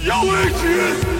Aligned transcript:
Yo, 0.00 0.22
did 0.22 0.52
it! 0.80 1.18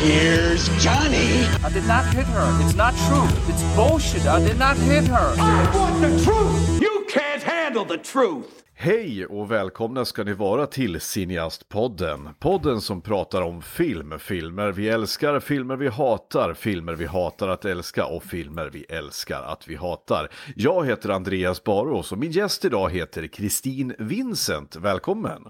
Here's 0.00 0.68
Johnny. 0.82 1.44
I 1.62 1.70
did 1.70 1.86
not 1.86 2.06
hit 2.14 2.26
her. 2.26 2.64
It's 2.64 2.74
not 2.74 2.94
true. 3.06 3.28
It's 3.48 3.62
bullshit. 3.76 4.26
I 4.26 4.40
did 4.40 4.58
not 4.58 4.76
hit 4.78 5.04
her. 5.08 5.34
I 5.38 5.76
want 5.76 6.00
the 6.00 6.24
truth! 6.24 6.80
You 6.80 7.06
can't 7.08 7.42
handle 7.42 7.84
the 7.84 7.98
truth! 7.98 8.46
Hej 8.74 9.26
och 9.26 9.50
välkomna 9.50 10.04
ska 10.04 10.24
ni 10.24 10.32
vara 10.32 10.66
till 10.66 11.00
Cineastpodden. 11.00 12.28
Podden 12.38 12.80
som 12.80 13.00
pratar 13.02 13.42
om 13.42 13.62
film, 13.62 14.18
filmer 14.18 14.72
vi 14.72 14.88
älskar, 14.88 15.40
filmer 15.40 15.76
vi 15.76 15.88
hatar, 15.88 16.54
filmer 16.54 16.94
vi 16.94 17.06
hatar 17.06 17.48
att 17.48 17.64
älska 17.64 18.06
och 18.06 18.22
filmer 18.22 18.70
vi 18.72 18.82
älskar 18.84 19.42
att 19.42 19.68
vi 19.68 19.76
hatar. 19.76 20.28
Jag 20.54 20.86
heter 20.86 21.08
Andreas 21.08 21.64
Barås 21.64 22.12
och 22.12 22.18
min 22.18 22.30
gäst 22.30 22.64
idag 22.64 22.90
heter 22.90 23.26
Kristin 23.26 23.94
Vincent. 23.98 24.76
Välkommen! 24.76 25.42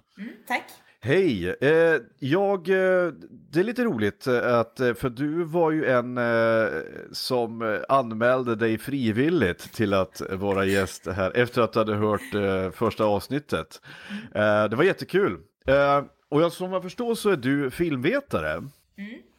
Tack. 0.49 0.65
Hej! 1.01 1.49
Eh, 1.61 2.01
jag, 2.19 2.69
eh, 2.69 3.13
det 3.51 3.61
är 3.61 3.65
lite 3.65 3.85
roligt 3.85 4.27
eh, 4.27 4.59
att, 4.59 4.81
eh, 4.81 4.95
för 4.95 5.11
du 5.11 5.45
var 5.45 5.71
ju 5.71 5.87
en 5.87 6.19
eh, 6.19 6.69
som 7.13 7.81
anmälde 7.89 8.55
dig 8.57 8.79
frivilligt 8.79 9.73
till 9.73 9.95
att 9.95 10.23
vara 10.31 10.65
gäst 10.65 11.07
här 11.07 11.37
efter 11.37 11.63
att 11.63 11.73
du 11.73 11.79
hade 11.79 11.95
hört 11.95 12.75
första 12.75 13.05
avsnittet. 13.05 13.81
Eh, 14.35 14.65
det 14.65 14.77
var 14.77 14.85
jättekul. 14.85 15.39
Och 16.29 16.43
jag, 16.43 16.53
som 16.53 16.73
jag 16.73 16.83
förstår 16.83 17.15
så 17.15 17.31
är 17.31 17.37
du 17.37 17.71
filmvetare. 17.71 18.63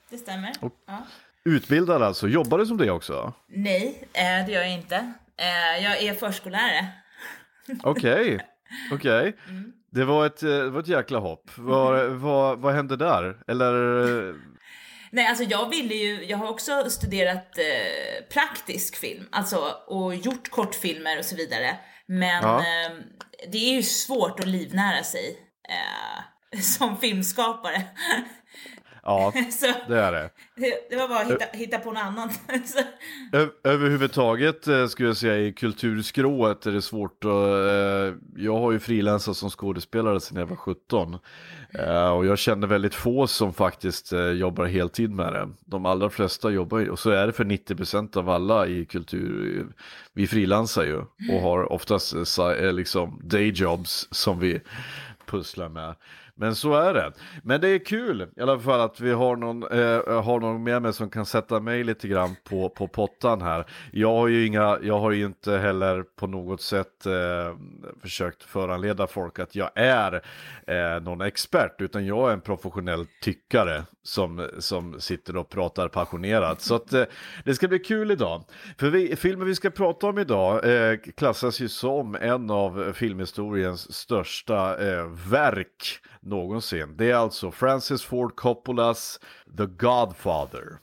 Det 0.09 0.17
stämmer. 0.17 0.51
Ja. 0.61 1.07
Utbildad 1.43 2.03
alltså, 2.03 2.27
jobbar 2.27 2.57
du 2.57 2.65
som 2.65 2.77
det 2.77 2.91
också? 2.91 3.33
Nej, 3.47 4.07
det 4.13 4.51
gör 4.51 4.61
jag 4.61 4.73
inte. 4.73 5.13
Jag 5.83 6.03
är 6.03 6.13
förskollärare. 6.13 6.87
Okej, 7.83 8.39
okej. 8.91 9.35
Det 9.91 10.05
var 10.05 10.25
ett, 10.25 10.43
eh, 10.43 10.49
det 10.49 10.69
var 10.69 10.79
ett 10.79 10.87
jäkla 10.87 11.19
hopp. 11.19 11.51
Vad, 11.55 12.05
vad, 12.09 12.59
vad 12.59 12.73
hände 12.73 12.95
där? 12.97 13.37
Eller... 13.47 14.35
Nej, 15.11 15.27
alltså 15.27 15.43
jag 15.43 15.69
ville 15.69 15.93
ju, 15.95 16.25
jag 16.25 16.37
har 16.37 16.49
också 16.49 16.89
studerat 16.89 17.57
eh, 17.57 18.23
praktisk 18.33 18.95
film, 18.95 19.27
alltså 19.31 19.57
och 19.87 20.15
gjort 20.15 20.49
kortfilmer 20.49 21.17
och 21.19 21.25
så 21.25 21.35
vidare. 21.35 21.77
Men 22.07 22.43
Ja. 22.43 22.57
eh, 22.59 22.91
det 23.51 23.57
är 23.57 23.73
ju 23.75 23.83
svårt 23.83 24.39
att 24.39 24.47
livnära 24.47 25.03
sig 25.03 25.37
eh, 25.69 26.59
som 26.61 26.97
filmskapare. 26.97 27.81
Ja, 29.07 29.33
så 29.51 29.65
det 29.87 29.99
är 29.99 30.11
det. 30.11 30.29
det, 30.89 30.95
var 30.95 31.07
bara 31.07 31.19
att 31.19 31.31
hitta, 31.31 31.45
hitta 31.53 31.79
på 31.79 31.91
så, 32.65 32.79
Ö- 33.37 33.49
överhuvudtaget 33.63 34.67
eh, 34.67 34.87
skulle 34.87 35.09
jag 35.09 35.17
säga 35.17 35.37
i 35.37 35.53
kulturskrået 35.53 36.65
är 36.65 36.71
det 36.71 36.81
svårt 36.81 37.23
att, 37.25 37.31
eh, 37.31 38.15
jag 38.35 38.59
har 38.59 38.71
ju 38.71 38.79
frilansat 38.79 39.37
som 39.37 39.49
skådespelare 39.49 40.19
sedan 40.19 40.37
jag 40.37 40.45
var 40.45 40.55
17 40.55 41.17
eh, 41.79 42.09
och 42.09 42.25
jag 42.25 42.37
känner 42.37 42.67
väldigt 42.67 42.95
få 42.95 43.27
som 43.27 43.53
faktiskt 43.53 44.13
jobbar 44.35 44.65
heltid 44.65 45.11
med 45.11 45.33
det. 45.33 45.49
De 45.65 45.85
allra 45.85 46.09
flesta 46.09 46.49
jobbar 46.49 46.79
ju, 46.79 46.89
och 46.89 46.99
så 46.99 47.09
är 47.09 47.27
det 47.27 47.33
för 47.33 47.45
90% 47.45 48.17
av 48.17 48.29
alla 48.29 48.67
i 48.67 48.85
kultur, 48.85 49.67
vi 50.13 50.27
frilansar 50.27 50.83
ju 50.83 50.97
och 51.33 51.41
har 51.41 51.71
oftast 51.71 52.13
liksom 52.73 53.21
dayjobs 53.23 54.07
som 54.11 54.39
vi 54.39 54.61
pusslar 55.25 55.69
med. 55.69 55.95
Men 56.39 56.55
så 56.55 56.73
är 56.73 56.93
det. 56.93 57.11
Men 57.43 57.61
det 57.61 57.69
är 57.69 57.85
kul 57.85 58.27
i 58.37 58.41
alla 58.41 58.59
fall 58.59 58.81
att 58.81 58.99
vi 58.99 59.11
har 59.11 59.35
någon, 59.35 59.63
eh, 59.63 60.23
har 60.23 60.39
någon 60.39 60.63
med 60.63 60.81
mig 60.81 60.93
som 60.93 61.09
kan 61.09 61.25
sätta 61.25 61.59
mig 61.59 61.83
lite 61.83 62.07
grann 62.07 62.35
på, 62.43 62.69
på 62.69 62.87
pottan 62.87 63.41
här. 63.41 63.65
Jag 63.91 64.13
har 64.13 64.27
ju 64.27 64.47
inga, 64.47 64.79
jag 64.81 64.99
har 64.99 65.11
ju 65.11 65.25
inte 65.25 65.57
heller 65.57 66.03
på 66.03 66.27
något 66.27 66.61
sätt 66.61 67.05
eh, 67.05 67.55
försökt 68.01 68.43
föranleda 68.43 69.07
folk 69.07 69.39
att 69.39 69.55
jag 69.55 69.69
är 69.75 70.21
eh, 70.67 71.01
någon 71.01 71.21
expert, 71.21 71.81
utan 71.81 72.05
jag 72.05 72.29
är 72.29 72.33
en 72.33 72.41
professionell 72.41 73.05
tyckare 73.21 73.83
som, 74.03 74.49
som 74.59 75.01
sitter 75.01 75.37
och 75.37 75.49
pratar 75.49 75.87
passionerat. 75.87 76.61
Så 76.61 76.75
att 76.75 76.93
eh, 76.93 77.03
det 77.45 77.55
ska 77.55 77.67
bli 77.67 77.79
kul 77.79 78.11
idag. 78.11 78.43
För 78.77 78.89
vi, 78.89 79.15
filmen 79.15 79.47
vi 79.47 79.55
ska 79.55 79.69
prata 79.69 80.07
om 80.07 80.19
idag 80.19 80.65
eh, 80.91 80.97
klassas 81.17 81.59
ju 81.59 81.67
som 81.67 82.15
en 82.15 82.49
av 82.49 82.93
filmhistoriens 82.93 83.93
största 83.93 84.87
eh, 84.87 85.05
verk 85.29 85.99
någonsin. 86.27 86.93
Det 86.97 87.11
är 87.11 87.15
alltså 87.15 87.51
Francis 87.51 88.03
Ford 88.03 88.35
Coppolas 88.35 89.19
The 89.57 89.65
Godfather. 89.65 90.77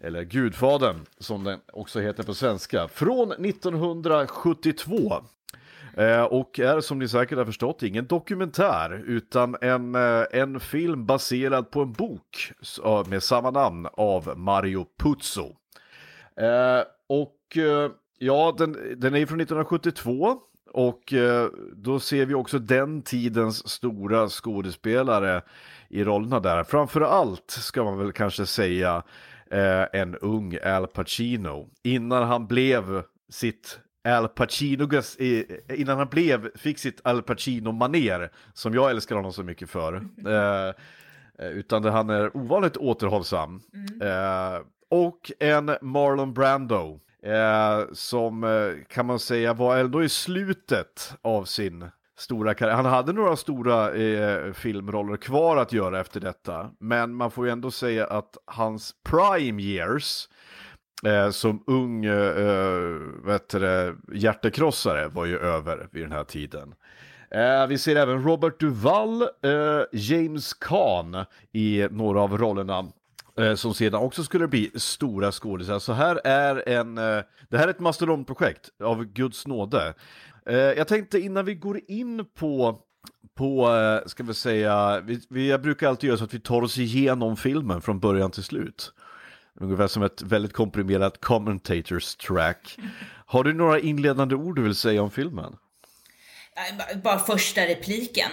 Eller 0.00 0.22
Gudfadern 0.22 1.06
som 1.18 1.44
den 1.44 1.60
också 1.72 2.00
heter 2.00 2.22
på 2.22 2.34
svenska. 2.34 2.88
Från 2.88 3.32
1972. 3.32 5.22
Eh, 5.96 6.22
och 6.22 6.60
är 6.60 6.80
som 6.80 6.98
ni 6.98 7.08
säkert 7.08 7.38
har 7.38 7.44
förstått 7.44 7.82
ingen 7.82 8.06
dokumentär 8.06 9.02
utan 9.06 9.56
en, 9.60 9.94
eh, 9.94 10.24
en 10.32 10.60
film 10.60 11.06
baserad 11.06 11.70
på 11.70 11.82
en 11.82 11.92
bok 11.92 12.52
eh, 12.84 13.06
med 13.06 13.22
samma 13.22 13.50
namn 13.50 13.86
av 13.92 14.38
Mario 14.38 14.86
Puzo. 14.98 15.56
Eh, 16.36 16.82
och 17.06 17.36
ja, 18.18 18.54
den, 18.58 18.72
den 18.96 19.14
är 19.14 19.26
från 19.26 19.40
1972 19.40 20.38
och 20.70 21.12
eh, 21.12 21.48
då 21.72 22.00
ser 22.00 22.26
vi 22.26 22.34
också 22.34 22.58
den 22.58 23.02
tidens 23.02 23.68
stora 23.68 24.28
skådespelare 24.28 25.42
i 25.88 26.04
rollerna 26.04 26.40
där. 26.40 26.64
Framför 26.64 27.00
allt 27.00 27.50
ska 27.50 27.84
man 27.84 27.98
väl 27.98 28.12
kanske 28.12 28.46
säga 28.46 29.02
eh, 29.50 29.84
en 29.92 30.16
ung 30.16 30.58
Al 30.64 30.86
Pacino 30.86 31.68
innan 31.82 32.28
han 32.28 32.46
blev 32.46 33.02
sitt 33.28 33.78
Al 34.04 34.28
Pacino, 34.28 34.88
innan 35.74 35.98
han 35.98 36.08
blev, 36.08 36.56
fick 36.56 36.78
sitt 36.78 37.00
Al 37.04 37.22
Pacino-maner 37.22 38.30
som 38.54 38.74
jag 38.74 38.90
älskar 38.90 39.16
honom 39.16 39.32
så 39.32 39.42
mycket 39.42 39.70
för. 39.70 39.94
Eh, 40.26 40.74
Eh, 41.40 41.48
Utan 41.48 41.84
han 41.84 42.10
är 42.10 42.36
ovanligt 42.36 42.76
återhållsam. 42.76 43.60
Eh, 44.02 44.62
och 44.88 45.32
en 45.38 45.76
Marlon 45.82 46.34
Brando. 46.34 47.00
Eh, 47.22 47.84
som 47.92 48.44
eh, 48.44 48.84
kan 48.88 49.06
man 49.06 49.18
säga 49.18 49.54
var 49.54 49.76
ändå 49.78 50.04
i 50.04 50.08
slutet 50.08 51.14
av 51.22 51.44
sin 51.44 51.90
stora 52.18 52.54
karriär. 52.54 52.74
Han 52.74 52.84
hade 52.84 53.12
några 53.12 53.36
stora 53.36 53.94
eh, 53.94 54.52
filmroller 54.52 55.16
kvar 55.16 55.56
att 55.56 55.72
göra 55.72 56.00
efter 56.00 56.20
detta. 56.20 56.70
Men 56.80 57.14
man 57.14 57.30
får 57.30 57.46
ju 57.46 57.52
ändå 57.52 57.70
säga 57.70 58.06
att 58.06 58.36
hans 58.44 58.94
prime 59.04 59.62
years 59.62 60.28
eh, 61.06 61.30
som 61.30 61.64
ung 61.66 62.04
eh, 62.04 62.46
eh 62.46 62.98
vet 63.24 63.48
det, 63.48 63.94
hjärtekrossare 64.12 65.08
var 65.08 65.26
ju 65.26 65.38
över 65.38 65.88
vid 65.92 66.02
den 66.02 66.12
här 66.12 66.24
tiden. 66.24 66.74
Eh, 67.30 67.66
vi 67.66 67.78
ser 67.78 67.96
även 67.96 68.22
Robert 68.24 68.60
Duvall, 68.60 69.22
eh, 69.22 69.82
James 69.92 70.54
Caan 70.54 71.24
i 71.52 71.86
några 71.90 72.20
av 72.20 72.38
rollerna. 72.38 72.86
Eh, 73.38 73.54
som 73.54 73.74
sedan 73.74 74.00
också 74.00 74.24
skulle 74.24 74.48
bli 74.48 74.70
stora 74.74 75.32
skådisar. 75.32 75.78
Så 75.78 75.92
här 75.92 76.20
är 76.24 76.68
en, 76.68 76.98
eh, 76.98 77.22
det 77.48 77.58
här 77.58 77.66
är 77.66 77.70
ett 77.70 77.80
mastodontprojekt 77.80 78.70
av 78.82 79.04
Guds 79.04 79.46
nåde. 79.46 79.94
Eh, 80.46 80.56
jag 80.56 80.88
tänkte 80.88 81.18
innan 81.20 81.44
vi 81.44 81.54
går 81.54 81.80
in 81.88 82.24
på 82.34 82.78
på, 83.34 83.68
ska 84.06 84.22
vi 84.22 84.34
säga, 84.34 85.00
vi, 85.00 85.20
vi 85.28 85.58
brukar 85.58 85.88
alltid 85.88 86.08
göra 86.08 86.18
så 86.18 86.24
att 86.24 86.34
vi 86.34 86.40
tar 86.40 86.62
oss 86.62 86.78
igenom 86.78 87.36
filmen 87.36 87.82
från 87.82 88.00
början 88.00 88.30
till 88.30 88.42
slut. 88.42 88.92
Ungefär 89.60 89.86
som 89.86 90.02
ett 90.02 90.22
väldigt 90.22 90.52
komprimerat 90.52 91.20
commentators 91.20 92.16
track. 92.16 92.78
Har 93.26 93.44
du 93.44 93.52
några 93.52 93.80
inledande 93.80 94.34
ord 94.34 94.56
du 94.56 94.62
vill 94.62 94.74
säga 94.74 95.02
om 95.02 95.10
filmen? 95.10 95.56
bara 97.02 97.18
första 97.18 97.60
repliken 97.60 98.30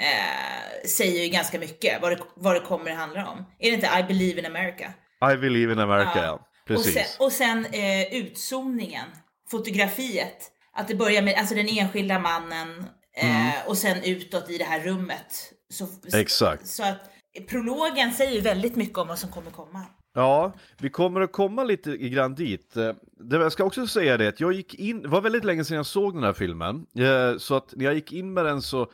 eh, 0.00 0.88
säger 0.88 1.22
ju 1.22 1.28
ganska 1.28 1.58
mycket 1.58 2.02
vad 2.02 2.12
det, 2.12 2.18
vad 2.36 2.54
det 2.56 2.60
kommer 2.60 2.90
att 2.90 2.96
handla 2.98 3.28
om. 3.28 3.38
Är 3.58 3.70
det 3.70 3.74
inte 3.74 3.90
I 4.00 4.02
believe 4.02 4.40
in 4.40 4.46
America? 4.46 4.92
I 5.32 5.36
believe 5.36 5.72
in 5.72 5.78
America, 5.78 6.22
ja. 6.24 6.32
Och 6.32 6.66
Precis. 6.66 6.94
sen, 6.94 7.04
och 7.26 7.32
sen 7.32 7.66
eh, 7.66 8.14
utzoomningen, 8.14 9.06
fotografiet. 9.50 10.50
Att 10.72 10.88
det 10.88 10.94
börjar 10.94 11.22
med 11.22 11.34
alltså 11.38 11.54
den 11.54 11.68
enskilda 11.68 12.18
mannen 12.18 12.84
eh, 13.16 13.68
och 13.68 13.78
sen 13.78 14.02
utåt 14.04 14.50
i 14.50 14.58
det 14.58 14.64
här 14.64 14.80
rummet. 14.80 15.52
Så, 15.70 15.88
Exakt. 16.14 16.66
Så 16.66 16.82
att 16.84 17.10
prologen 17.48 18.12
säger 18.12 18.42
väldigt 18.42 18.76
mycket 18.76 18.98
om 18.98 19.08
vad 19.08 19.18
som 19.18 19.30
kommer 19.30 19.50
komma. 19.50 19.84
Ja, 20.14 20.52
vi 20.78 20.90
kommer 20.90 21.20
att 21.20 21.32
komma 21.32 21.64
lite 21.64 21.96
grann 21.96 22.34
dit. 22.34 22.76
Eh, 22.76 22.92
Det, 23.20 23.36
jag 23.36 23.52
ska 23.52 23.64
också 23.64 23.86
säga 23.86 24.16
det 24.16 24.28
att 24.28 24.40
jag 24.40 24.52
gick 24.52 24.74
in, 24.74 25.02
det 25.02 25.08
var 25.08 25.20
väldigt 25.20 25.44
länge 25.44 25.64
sedan 25.64 25.76
jag 25.76 25.86
såg 25.86 26.14
den 26.14 26.22
här 26.24 26.32
filmen. 26.32 26.86
Eh, 26.98 27.38
Så 27.38 27.54
att 27.54 27.72
när 27.76 27.84
jag 27.84 27.94
gick 27.94 28.12
in 28.12 28.32
med 28.34 28.44
den 28.44 28.62
så 28.62 28.92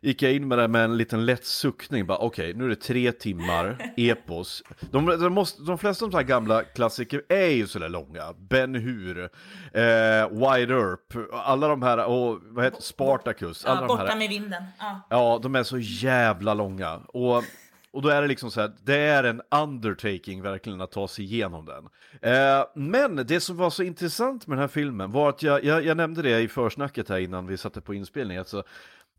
gick 0.00 0.22
jag 0.22 0.32
in 0.32 0.48
med 0.48 0.58
den 0.58 0.70
med 0.70 0.84
en 0.84 0.96
liten 0.96 1.26
lätt 1.26 1.44
suckning. 1.44 2.06
Bara 2.06 2.18
Okej, 2.18 2.54
nu 2.54 2.64
är 2.64 2.68
det 2.68 2.76
tre 2.76 3.12
timmar 3.12 3.92
epos. 3.96 4.62
De, 4.90 5.06
de, 5.06 5.32
måste, 5.32 5.62
de 5.62 5.78
flesta 5.78 6.04
av 6.04 6.10
de 6.10 6.16
här 6.16 6.24
gamla 6.24 6.62
klassiker 6.64 7.22
är 7.28 7.48
ju 7.48 7.66
sådär 7.66 7.88
långa. 7.88 8.34
Ben 8.38 8.74
Hur, 8.74 9.18
eh, 9.18 10.28
Wide 10.30 10.74
Earp, 10.74 11.32
alla 11.32 11.68
de 11.68 11.82
här, 11.82 12.04
och 12.04 12.38
vad 12.42 12.64
heter 12.64 12.82
Spartacus. 12.82 13.64
Alla 13.64 13.80
Ja, 13.80 13.86
de 13.86 13.96
här, 13.98 14.04
borta 14.04 14.16
med 14.16 14.28
vinden. 14.28 14.62
Ja. 14.78 15.00
Ja, 15.10 15.40
de 15.42 15.54
är 15.54 15.62
så 15.62 15.78
jävla 15.78 16.54
långa. 16.54 16.96
Och, 16.96 17.44
och 17.90 18.02
då 18.02 18.08
är 18.08 18.22
det 18.22 18.28
liksom 18.28 18.50
så 18.50 18.60
här, 18.60 18.72
det 18.84 18.96
är 18.96 19.24
en 19.24 19.42
undertaking 19.50 20.42
verkligen 20.42 20.80
att 20.80 20.92
ta 20.92 21.08
sig 21.08 21.24
igenom 21.24 21.64
den. 21.64 21.88
Eh, 22.32 22.64
men 22.74 23.16
det 23.26 23.40
som 23.40 23.56
var 23.56 23.70
så 23.70 23.82
intressant 23.82 24.46
med 24.46 24.58
den 24.58 24.60
här 24.60 24.68
filmen 24.68 25.12
var 25.12 25.28
att 25.28 25.42
jag, 25.42 25.64
jag, 25.64 25.84
jag 25.84 25.96
nämnde 25.96 26.22
det 26.22 26.40
i 26.40 26.48
försnacket 26.48 27.08
här 27.08 27.18
innan 27.18 27.46
vi 27.46 27.56
satte 27.56 27.80
på 27.80 27.94
inspelning. 27.94 28.36
Alltså, 28.38 28.62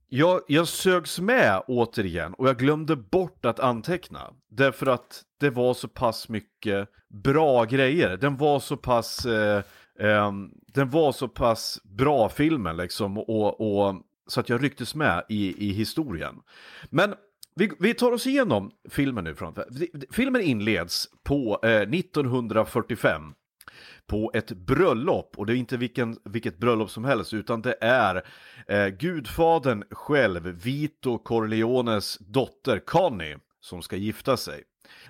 jag, 0.09 0.41
jag 0.47 0.67
sögs 0.67 1.19
med 1.19 1.61
återigen 1.67 2.33
och 2.33 2.47
jag 2.47 2.57
glömde 2.57 2.95
bort 2.95 3.45
att 3.45 3.59
anteckna. 3.59 4.33
Därför 4.51 4.87
att 4.87 5.23
det 5.39 5.49
var 5.49 5.73
så 5.73 5.87
pass 5.87 6.29
mycket 6.29 6.89
bra 7.09 7.65
grejer. 7.65 8.17
Den 8.17 8.37
var 8.37 8.59
så 8.59 8.77
pass, 8.77 9.25
eh, 9.25 9.63
eh, 9.99 10.31
den 10.73 10.89
var 10.89 11.11
så 11.11 11.27
pass 11.27 11.79
bra 11.83 12.29
filmen 12.29 12.77
liksom 12.77 13.17
och, 13.17 13.61
och 13.61 13.95
så 14.27 14.39
att 14.39 14.49
jag 14.49 14.63
rycktes 14.63 14.95
med 14.95 15.25
i, 15.29 15.69
i 15.69 15.71
historien. 15.71 16.35
Men 16.89 17.13
vi, 17.55 17.71
vi 17.79 17.93
tar 17.93 18.11
oss 18.11 18.27
igenom 18.27 18.71
filmen 18.89 19.23
nu 19.23 19.35
framför. 19.35 19.65
Filmen 20.11 20.41
inleds 20.41 21.07
på 21.23 21.59
eh, 21.63 21.69
1945 21.69 23.33
på 24.09 24.31
ett 24.33 24.51
bröllop 24.51 25.33
och 25.37 25.45
det 25.45 25.53
är 25.53 25.57
inte 25.57 25.77
vilken, 25.77 26.17
vilket 26.23 26.57
bröllop 26.57 26.89
som 26.89 27.05
helst 27.05 27.33
utan 27.33 27.61
det 27.61 27.75
är 27.81 28.23
eh, 28.67 28.87
gudfadern 28.87 29.83
själv, 29.91 30.43
Vito 30.43 31.17
Corleones 31.17 32.17
dotter 32.17 32.79
Connie, 32.79 33.37
som 33.61 33.81
ska 33.81 33.95
gifta 33.95 34.37
sig. 34.37 34.63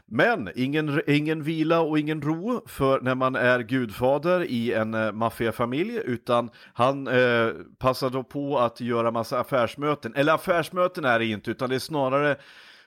Men 0.05 0.49
ingen, 0.55 1.01
ingen 1.07 1.43
vila 1.43 1.79
och 1.79 1.99
ingen 1.99 2.21
ro 2.21 2.61
för 2.67 3.01
när 3.01 3.15
man 3.15 3.35
är 3.35 3.59
gudfader 3.59 4.43
i 4.43 4.73
en 4.73 4.93
eh, 4.93 5.11
maffiafamilj 5.11 6.01
utan 6.05 6.49
han 6.73 7.07
eh, 7.07 7.49
passar 7.77 8.09
då 8.09 8.23
på 8.23 8.59
att 8.59 8.81
göra 8.81 9.11
massa 9.11 9.39
affärsmöten. 9.39 10.15
Eller 10.15 10.33
affärsmöten 10.33 11.05
är 11.05 11.19
det 11.19 11.25
inte 11.25 11.51
utan 11.51 11.69
det 11.69 11.75
är 11.75 11.79
snarare 11.79 12.37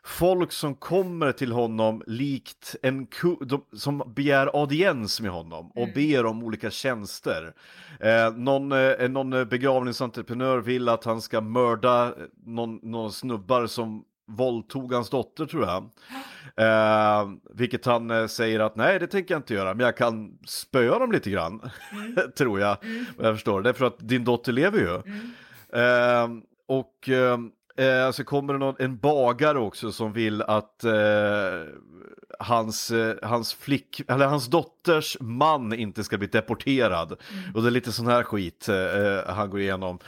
folk 0.05 0.53
som 0.53 0.75
kommer 0.75 1.33
till 1.33 1.53
honom 1.53 2.03
likt 2.07 2.77
en 2.83 3.07
de, 3.41 3.65
som 3.73 4.13
begär 4.17 4.61
audiens 4.61 5.21
med 5.21 5.31
honom 5.31 5.71
och 5.71 5.83
mm. 5.83 5.95
ber 5.95 6.27
om 6.27 6.43
olika 6.43 6.71
tjänster. 6.71 7.55
Eh, 8.01 8.33
någon, 8.37 8.73
eh, 8.73 9.09
någon 9.09 9.31
begravningsentreprenör 9.31 10.59
vill 10.59 10.89
att 10.89 11.05
han 11.05 11.21
ska 11.21 11.41
mörda 11.41 12.15
någon, 12.45 12.81
någon 12.83 13.13
snubbar 13.13 13.67
som 13.67 14.05
våldtog 14.27 14.93
hans 14.93 15.11
dotter 15.11 15.47
tror 15.47 15.65
jag. 15.65 15.91
Eh, 16.57 17.31
vilket 17.55 17.85
han 17.85 18.11
eh, 18.11 18.27
säger 18.27 18.61
att 18.61 18.77
nej 18.77 18.99
det 18.99 19.07
tänker 19.07 19.35
jag 19.35 19.39
inte 19.39 19.55
göra 19.55 19.75
men 19.75 19.87
jag 19.87 19.97
kan 19.97 20.39
spöa 20.47 20.99
dem 20.99 21.13
lite 21.13 21.31
grann. 21.31 21.71
Mm. 21.93 22.33
tror 22.37 22.61
jag. 22.61 22.85
Mm. 22.85 23.05
Jag 23.21 23.35
förstår 23.35 23.63
det 23.63 23.75
för 23.75 23.85
att 23.85 24.09
din 24.09 24.25
dotter 24.25 24.53
lever 24.53 24.79
ju. 24.79 24.95
Mm. 24.95 25.33
Eh, 25.73 26.43
och 26.67 27.09
eh, 27.77 28.03
Eh, 28.03 28.11
så 28.11 28.25
kommer 28.25 28.53
det 28.53 28.59
någon, 28.59 28.75
en 28.79 28.99
bagare 28.99 29.59
också 29.59 29.93
som 29.93 30.13
vill 30.13 30.43
att 30.43 30.85
eh, 30.85 30.93
hans, 32.39 32.91
eh, 32.91 33.17
hans 33.23 33.55
flick, 33.55 34.01
eller 34.09 34.27
hans 34.27 34.47
dotters 34.47 35.17
man 35.21 35.73
inte 35.73 36.05
ska 36.05 36.19
bli 36.19 36.27
deporterad. 36.27 37.17
Mm. 37.33 37.55
Och 37.55 37.63
det 37.63 37.69
är 37.69 37.71
lite 37.71 37.93
sån 37.93 38.07
här 38.07 38.23
skit 38.23 38.69
eh, 38.69 39.35
han 39.35 39.51
går 39.51 39.61
igenom. 39.61 39.99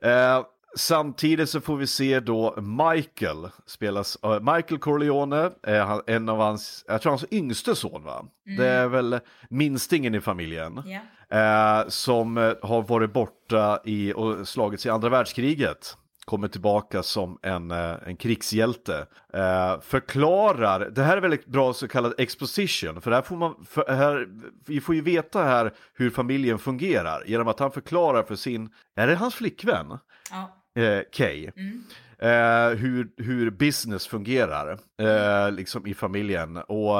Eh, 0.00 0.42
samtidigt 0.76 1.50
så 1.50 1.60
får 1.60 1.76
vi 1.76 1.86
se 1.86 2.20
då 2.20 2.54
Michael 2.60 3.48
spelas 3.66 4.18
av 4.22 4.44
Michael 4.44 4.78
Corleone, 4.78 5.50
eh, 5.66 6.00
en 6.06 6.28
av 6.28 6.38
hans, 6.38 6.84
jag 6.88 7.02
tror 7.02 7.10
hans 7.10 7.24
yngste 7.30 7.74
son 7.74 8.04
va? 8.04 8.26
Mm. 8.46 8.58
Det 8.58 8.68
är 8.68 8.88
väl 8.88 9.20
minstingen 9.50 10.14
i 10.14 10.20
familjen. 10.20 10.82
Yeah. 10.86 11.88
som 11.88 12.36
har 12.62 12.82
varit 12.82 13.12
borta 13.12 13.80
i, 13.84 14.12
och 14.12 14.48
slagits 14.48 14.86
i 14.86 14.90
andra 14.90 15.08
världskriget 15.08 15.96
kommer 16.24 16.48
tillbaka 16.48 17.02
som 17.02 17.38
en, 17.42 17.70
eh, 17.70 17.94
en 18.06 18.16
krigshjälte. 18.16 19.06
Eh, 19.32 19.80
förklarar, 19.80 20.90
det 20.90 21.02
här 21.02 21.16
är 21.16 21.20
väldigt 21.20 21.46
bra 21.46 21.72
så 21.72 21.88
kallad 21.88 22.14
exposition, 22.18 23.00
för 23.00 23.10
här 23.10 23.22
får 23.22 23.36
man, 23.36 23.66
för 23.68 23.92
här, 23.92 24.28
vi 24.66 24.80
får 24.80 24.94
ju 24.94 25.00
veta 25.00 25.42
här 25.42 25.72
hur 25.94 26.10
familjen 26.10 26.58
fungerar 26.58 27.22
genom 27.26 27.48
att 27.48 27.60
han 27.60 27.72
förklarar 27.72 28.22
för 28.22 28.36
sin, 28.36 28.70
är 28.96 29.06
det 29.06 29.14
hans 29.14 29.34
flickvän? 29.34 29.98
Ja. 30.30 30.82
Eh, 30.82 31.02
Kay. 31.12 31.50
Mm. 31.56 31.84
Eh, 32.18 32.78
hur, 32.78 33.08
hur 33.16 33.50
business 33.50 34.06
fungerar 34.06 34.78
eh, 35.00 35.52
liksom 35.52 35.86
i 35.86 35.94
familjen 35.94 36.56
och 36.56 36.98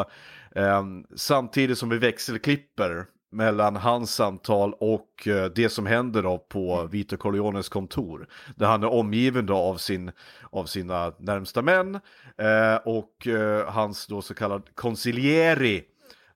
eh, 0.56 0.85
samtidigt 1.17 1.79
som 1.79 1.88
vi 1.88 1.99
växelklipper 1.99 3.06
mellan 3.34 3.76
hans 3.76 4.14
samtal 4.14 4.75
och 4.81 5.28
eh, 5.28 5.44
det 5.54 5.69
som 5.69 5.86
händer 5.86 6.22
då 6.22 6.38
på 6.38 6.88
Vito 6.90 7.16
Corleones 7.16 7.69
kontor. 7.69 8.28
Där 8.56 8.66
han 8.66 8.82
är 8.82 8.92
omgiven 8.92 9.46
då 9.46 9.56
av, 9.56 9.76
sin, 9.76 10.12
av 10.50 10.64
sina 10.64 11.12
närmsta 11.19 11.62
män 11.62 11.94
eh, 12.38 12.76
och 12.84 13.26
eh, 13.26 13.72
hans 13.72 14.06
då 14.06 14.22
så 14.22 14.34
kallad 14.34 14.62
concilieri. 14.75 15.84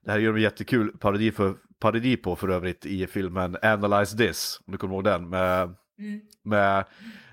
Det 0.05 0.11
här 0.11 0.19
gör 0.19 0.33
de 0.33 0.41
jättekul 0.41 0.97
parodi, 0.97 1.31
för, 1.31 1.55
parodi 1.79 2.17
på 2.17 2.35
för 2.35 2.47
övrigt 2.49 2.85
i 2.85 3.07
filmen 3.07 3.57
Analyze 3.61 4.17
This, 4.17 4.61
om 4.67 4.71
du 4.71 4.77
kommer 4.77 4.95
ihåg 4.95 5.03
den 5.03 5.29
med, 5.29 5.75
mm. 5.99 6.21
med 6.43 6.85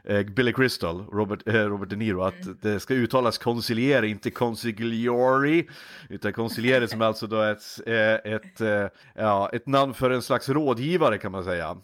eh, 0.05 0.27
Billy 0.27 0.53
Crystal, 0.53 1.05
Robert, 1.13 1.49
eh, 1.49 1.55
Robert 1.55 1.89
De 1.89 1.97
Niro, 1.97 2.23
att 2.23 2.45
mm. 2.45 2.59
det 2.63 2.81
ska 2.81 2.95
uttalas 2.95 3.39
conciliere, 3.39 4.09
inte 4.09 4.31
consigliori, 4.31 5.69
utan 6.09 6.33
conciliere 6.33 6.89
som 6.89 7.03
alltså 7.03 7.27
då 7.27 7.41
är 7.41 7.53
ett, 7.53 7.81
eh, 7.87 8.33
ett, 8.33 8.61
eh, 8.61 8.87
ja, 9.15 9.51
ett 9.53 9.67
namn 9.67 9.95
för 9.95 10.11
en 10.11 10.23
slags 10.23 10.49
rådgivare 10.49 11.19
kan 11.19 11.33
man 11.33 11.45
säga. 11.45 11.77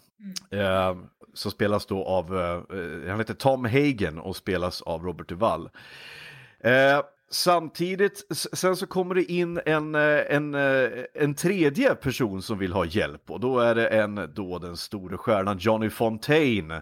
Mm. 0.51 0.65
Eh, 0.65 0.97
som 1.33 1.51
spelas 1.51 1.85
då 1.85 2.03
av, 2.03 2.37
eh, 2.37 3.09
han 3.09 3.19
heter 3.19 3.33
Tom 3.33 3.65
Hagen 3.65 4.19
och 4.19 4.35
spelas 4.35 4.81
av 4.81 5.03
Robert 5.03 5.29
Duvall. 5.29 5.69
Samtidigt, 7.33 8.25
sen 8.53 8.75
så 8.75 8.87
kommer 8.87 9.15
det 9.15 9.31
in 9.31 9.61
en, 9.65 9.95
eh, 9.95 10.19
en, 10.29 10.55
eh, 10.55 10.89
en 11.13 11.35
tredje 11.35 11.95
person 11.95 12.41
som 12.41 12.57
vill 12.57 12.73
ha 12.73 12.85
hjälp 12.85 13.31
och 13.31 13.39
då 13.39 13.59
är 13.59 13.75
det 13.75 13.87
en, 13.87 14.31
då 14.33 14.59
den 14.59 14.77
store 14.77 15.17
stjärnan 15.17 15.57
Johnny 15.57 15.89
Fontaine 15.89 16.81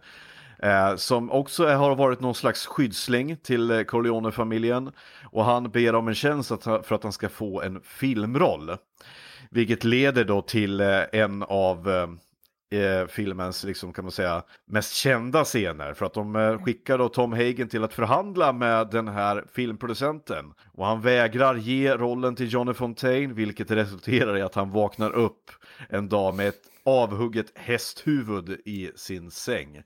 Eh, 0.64 0.96
som 0.96 1.32
också 1.32 1.68
har 1.68 1.96
varit 1.96 2.20
någon 2.20 2.36
slags 2.36 2.66
skyddsling 2.66 3.38
till 3.38 3.72
eh, 3.72 3.82
Corleone-familjen. 3.84 4.92
Och 5.24 5.46
han 5.46 5.72
ber 5.72 5.96
om 5.96 6.08
en 6.08 6.16
tjänst 6.16 6.52
att, 6.52 6.64
för 6.64 6.94
att 6.96 7.04
han 7.04 7.12
ska 7.12 7.30
få 7.30 7.62
en 7.62 7.82
filmroll. 7.84 8.78
Vilket 9.50 9.84
leder 9.84 10.24
då 10.24 10.42
till 10.42 10.82
en 11.12 11.44
av 11.44 11.88
eh, 12.72 13.08
filmens, 13.08 13.64
liksom, 13.64 13.94
kan 13.94 14.06
man 14.06 14.12
säga, 14.12 14.44
mest 14.66 14.94
kända 14.94 15.44
scener. 15.44 15.94
För 15.94 16.06
att 16.06 16.14
de 16.14 16.36
eh, 16.36 16.64
skickar 16.64 16.98
då 16.98 17.10
Tom 17.10 17.34
Hagen 17.34 17.70
till 17.70 17.84
att 17.84 17.94
förhandla 17.94 18.54
med 18.54 18.90
den 18.90 19.08
här 19.08 19.46
filmproducenten. 19.54 20.54
Och 20.74 20.86
han 20.86 21.02
vägrar 21.02 21.56
ge 21.56 21.98
rollen 21.98 22.36
till 22.36 22.54
Johnny 22.54 22.74
Fontaine, 22.74 23.34
vilket 23.34 23.72
resulterar 23.72 24.38
i 24.38 24.42
att 24.42 24.56
han 24.56 24.72
vaknar 24.72 25.12
upp 25.12 25.52
en 25.90 26.10
dag 26.10 26.36
med 26.36 26.48
ett 26.48 26.62
avhugget 26.84 27.52
hästhuvud 27.56 28.62
i 28.66 28.92
sin 28.96 29.32
säng. 29.32 29.82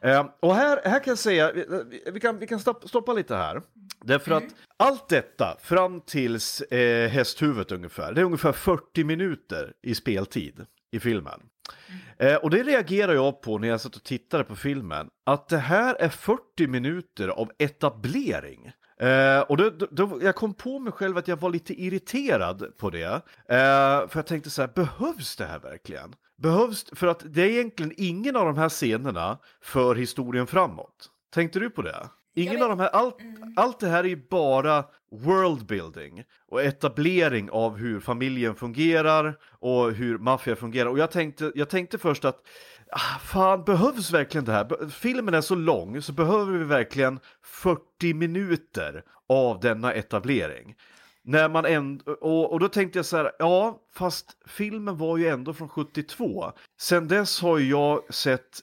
Eh, 0.00 0.26
och 0.40 0.54
här, 0.54 0.80
här 0.84 0.98
kan 0.98 1.10
jag 1.10 1.18
säga, 1.18 1.52
vi, 1.52 2.02
vi 2.12 2.20
kan, 2.20 2.38
vi 2.38 2.46
kan 2.46 2.60
stoppa, 2.60 2.88
stoppa 2.88 3.12
lite 3.12 3.36
här. 3.36 3.62
Därför 4.04 4.30
mm. 4.30 4.44
att 4.44 4.54
allt 4.76 5.08
detta 5.08 5.56
fram 5.62 6.00
tills 6.00 6.60
eh, 6.60 7.08
hästhuvudet 7.08 7.72
ungefär, 7.72 8.12
det 8.12 8.20
är 8.20 8.24
ungefär 8.24 8.52
40 8.52 9.04
minuter 9.04 9.72
i 9.82 9.94
speltid 9.94 10.66
i 10.90 11.00
filmen. 11.00 11.40
Mm. 12.18 12.34
Eh, 12.34 12.36
och 12.36 12.50
det 12.50 12.62
reagerar 12.62 13.14
jag 13.14 13.40
på 13.42 13.58
när 13.58 13.68
jag 13.68 13.80
satt 13.80 13.96
och 13.96 14.02
tittade 14.04 14.44
på 14.44 14.56
filmen, 14.56 15.10
att 15.26 15.48
det 15.48 15.58
här 15.58 15.94
är 15.94 16.08
40 16.08 16.66
minuter 16.66 17.28
av 17.28 17.50
etablering. 17.58 18.72
Eh, 19.00 19.40
och 19.40 19.56
då, 19.56 19.70
då, 19.70 19.86
då, 19.90 20.18
jag 20.22 20.34
kom 20.34 20.54
på 20.54 20.78
mig 20.78 20.92
själv 20.92 21.16
att 21.16 21.28
jag 21.28 21.40
var 21.40 21.50
lite 21.50 21.82
irriterad 21.82 22.76
på 22.78 22.90
det. 22.90 23.14
Eh, 23.48 24.08
för 24.08 24.12
jag 24.14 24.26
tänkte 24.26 24.50
så 24.50 24.62
här, 24.62 24.70
behövs 24.74 25.36
det 25.36 25.44
här 25.44 25.58
verkligen? 25.58 26.14
Behövs, 26.38 26.86
för 26.92 27.06
att 27.06 27.22
det 27.24 27.42
är 27.42 27.46
egentligen 27.46 27.92
ingen 27.96 28.36
av 28.36 28.46
de 28.46 28.56
här 28.56 28.68
scenerna 28.68 29.38
för 29.60 29.94
historien 29.94 30.46
framåt. 30.46 31.10
Tänkte 31.34 31.58
du 31.58 31.70
på 31.70 31.82
det? 31.82 32.08
Ingen 32.34 32.62
av 32.62 32.68
de 32.68 32.80
här, 32.80 32.88
allt, 32.88 33.20
mm. 33.20 33.52
allt 33.56 33.80
det 33.80 33.88
här 33.88 34.04
är 34.04 34.08
ju 34.08 34.26
bara 34.30 34.84
worldbuilding 35.10 36.24
och 36.48 36.62
etablering 36.62 37.50
av 37.50 37.76
hur 37.76 38.00
familjen 38.00 38.54
fungerar 38.54 39.38
och 39.58 39.92
hur 39.92 40.18
maffia 40.18 40.56
fungerar. 40.56 40.90
Och 40.90 40.98
jag 40.98 41.10
tänkte, 41.10 41.52
jag 41.54 41.68
tänkte 41.68 41.98
först 41.98 42.24
att 42.24 42.40
ah, 42.90 43.18
fan, 43.18 43.64
behövs 43.64 44.10
verkligen 44.10 44.44
det 44.44 44.52
här? 44.52 44.88
Filmen 44.88 45.34
är 45.34 45.40
så 45.40 45.54
lång 45.54 46.02
så 46.02 46.12
behöver 46.12 46.58
vi 46.58 46.64
verkligen 46.64 47.20
40 47.42 48.14
minuter 48.14 49.04
av 49.28 49.60
denna 49.60 49.92
etablering. 49.92 50.74
När 51.24 51.48
man 51.48 51.64
ändå, 51.64 52.12
och, 52.12 52.52
och 52.52 52.60
då 52.60 52.68
tänkte 52.68 52.98
jag 52.98 53.06
så 53.06 53.16
här, 53.16 53.32
ja, 53.38 53.80
fast 53.94 54.36
filmen 54.46 54.96
var 54.96 55.16
ju 55.16 55.28
ändå 55.28 55.54
från 55.54 55.68
72. 55.68 56.52
Sen 56.80 57.08
dess 57.08 57.40
har 57.40 57.58
jag 57.58 58.14
sett 58.14 58.60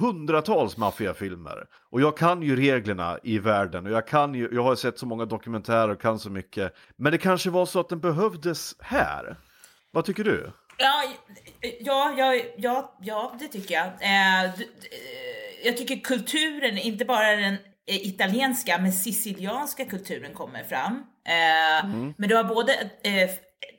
hundratals 0.00 0.76
maffiafilmer. 0.76 1.66
Och 1.90 2.00
jag 2.00 2.16
kan 2.16 2.42
ju 2.42 2.56
reglerna 2.56 3.18
i 3.22 3.38
världen 3.38 3.86
och 3.86 3.92
jag 3.92 4.06
kan 4.06 4.34
ju, 4.34 4.48
jag 4.52 4.62
har 4.62 4.76
sett 4.76 4.98
så 4.98 5.06
många 5.06 5.24
dokumentärer 5.24 5.88
och 5.88 6.00
kan 6.00 6.18
så 6.18 6.30
mycket. 6.30 6.74
Men 6.96 7.12
det 7.12 7.18
kanske 7.18 7.50
var 7.50 7.66
så 7.66 7.80
att 7.80 7.88
den 7.88 8.00
behövdes 8.00 8.76
här. 8.80 9.36
Vad 9.90 10.04
tycker 10.04 10.24
du? 10.24 10.52
Ja, 10.78 11.04
ja, 11.80 12.14
ja, 12.16 12.34
ja, 12.56 12.98
ja 13.00 13.36
det 13.38 13.48
tycker 13.48 13.74
jag. 13.74 13.86
Eh, 13.86 14.50
jag 15.64 15.76
tycker 15.76 15.96
kulturen, 15.96 16.78
inte 16.78 17.04
bara 17.04 17.36
den 17.36 17.56
italienska, 17.86 18.78
men 18.78 18.92
sicilianska 18.92 19.84
kulturen 19.84 20.34
kommer 20.34 20.64
fram. 20.64 21.02
Eh, 21.26 21.84
mm. 21.84 22.14
Men 22.16 22.28
du 22.28 22.36
har 22.36 22.44
både 22.44 22.72
eh, 23.02 23.30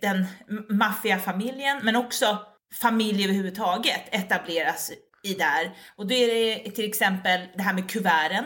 den 0.02 0.26
maffiafamiljen, 0.70 1.80
men 1.84 1.96
också 1.96 2.40
familj 2.82 3.24
överhuvudtaget 3.24 4.02
etableras 4.12 4.92
i 5.26 5.34
där. 5.34 5.72
Och 5.96 6.08
då 6.08 6.14
är 6.14 6.28
det 6.28 6.72
till 6.72 6.90
exempel 6.90 7.40
det 7.56 7.64
här 7.64 7.74
med 7.74 7.90
kuverten. 7.90 8.46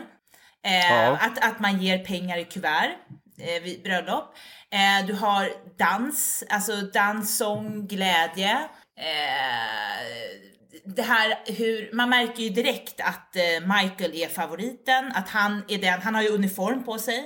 Eh, 0.64 0.92
Ja. 0.92 1.18
att, 1.20 1.44
att 1.44 1.60
man 1.60 1.82
ger 1.82 1.98
pengar 2.04 2.38
i 2.38 2.44
kuvert 2.44 2.90
eh, 3.38 3.62
vid 3.62 3.82
bröllop. 3.82 4.34
Eh, 4.70 5.06
du 5.06 5.14
har 5.14 5.52
dans, 5.78 6.44
alltså 6.48 6.72
dans, 6.76 7.36
sång, 7.36 7.86
glädje. 7.86 8.52
Eh, 9.00 10.40
det 10.84 11.02
här 11.02 11.38
hur, 11.46 11.90
man 11.92 12.08
märker 12.10 12.42
ju 12.42 12.48
direkt 12.48 13.00
att 13.00 13.36
eh, 13.36 13.42
Michael 13.76 14.14
är 14.14 14.28
favoriten, 14.28 15.12
att 15.14 15.28
han 15.28 15.62
är 15.68 15.78
den, 15.78 16.02
han 16.02 16.14
har 16.14 16.22
ju 16.22 16.28
uniform 16.28 16.84
på 16.84 16.98
sig. 16.98 17.18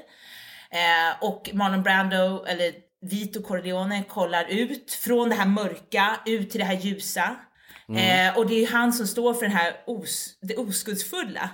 Eh, 0.71 1.25
och 1.25 1.51
Marlon 1.53 1.83
Brando, 1.83 2.45
eller 2.45 2.73
Vito 3.01 3.43
Corleone, 3.43 4.03
kollar 4.09 4.45
ut 4.45 4.93
från 4.93 5.29
det 5.29 5.35
här 5.35 5.47
mörka 5.47 6.17
ut 6.27 6.51
till 6.51 6.61
det 6.61 6.67
här 6.67 6.77
ljusa. 6.81 7.37
Eh, 7.89 8.39
och 8.39 8.47
det 8.49 8.55
är 8.55 8.61
ju 8.61 8.67
han 8.67 8.93
som 8.93 9.07
står 9.07 9.35
för 9.35 9.43
den 9.43 9.57
här 9.57 9.73
os, 9.87 10.39
det 10.41 10.57
oskuldsfulla. 10.57 11.51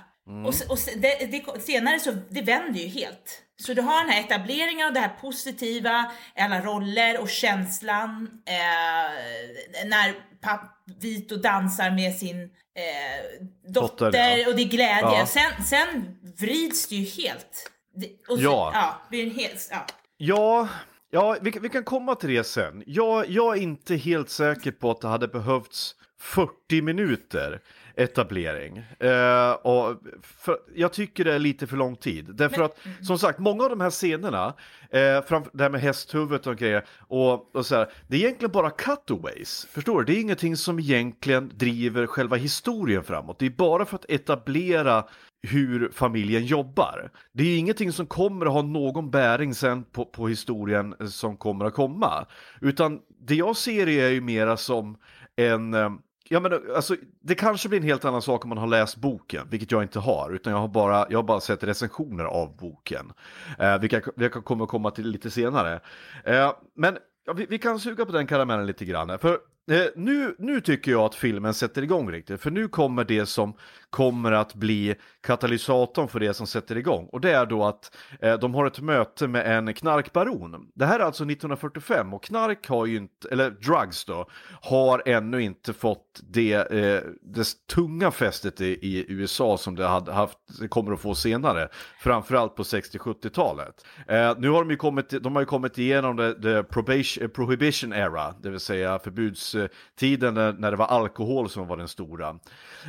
Och, 0.47 0.55
se- 0.55 0.65
och 0.65 0.79
se- 0.79 0.95
det, 0.95 1.31
det, 1.31 1.61
senare 1.61 1.99
så, 1.99 2.11
det 2.29 2.41
vänder 2.41 2.79
ju 2.79 2.87
helt. 2.87 3.41
Så 3.61 3.73
du 3.73 3.81
har 3.81 3.99
den 4.03 4.09
här 4.09 4.19
etableringen 4.19 4.87
av 4.87 4.93
det 4.93 4.99
här 4.99 5.17
positiva, 5.21 6.11
alla 6.35 6.61
roller 6.61 7.21
och 7.21 7.29
känslan 7.29 8.29
eh, 8.45 9.85
när 9.87 10.13
papp, 10.41 10.77
Vito 11.01 11.35
dansar 11.35 11.91
med 11.91 12.15
sin 12.15 12.41
eh, 12.43 13.45
dotter, 13.67 14.05
Dotter, 14.05 14.37
ja. 14.37 14.47
och 14.49 14.55
det 14.55 14.61
är 14.61 14.67
glädje. 14.67 15.01
Ja. 15.19 15.25
Sen, 15.25 15.63
sen 15.65 16.17
vrids 16.39 16.87
det 16.87 16.95
ju 16.95 17.23
helt. 17.23 17.71
Det, 17.95 18.07
och 18.29 18.37
så, 18.37 18.43
Ja. 18.43 18.71
ja. 18.73 19.01
blir 19.09 19.23
en 19.23 19.31
helt, 19.35 19.67
ja. 19.71 19.85
Ja, 20.17 20.67
ja 21.11 21.37
vi, 21.41 21.51
kan- 21.51 21.61
vi 21.61 21.69
kan 21.69 21.83
komma 21.83 22.15
till 22.15 22.29
det 22.29 22.43
sen. 22.43 22.83
Jag, 22.85 23.29
jag 23.29 23.57
är 23.57 23.61
inte 23.61 23.95
helt 23.95 24.29
säker 24.29 24.71
på 24.71 24.91
att 24.91 25.01
det 25.01 25.07
hade 25.07 25.27
behövts 25.27 25.95
40 26.21 26.81
minuter 26.81 27.61
etablering. 27.95 28.77
Eh, 28.99 29.51
och 29.51 30.01
för, 30.21 30.57
jag 30.75 30.93
tycker 30.93 31.25
det 31.25 31.33
är 31.33 31.39
lite 31.39 31.67
för 31.67 31.77
lång 31.77 31.95
tid. 31.95 32.35
Därför 32.35 32.61
att, 32.61 32.77
som 33.01 33.19
sagt, 33.19 33.39
många 33.39 33.63
av 33.63 33.69
de 33.69 33.81
här 33.81 33.89
scenerna, 33.89 34.53
eh, 34.89 35.21
fram, 35.21 35.43
det 35.53 35.63
här 35.63 35.69
med 35.69 35.81
hästhuvudet 35.81 36.47
och 36.47 36.57
grejer, 36.57 36.85
och, 36.99 37.55
och 37.55 37.65
så 37.65 37.75
här, 37.75 37.87
det 38.07 38.15
är 38.15 38.19
egentligen 38.19 38.51
bara 38.51 38.69
cutaways. 38.69 39.67
Förstår 39.71 39.99
du? 39.99 40.05
Det 40.13 40.19
är 40.19 40.21
ingenting 40.21 40.57
som 40.57 40.79
egentligen 40.79 41.51
driver 41.55 42.07
själva 42.07 42.35
historien 42.35 43.03
framåt. 43.03 43.39
Det 43.39 43.45
är 43.45 43.49
bara 43.49 43.85
för 43.85 43.95
att 43.95 44.09
etablera 44.09 45.05
hur 45.47 45.91
familjen 45.93 46.45
jobbar. 46.45 47.11
Det 47.33 47.43
är 47.43 47.57
ingenting 47.57 47.91
som 47.91 48.05
kommer 48.05 48.45
att 48.45 48.51
ha 48.51 48.61
någon 48.61 49.11
bäring 49.11 49.55
sen 49.55 49.83
på, 49.83 50.05
på 50.05 50.27
historien 50.27 50.95
som 51.07 51.37
kommer 51.37 51.65
att 51.65 51.73
komma. 51.73 52.25
Utan 52.61 52.99
det 53.27 53.35
jag 53.35 53.57
ser 53.57 53.87
är 53.89 54.09
ju 54.09 54.21
mera 54.21 54.57
som 54.57 54.97
en 55.35 55.73
eh, 55.73 55.89
Ja, 56.33 56.39
men 56.39 56.75
alltså, 56.75 56.95
det 57.21 57.35
kanske 57.35 57.69
blir 57.69 57.79
en 57.79 57.85
helt 57.85 58.05
annan 58.05 58.21
sak 58.21 58.45
om 58.45 58.49
man 58.49 58.57
har 58.57 58.67
läst 58.67 58.97
boken, 58.97 59.47
vilket 59.49 59.71
jag 59.71 59.83
inte 59.83 59.99
har, 59.99 60.31
utan 60.31 60.53
jag 60.53 60.59
har 60.59 60.67
bara, 60.67 61.05
jag 61.09 61.17
har 61.17 61.23
bara 61.23 61.39
sett 61.39 61.63
recensioner 61.63 62.23
av 62.23 62.57
boken, 62.57 63.13
eh, 63.59 63.79
vilka 63.79 64.01
jag 64.15 64.31
kommer 64.31 64.63
att 64.63 64.69
komma 64.69 64.91
till 64.91 65.07
lite 65.07 65.31
senare. 65.31 65.79
Eh, 66.25 66.53
men 66.75 66.97
ja, 67.25 67.33
vi, 67.33 67.45
vi 67.49 67.57
kan 67.57 67.79
suga 67.79 68.05
på 68.05 68.11
den 68.11 68.27
karamellen 68.27 68.65
lite 68.65 68.85
grann, 68.85 69.19
för 69.19 69.31
eh, 69.71 69.85
nu, 69.95 70.35
nu 70.39 70.61
tycker 70.61 70.91
jag 70.91 71.01
att 71.01 71.15
filmen 71.15 71.53
sätter 71.53 71.81
igång 71.81 72.11
riktigt, 72.11 72.41
för 72.41 72.51
nu 72.51 72.67
kommer 72.67 73.03
det 73.03 73.25
som 73.25 73.53
kommer 73.91 74.31
att 74.31 74.53
bli 74.53 74.95
katalysatorn 75.21 76.07
för 76.07 76.19
det 76.19 76.33
som 76.33 76.47
sätter 76.47 76.77
igång, 76.77 77.09
och 77.11 77.21
det 77.21 77.31
är 77.31 77.45
då 77.45 77.63
att 77.63 77.97
eh, 78.21 78.33
de 78.33 78.55
har 78.55 78.65
ett 78.65 78.79
möte 78.79 79.27
med 79.27 79.57
en 79.57 79.73
knarkbaron. 79.73 80.71
Det 80.75 80.85
här 80.85 80.99
är 80.99 81.03
alltså 81.03 81.23
1945 81.23 82.13
och 82.13 82.23
knark 82.23 82.67
har 82.67 82.85
ju 82.85 82.97
inte, 82.97 83.29
eller 83.31 83.49
drugs 83.49 84.05
då, 84.05 84.25
har 84.61 85.03
ännu 85.05 85.41
inte 85.41 85.73
fått 85.73 86.21
det, 86.23 86.53
eh, 86.53 87.01
det 87.21 87.47
tunga 87.73 88.11
fästet 88.11 88.61
i, 88.61 88.65
i 88.65 89.05
USA 89.07 89.57
som 89.57 89.75
det 89.75 89.87
hade 89.87 90.11
haft, 90.11 90.37
kommer 90.69 90.93
att 90.93 91.01
få 91.01 91.15
senare, 91.15 91.69
framförallt 91.99 92.55
på 92.55 92.63
60-70-talet. 92.63 93.85
Eh, 94.07 94.33
nu 94.37 94.49
har 94.49 94.59
de 94.59 94.71
ju 94.71 94.77
kommit, 94.77 95.09
de 95.09 95.35
har 95.35 95.41
ju 95.41 95.45
kommit 95.45 95.77
igenom 95.77 96.17
the, 96.17 96.33
the 96.33 96.63
probation, 96.63 97.23
eh, 97.23 97.29
prohibition 97.29 97.93
era, 97.93 98.33
det 98.41 98.49
vill 98.49 98.59
säga 98.59 98.99
förbudstiden 98.99 100.33
när, 100.33 100.53
när 100.53 100.71
det 100.71 100.77
var 100.77 100.85
alkohol 100.85 101.49
som 101.49 101.67
var 101.67 101.77
den 101.77 101.87
stora. 101.87 102.39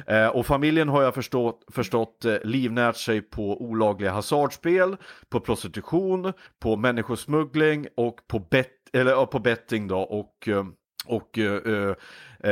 Eh, 0.07 0.27
och 0.27 0.47
familjen 0.47 0.89
har 0.93 1.03
jag 1.03 1.15
förstått, 1.15 1.65
förstått 1.69 2.25
eh, 2.25 2.37
livnärt 2.45 2.97
sig 2.97 3.23
på 3.23 3.63
olagliga 3.63 4.13
hasardspel, 4.13 4.97
på 5.29 5.41
prostitution, 5.41 6.33
på 6.61 6.77
människosmuggling 6.77 7.87
och 7.97 8.17
på, 8.29 8.39
bet, 8.39 8.71
eller, 8.93 9.27
på 9.27 9.39
betting 9.39 9.89
då 9.89 9.99
och 9.99 10.49
eh, 10.49 10.65
och 11.07 11.39
eh, 11.39 11.55
eh, 11.55 11.95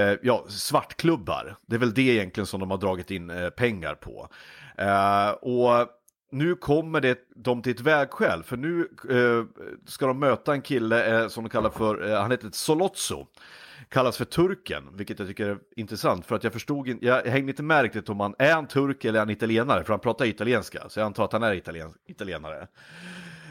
eh, 0.00 0.18
ja, 0.23 0.44
svartklubbar. 0.49 1.56
Det 1.66 1.76
är 1.76 1.80
väl 1.80 1.94
det 1.94 2.02
egentligen 2.02 2.47
som 2.47 2.61
de 2.61 2.70
har 2.70 2.78
dragit 2.78 3.11
in 3.11 3.30
eh, 3.30 3.50
pengar 3.50 3.94
på. 3.94 4.28
Och 5.40 5.88
nu 6.32 6.54
kommer 6.54 7.00
det 7.00 7.18
de 7.37 7.62
till 7.62 7.73
ett 7.73 7.80
vägskäl, 7.80 8.42
för 8.42 8.56
nu 8.56 8.88
ska 9.87 10.06
de 10.06 10.18
möta 10.18 10.52
en 10.52 10.62
kille 10.62 11.30
som 11.30 11.44
de 11.44 11.50
kallar 11.50 11.70
för, 11.70 12.16
han 12.16 12.30
heter 12.30 12.50
Solozzo. 12.52 13.26
Kallas 13.90 14.16
för 14.16 14.25
turken, 14.25 14.85
vilket 14.92 15.18
jag 15.18 15.28
tycker 15.28 15.49
är 15.49 15.59
intressant 15.76 16.26
för 16.26 16.37
att 16.37 16.44
jag 16.44 16.52
förstod 16.52 16.88
in, 16.88 16.99
jag 17.02 17.23
hängde 17.23 17.50
inte 17.50 17.62
med 17.62 17.82
riktigt 17.82 18.09
om 18.09 18.20
han 18.20 18.35
är 18.38 18.52
han 18.52 18.66
turk 18.66 19.04
eller 19.04 19.18
är 19.18 19.20
han 19.20 19.30
italienare, 19.30 19.85
för 19.85 19.92
han 19.92 20.00
pratar 20.00 20.25
italienska, 20.25 20.88
så 20.88 21.00
jag 21.00 21.06
antar 21.06 21.25
att 21.25 21.32
han 21.32 21.42
är 21.42 21.54
italien, 21.54 21.92
italienare. 22.06 22.68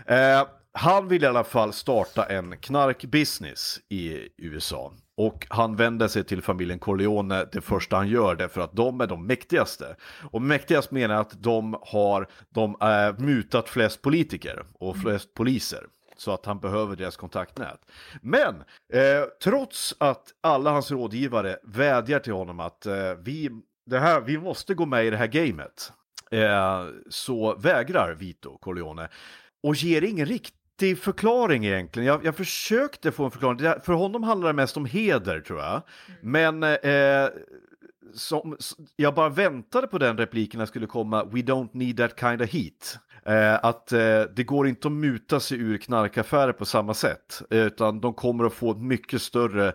Eh, 0.05 0.47
han 0.71 1.07
vill 1.07 1.23
i 1.23 1.27
alla 1.27 1.43
fall 1.43 1.73
starta 1.73 2.25
en 2.25 2.57
knarkbusiness 2.57 3.79
i 3.89 4.29
USA. 4.37 4.93
Och 5.17 5.47
han 5.49 5.75
vänder 5.75 6.07
sig 6.07 6.23
till 6.23 6.41
familjen 6.41 6.79
Corleone 6.79 7.45
det 7.51 7.61
första 7.61 7.95
han 7.95 8.07
gör 8.07 8.35
det 8.35 8.49
för 8.49 8.61
att 8.61 8.75
de 8.75 9.01
är 9.01 9.07
de 9.07 9.27
mäktigaste. 9.27 9.95
Och 10.31 10.41
mäktigast 10.41 10.91
menar 10.91 11.15
jag 11.15 11.21
att 11.21 11.43
de 11.43 11.77
har 11.81 12.27
de, 12.49 12.75
äh, 12.81 13.25
mutat 13.25 13.69
flest 13.69 14.01
politiker 14.01 14.63
och 14.73 14.97
flest 14.97 15.33
poliser. 15.33 15.83
Så 16.19 16.31
att 16.31 16.45
han 16.45 16.59
behöver 16.59 16.95
deras 16.95 17.17
kontaktnät. 17.17 17.79
Men 18.21 18.55
eh, 18.93 19.23
trots 19.43 19.95
att 19.97 20.33
alla 20.41 20.71
hans 20.71 20.91
rådgivare 20.91 21.57
vädjar 21.63 22.19
till 22.19 22.33
honom 22.33 22.59
att 22.59 22.85
eh, 22.85 23.13
vi, 23.19 23.49
det 23.85 23.99
här, 23.99 24.21
vi 24.21 24.37
måste 24.37 24.73
gå 24.73 24.85
med 24.85 25.05
i 25.05 25.09
det 25.09 25.17
här 25.17 25.27
gamet. 25.27 25.91
Eh, 26.31 26.85
så 27.09 27.55
vägrar 27.55 28.13
Vito 28.13 28.57
Corleone 28.57 29.09
och 29.63 29.75
ger 29.75 30.01
ingen 30.01 30.25
riktig 30.25 30.99
förklaring 30.99 31.65
egentligen. 31.65 32.07
Jag, 32.07 32.25
jag 32.25 32.35
försökte 32.35 33.11
få 33.11 33.25
en 33.25 33.31
förklaring. 33.31 33.81
För 33.81 33.93
honom 33.93 34.23
handlar 34.23 34.47
det 34.47 34.53
mest 34.53 34.77
om 34.77 34.85
heder 34.85 35.39
tror 35.39 35.59
jag. 35.59 35.81
Men 36.21 36.63
eh, 36.63 37.29
som, 38.13 38.57
jag 38.95 39.15
bara 39.15 39.29
väntade 39.29 39.87
på 39.87 39.97
den 39.97 40.17
repliken 40.17 40.57
när 40.57 40.65
det 40.65 40.69
skulle 40.69 40.87
komma 40.87 41.23
We 41.23 41.39
don't 41.39 41.69
need 41.71 41.97
that 41.97 42.19
kind 42.19 42.41
of 42.41 42.49
heat. 42.49 42.99
Eh, 43.25 43.65
att 43.65 43.91
eh, 43.91 44.21
det 44.35 44.43
går 44.43 44.67
inte 44.67 44.87
att 44.87 44.91
muta 44.91 45.39
sig 45.39 45.57
ur 45.57 45.77
knarkaffärer 45.77 46.53
på 46.53 46.65
samma 46.65 46.93
sätt. 46.93 47.41
Utan 47.49 48.01
de 48.01 48.13
kommer 48.13 48.43
att 48.45 48.53
få 48.53 48.75
mycket 48.75 49.21
större 49.21 49.73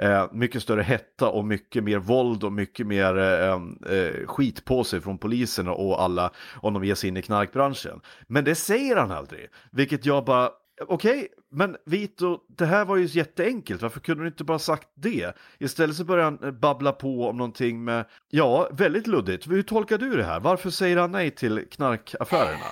Eh, 0.00 0.28
mycket 0.32 0.62
större 0.62 0.82
hetta 0.82 1.28
och 1.28 1.44
mycket 1.44 1.84
mer 1.84 1.98
våld 1.98 2.44
och 2.44 2.52
mycket 2.52 2.86
mer 2.86 3.18
eh, 3.18 3.52
eh, 3.96 4.26
skit 4.26 4.64
på 4.64 4.84
sig 4.84 5.00
från 5.00 5.18
polisen 5.18 5.68
och 5.68 6.02
alla 6.02 6.30
om 6.54 6.74
de 6.74 6.84
ger 6.84 6.94
sig 6.94 7.08
in 7.08 7.16
i 7.16 7.22
knarkbranschen. 7.22 8.00
Men 8.26 8.44
det 8.44 8.54
säger 8.54 8.96
han 8.96 9.10
aldrig, 9.10 9.48
vilket 9.70 10.06
jag 10.06 10.24
bara 10.24 10.50
Okej, 10.88 11.28
men 11.52 11.76
Vito, 11.86 12.38
det 12.58 12.66
här 12.66 12.84
var 12.84 12.96
ju 12.96 13.04
jätteenkelt. 13.06 13.82
Varför 13.82 14.00
kunde 14.00 14.24
du 14.24 14.28
inte 14.28 14.44
bara 14.44 14.58
sagt 14.58 14.88
det? 14.94 15.36
Istället 15.58 15.96
så 15.96 16.04
börjar 16.04 16.24
han 16.24 16.44
eh, 16.44 16.50
babbla 16.50 16.92
på 16.92 17.28
om 17.28 17.36
någonting 17.36 17.84
med, 17.84 18.04
ja, 18.28 18.68
väldigt 18.72 19.06
luddigt. 19.06 19.50
Hur 19.50 19.62
tolkar 19.62 19.98
du 19.98 20.16
det 20.16 20.24
här? 20.24 20.40
Varför 20.40 20.70
säger 20.70 20.96
han 20.96 21.12
nej 21.12 21.30
till 21.30 21.64
knarkaffärerna? 21.70 22.66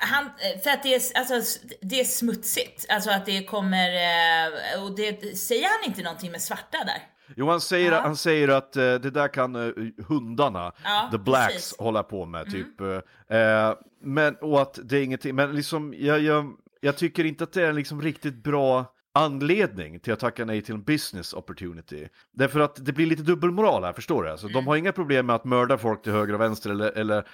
Han, 0.00 0.30
för 0.64 0.70
att 0.70 0.82
det 0.82 0.94
är, 0.94 1.02
alltså, 1.18 1.58
det 1.82 2.00
är 2.00 2.04
smutsigt. 2.04 2.86
Alltså 2.88 3.10
att 3.10 3.26
det 3.26 3.44
kommer, 3.44 3.88
eh, 3.88 4.82
och 4.84 4.96
det 4.96 5.38
säger 5.38 5.62
han 5.68 5.90
inte 5.90 6.02
någonting 6.02 6.30
med 6.30 6.42
svarta 6.42 6.78
där? 6.86 7.02
Jo, 7.36 7.50
han 7.50 7.60
säger, 7.60 7.92
Ja. 7.92 8.00
han 8.00 8.16
säger 8.16 8.48
att 8.48 8.76
eh, 8.76 8.82
det 8.82 9.10
där 9.10 9.28
kan 9.28 9.56
eh, 9.56 9.72
hundarna, 10.08 10.72
Ja, 10.84 11.08
the 11.12 11.18
blacks, 11.18 11.54
precis. 11.54 11.78
hålla 11.78 12.02
på 12.02 12.26
med. 12.26 12.50
Typ. 12.50 12.80
Eh, 12.80 13.74
men, 14.02 14.36
och 14.36 14.62
att 14.62 14.78
det 14.84 14.96
är 14.98 15.02
ingenting, 15.02 15.34
men 15.34 15.52
liksom, 15.56 15.94
jag, 15.98 16.20
jag, 16.20 16.52
jag 16.84 16.96
tycker 16.96 17.24
inte 17.24 17.44
att 17.44 17.52
det 17.52 17.62
är 17.62 17.68
en 17.68 17.74
liksom 17.74 18.02
riktigt 18.02 18.34
bra 18.34 18.94
anledning 19.14 20.00
till 20.00 20.12
att 20.12 20.20
tacka 20.20 20.44
nej 20.44 20.62
till 20.62 20.74
en 20.74 20.82
business 20.82 21.34
opportunity. 21.34 22.08
Därför 22.32 22.60
att 22.60 22.86
det 22.86 22.92
blir 22.92 23.06
lite 23.06 23.22
dubbelmoral 23.22 23.84
här, 23.84 23.92
förstår 23.92 24.24
du? 24.24 24.30
Alltså, 24.30 24.48
De 24.48 24.66
har 24.66 24.76
inga 24.76 24.92
problem 24.92 25.26
med 25.26 25.36
att 25.36 25.44
mörda 25.44 25.78
folk 25.78 26.02
till 26.02 26.12
höger 26.12 26.34
och 26.34 26.40
vänster 26.40 26.70
eller, 26.70 26.98
eller, 26.98 27.28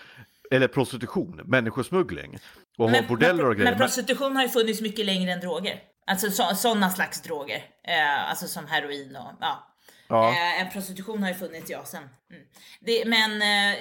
eller 0.50 0.68
prostitution, 0.68 1.40
människosmuggling 1.44 2.38
och 2.78 2.90
ha 2.90 3.02
bordeller 3.08 3.46
och 3.46 3.56
grejer. 3.56 3.70
Men 3.70 3.78
prostitution 3.78 4.36
har 4.36 4.42
ju 4.42 4.48
funnits 4.48 4.80
mycket 4.80 5.06
längre 5.06 5.32
än 5.32 5.40
droger. 5.40 5.80
Alltså 6.06 6.30
så, 6.30 6.54
sådana 6.54 6.90
slags 6.90 7.22
droger. 7.22 7.64
Eh, 7.84 8.30
alltså 8.30 8.46
som 8.46 8.66
heroin 8.66 9.16
och 9.16 9.32
ja. 9.40 9.74
Ja. 10.08 10.28
Eh, 10.28 10.60
en 10.60 10.70
prostitution 10.70 11.22
har 11.22 11.28
ju 11.30 11.34
funnits, 11.34 11.70
ja, 11.70 11.84
sen. 11.84 12.02
Mm. 12.02 12.42
Det, 12.80 13.04
men 13.04 13.42
eh, 13.42 13.78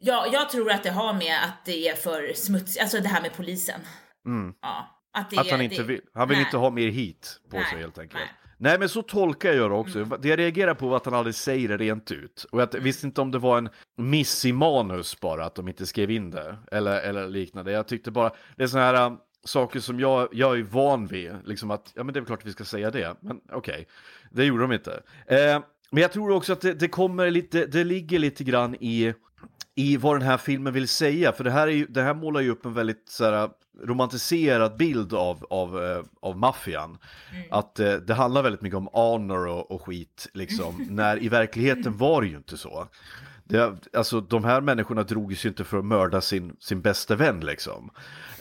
ja, 0.00 0.26
jag 0.32 0.50
tror 0.50 0.70
att 0.70 0.82
det 0.82 0.90
har 0.90 1.12
med 1.12 1.44
att 1.44 1.64
det 1.64 1.88
är 1.88 1.94
för 1.94 2.32
smutsigt, 2.34 2.82
alltså 2.82 3.00
det 3.00 3.08
här 3.08 3.22
med 3.22 3.36
polisen. 3.36 3.80
Ja, 4.24 5.00
att, 5.12 5.30
det, 5.30 5.36
Mm. 5.36 5.46
Att 5.46 5.50
han 5.50 5.60
inte 5.60 5.76
det- 5.76 5.82
vill, 5.82 6.00
han 6.14 6.28
vill 6.28 6.36
nej. 6.38 6.44
inte 6.44 6.56
ha 6.56 6.70
mer 6.70 6.88
hit 6.88 7.40
på 7.50 7.56
Nej, 7.56 7.66
sig 7.66 7.78
helt 7.78 7.98
enkelt. 7.98 8.22
Nej 8.58 8.78
men 8.78 8.88
så 8.88 9.02
tolkar 9.02 9.52
jag 9.52 9.70
det 9.70 9.74
också. 9.74 10.04
Det 10.04 10.28
jag 10.28 10.38
reagerar 10.38 10.74
på 10.74 10.88
var 10.88 10.96
att 10.96 11.04
han 11.04 11.14
aldrig 11.14 11.34
säger 11.34 11.68
det 11.68 11.76
rent 11.76 12.10
ut. 12.10 12.46
Och 12.52 12.60
jag 12.60 12.74
visste 12.74 13.06
inte 13.06 13.20
om 13.20 13.30
det 13.30 13.38
var 13.38 13.58
en 13.58 13.68
miss 13.96 14.44
i 14.44 14.52
manus 14.52 15.20
bara, 15.20 15.44
att 15.44 15.54
de 15.54 15.68
inte 15.68 15.86
skrev 15.86 16.10
in 16.10 16.30
det. 16.30 16.56
Eller, 16.72 17.00
eller 17.00 17.28
liknande. 17.28 17.72
Jag 17.72 17.88
tyckte 17.88 18.10
bara, 18.10 18.32
det 18.56 18.62
är 18.62 18.66
sådana 18.66 18.98
här 18.98 19.06
um, 19.06 19.18
saker 19.44 19.80
som 19.80 20.00
jag, 20.00 20.28
jag 20.32 20.58
är 20.58 20.62
van 20.62 21.06
vid. 21.06 21.32
Liksom 21.44 21.70
att, 21.70 21.92
ja 21.94 22.04
men 22.04 22.14
det 22.14 22.20
är 22.20 22.24
klart 22.24 22.40
att 22.40 22.46
vi 22.46 22.52
ska 22.52 22.64
säga 22.64 22.90
det. 22.90 23.16
Men 23.20 23.40
okej, 23.52 23.56
okay. 23.74 23.84
det 24.30 24.44
gjorde 24.44 24.62
de 24.62 24.72
inte. 24.72 25.02
Eh, 25.26 25.60
men 25.90 26.02
jag 26.02 26.12
tror 26.12 26.30
också 26.30 26.52
att 26.52 26.60
det, 26.60 26.74
det, 26.74 26.88
kommer 26.88 27.30
lite, 27.30 27.66
det 27.66 27.84
ligger 27.84 28.18
lite 28.18 28.44
grann 28.44 28.74
i 28.80 29.14
i 29.74 29.96
vad 29.96 30.14
den 30.14 30.28
här 30.28 30.36
filmen 30.36 30.72
vill 30.72 30.88
säga, 30.88 31.32
för 31.32 31.44
det 31.44 31.50
här, 31.50 31.68
är 31.68 31.72
ju, 31.72 31.86
det 31.86 32.02
här 32.02 32.14
målar 32.14 32.40
ju 32.40 32.50
upp 32.50 32.66
en 32.66 32.74
väldigt 32.74 33.08
så 33.08 33.24
här, 33.24 33.50
romantiserad 33.82 34.76
bild 34.76 35.14
av, 35.14 35.46
av, 35.50 35.84
eh, 35.84 36.04
av 36.20 36.38
maffian. 36.38 36.98
Mm. 37.32 37.46
Att 37.50 37.80
eh, 37.80 37.92
det 37.92 38.14
handlar 38.14 38.42
väldigt 38.42 38.62
mycket 38.62 38.76
om 38.76 38.88
honor 38.92 39.46
och, 39.46 39.70
och 39.70 39.82
skit, 39.82 40.28
liksom, 40.34 40.86
när 40.90 41.22
i 41.22 41.28
verkligheten 41.28 41.96
var 41.96 42.22
det 42.22 42.28
ju 42.28 42.36
inte 42.36 42.56
så. 42.56 42.88
Det, 43.44 43.86
alltså 43.92 44.20
de 44.20 44.44
här 44.44 44.60
människorna 44.60 45.02
drog 45.02 45.36
sig 45.36 45.48
inte 45.48 45.64
för 45.64 45.78
att 45.78 45.84
mörda 45.84 46.20
sin, 46.20 46.56
sin 46.60 46.80
bästa 46.80 47.16
vän 47.16 47.40
liksom. 47.40 47.90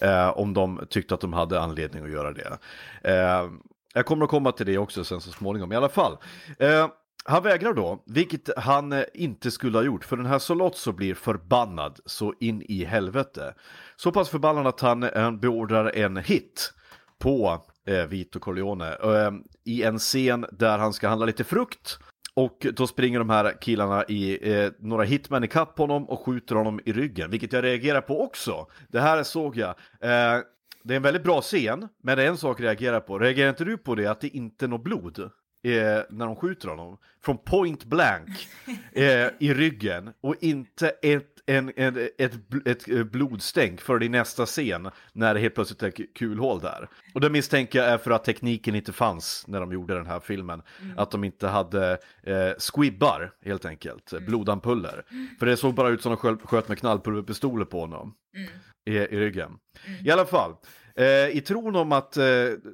Eh, 0.02 0.30
om 0.30 0.54
de 0.54 0.86
tyckte 0.90 1.14
att 1.14 1.22
de 1.22 1.34
hade 1.34 1.62
anledning 1.62 2.04
att 2.04 2.12
göra 2.12 2.32
det. 2.32 2.58
Eh, 3.02 3.50
jag 3.94 4.06
kommer 4.06 4.26
att 4.26 4.32
komma 4.32 4.52
till 4.52 4.66
det 4.66 4.78
också 4.78 5.04
sen 5.04 5.22
så 5.22 5.32
småningom 5.32 5.72
i 5.72 5.76
alla 5.76 5.90
fall. 5.90 6.18
Eh, 6.60 6.88
han 7.26 7.44
vägrar 7.44 7.74
då, 7.74 8.04
vilket 8.06 8.50
han 8.58 8.92
eh, 8.92 9.04
inte 9.14 9.52
skulle 9.52 9.78
ha 9.78 9.84
gjort, 9.84 10.06
för 10.06 10.18
den 10.18 10.26
här 10.26 10.40
Solozzo 10.40 10.92
blir 10.92 11.16
förbannad 11.16 12.00
så 12.06 12.34
in 12.40 12.62
i 12.62 12.84
helvete. 12.84 13.54
Så 13.96 14.12
pass 14.12 14.30
förbannad 14.30 14.68
att 14.68 14.80
han, 14.80 15.10
han 15.16 15.40
beordrar 15.40 15.96
en 15.96 16.18
hit 16.18 16.74
på 17.20 17.62
eh, 17.88 18.06
Vito 18.06 18.40
Corleone 18.40 18.88
eh, 18.88 19.32
i 19.64 19.84
en 19.84 20.00
scen 20.00 20.46
där 20.52 20.78
han 20.78 20.94
ska 20.94 21.08
handla 21.08 21.26
lite 21.26 21.44
frukt. 21.44 22.00
Och 22.36 22.68
då 22.74 22.88
springer 22.88 23.20
de 23.20 23.30
här 23.30 23.62
killarna 23.62 24.04
i 24.04 24.52
eh, 24.54 24.72
några 24.80 25.04
hitmen 25.04 25.44
ikapp 25.44 25.78
honom 25.78 26.10
och 26.10 26.20
skjuter 26.26 26.56
honom 26.56 26.80
i 26.86 26.94
ryggen, 26.94 27.32
vilket 27.32 27.54
jag 27.54 27.64
reagerar 27.64 28.02
på 28.02 28.24
också. 28.24 28.68
Det 28.88 29.00
här 29.00 29.24
såg 29.24 29.58
jag. 29.58 29.70
Eh, 30.00 30.42
det 30.84 30.94
är 30.94 30.96
en 30.96 31.02
väldigt 31.02 31.24
bra 31.24 31.42
scen, 31.42 31.88
men 32.04 32.18
det 32.18 32.24
är 32.24 32.28
en 32.28 32.38
sak 32.38 32.60
jag 32.60 32.66
reagerar 32.66 33.00
på. 33.00 33.20
Reagerar 33.20 33.50
inte 33.50 33.66
du 33.66 33.78
på 33.78 33.96
det, 33.96 34.08
att 34.08 34.22
det 34.22 34.28
inte 34.28 34.66
är 34.66 34.70
något 34.70 34.84
blod? 34.84 35.30
Eh, 35.64 36.02
när 36.10 36.26
de 36.26 36.36
skjuter 36.36 36.68
honom. 36.68 36.98
Från 37.22 37.38
point 37.38 37.86
blank 37.86 38.48
eh, 38.92 39.28
i 39.40 39.54
ryggen 39.54 40.14
och 40.22 40.36
inte 40.40 40.90
ett, 40.90 41.30
en, 41.46 41.72
en, 41.76 41.98
ett, 42.18 42.34
ett, 42.66 42.88
ett 42.88 43.12
blodstänk 43.12 43.82
för 43.82 44.04
i 44.04 44.10
nästa 44.10 44.46
scen 44.46 44.90
när 45.14 45.34
det 45.34 45.40
helt 45.40 45.56
plötsligt 45.56 45.84
är 45.84 46.14
kulhål 46.16 46.60
där. 46.60 46.90
Och 47.14 47.22
det 47.22 47.30
misstänker 47.30 47.80
jag 47.80 47.88
är 47.88 47.98
för 47.98 48.12
att 48.12 48.24
tekniken 48.24 48.76
inte 48.76 48.94
fanns 48.94 49.46
när 49.48 49.60
de 49.60 49.72
gjorde 49.72 49.94
den 49.94 50.06
här 50.06 50.20
filmen. 50.20 50.62
Mm. 50.82 50.98
Att 50.98 51.12
de 51.12 51.24
inte 51.24 51.48
hade 51.48 51.98
eh, 52.24 52.52
squibbar 52.58 53.32
helt 53.46 53.66
enkelt, 53.66 54.12
mm. 54.12 54.26
blodampuller. 54.26 55.06
Mm. 55.12 55.28
För 55.40 55.46
det 55.46 55.58
såg 55.58 55.74
bara 55.74 55.90
ut 55.90 56.02
som 56.02 56.12
de 56.12 56.18
sköt, 56.18 56.42
sköt 56.42 56.68
med 56.68 56.80
knallpulverpistoler 56.80 57.66
på 57.66 57.80
honom 57.80 58.14
mm. 58.36 58.50
i, 58.86 59.16
i 59.16 59.20
ryggen. 59.20 59.52
Mm. 59.86 60.08
I 60.08 60.12
alla 60.12 60.26
fall. 60.26 60.56
Eh, 60.96 61.38
I 61.38 61.42
tron 61.42 61.76
om 61.76 61.92
att 61.92 62.18
eh, 62.18 62.26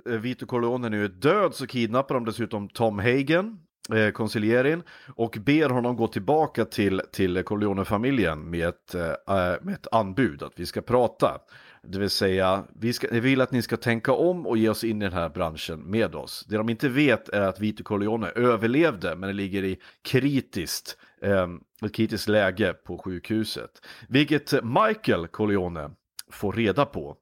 Vito 0.06 0.46
Corleone 0.46 0.90
nu 0.90 1.04
är 1.04 1.08
död 1.08 1.56
så 1.56 1.68
kidnappar 1.68 2.16
de 2.16 2.26
dessutom 2.26 2.70
Tom 2.70 3.00
Hagen, 3.00 3.60
eh, 3.94 4.12
konsiljerin, 4.12 4.84
och 5.16 5.38
ber 5.42 5.70
honom 5.70 5.96
gå 5.96 6.08
tillbaka 6.08 6.66
till, 6.66 7.02
till 7.12 7.44
Corleone-familjen 7.44 8.50
med, 8.50 8.68
ett, 8.68 8.96
eh, 8.96 9.06
eh, 9.08 9.56
med 9.62 9.74
ett 9.74 9.88
anbud, 9.92 10.44
att 10.44 10.54
vi 10.56 10.66
ska 10.66 10.82
prata. 10.82 11.42
Det 11.84 12.00
vill 12.00 12.10
säga, 12.10 12.64
vi, 12.80 12.94
ska, 12.94 13.08
vi 13.12 13.20
vill 13.20 13.42
att 13.42 13.52
ni 13.52 13.62
ska 13.62 13.78
tänka 13.78 14.14
om 14.14 14.48
och 14.48 14.58
ge 14.58 14.70
oss 14.70 14.84
in 14.84 15.02
i 15.02 15.06
den 15.06 15.14
här 15.14 15.30
branschen 15.30 15.80
med 15.80 16.16
oss. 16.16 16.46
Det 16.50 16.58
de 16.58 16.70
inte 16.70 16.90
vet 16.90 17.30
är 17.30 17.42
att 17.42 17.60
Vito 17.60 17.84
Corleone 17.84 18.28
överlevde, 18.28 19.16
men 19.16 19.28
det 19.28 19.34
ligger 19.34 19.64
i 19.64 19.80
kritiskt, 20.02 20.98
eh, 21.22 21.48
ett 21.86 21.94
kritiskt 21.94 22.28
läge 22.28 22.74
på 22.74 22.98
sjukhuset. 22.98 23.72
Vilket 24.08 24.54
Michael 24.64 25.28
Corleone 25.28 25.90
får 26.32 26.54
reda 26.54 26.86
på 26.86 27.18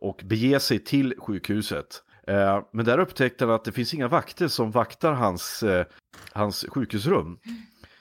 och 0.00 0.22
bege 0.24 0.60
sig 0.60 0.78
till 0.78 1.14
sjukhuset. 1.18 2.02
Eh, 2.26 2.62
men 2.72 2.84
där 2.84 2.98
upptäckte 2.98 3.44
han 3.44 3.54
att 3.54 3.64
det 3.64 3.72
finns 3.72 3.94
inga 3.94 4.08
vakter 4.08 4.48
som 4.48 4.70
vaktar 4.70 5.12
hans, 5.12 5.62
eh, 5.62 5.86
hans 6.32 6.66
sjukhusrum. 6.68 7.38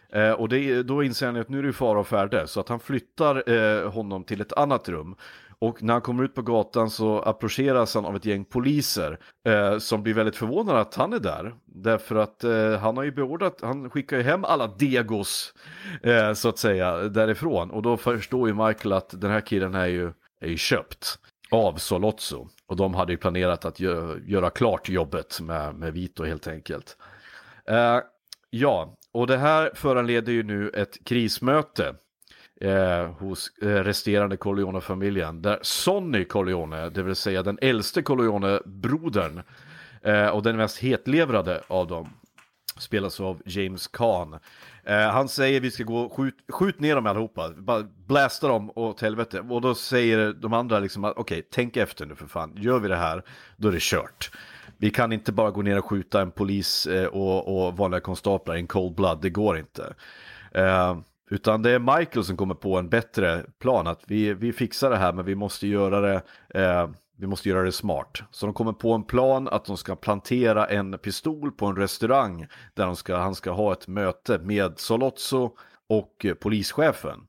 Eh, 0.10 0.32
och 0.32 0.50
det, 0.50 0.84
då 0.84 1.04
inser 1.04 1.26
han 1.26 1.36
att 1.36 1.50
nu 1.50 1.60
är 1.60 1.64
det 1.64 1.74
fara 1.74 2.00
och 2.00 2.08
färde 2.08 2.48
så 2.48 2.60
att 2.60 2.70
han 2.70 2.80
flyttar 2.80 3.50
eh, 3.52 3.92
honom 3.92 4.24
till 4.24 4.42
ett 4.42 4.54
annat 4.54 4.90
rum. 4.90 5.16
Och 5.60 5.84
när 5.84 5.94
han 5.94 6.02
kommer 6.02 6.24
ut 6.24 6.36
på 6.36 6.42
gatan 6.42 6.90
så 6.90 7.20
approcheras 7.20 7.96
han 7.96 8.06
av 8.06 8.16
ett 8.16 8.26
gäng 8.26 8.46
poliser 8.46 9.20
eh, 9.48 9.78
som 9.78 10.04
blir 10.04 10.14
väldigt 10.14 10.36
förvånade 10.36 10.80
att 10.80 10.96
han 10.96 11.14
är 11.14 11.20
där. 11.20 11.56
Därför 11.66 12.16
att 12.16 12.44
eh, 12.44 12.78
han 12.80 12.98
har 12.98 13.04
ju 13.04 13.12
beordrat, 13.12 13.60
han 13.62 13.90
skickar 13.90 14.18
ju 14.18 14.24
hem 14.24 14.46
alla 14.46 14.68
degos 14.68 15.54
eh, 16.04 16.34
så 16.34 16.50
att 16.50 16.58
säga 16.58 16.98
därifrån. 16.98 17.72
Och 17.72 17.82
då 17.82 17.98
förstår 17.98 18.48
ju 18.48 18.54
Michael 18.54 18.94
att 18.94 19.22
den 19.22 19.32
här 19.32 19.42
killen 19.42 19.76
är 19.76 19.88
ju, 19.88 20.12
är 20.42 20.48
ju 20.48 20.58
köpt 20.58 21.20
av 21.52 21.76
Solozzo. 21.76 22.48
Och 22.66 22.76
de 22.76 22.94
hade 22.94 23.12
ju 23.12 23.18
planerat 23.18 23.66
att 23.66 23.80
gö 23.80 24.20
göra 24.26 24.50
klart 24.50 24.90
jobbet 24.90 25.40
med, 25.42 25.76
med 25.76 25.94
Vito 25.94 26.24
helt 26.24 26.48
enkelt. 26.48 26.98
Eh, 27.66 28.00
ja, 28.50 28.98
och 29.12 29.28
det 29.28 29.38
här 29.38 29.72
föranleder 29.74 30.32
ju 30.34 30.44
nu 30.44 30.70
ett 30.70 30.98
krismöte 31.06 31.96
eh, 32.62 33.12
hos 33.12 33.58
eh, 33.62 33.68
resterande 33.68 34.38
Corleone-familjen. 34.38 35.42
Där 35.42 35.60
Sonny 35.62 36.26
Corleone, 36.26 36.90
det 36.90 37.04
vill 37.04 37.16
säga 37.16 37.44
den 37.44 37.58
äldste 37.62 38.02
Corleone-brodern 38.02 39.42
eh, 40.02 40.28
och 40.28 40.44
den 40.44 40.58
mest 40.58 40.78
hetlevrade 40.78 41.64
av 41.68 41.88
dem, 41.88 42.10
spelas 42.80 43.20
av 43.20 43.42
James 43.46 43.88
Caan. 43.88 44.40
Eh, 44.88 45.10
han 45.10 45.30
säger 45.30 45.62
vi 45.62 45.72
ska 45.72 45.84
gå, 45.84 46.10
skjut, 46.10 46.36
skjut 46.50 46.80
ner 46.80 46.96
dem 46.96 47.06
allihopa, 47.06 47.50
bara 47.58 47.84
blasta 48.08 48.48
dem 48.48 48.72
åt 48.76 49.02
helvete. 49.02 49.40
Och 49.40 49.62
då 49.62 49.76
säger 49.76 50.34
de 50.34 50.54
andra 50.54 50.80
liksom 50.80 51.04
okej, 51.04 51.22
okay, 51.22 51.42
tänk 51.52 51.78
efter 51.78 52.06
nu 52.06 52.16
för 52.16 52.28
fan, 52.28 52.54
gör 52.58 52.80
vi 52.80 52.88
det 52.88 52.96
här, 52.96 53.24
då 53.58 53.68
är 53.68 53.72
det 53.72 53.82
kört. 53.82 54.32
Vi 54.78 54.90
kan 54.90 55.14
inte 55.14 55.32
bara 55.32 55.52
gå 55.52 55.62
ner 55.62 55.78
och 55.78 55.86
skjuta 55.86 56.22
en 56.22 56.32
polis 56.32 56.88
eh, 56.88 57.06
och, 57.06 57.68
och 57.68 57.78
vanliga 57.78 58.02
konstaplar 58.02 58.56
i 58.56 58.60
en 58.60 58.68
cold 58.68 58.96
blood, 58.96 59.22
det 59.22 59.30
går 59.30 59.58
inte. 59.58 59.94
Eh, 60.52 60.98
utan 61.30 61.62
det 61.62 61.72
är 61.72 61.80
Michael 61.80 62.26
som 62.26 62.38
kommer 62.38 62.56
på 62.56 62.78
en 62.78 62.90
bättre 62.90 63.44
plan, 63.60 63.88
att 63.88 64.02
vi, 64.08 64.34
vi 64.34 64.54
fixar 64.54 64.90
det 64.90 64.98
här 64.98 65.14
men 65.14 65.26
vi 65.26 65.36
måste 65.36 65.68
göra 65.68 66.02
det 66.02 66.22
eh, 66.50 66.90
vi 67.18 67.28
måste 67.28 67.50
göra 67.50 67.64
det 67.64 67.72
smart. 67.72 68.22
Så 68.32 68.46
de 68.46 68.54
kommer 68.54 68.74
på 68.74 68.94
en 68.94 69.04
plan 69.04 69.48
att 69.48 69.66
de 69.66 69.78
ska 69.78 69.96
plantera 69.96 70.68
en 70.68 70.98
pistol 70.98 71.52
på 71.52 71.66
en 71.66 71.76
restaurang 71.76 72.48
där 72.74 72.86
de 72.86 72.96
ska, 72.96 73.16
han 73.16 73.36
ska 73.36 73.52
ha 73.52 73.74
ett 73.74 73.88
möte 73.88 74.40
med 74.40 74.80
Solozzo 74.80 75.56
och 75.90 76.26
eh, 76.26 76.34
polischefen. 76.34 77.20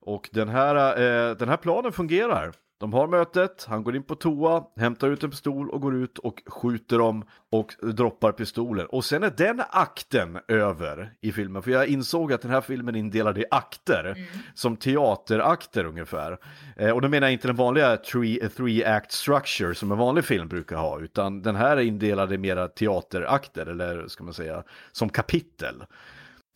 Och 0.00 0.30
den 0.32 0.48
här, 0.48 0.76
eh, 0.76 1.36
den 1.36 1.48
här 1.48 1.56
planen 1.56 1.92
fungerar. 1.92 2.52
De 2.84 2.92
har 2.92 3.06
mötet, 3.06 3.66
han 3.68 3.84
går 3.84 3.96
in 3.96 4.02
på 4.02 4.14
toa, 4.14 4.64
hämtar 4.76 5.08
ut 5.08 5.24
en 5.24 5.30
pistol 5.30 5.70
och 5.70 5.80
går 5.80 5.94
ut 5.94 6.18
och 6.18 6.42
skjuter 6.46 6.98
dem 6.98 7.24
och 7.50 7.74
droppar 7.82 8.32
pistolen. 8.32 8.86
Och 8.86 9.04
sen 9.04 9.22
är 9.22 9.30
den 9.36 9.62
akten 9.70 10.38
över 10.48 11.12
i 11.20 11.32
filmen, 11.32 11.62
för 11.62 11.70
jag 11.70 11.86
insåg 11.86 12.32
att 12.32 12.42
den 12.42 12.50
här 12.50 12.60
filmen 12.60 12.94
är 12.94 12.98
indelad 12.98 13.38
i 13.38 13.44
akter, 13.50 14.04
mm. 14.04 14.28
som 14.54 14.76
teaterakter 14.76 15.84
ungefär. 15.84 16.38
Eh, 16.76 16.90
och 16.90 17.02
då 17.02 17.08
menar 17.08 17.26
jag 17.26 17.32
inte 17.32 17.48
den 17.48 17.56
vanliga 17.56 17.96
three, 17.96 18.48
three 18.48 18.84
act 18.84 19.12
structure 19.12 19.74
som 19.74 19.92
en 19.92 19.98
vanlig 19.98 20.24
film 20.24 20.48
brukar 20.48 20.76
ha, 20.76 21.00
utan 21.00 21.42
den 21.42 21.56
här 21.56 21.76
är 21.76 21.82
indelad 21.82 22.32
i 22.32 22.38
mera 22.38 22.68
teaterakter, 22.68 23.66
eller 23.66 24.08
ska 24.08 24.24
man 24.24 24.34
säga, 24.34 24.62
som 24.92 25.08
kapitel. 25.08 25.84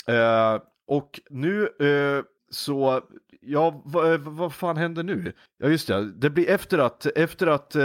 Eh, 0.06 0.62
och 0.86 1.20
nu 1.30 1.62
eh, 1.62 2.24
så 2.50 3.02
Ja, 3.40 3.82
vad, 3.84 4.12
eh, 4.12 4.18
vad 4.18 4.54
fan 4.54 4.76
händer 4.76 5.02
nu? 5.02 5.32
Ja 5.58 5.68
just 5.68 5.88
det, 5.88 6.12
det 6.12 6.30
blir 6.30 6.50
efter 6.50 6.78
att, 6.78 7.06
efter 7.06 7.46
att 7.46 7.74
eh, 7.74 7.82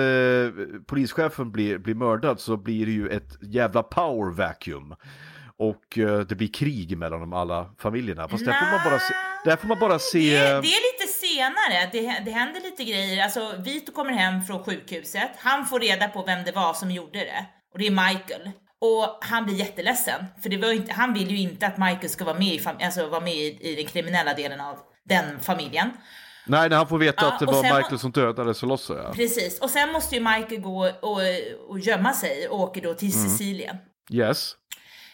polischefen 0.88 1.52
blir, 1.52 1.78
blir 1.78 1.96
mördad 1.96 2.40
så 2.40 2.58
blir 2.58 2.86
det 2.86 2.92
ju 2.92 3.10
ett 3.10 3.38
jävla 3.42 3.84
power 3.84 4.32
vacuum. 4.32 4.96
Och 5.58 5.98
eh, 5.98 6.20
det 6.20 6.36
blir 6.36 6.48
krig 6.48 6.98
mellan 6.98 7.20
de 7.20 7.34
alla 7.34 7.70
familjerna. 7.80 8.28
Fast 8.28 8.46
där 8.46 8.54
får 8.54 8.66
man 8.66 8.92
bara 8.92 9.00
se... 9.00 9.14
Där 9.46 9.56
får 9.56 9.68
man 9.68 9.80
bara 9.80 10.00
se... 10.00 10.20
Det, 10.20 10.38
är, 10.38 10.62
det 10.62 10.68
är 10.68 10.94
lite 10.94 11.14
senare, 11.14 11.90
det, 11.92 12.26
det 12.26 12.32
händer 12.32 12.62
lite 12.62 12.84
grejer. 12.84 13.24
Alltså 13.24 13.54
Vito 13.66 13.92
kommer 13.92 14.12
hem 14.12 14.42
från 14.42 14.64
sjukhuset, 14.64 15.32
han 15.38 15.66
får 15.66 15.80
reda 15.80 16.08
på 16.08 16.24
vem 16.24 16.44
det 16.44 16.52
var 16.52 16.74
som 16.74 16.92
gjorde 16.92 17.20
det. 17.20 17.46
Och 17.74 17.80
det 17.80 17.88
är 17.88 17.92
Michael. 17.92 18.52
Och 18.82 19.18
han 19.22 19.46
blir 19.46 19.56
jätteledsen, 19.56 20.26
för 20.42 20.50
det 20.50 20.58
var 20.58 20.72
inte, 20.72 20.94
han 20.94 21.14
vill 21.14 21.32
ju 21.32 21.38
inte 21.38 21.68
att 21.68 21.78
Michael 21.78 22.10
ska 22.10 22.26
vara 22.26 22.40
med 22.40 22.54
i, 22.54 22.62
alltså, 22.66 23.08
vara 23.08 23.22
med 23.22 23.34
i, 23.34 23.58
i 23.62 23.76
den 23.76 23.86
kriminella 23.86 24.34
delen 24.34 24.62
av 24.62 24.78
den 25.06 25.40
familjen. 25.40 25.90
Nej, 26.46 26.70
när 26.70 26.78
han 26.78 26.88
får 26.88 26.98
veta 26.98 27.26
ja, 27.26 27.34
att 27.34 27.40
det 27.40 27.46
var 27.46 27.64
Michael 27.64 28.00
som 28.00 28.12
dödade 28.12 28.54
så 28.54 28.66
lossar 28.66 28.98
jag. 28.98 29.16
Precis, 29.16 29.60
och 29.60 29.70
sen 29.70 29.92
måste 29.92 30.16
ju 30.16 30.22
Michael 30.22 30.62
gå 30.62 30.90
och, 31.02 31.22
och 31.68 31.80
gömma 31.80 32.14
sig 32.14 32.48
och 32.48 32.60
åker 32.60 32.82
då 32.82 32.94
till 32.94 33.14
mm. 33.16 33.30
Sicilien. 33.30 33.78
Yes. 34.12 34.56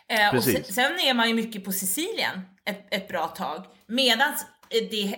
Eh, 0.10 0.36
och 0.36 0.44
sen, 0.44 0.64
sen, 0.64 1.00
är 1.00 1.14
man 1.14 1.28
ju 1.28 1.34
mycket 1.34 1.66
på 1.66 1.72
Sicilien 1.72 2.42
ett, 2.66 2.94
ett 2.94 3.08
bra 3.08 3.28
tag. 3.28 3.66
Medan 3.88 4.34
det, 4.70 5.16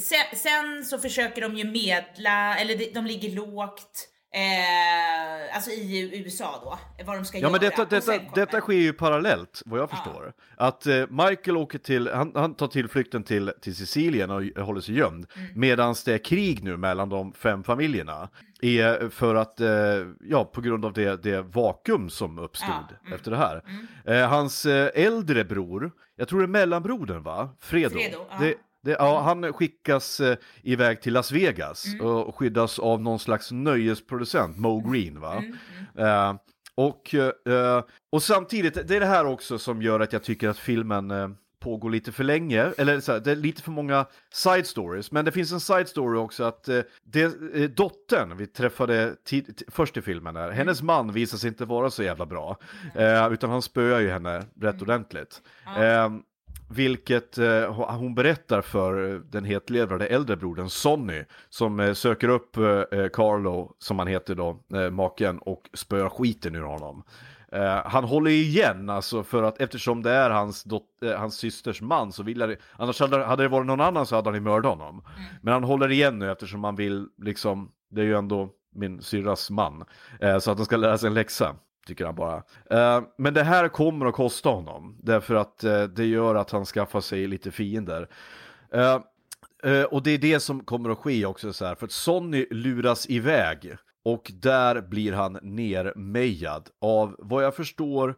sen, 0.00 0.38
sen, 0.38 0.84
så 0.84 0.98
försöker 0.98 1.42
de 1.42 1.56
ju 1.56 1.64
medla, 1.64 2.56
eller 2.56 2.76
de, 2.76 2.90
de 2.94 3.06
ligger 3.06 3.30
lågt. 3.30 4.08
Eh, 4.34 5.54
alltså 5.54 5.70
i 5.70 6.20
USA 6.24 6.60
då, 6.64 6.78
vad 7.04 7.16
de 7.16 7.24
ska 7.24 7.38
Ja 7.38 7.42
göra. 7.42 7.52
men 7.52 7.60
detta, 7.60 7.84
detta, 7.84 8.18
detta 8.34 8.60
sker 8.60 8.74
ju 8.74 8.92
parallellt 8.92 9.62
vad 9.66 9.80
jag 9.80 9.90
förstår. 9.90 10.32
Att 10.56 10.86
eh, 10.86 11.06
Michael 11.10 11.56
åker 11.56 11.78
till, 11.78 12.08
han, 12.08 12.32
han 12.34 12.54
tar 12.54 12.66
tillflykten 12.66 13.22
till, 13.22 13.52
till 13.60 13.76
Sicilien 13.76 14.30
och 14.30 14.64
håller 14.64 14.80
sig 14.80 14.94
gömd. 14.94 15.26
Mm. 15.36 15.50
Medan 15.54 15.94
det 16.04 16.14
är 16.14 16.18
krig 16.18 16.64
nu 16.64 16.76
mellan 16.76 17.08
de 17.08 17.32
fem 17.32 17.64
familjerna. 17.64 18.28
Är 18.62 19.08
för 19.08 19.34
att, 19.34 19.60
eh, 19.60 19.68
ja 20.20 20.44
på 20.44 20.60
grund 20.60 20.84
av 20.84 20.92
det, 20.92 21.22
det 21.22 21.42
vakuum 21.42 22.10
som 22.10 22.38
uppstod 22.38 22.68
Ja, 22.68 22.96
mm. 23.00 23.12
efter 23.12 23.30
det 23.30 23.36
här. 23.36 23.62
Eh, 24.06 24.28
hans 24.28 24.66
eh, 24.66 24.90
äldre 24.94 25.44
bror, 25.44 25.92
jag 26.16 26.28
tror 26.28 26.38
det 26.38 26.44
är 26.44 26.48
mellanbrodern 26.48 27.22
va? 27.22 27.48
Fredo. 27.60 27.90
Fredo, 27.90 28.26
ja. 28.30 28.36
det, 28.40 28.54
det, 28.84 28.90
ja, 28.98 29.20
han 29.20 29.52
skickas 29.52 30.20
eh, 30.20 30.36
iväg 30.62 31.02
till 31.02 31.12
Las 31.12 31.32
Vegas 31.32 31.86
Mm. 31.86 32.06
och 32.06 32.36
skyddas 32.36 32.78
av 32.78 33.02
någon 33.02 33.18
slags 33.18 33.52
nöjesproducent, 33.52 34.58
Mo 34.58 34.80
Green 34.90 35.20
va? 35.20 35.32
Mm, 35.36 35.56
Eh, 35.98 36.34
och, 36.74 37.14
eh, 37.14 37.82
och 38.12 38.22
samtidigt, 38.22 38.88
det 38.88 38.96
är 38.96 39.00
det 39.00 39.06
här 39.06 39.26
också 39.26 39.58
som 39.58 39.82
gör 39.82 40.00
att 40.00 40.12
jag 40.12 40.22
tycker 40.22 40.48
att 40.48 40.58
filmen 40.58 41.10
eh, 41.10 41.28
pågår 41.60 41.90
lite 41.90 42.12
för 42.12 42.24
länge, 42.24 42.72
eller 42.78 43.00
så 43.00 43.12
här, 43.12 43.20
det 43.20 43.30
är 43.30 43.36
lite 43.36 43.62
för 43.62 43.70
många 43.70 44.06
side 44.32 44.66
stories, 44.66 45.12
men 45.12 45.24
det 45.24 45.32
finns 45.32 45.52
en 45.52 45.60
side 45.60 45.88
story 45.88 46.18
också 46.18 46.44
att 46.44 46.68
eh, 46.68 46.80
det, 47.04 47.22
eh, 47.54 47.70
dottern 47.70 48.36
vi 48.36 48.46
träffade 48.46 49.16
först 49.68 49.96
i 49.96 50.02
filmen, 50.02 50.36
här, 50.36 50.50
hennes 50.50 50.82
man 50.82 51.12
visar 51.12 51.38
sig 51.38 51.48
inte 51.48 51.64
vara 51.64 51.90
så 51.90 52.02
jävla 52.02 52.26
bra, 52.26 52.56
eh, 52.94 53.32
utan 53.32 53.50
han 53.50 53.62
spöar 53.62 54.00
ju 54.00 54.10
henne 54.10 54.42
rätt 54.60 54.82
ordentligt. 54.82 55.42
Eh, 55.66 56.10
vilket 56.68 57.38
eh, 57.38 57.72
hon 57.98 58.14
berättar 58.14 58.62
för 58.62 59.12
eh, 59.12 59.20
den 59.20 59.44
hetlevrade 59.44 60.06
äldre 60.06 60.36
brodern 60.36 60.68
Sonny 60.68 61.24
som 61.48 61.80
eh, 61.80 61.92
söker 61.92 62.28
upp 62.28 62.56
eh, 62.56 62.64
eh, 62.64 63.08
Carlo, 63.08 63.74
som 63.78 63.98
han 63.98 64.08
heter 64.08 64.34
då, 64.34 64.60
eh, 64.74 64.90
maken, 64.90 65.38
och 65.38 65.70
spöar 65.74 66.08
skiten 66.08 66.54
ur 66.54 66.62
honom. 66.62 67.04
Han 67.84 68.04
håller 68.04 68.30
igen, 68.30 68.90
alltså 68.90 69.22
för 69.22 69.42
att 69.42 69.60
eftersom 69.60 70.02
det 70.02 70.10
är 70.10 70.30
hans, 70.30 70.66
hans 71.16 71.36
systers 71.36 71.82
man 71.82 72.12
så 72.12 72.22
vill 72.22 72.40
jag 72.40 72.56
annars 72.76 73.00
hade, 73.00 73.24
hade 73.24 73.42
det 73.42 73.48
varit 73.48 73.66
någon 73.66 73.80
annan 73.80 74.06
så 74.06 74.16
hade 74.16 74.28
han 74.28 74.34
ju 74.34 74.40
mördat 74.40 74.78
honom. 74.78 75.04
Men 75.42 75.52
han 75.52 75.64
håller 75.64 75.90
igen 75.90 76.18
nu 76.18 76.30
eftersom 76.30 76.64
han 76.64 76.76
vill 76.76 77.06
liksom, 77.22 77.70
det 77.90 78.00
är 78.00 78.04
ju 78.04 78.18
ändå 78.18 78.50
min 78.74 79.02
syrras 79.02 79.50
man, 79.50 79.84
så 80.40 80.50
att 80.50 80.58
han 80.58 80.64
ska 80.64 80.76
lära 80.76 80.98
sig 80.98 81.06
en 81.06 81.14
läxa. 81.14 81.56
Tycker 81.86 82.04
han 82.04 82.14
bara. 82.14 82.42
Eh, 82.70 83.02
men 83.18 83.34
det 83.34 83.42
här 83.42 83.68
kommer 83.68 84.06
att 84.06 84.14
kosta 84.14 84.48
honom. 84.48 84.98
Därför 85.02 85.34
att 85.34 85.64
eh, 85.64 85.82
det 85.82 86.04
gör 86.04 86.34
att 86.34 86.50
han 86.50 86.64
skaffar 86.64 87.00
sig 87.00 87.26
lite 87.26 87.50
fiender. 87.50 88.08
Eh, 88.72 89.02
och 89.84 90.02
det 90.02 90.10
är 90.10 90.18
det 90.18 90.40
som 90.40 90.64
kommer 90.64 90.90
att 90.90 90.98
ske 90.98 91.26
också 91.26 91.52
så 91.52 91.64
här. 91.64 91.74
För 91.74 91.86
att 91.86 91.92
Sonny 91.92 92.46
luras 92.50 93.10
iväg. 93.10 93.76
Och 94.06 94.32
där 94.34 94.80
blir 94.80 95.12
han 95.12 95.38
nermejad 95.42 96.68
av, 96.80 97.16
vad 97.18 97.44
jag 97.44 97.56
förstår, 97.56 98.14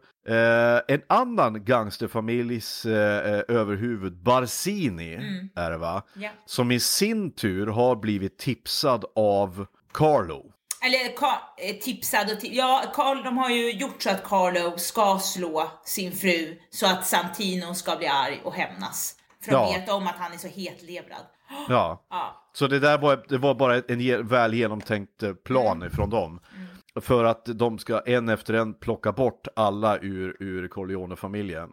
en 0.87 1.01
annan 1.07 1.65
gangsterfamiljs 1.65 2.85
överhuvud, 2.85 4.13
Barsini, 4.17 5.19
är 5.55 5.71
det 5.71 5.77
va? 5.77 6.03
Ja. 6.13 6.29
Som 6.45 6.71
i 6.71 6.79
sin 6.79 7.31
tur 7.31 7.67
har 7.67 7.95
blivit 7.95 8.37
tipsad 8.37 9.05
av 9.15 9.65
Carlo. 9.93 10.51
Eller 10.85 11.05
eh, 11.57 11.75
tipsad 11.81 12.31
och 12.31 12.37
ti- 12.37 12.49
Ja, 12.51 12.83
Carl, 12.93 13.23
de 13.23 13.37
har 13.37 13.49
ju 13.49 13.71
gjort 13.71 14.01
så 14.01 14.09
att 14.09 14.23
Carlo 14.23 14.77
ska 14.77 15.19
slå 15.19 15.71
sin 15.85 16.11
fru 16.11 16.57
så 16.69 16.85
att 16.87 17.07
Santino 17.07 17.73
ska 17.73 17.95
bli 17.95 18.07
arg 18.07 18.41
och 18.43 18.53
hämnas. 18.53 19.15
För 19.43 19.51
de 19.51 19.57
Ja. 19.57 19.71
vet 19.79 19.89
om 19.89 20.07
att 20.07 20.15
han 20.17 20.33
är 20.33 20.37
så 20.37 20.47
hetlevrad. 20.47 21.21
Ja. 21.69 22.05
Ja. 22.09 22.43
Så 22.53 22.67
det 22.67 22.79
där 22.79 22.97
var, 22.97 23.25
det 23.29 23.37
var 23.37 23.55
bara 23.55 23.75
en 23.77 24.27
väl 24.27 24.53
genomtänkt 24.53 25.23
eh, 25.23 25.33
plan 25.33 25.77
Mm. 25.77 25.87
ifrån 25.87 26.09
dem. 26.09 26.39
För 27.01 27.23
att 27.23 27.45
de 27.45 27.79
ska 27.79 27.99
en 27.99 28.29
efter 28.29 28.53
en 28.53 28.73
plocka 28.73 29.11
bort 29.11 29.47
alla 29.55 29.97
ur, 29.97 30.37
ur 30.39 30.67
Corleone-familjen. 30.67 31.69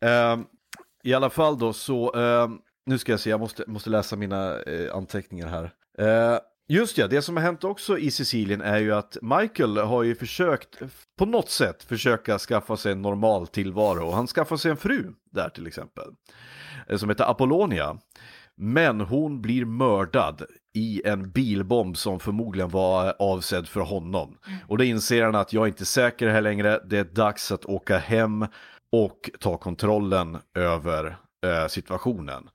Ehm, 0.00 0.44
I 1.04 1.14
alla 1.14 1.30
fall 1.30 1.58
då 1.58 1.72
så, 1.72 2.14
ehm, 2.14 2.58
nu 2.86 2.98
ska 2.98 3.12
jag 3.12 3.20
se, 3.20 3.30
jag 3.30 3.40
måste, 3.40 3.64
måste 3.66 3.90
läsa 3.90 4.16
mina 4.16 4.60
eh, 4.62 4.94
anteckningar 4.94 5.48
här. 5.48 5.70
Eh, 5.98 6.38
just 6.68 6.98
ja, 6.98 7.06
det 7.06 7.22
som 7.22 7.36
har 7.36 7.44
hänt 7.44 7.64
också 7.64 7.98
i 7.98 8.10
Sicilien 8.10 8.60
är 8.60 8.78
ju 8.78 8.94
att 8.94 9.16
Michael 9.22 9.76
har 9.76 10.02
ju 10.02 10.14
försökt 10.14 10.78
på 11.18 11.26
något 11.26 11.50
sätt 11.50 11.82
försöka 11.82 12.38
skaffa 12.38 12.76
sig 12.76 12.92
en 12.92 13.02
normal 13.02 13.46
tillvaro. 13.46 14.10
Han 14.10 14.26
skaffar 14.26 14.56
sig 14.56 14.70
en 14.70 14.76
fru 14.76 15.12
där 15.30 15.48
till 15.48 15.66
exempel. 15.66 16.08
eh, 16.88 16.96
Som 16.96 17.08
heter 17.08 17.30
Apollonia. 17.30 17.98
Men 18.58 19.00
hon 19.00 19.42
blir 19.42 19.64
mördad 19.64 20.42
i 20.74 21.02
en 21.04 21.30
bilbomb 21.30 21.96
som 21.96 22.20
förmodligen 22.20 22.68
var 22.70 23.14
avsedd 23.18 23.68
för 23.68 23.80
honom. 23.80 24.38
Och 24.68 24.78
då 24.78 24.84
inser 24.84 25.22
han 25.22 25.34
att 25.34 25.52
jag 25.52 25.62
är 25.62 25.68
inte 25.68 25.84
säker 25.84 26.28
här 26.28 26.40
längre, 26.40 26.80
det 26.84 26.98
är 26.98 27.04
dags 27.04 27.52
att 27.52 27.64
åka 27.64 27.98
hem 27.98 28.46
och 28.92 29.30
ta 29.40 29.56
kontrollen 29.56 30.38
över 30.54 31.16
eh, 31.46 31.66
situationen. 31.68 32.48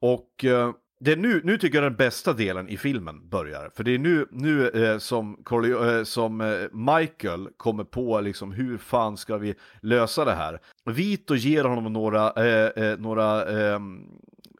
Och 0.00 0.44
eh, 0.44 0.70
det 1.00 1.12
är 1.12 1.16
nu, 1.16 1.40
nu 1.44 1.58
tycker 1.58 1.82
jag 1.82 1.92
den 1.92 1.96
bästa 1.96 2.32
delen 2.32 2.68
i 2.68 2.76
filmen 2.76 3.28
börjar. 3.28 3.70
För 3.74 3.84
det 3.84 3.94
är 3.94 3.98
nu, 3.98 4.26
nu 4.30 4.68
eh, 4.68 4.98
som, 4.98 5.36
Corle 5.44 5.98
eh, 5.98 6.04
som 6.04 6.40
eh, 6.40 6.56
Michael 6.72 7.48
kommer 7.56 7.84
på 7.84 8.20
liksom 8.20 8.52
hur 8.52 8.78
fan 8.78 9.16
ska 9.16 9.36
vi 9.36 9.54
lösa 9.80 10.24
det 10.24 10.34
här. 10.34 10.60
Vito 10.84 11.34
ger 11.34 11.64
honom 11.64 11.92
några, 11.92 12.32
eh, 12.32 12.84
eh, 12.84 12.98
några 12.98 13.44
ehm, 13.44 14.06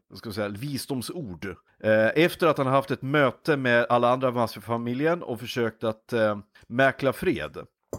vad 0.09 0.19
ska 0.19 0.33
säga, 0.33 0.49
visdomsord. 0.49 1.47
Eh, 1.83 2.25
efter 2.25 2.47
att 2.47 2.59
han 2.59 2.67
har 2.67 2.75
haft 2.75 2.91
ett 2.91 3.03
möte 3.03 3.57
med 3.57 3.87
alla 3.89 4.11
andra 4.11 4.29
i 4.29 4.33
maffiafamiljen 4.33 5.23
och 5.23 5.41
försökt 5.41 5.85
att 5.85 6.13
eh, 6.13 6.39
mäkla 6.67 7.13
fred. 7.13 7.57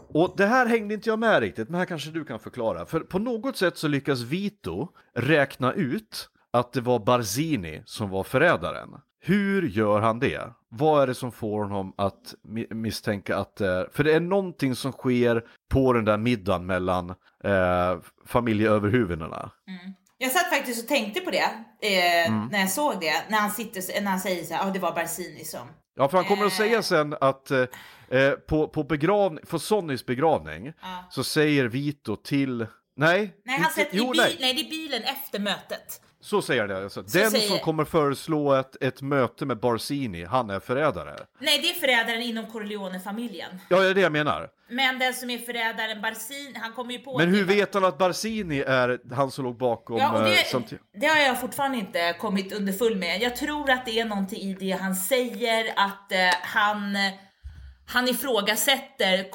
Och 0.07 0.33
det 0.37 0.45
här 0.45 0.65
hängde 0.65 0.93
inte 0.93 1.09
jag 1.09 1.19
med 1.19 1.39
riktigt, 1.39 1.69
men 1.69 1.79
här 1.79 1.85
kanske 1.85 2.09
du 2.09 2.25
kan 2.25 2.39
förklara. 2.39 2.85
För 2.85 2.99
på 2.99 3.19
något 3.19 3.57
sätt 3.57 3.77
så 3.77 3.87
lyckas 3.87 4.21
Vito 4.21 4.87
räkna 5.13 5.73
ut 5.73 6.29
att 6.59 6.73
det 6.73 6.81
var 6.81 6.99
Barzini 6.99 7.83
som 7.85 8.09
var 8.09 8.23
förrädaren. 8.23 8.89
Hur 9.21 9.67
gör 9.69 10.01
han 10.01 10.19
det? 10.19 10.41
Vad 10.69 11.03
är 11.03 11.07
det 11.07 11.15
som 11.15 11.31
får 11.31 11.63
honom 11.63 11.93
att 11.97 12.33
mi- 12.47 12.73
misstänka 12.73 13.37
att 13.37 13.55
det 13.55 13.67
är... 13.67 13.89
För 13.93 14.03
det 14.03 14.13
är 14.13 14.19
någonting 14.19 14.75
som 14.75 14.91
sker 14.91 15.43
på 15.69 15.93
den 15.93 16.05
där 16.05 16.17
middagen 16.17 16.65
mellan 16.65 17.09
eh, 17.43 17.97
familjeöverhuvudena. 18.27 19.51
Jag 20.17 20.31
satt 20.31 20.49
faktiskt 20.49 20.83
och 20.83 20.87
tänkte 20.89 21.19
på 21.21 21.31
det 21.31 21.37
eh, 21.81 22.27
Mm. 22.27 22.47
när 22.51 22.59
jag 22.59 22.69
såg 22.69 22.93
det. 23.01 23.13
När 23.29 23.37
han, 23.39 23.51
sitter, 23.51 24.01
när 24.01 24.11
han 24.11 24.19
säger 24.19 24.43
så 24.43 24.53
här, 24.53 24.65
ja 24.65 24.71
det 24.73 24.79
var 24.79 24.91
Barzini 24.95 25.43
som... 25.45 25.67
Ja, 25.95 26.07
för 26.09 26.17
han 26.17 26.25
kommer 26.25 26.45
att 26.45 26.51
Eh. 26.51 26.57
säga 26.57 26.81
sen 26.81 27.15
att 27.21 27.51
eh, 27.51 27.59
eh, 28.09 28.31
på, 28.31 28.67
på 28.67 28.83
begravning, 28.83 29.45
för 29.45 29.57
Sonnys 29.57 30.05
begravning 30.05 30.73
så 31.09 31.23
säger 31.23 31.65
Vito 31.65 32.15
till... 32.15 32.67
Nej, 32.97 33.35
Nej, 33.45 33.55
han 33.55 33.55
inte- 33.59 33.71
sätter 33.73 33.97
jo, 33.97 34.03
i 34.03 34.07
bil, 34.11 34.17
nej, 34.21 34.37
nej. 34.39 34.53
det 34.53 34.61
är 34.61 34.69
bilen 34.69 35.03
efter 35.03 35.39
mötet. 35.39 36.01
Så 36.25 36.41
säger 36.41 36.67
det. 36.67 36.83
Alltså. 36.83 37.01
Den 37.01 37.31
säger- 37.31 37.47
som 37.47 37.59
kommer 37.59 37.85
föreslå 37.85 38.53
ett, 38.53 38.83
ett 38.83 39.01
möte 39.01 39.45
med 39.45 39.59
Barzini, 39.59 40.23
han 40.25 40.49
är 40.49 40.59
förrädare. 40.59 41.15
Nej, 41.39 41.59
det 41.61 41.69
är 41.69 41.73
förrädaren 41.73 42.21
inom 42.21 42.45
Corleone-familjen. 42.51 43.59
Ja, 43.69 43.79
det 43.79 43.89
är 43.89 43.93
det 43.93 44.01
jag 44.01 44.11
menar. 44.11 44.49
Men 44.69 44.99
den 44.99 45.13
som 45.13 45.29
är 45.29 45.37
förrädaren 45.37 46.01
Barzini, 46.01 46.59
han 46.61 46.73
kommer 46.73 46.91
ju 46.93 46.99
på... 46.99 47.17
Men 47.17 47.29
hur 47.29 47.37
det 47.45 47.53
vet 47.55 47.73
han 47.73 47.85
att 47.85 47.97
Barzini 47.97 48.59
är 48.61 48.99
han 49.13 49.31
som 49.31 49.45
låg 49.45 49.57
bakom 49.57 49.97
Ja, 49.97 50.11
och 50.11 50.19
eh, 50.19 50.25
det, 50.25 50.47
samtidigt? 50.51 50.83
det 50.95 51.07
har 51.07 51.17
jag 51.19 51.41
fortfarande 51.41 51.77
inte 51.77 52.15
kommit 52.19 52.53
underfull 52.53 52.95
med. 52.95 53.21
Jag 53.21 53.35
tror 53.35 53.69
att 53.71 53.85
det 53.85 53.99
är 53.99 54.05
någonting 54.05 54.39
i 54.41 54.53
det 54.53 54.71
han 54.71 54.95
säger, 54.95 55.65
att 55.75 56.11
eh, 56.11 56.17
han, 56.41 56.95
han 57.87 58.07
ifrågasätter, 58.07 59.29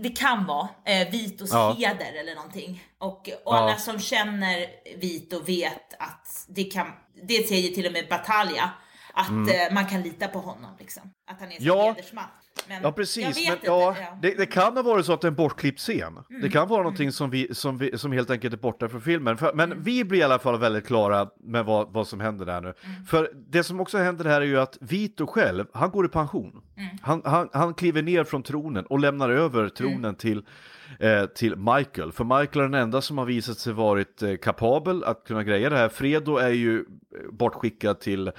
det 0.00 0.08
kan 0.18 0.46
vara 0.46 0.68
eh, 0.84 1.08
Vitos 1.10 1.50
Ja. 1.52 1.72
heder 1.78 2.12
eller 2.20 2.34
någonting. 2.34 2.84
Och, 2.98 3.18
och 3.18 3.28
Ja. 3.44 3.56
alla 3.58 3.76
som 3.76 3.98
känner 4.00 4.66
Vito 4.96 5.40
vet 5.40 5.94
att 5.98 6.44
det 6.48 6.64
kan, 6.64 6.92
det 7.22 7.48
säger 7.48 7.74
till 7.74 7.86
och 7.86 7.92
med 7.92 8.08
Batalja, 8.08 8.70
att 9.12 9.28
eh, 9.30 9.72
man 9.74 9.86
kan 9.86 10.02
lita 10.02 10.28
på 10.28 10.38
honom 10.38 10.70
liksom. 10.78 11.12
Att 11.30 11.40
han 11.40 11.48
är 11.52 11.56
en 11.56 11.62
Mm. 11.62 11.76
Ja. 11.78 11.86
hedersman. 11.92 12.24
Men 12.68 12.82
Ja 12.82 12.92
precis, 12.92 13.48
men 13.48 13.58
ja. 13.62 13.96
Mm. 13.96 14.20
det, 14.22 14.34
det 14.38 14.46
kan 14.46 14.76
ha 14.76 14.82
varit 14.82 15.06
så 15.06 15.12
att 15.12 15.20
det 15.20 15.26
är 15.26 15.30
en 15.30 15.34
bortklippt 15.36 15.78
scen. 15.80 16.18
Det 16.42 16.48
kan 16.48 16.68
vara 16.68 16.82
någonting 16.82 17.12
som, 17.12 17.30
vi, 17.30 17.54
som, 17.54 17.78
vi, 17.78 17.98
som 17.98 18.12
helt 18.12 18.30
enkelt 18.30 18.54
är 18.54 18.58
borta 18.58 18.88
från 18.88 19.00
filmen. 19.00 19.36
För, 19.36 19.52
Mm. 19.52 19.68
men 19.68 19.82
vi 19.82 20.04
blir 20.04 20.20
i 20.20 20.22
alla 20.22 20.38
fall 20.38 20.58
väldigt 20.58 20.86
klara 20.86 21.28
med 21.44 21.64
vad, 21.64 21.92
vad 21.92 22.06
som 22.08 22.20
händer 22.20 22.46
där 22.46 22.60
nu. 22.60 22.74
Mm. 22.84 23.04
För 23.04 23.30
det 23.48 23.62
som 23.64 23.80
också 23.80 23.98
händer 23.98 24.24
här 24.24 24.40
är 24.40 24.44
ju 24.46 24.60
att 24.60 24.78
Vito 24.80 25.26
själv, 25.26 25.64
han 25.72 25.90
går 25.90 26.06
i 26.06 26.08
pension. 26.08 26.62
Mm. 26.76 26.96
Han, 27.02 27.22
han, 27.24 27.48
han 27.52 27.74
kliver 27.74 28.02
ner 28.02 28.24
från 28.24 28.42
tronen 28.42 28.86
och 28.86 28.98
lämnar 28.98 29.30
över 29.30 29.68
tronen 29.68 29.96
Mm. 30.04 30.14
till, 30.14 30.42
eh, 31.00 31.26
till 31.26 31.56
Michael. 31.56 32.12
För 32.12 32.24
Michael 32.24 32.58
är 32.64 32.68
den 32.68 32.74
enda 32.82 33.00
som 33.00 33.18
har 33.18 33.24
visat 33.24 33.58
sig 33.58 33.72
varit 33.72 34.22
eh, 34.22 34.36
kapabel 34.36 35.04
att 35.04 35.24
kunna 35.26 35.44
greja 35.44 35.70
det 35.70 35.76
här. 35.76 35.88
Fredo 35.88 36.36
är 36.36 36.48
ju 36.48 36.78
eh, 36.78 36.84
bortskickad 37.32 38.00
till 38.00 38.32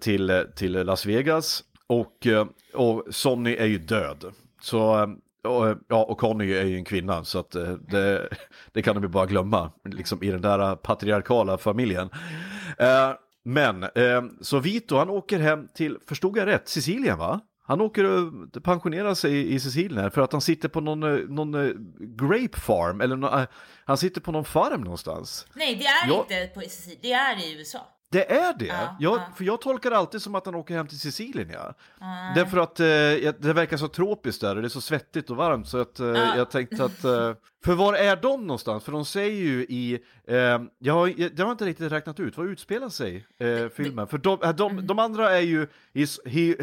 till, 0.00 0.44
till 0.56 0.72
Las 0.72 1.06
Vegas 1.06 1.62
och, 1.86 2.26
eh, 2.26 2.46
och 2.74 3.04
Sonny 3.10 3.56
är 3.56 3.66
ju 3.66 3.78
död. 3.78 4.24
Så, 4.60 4.98
eh, 5.02 5.08
och, 5.50 5.68
eh, 5.68 5.76
ja, 5.88 6.04
och 6.04 6.18
Conny 6.18 6.52
är 6.52 6.64
ju 6.64 6.76
en 6.76 6.84
kvinna 6.84 7.24
så 7.24 7.38
att 7.38 7.50
det, 7.88 8.28
det 8.72 8.82
kan 8.82 8.94
de 8.94 9.02
ju 9.02 9.08
bara 9.08 9.26
glömma 9.26 9.70
liksom 9.84 10.22
i 10.22 10.30
den 10.30 10.42
där 10.42 10.76
patriarkala 10.76 11.58
familjen. 11.58 12.10
Eh, 12.78 13.10
Men, 13.48 13.82
eh, 13.82 14.22
så 14.40 14.58
Vito 14.58 14.96
han 14.96 15.10
åker 15.10 15.38
hem 15.38 15.68
till, 15.74 15.98
förstod 16.08 16.36
jag 16.38 16.46
rätt, 16.46 16.68
Sicilien 16.68 17.18
va? 17.18 17.40
Han 17.68 17.80
åker 17.80 18.04
och 18.04 18.32
pensionerar 18.62 19.14
sig 19.14 19.54
i, 19.54 19.60
Sicilien 19.60 20.10
för 20.10 20.20
att 20.22 20.32
han 20.32 20.40
sitter 20.40 20.68
på 20.68 20.80
någon, 20.80 21.00
någon 21.34 21.52
grape 22.16 22.60
farm, 22.60 23.00
eller 23.00 23.40
eh, 23.40 23.46
han 23.84 23.96
sitter 23.98 24.20
på 24.20 24.32
någon 24.32 24.44
farm 24.44 24.80
någonstans. 24.80 25.46
Nej, 25.54 25.74
det 25.76 25.84
är 25.86 26.08
Ja. 26.08 26.20
inte 26.30 26.54
på 26.54 26.60
Sicilien, 26.60 26.98
det 27.02 27.12
är 27.12 27.46
i 27.46 27.58
USA. 27.58 27.78
Det 28.10 28.32
är 28.32 28.54
det? 28.58 28.66
Ja, 28.66 28.96
jag, 29.00 29.16
ja. 29.16 29.28
För 29.36 29.44
jag 29.44 29.60
tolkar 29.60 29.90
det 29.90 29.96
alltid 29.96 30.22
som 30.22 30.34
att 30.34 30.46
han 30.46 30.54
åker 30.54 30.74
hem 30.76 30.86
till 30.86 31.00
Sicilien. 31.00 31.50
Ja. 31.52 31.74
Därför 32.34 32.58
att 32.58 32.80
eh, 32.80 32.86
det 33.38 33.52
verkar 33.52 33.76
så 33.76 33.88
tropiskt 33.88 34.40
där 34.40 34.56
och 34.56 34.62
det 34.62 34.66
är 34.66 34.68
så 34.68 34.80
svettigt 34.80 35.30
och 35.30 35.36
varmt 35.36 35.68
så 35.68 35.80
att 35.80 36.00
eh, 36.00 36.06
jag 36.36 36.50
tänkte 36.50 36.84
att... 36.84 37.04
Eh, 37.04 37.32
för 37.64 37.72
var 37.74 37.94
är 37.94 38.16
de 38.16 38.46
någonstans? 38.46 38.84
För 38.84 38.92
de 38.92 39.04
säger 39.04 39.42
ju 39.42 39.62
i... 39.64 40.00
Eh, 40.28 40.36
jag, 40.78 40.94
har, 40.94 41.12
jag, 41.36 41.44
har 41.44 41.52
inte 41.52 41.64
riktigt 41.64 41.92
räknat 41.92 42.20
ut, 42.20 42.36
vad 42.36 42.46
utspelar 42.46 42.88
sig 42.88 43.26
eh, 43.38 43.68
filmen? 43.68 44.06
För 44.08 44.18
de, 44.18 44.42
eh, 44.42 44.50
de, 44.54 44.72
Mm. 44.72 44.86
de 44.86 44.98
andra 44.98 45.30
är 45.36 45.40
ju... 45.40 45.66
He, 45.94 46.06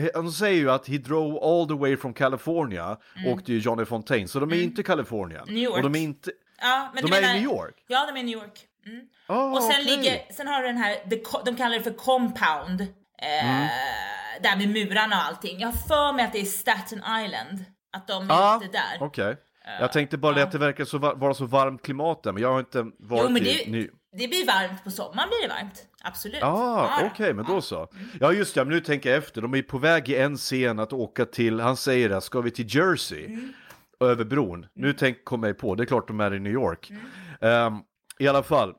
he, 0.01 0.11
de 0.13 0.31
säger 0.31 0.59
ju 0.61 0.71
att 0.71 0.87
he 0.87 0.97
drove 0.97 1.39
all 1.39 1.67
the 1.67 1.73
way 1.73 1.97
from 1.97 2.13
California, 2.13 2.97
åkte 3.27 3.53
ju 3.53 3.59
Johnny 3.59 3.85
Fontaine, 3.85 4.27
så 4.27 4.39
de 4.39 4.51
är 4.51 4.61
inte 4.63 4.81
i 4.81 4.83
Kalifornien. 4.83 5.41
Mm. 5.43 5.53
New 5.53 5.63
York. 5.63 5.75
Och 5.75 5.83
de 5.91 5.95
är 5.95 6.03
inte... 6.03 6.31
Ja, 6.61 6.91
men 6.93 7.03
De 7.05 7.11
är 7.13 7.17
i 7.17 7.21
menar- 7.21 7.33
New 7.33 7.43
York? 7.43 7.75
Ja, 7.87 8.05
de 8.05 8.19
är 8.19 8.23
i 8.23 8.25
New 8.25 8.37
York. 8.37 8.67
Mm. 8.85 9.05
Ah, 9.27 9.45
och 9.51 9.63
sen, 9.63 9.71
okej. 9.81 9.97
ligger, 9.97 10.33
sen 10.33 10.47
har 10.47 10.61
du 10.61 10.67
den 10.67 10.77
här, 10.77 10.95
de 11.45 11.55
kallar 11.55 11.77
det 11.77 11.83
för 11.83 11.93
compound. 11.93 12.81
Eh, 12.81 12.87
Mm. 13.55 13.67
Där 14.43 14.57
med 14.57 14.69
murarna 14.69 15.15
och 15.17 15.23
allting. 15.23 15.59
Jag 15.59 15.67
har 15.67 15.73
för 15.87 16.13
mig 16.13 16.25
att 16.25 16.33
det 16.33 16.39
är 16.41 16.45
Staten 16.45 16.97
Island. 17.25 17.65
Att 17.97 18.07
de 18.07 18.29
är 18.29 18.57
ute 18.57 18.67
där. 18.71 18.97
okej. 18.99 19.37
Jag 19.79 19.91
tänkte 19.91 20.17
bara 20.17 20.33
det 20.35 20.43
att 20.43 20.51
det 20.51 20.57
verkar 20.57 20.85
så, 20.85 20.97
va- 20.97 21.13
vara 21.13 21.33
så 21.33 21.45
varmt 21.45 21.81
klimat 21.81 22.23
där, 22.23 22.31
men 22.31 22.41
jag 22.43 22.51
har 22.51 22.59
inte 22.59 22.81
varit 22.99 23.23
Jo, 23.23 23.29
men 23.29 23.41
i 23.45 23.63
det, 23.65 23.71
Ny... 23.71 23.89
det 24.17 24.27
blir 24.27 24.47
varmt 24.47 24.83
på 24.83 24.91
sommaren 24.91 25.29
blir 25.29 25.47
det 25.47 25.53
varmt. 25.53 25.85
Absolut. 26.03 26.43
Ah, 26.43 26.99
Ja, 27.01 27.09
okej, 27.13 27.33
men 27.33 27.45
då 27.45 27.61
så. 27.61 27.87
Ja, 28.19 28.31
just 28.33 28.55
det, 28.55 28.65
men 28.65 28.73
nu 28.73 28.79
tänker 28.81 29.09
jag 29.09 29.17
efter. 29.17 29.41
De 29.41 29.53
är 29.55 29.61
på 29.61 29.77
väg 29.77 30.09
i 30.09 30.15
en 30.17 30.37
scen 30.37 30.79
att 30.79 30.93
åka 30.93 31.25
till, 31.25 31.59
han 31.59 31.77
säger 31.77 32.09
det, 32.09 32.21
ska 32.21 32.41
vi 32.41 32.51
till 32.51 32.75
Jersey? 32.75 33.25
Mm. 33.25 33.53
Över 33.99 34.25
bron. 34.25 34.65
Nu 34.75 34.93
tänk, 34.93 35.25
kommer 35.25 35.47
jag 35.47 35.57
på, 35.57 35.75
det 35.75 35.83
är 35.83 35.85
klart 35.85 36.07
de 36.07 36.19
är 36.19 36.33
i 36.33 36.39
New 36.39 36.53
York. 36.53 36.89
Mm. 36.89 37.03
Ehm, 37.41 37.79
I 38.19 38.27
alla 38.27 38.43
fall. 38.43 38.73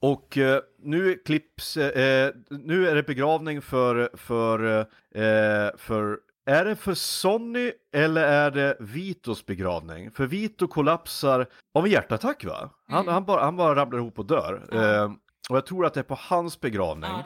Och 0.00 0.38
eh, 0.38 0.60
nu 0.82 1.14
klipps, 1.14 1.76
eh, 1.76 2.32
nu 2.50 2.88
är 2.88 2.94
det 2.94 3.02
begravning 3.02 3.62
för, 3.62 4.10
för, 4.14 4.78
eh, 5.14 5.70
för, 5.76 6.18
är 6.46 6.64
det 6.64 6.76
för 6.76 6.94
Sonny 6.94 7.72
eller 7.92 8.22
är 8.24 8.50
det 8.50 8.76
Vitos 8.80 9.46
begravning? 9.46 10.10
För 10.10 10.26
Vito 10.26 10.66
kollapsar 10.68 11.46
av 11.74 11.84
en 11.84 11.90
hjärtattack 11.90 12.44
va? 12.44 12.70
Han, 12.88 13.02
Mm. 13.02 13.14
han, 13.14 13.24
bara, 13.24 13.44
han 13.44 13.56
bara 13.56 13.74
ramlar 13.74 13.98
ihop 13.98 14.18
och 14.18 14.26
dör. 14.26 14.62
Ehm, 14.72 15.16
och 15.50 15.56
jag 15.56 15.66
tror 15.66 15.86
att 15.86 15.94
det 15.94 16.00
är 16.00 16.04
på 16.04 16.18
hans 16.20 16.60
begravning. 16.60 17.10
Ja, 17.10 17.22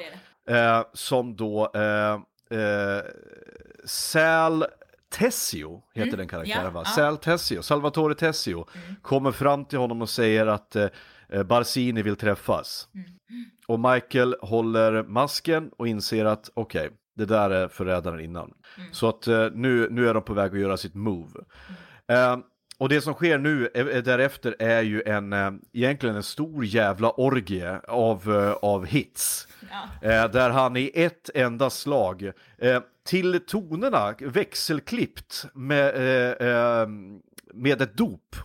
det 0.47 0.53
det. 0.53 0.59
Eh, 0.61 0.85
som 0.93 1.37
då 1.37 1.71
eh, 1.75 2.13
eh, 2.61 3.03
Sal 3.85 4.65
Tessio 5.11 5.83
heter 5.95 6.17
den 6.17 6.29
karaktären 6.29 6.61
Mm. 6.61 6.73
va? 6.75 6.83
ja. 6.85 6.91
Sal 6.91 7.17
Tessio, 7.19 7.63
Salvatore 7.63 8.15
Tessio 8.15 8.67
kommer 9.03 9.33
fram 9.33 9.65
till 9.65 9.79
honom 9.79 10.03
och 10.03 10.09
säger 10.11 10.47
att 10.47 10.77
eh, 10.77 10.83
eh, 10.85 10.91
Barsini 11.45 12.03
vill 12.03 12.17
träffas. 12.17 12.89
Mm. 12.95 13.11
Och 13.67 13.81
Michael 13.81 14.37
håller 14.41 15.03
masken 15.03 15.71
och 15.77 15.89
inser 15.89 16.25
att 16.25 16.51
okej, 16.55 16.91
det 17.17 17.25
där 17.25 17.51
är 17.51 17.69
förrädaren 17.69 18.21
innan. 18.21 18.55
Mm. 18.77 18.93
Så 18.93 19.09
att 19.09 19.27
eh, 19.27 19.49
nu, 19.53 19.89
nu 19.91 20.09
är 20.09 20.15
de 20.15 20.23
på 20.23 20.35
väg 20.35 20.53
att 20.53 20.61
göra 20.61 20.77
sitt 20.77 20.95
move. 20.95 21.41
Eh, 22.09 22.39
och 22.79 22.89
det 22.89 23.01
som 23.01 23.15
sker 23.15 23.39
nu 23.39 23.69
är 23.75 24.03
därefter 24.03 24.57
är 24.59 24.83
ju 24.83 25.03
en, 25.03 25.33
eh, 25.33 25.51
egentligen 25.73 26.17
en 26.17 26.23
stor 26.23 26.65
jävla 26.65 27.11
orgie 27.11 27.81
av, 27.89 28.35
eh, 28.35 28.53
av 28.53 28.87
hits. 28.87 29.49
Eh, 30.03 30.31
där 30.31 30.51
han 30.51 30.77
i 30.77 30.91
ett 30.95 31.31
enda 31.35 31.71
slag, 31.71 32.33
eh, 32.59 32.83
till 33.07 33.41
tonerna 33.47 34.15
växelklippt 34.21 35.47
med, 35.55 35.95
eh, 35.95 36.49
eh, 36.49 36.89
med 37.55 37.83
ett 37.83 37.97
dop 37.97 38.37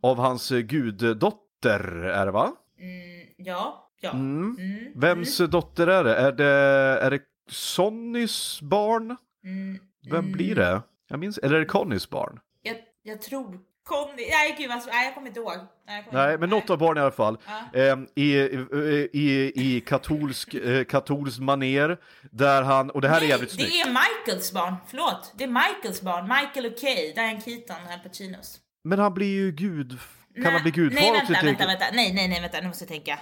av 0.00 0.18
hans 0.18 0.52
eh, 0.52 0.60
guddotter, 1.60 2.02
är 2.04 2.26
det 2.26 2.32
va? 2.32 2.52
Ja, 3.36 3.88
ja. 4.00 4.10
Mm. 4.10 4.56
Mm. 4.58 4.92
Vems 4.94 5.38
dotter 5.38 5.86
är 5.86 6.04
det? 6.04 6.14
Är 6.16 6.32
det, 6.32 6.46
är 7.02 7.10
det 7.10 7.20
Sonnys 7.50 8.60
barn? 8.62 9.16
Mm. 9.44 9.78
Vem 10.10 10.32
blir 10.32 10.54
det? 10.54 10.82
Jag 11.08 11.18
minns, 11.18 11.38
eller 11.38 11.54
är 11.56 11.60
det 11.60 11.66
Connys 11.66 12.10
barn? 12.10 12.40
Jag, 12.62 12.76
jag 13.02 13.22
tror 13.22 13.58
Conny, 13.84 14.28
nej 14.30 14.56
gud 14.58 14.70
alltså, 14.70 14.90
nej 14.92 15.04
jag 15.04 15.14
kommer 15.14 15.28
inte 15.28 15.40
ihåg. 15.40 15.56
Nej, 15.86 16.04
kommer 16.04 16.22
Nej, 16.24 16.32
inte 16.34 16.40
men 16.40 16.50
ihåg. 16.52 16.60
något 16.62 16.70
av 16.70 16.78
barnen 16.78 16.96
i 16.96 17.00
alla 17.00 17.10
fall. 17.10 17.38
Ja. 17.46 17.80
Eh, 17.80 17.98
I, 18.14 18.34
i, 19.12 19.52
i, 19.54 19.80
katolsk, 19.80 20.54
eh, 20.54 20.84
katolsk 20.84 21.38
maner. 21.38 21.98
Där 22.30 22.62
han, 22.62 22.90
och 22.90 23.00
det 23.00 23.08
här 23.08 23.16
är 23.16 23.20
Nej, 23.20 23.28
jävligt 23.28 23.50
snyggt. 23.50 23.70
det 23.70 23.80
är 23.80 23.88
Michaels 23.88 24.52
barn, 24.52 24.74
förlåt. 24.88 25.32
Det 25.38 25.44
är 25.44 25.48
Michaels 25.48 26.02
barn, 26.02 26.22
Michael 26.28 26.72
och 26.72 26.78
Kay, 26.80 27.12
Diane 27.12 27.40
Keaton 27.40 27.92
Al 27.92 27.98
Pacinos. 27.98 28.60
Men 28.84 28.98
han 28.98 29.14
blir 29.14 29.34
ju 29.34 29.52
gud... 29.52 29.98
Kan 30.42 30.52
han 30.52 30.62
bli 30.62 30.70
gudfar 30.70 31.00
Nej 31.00 31.12
vänta, 31.12 31.26
sitt 31.34 31.42
vänta, 31.44 31.66
vänta, 31.66 31.84
nej, 31.92 32.12
nej, 32.14 32.28
nej, 32.28 32.40
vänta, 32.40 32.60
nu 32.60 32.66
måste 32.68 32.84
jag 32.84 32.88
tänka. 32.88 33.18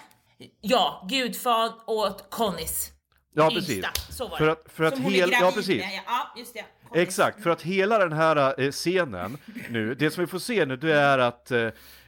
Ja, 0.60 1.06
gudfar 1.10 1.72
åt 1.86 2.30
Connys. 2.30 2.90
Ja, 3.34 3.50
precis. 3.54 3.84
Så 4.10 4.28
var 4.28 4.38
För 4.38 4.48
att- 4.48 4.64
för 4.68 4.84
att 4.84 4.98
hel- 4.98 5.30
ja, 5.40 5.52
precis. 5.54 5.80
med, 5.82 6.00
Ja, 6.06 6.34
just 6.36 6.54
det. 6.54 6.64
Exakt, 7.00 7.42
för 7.42 7.50
att 7.50 7.62
hela 7.62 7.98
den 7.98 8.12
här 8.12 8.60
eh, 8.60 8.70
scenen 8.70 9.38
nu, 9.70 9.94
det 9.94 10.10
som 10.10 10.20
vi 10.20 10.26
får 10.26 10.38
se 10.38 10.64
nu 10.66 10.76
det 10.76 10.94
är 10.94 11.18
att 11.18 11.50
eh, 11.50 11.60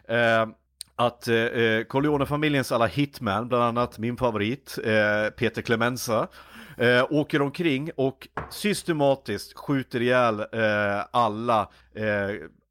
eh, 0.08 0.46
att 0.96 1.28
eh, 1.28 1.34
eh, 1.36 1.84
Corleone-familjens 1.84 2.72
alla 2.72 2.86
hitman, 2.86 3.48
bland 3.48 3.62
annat 3.64 3.98
min 3.98 4.16
favorit, 4.16 4.78
eh, 4.84 5.30
Peter 5.36 5.62
Clemenza, 5.62 6.28
eh, 6.78 7.06
åker 7.10 7.42
omkring 7.42 7.90
och 7.96 8.28
systematiskt 8.50 9.58
skjuter 9.58 10.02
ihjäl 10.02 10.40
eh, 10.40 11.04
alla, 11.10 11.68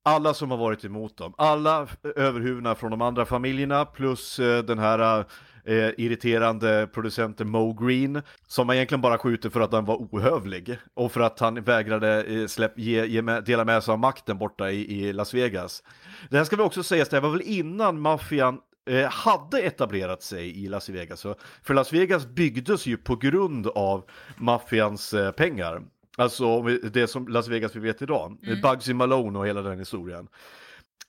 alla 0.10 0.34
som 0.34 0.52
har 0.52 0.58
varit 0.58 0.86
emot 0.86 1.17
dem. 1.17 1.34
Alla 1.38 1.82
eh, 1.82 1.88
överhuvudna 2.15 2.39
överhuvudena 2.39 2.76
från 2.76 2.91
de 2.91 3.02
andra 3.02 3.26
familjerna 3.26 3.86
plus 3.86 4.39
eh, 4.39 4.63
den 4.63 4.80
här 4.80 5.19
eh, 5.19 5.26
eh, 5.69 5.91
irriterande 5.98 6.89
producenten 6.93 7.50
Mo 7.50 7.74
Green 7.74 8.22
som 8.48 8.67
man 8.67 8.76
egentligen 8.76 9.02
bara 9.02 9.17
skjuter 9.17 9.50
för 9.50 9.62
att 9.62 9.74
han 9.74 9.86
var 9.86 9.95
ohövlig 9.95 10.78
och 10.93 11.12
för 11.12 11.22
att 11.22 11.39
han 11.39 11.63
vägrade 11.63 12.24
eh, 12.24 12.48
släpp, 12.48 12.80
ge, 12.80 13.06
ge 13.06 13.22
med, 13.22 13.43
dela 13.43 13.65
med 13.65 13.84
sig 13.84 13.91
av 13.91 14.00
makten 14.00 14.38
borta 14.38 14.72
i, 14.72 15.00
i 15.00 15.13
Las 15.13 15.34
Vegas. 15.34 15.84
Det 16.30 16.38
här 16.38 16.43
ska 16.43 16.56
vi 16.56 16.63
också 16.63 16.84
säga, 16.84 17.06
det 17.10 17.19
var 17.19 17.30
väl 17.30 17.41
innan 17.41 18.02
maffian 18.02 18.60
eh, 18.89 19.10
hade 19.10 19.62
etablerat 19.62 20.22
sig 20.22 20.63
i 20.63 20.67
Las 20.67 20.89
Vegas. 20.89 21.19
Så, 21.19 21.36
för 21.63 21.74
Las 21.74 21.93
Vegas 21.93 22.28
byggdes 22.28 22.86
ju 22.86 22.98
på 22.98 23.15
grund 23.15 23.67
av 23.67 24.10
maffians 24.38 25.15
pengar. 25.38 25.82
Alltså 26.19 26.62
det 26.62 27.08
som 27.08 27.27
Las 27.27 27.47
Vegas 27.47 27.75
vi 27.75 27.79
vet 27.79 28.01
idag. 28.01 28.38
Bugsy 28.63 28.93
Malone 28.93 29.39
och 29.39 29.47
hela 29.47 29.62
den 29.62 29.79
historien. 29.79 30.27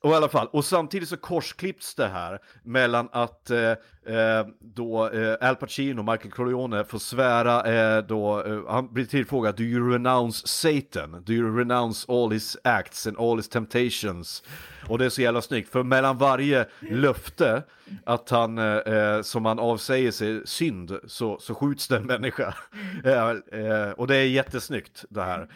Och 0.02 0.10
i 0.10 0.14
alla 0.14 0.28
fall, 0.28 0.48
och 0.52 0.64
samtidigt 0.64 1.08
så 1.08 1.16
korsklipps 1.16 1.94
det 1.94 2.08
här 2.08 2.38
mellan 2.64 3.08
att 3.12 3.50
eh, 3.50 3.72
eh, 4.06 4.46
då 4.60 5.08
eh, 5.08 5.48
Al 5.48 5.56
Pacino 5.56 6.02
Michael 6.02 6.30
Corleone 6.30 6.84
får 6.84 6.98
svära 6.98 7.62
eh, 7.62 8.04
då, 8.06 8.44
eh, 8.44 8.60
han 8.68 8.92
blir 8.92 9.04
tillfrågad, 9.04 9.56
do 9.56 9.62
you 9.62 9.92
renounce 9.92 10.46
Satan? 10.48 11.22
Do 11.26 11.32
you 11.32 11.58
renounce 11.58 12.12
all 12.12 12.30
his 12.30 12.56
acts 12.64 13.06
and 13.06 13.18
all 13.18 13.36
his 13.36 13.48
temptations? 13.48 14.42
Och 14.88 14.98
det 14.98 15.04
är 15.04 15.08
så 15.08 15.22
jävla 15.22 15.42
snyggt, 15.42 15.72
för 15.72 15.82
mellan 15.82 16.18
varje 16.18 16.66
löfte 16.80 17.62
att 18.04 18.30
han, 18.30 18.58
eh, 18.58 18.64
eh, 18.64 19.22
som 19.22 19.44
han 19.44 19.58
avsäger 19.58 20.10
sig 20.10 20.46
synd, 20.46 20.98
så, 21.06 21.38
så 21.40 21.54
skjuts 21.54 21.88
det 21.88 21.96
en 21.96 22.06
människa. 22.06 22.54
Eh, 23.04 23.90
och 23.90 24.06
det 24.06 24.16
är 24.16 24.26
jättesnyggt 24.26 25.04
det 25.08 25.22
här. 25.22 25.48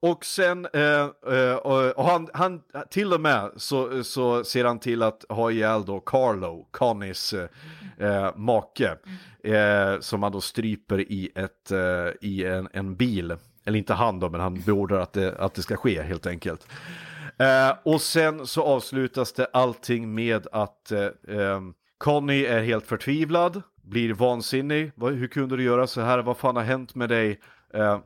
Och 0.00 0.24
sen, 0.24 0.66
och, 1.62 1.98
och 1.98 2.04
han, 2.04 2.28
han, 2.32 2.60
till 2.90 3.12
och 3.12 3.20
med 3.20 3.50
så, 3.56 4.04
så 4.04 4.44
ser 4.44 4.64
han 4.64 4.78
till 4.78 5.02
att 5.02 5.24
ha 5.28 5.50
ihjäl 5.50 5.84
då 5.84 6.00
Carlo, 6.00 6.68
Connys 6.70 7.34
eh, 7.98 8.36
make, 8.36 8.96
eh, 9.44 10.00
som 10.00 10.22
han 10.22 10.32
då 10.32 10.40
stryper 10.40 11.00
i, 11.00 11.30
ett, 11.34 11.70
eh, 11.70 12.28
i 12.28 12.44
en, 12.44 12.68
en 12.72 12.96
bil. 12.96 13.36
Eller 13.64 13.78
inte 13.78 13.94
han 13.94 14.20
då, 14.20 14.30
men 14.30 14.40
han 14.40 14.60
beordrar 14.60 15.00
att 15.00 15.12
det, 15.12 15.38
att 15.38 15.54
det 15.54 15.62
ska 15.62 15.76
ske 15.76 16.02
helt 16.02 16.26
enkelt. 16.26 16.68
Eh, 17.38 17.76
och 17.82 18.00
sen 18.00 18.46
så 18.46 18.62
avslutas 18.62 19.32
det 19.32 19.46
allting 19.52 20.14
med 20.14 20.46
att 20.52 20.92
eh, 20.92 21.04
eh, 21.28 21.60
Conny 21.98 22.44
är 22.44 22.62
helt 22.62 22.86
förtvivlad, 22.86 23.62
blir 23.82 24.14
vansinnig. 24.14 24.92
Hur 25.00 25.26
kunde 25.26 25.56
du 25.56 25.62
göra 25.62 25.86
så 25.86 26.00
här? 26.00 26.18
Vad 26.18 26.36
fan 26.36 26.56
har 26.56 26.62
hänt 26.62 26.94
med 26.94 27.08
dig? 27.08 27.40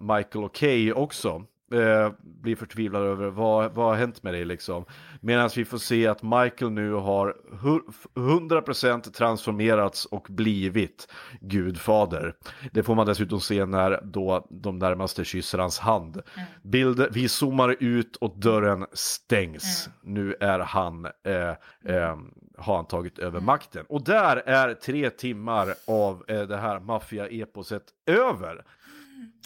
Michael 0.00 0.44
och 0.44 0.54
Kay 0.54 0.92
också 0.92 1.44
eh, 1.74 2.12
blir 2.22 2.56
förtvivlad 2.56 3.02
över 3.02 3.30
vad, 3.30 3.74
vad 3.74 3.86
har 3.86 3.94
hänt 3.94 4.22
med 4.22 4.34
dig 4.34 4.44
liksom. 4.44 4.84
Medan 5.20 5.50
vi 5.56 5.64
får 5.64 5.78
se 5.78 6.06
att 6.06 6.22
Michael 6.22 6.70
nu 6.70 6.92
har 6.92 7.36
hu- 7.52 7.92
100% 8.14 9.12
transformerats 9.12 10.04
och 10.06 10.26
blivit 10.30 11.12
gudfader. 11.40 12.34
Det 12.72 12.82
får 12.82 12.94
man 12.94 13.06
dessutom 13.06 13.40
se 13.40 13.66
när 13.66 14.00
då 14.04 14.46
de 14.50 14.78
närmaste 14.78 15.24
kysser 15.24 15.58
hans 15.58 15.78
hand. 15.78 16.22
Bild, 16.62 17.06
vi 17.12 17.28
zoomar 17.28 17.76
ut 17.80 18.16
och 18.16 18.38
dörren 18.38 18.86
stängs. 18.92 19.88
Nu 20.02 20.36
är 20.40 20.58
han, 20.58 21.04
eh, 21.04 21.48
eh, 21.94 22.16
har 22.58 22.76
han 22.76 22.86
tagit 22.86 23.18
över 23.18 23.40
makten. 23.40 23.86
Och 23.88 24.04
där 24.04 24.36
är 24.36 24.74
tre 24.74 25.10
timmar 25.10 25.74
av 25.86 26.24
eh, 26.28 26.42
det 26.42 26.56
här 26.56 26.80
maffia-eposet 26.80 27.82
över. 28.06 28.64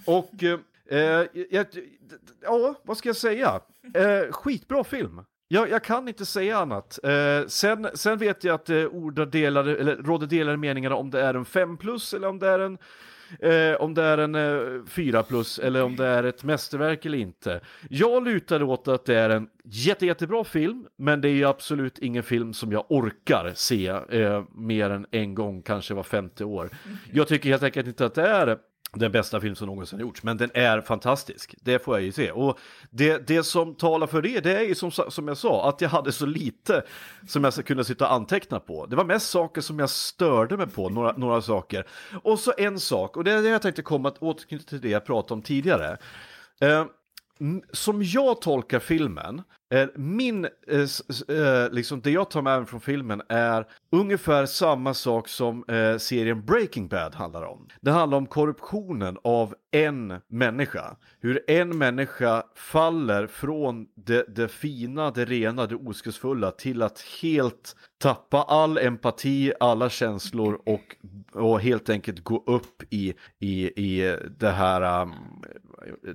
Och 0.07 0.31
eh, 0.91 0.99
Eh, 0.99 1.27
jag, 1.51 1.67
ja, 2.43 2.75
vad 2.83 2.97
ska 2.97 3.09
jag 3.09 3.17
säga? 3.17 3.61
Eh, 3.95 4.33
skitbra 4.33 4.85
film. 4.85 5.21
Jag, 5.49 5.71
jag 5.71 5.85
kan 5.85 6.09
inte 6.09 6.27
säga 6.27 6.59
annat. 6.59 6.99
Eh, 7.05 7.47
sen, 7.47 7.89
sen 7.95 8.19
vet 8.19 8.45
jag 8.45 8.55
att 8.55 8.67
det 8.67 8.83
eh, 8.83 9.27
delade, 9.27 9.77
eller, 9.77 9.97
råder 9.97 10.27
delade 10.27 10.57
meningar 10.57 10.91
om 10.91 11.11
det 11.11 11.23
är 11.23 11.35
en 11.35 11.45
5 11.45 11.77
plus 11.77 12.15
eller 12.15 12.29
om 12.29 12.39
det 12.39 12.49
är 12.49 12.59
en 12.59 12.79
Eh, 13.41 13.75
om 13.75 13.95
det 13.95 14.03
är 14.03 14.19
en 14.19 14.35
eh, 14.35 14.85
4 14.87 15.23
plus 15.23 15.59
eller 15.59 15.83
om 15.83 15.97
det 15.97 16.07
är 16.07 16.25
ett 16.25 16.45
mästerverk 16.45 17.07
eller 17.07 17.19
inte. 17.19 17.61
Jag 17.91 18.25
lutar 18.25 18.63
åt 18.63 18.89
att 18.89 19.05
det 19.05 19.15
är 19.15 19.31
en 19.31 19.49
jätte, 19.65 20.07
jättebra 20.07 20.45
film, 20.45 20.87
men 20.97 21.21
det 21.21 21.29
är 21.29 21.47
absolut 21.47 21.99
ingen 21.99 22.23
film 22.23 22.53
som 22.53 22.73
jag 22.73 22.85
orkar 22.89 23.53
se 23.55 23.89
eh, 23.89 24.45
mer 24.55 24.91
än 24.91 25.07
en 25.11 25.35
gång, 25.35 25.63
kanske 25.63 25.95
var 25.95 26.03
femte 26.03 26.45
år. 26.45 26.71
Jag 27.13 27.29
tycker 27.29 27.49
helt 27.49 27.63
enkelt 27.63 27.87
inte 27.87 28.07
att 28.07 28.15
det 28.15 28.29
är 28.29 28.59
den 28.95 29.13
bästa 29.13 29.41
film 29.41 29.55
som 29.55 29.67
någonsin 29.67 30.01
gjorts, 30.01 30.23
men 30.23 30.37
den 30.37 30.51
är 30.55 30.81
fantastisk. 30.81 31.55
Det 31.61 31.79
får 31.79 31.97
jag 31.97 32.05
ju 32.05 32.13
se. 32.13 32.31
Och 32.31 32.59
det, 32.91 33.27
det 33.27 33.43
som 33.43 33.75
talar 33.75 34.07
för 34.07 34.23
det, 34.23 34.41
det 34.41 34.59
är 34.59 34.63
ju 34.63 34.75
som, 34.75 34.91
som 34.91 35.29
jag 35.29 35.37
sa, 35.37 35.69
att 35.69 35.81
jag 35.81 35.89
hade 35.89 36.13
så 36.13 36.27
lite 36.27 36.83
som 37.29 37.45
jag 37.45 37.55
kunde 37.55 37.85
sitta 37.85 38.07
och 38.07 38.13
anteckna 38.13 38.61
på. 38.61 38.87
Det 38.87 38.97
var 38.97 39.05
mest 39.05 39.31
saker 39.31 39.61
som 39.61 39.79
jag 39.79 39.91
störde 39.91 40.57
mig 40.57 40.67
på, 40.67 40.89
några, 40.89 41.13
några 41.13 41.43
saker. 41.43 41.87
Och 42.23 42.39
så 42.39 42.53
en 42.59 42.81
sak, 42.81 43.17
och 43.17 43.25
det 43.25 43.33
är 43.33 43.43
det 43.43 43.49
jag 43.49 43.63
tänkte 43.63 43.83
komma 43.83 44.09
att 44.09 44.23
återknyta 44.23 44.65
till 44.65 44.81
det 44.81 44.89
jag 44.89 45.05
pratade 45.07 45.35
om 45.35 45.43
tidigare. 45.43 45.99
Eh, 46.61 46.85
som 47.73 48.03
jag 48.03 48.41
tolkar 48.41 48.79
filmen, 48.79 49.43
Eh, 49.75 49.89
min, 49.95 50.45
eh, 50.45 50.81
eh, 51.37 51.71
liksom 51.71 52.01
det 52.01 52.11
jag 52.11 52.31
tar 52.31 52.43
med 52.43 52.59
mig 52.59 52.67
från 52.67 52.81
filmen 52.81 53.23
är 53.29 53.67
ungefär 53.93 54.47
samma 54.47 54.95
sak 54.95 55.29
som 55.29 55.65
serien 55.99 56.45
Breaking 56.45 56.89
Bad 56.89 57.15
handlar 57.15 57.43
om. 57.43 57.69
Det 57.81 57.91
handlar 57.91 58.19
om 58.19 58.27
korruptionen 58.27 59.19
av 59.25 59.55
en 59.71 60.21
människa. 60.29 60.97
Hur 61.21 61.51
en 61.51 61.79
människa 61.79 62.43
faller 62.55 63.27
från 63.27 63.87
det, 63.95 64.25
det 64.37 64.49
fina, 64.49 65.11
det 65.11 65.25
rena, 65.25 65.67
det 65.67 65.75
oskuldsfulla 65.75 66.51
till 66.51 66.83
att 66.83 67.05
helt 67.23 67.77
tappa 67.99 68.43
all 68.43 68.79
empati, 68.79 69.53
alla 69.61 69.91
känslor 69.91 70.61
och, 70.67 70.97
och 71.33 71.61
helt 71.61 71.89
enkelt 71.89 72.25
gå 72.25 72.45
upp 72.47 72.83
i, 72.91 73.15
i, 73.39 73.67
i 73.67 74.19
det 74.39 74.51
här 74.51 75.03
um, 75.03 75.13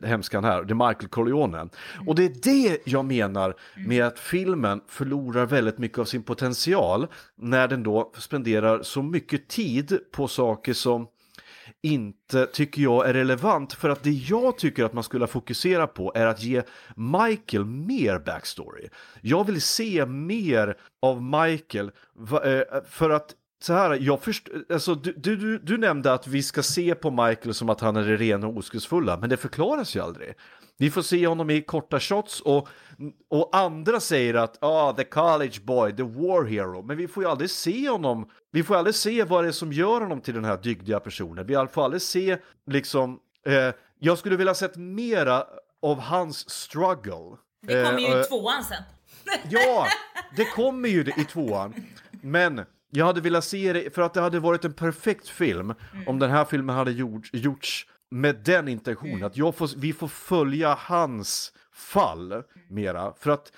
hemskan 0.04 0.44
här, 0.44 0.64
det 0.64 0.74
är 0.74 0.88
Michael 0.88 1.10
Corleone. 1.10 1.70
Och 2.08 2.16
det 2.16 2.26
är 2.26 2.34
det 2.44 2.78
jag 2.86 3.06
menar 3.06 3.49
med 3.76 4.06
att 4.06 4.20
filmen 4.20 4.82
förlorar 4.88 5.46
väldigt 5.46 5.78
mycket 5.78 5.98
av 5.98 6.06
sin 6.06 6.24
potential 6.24 7.08
när 7.36 7.68
den 7.68 7.84
då 7.84 8.12
spenderar 8.18 8.84
så 8.84 9.02
mycket 9.02 9.48
tid 9.48 10.00
på 10.12 10.28
saker 10.28 10.74
som 10.74 11.08
inte 11.82 12.46
tycker 12.46 12.82
jag 12.82 13.10
är 13.10 13.14
relevant 13.14 13.74
för 13.74 13.90
att 13.90 14.04
det 14.04 14.12
jag 14.12 14.58
tycker 14.58 14.84
att 14.84 14.94
man 14.94 15.04
skulle 15.04 15.28
fokusera 15.28 15.88
på 15.88 16.12
är 16.16 16.26
att 16.26 16.44
ge 16.44 16.64
Michael 16.96 17.66
mer 17.66 18.20
backstory. 18.20 18.90
Jag 19.22 19.44
vill 19.44 19.62
se 19.62 20.06
mer 20.06 20.78
av 21.02 21.24
Michael 21.24 21.92
eh, 22.44 22.82
för 22.90 23.10
att 23.10 23.36
så 23.62 23.74
här, 23.74 23.98
jag 24.02 24.22
först, 24.22 24.50
alltså, 24.70 24.96
du, 24.96 25.14
du, 25.36 25.58
du 25.58 25.78
nämnde 25.78 26.14
att 26.14 26.28
vi 26.28 26.44
ska 26.44 26.64
se 26.64 26.96
på 26.96 27.12
Michael 27.12 27.54
som 27.54 27.70
att 27.70 27.82
han 27.82 27.96
är 27.96 28.04
det 28.04 28.18
rena 28.18 28.48
och 28.48 28.58
oskuldsfulla, 28.58 29.18
men 29.18 29.30
det 29.30 29.38
förklaras 29.38 29.96
ju 29.96 30.00
aldrig. 30.00 30.34
Vi 30.80 30.92
får 30.92 31.02
se 31.02 31.28
honom 31.28 31.50
i 31.50 31.62
korta 31.62 32.00
shots 32.00 32.42
och, 32.42 32.68
och 33.30 33.50
andra 33.58 34.00
säger 34.00 34.34
att 34.34 34.64
ah, 34.64 34.94
the 34.94 35.04
college 35.04 35.60
boy, 35.64 35.96
the 35.96 36.04
war 36.04 36.46
hero, 36.46 36.82
men 36.82 36.98
vi 36.98 37.08
får 37.08 37.24
ju 37.24 37.30
aldrig 37.30 37.50
se 37.50 37.90
honom, 37.90 38.30
vi 38.52 38.64
får 38.64 38.76
aldrig 38.76 38.96
se 38.96 39.24
vad 39.24 39.44
det 39.44 39.48
är 39.48 39.52
som 39.52 39.74
gör 39.74 40.02
honom 40.02 40.22
till 40.22 40.34
den 40.34 40.46
här 40.46 40.58
dygdiga 40.58 41.00
personen. 41.00 41.46
Vi 41.48 41.68
får 41.72 41.86
aldrig 41.86 42.02
se 42.02 42.38
liksom, 42.66 43.20
eh, 43.46 43.74
jag 44.00 44.18
skulle 44.18 44.36
vilja 44.36 44.54
sett 44.54 44.76
mera 44.76 45.46
av 45.82 46.00
hans 46.00 46.50
struggle. 46.50 47.38
Det 47.62 47.84
kommer 47.86 48.00
ju 48.00 48.08
eh, 48.08 48.22
i 48.22 48.24
tvåan 48.24 48.64
sen. 48.64 48.84
ja, 49.50 49.88
det 50.36 50.46
kommer 50.46 50.90
ju 50.90 51.02
i 51.02 51.26
tvåan, 51.26 51.74
men 52.22 52.66
jag 52.92 53.06
hade 53.06 53.22
velat 53.22 53.44
se 53.44 53.74
det 53.74 53.96
för 53.96 54.02
att 54.02 54.14
det 54.14 54.22
hade 54.22 54.40
varit 54.40 54.66
en 54.66 54.74
perfekt 54.74 55.30
film 55.30 55.74
mm. 55.94 56.08
om 56.08 56.20
den 56.20 56.32
här 56.32 56.46
filmen 56.46 56.76
hade 56.76 56.92
gjort, 56.92 57.30
gjorts 57.34 57.88
med 58.12 58.36
den 58.36 58.68
intentionen. 58.68 59.16
Mm. 59.16 59.28
Att 59.28 59.38
jag 59.38 59.56
får, 59.56 59.70
vi 59.78 59.94
får 59.94 60.08
följa 60.08 60.74
hans 60.80 61.54
fall 61.74 62.44
mera. 62.70 63.14
För 63.20 63.32
att, 63.32 63.52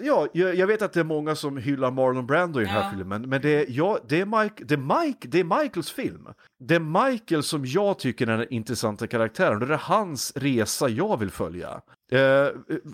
ja, 0.00 0.28
jag, 0.32 0.66
vet 0.66 0.82
att 0.82 0.92
det 0.92 1.00
är 1.00 1.04
många 1.04 1.34
som 1.34 1.56
hyllar 1.56 1.90
Marlon 1.90 2.26
Brando 2.26 2.60
i 2.60 2.64
den 2.64 2.72
här 2.72 2.84
ja. 2.84 2.90
filmen, 2.90 3.28
men 3.28 3.42
det 3.42 3.50
är, 3.50 3.66
ja, 3.68 3.98
det, 4.08 4.20
är 4.20 4.42
Mike, 4.42 4.64
det, 4.64 4.74
är 4.74 5.04
Mike, 5.04 5.28
det 5.28 5.40
är 5.40 5.62
Michaels 5.62 5.90
film. 5.90 6.28
Det 6.58 6.74
är 6.74 7.10
Michael 7.10 7.42
som 7.42 7.66
jag 7.66 7.98
tycker 7.98 8.26
är 8.26 8.38
den 8.38 8.52
intressanta 8.52 9.06
karaktären, 9.06 9.58
det 9.58 9.74
är 9.74 9.78
hans 9.78 10.32
resa 10.36 10.88
jag 10.88 11.16
vill 11.16 11.30
följa. 11.30 11.80
Uh, 12.12 12.18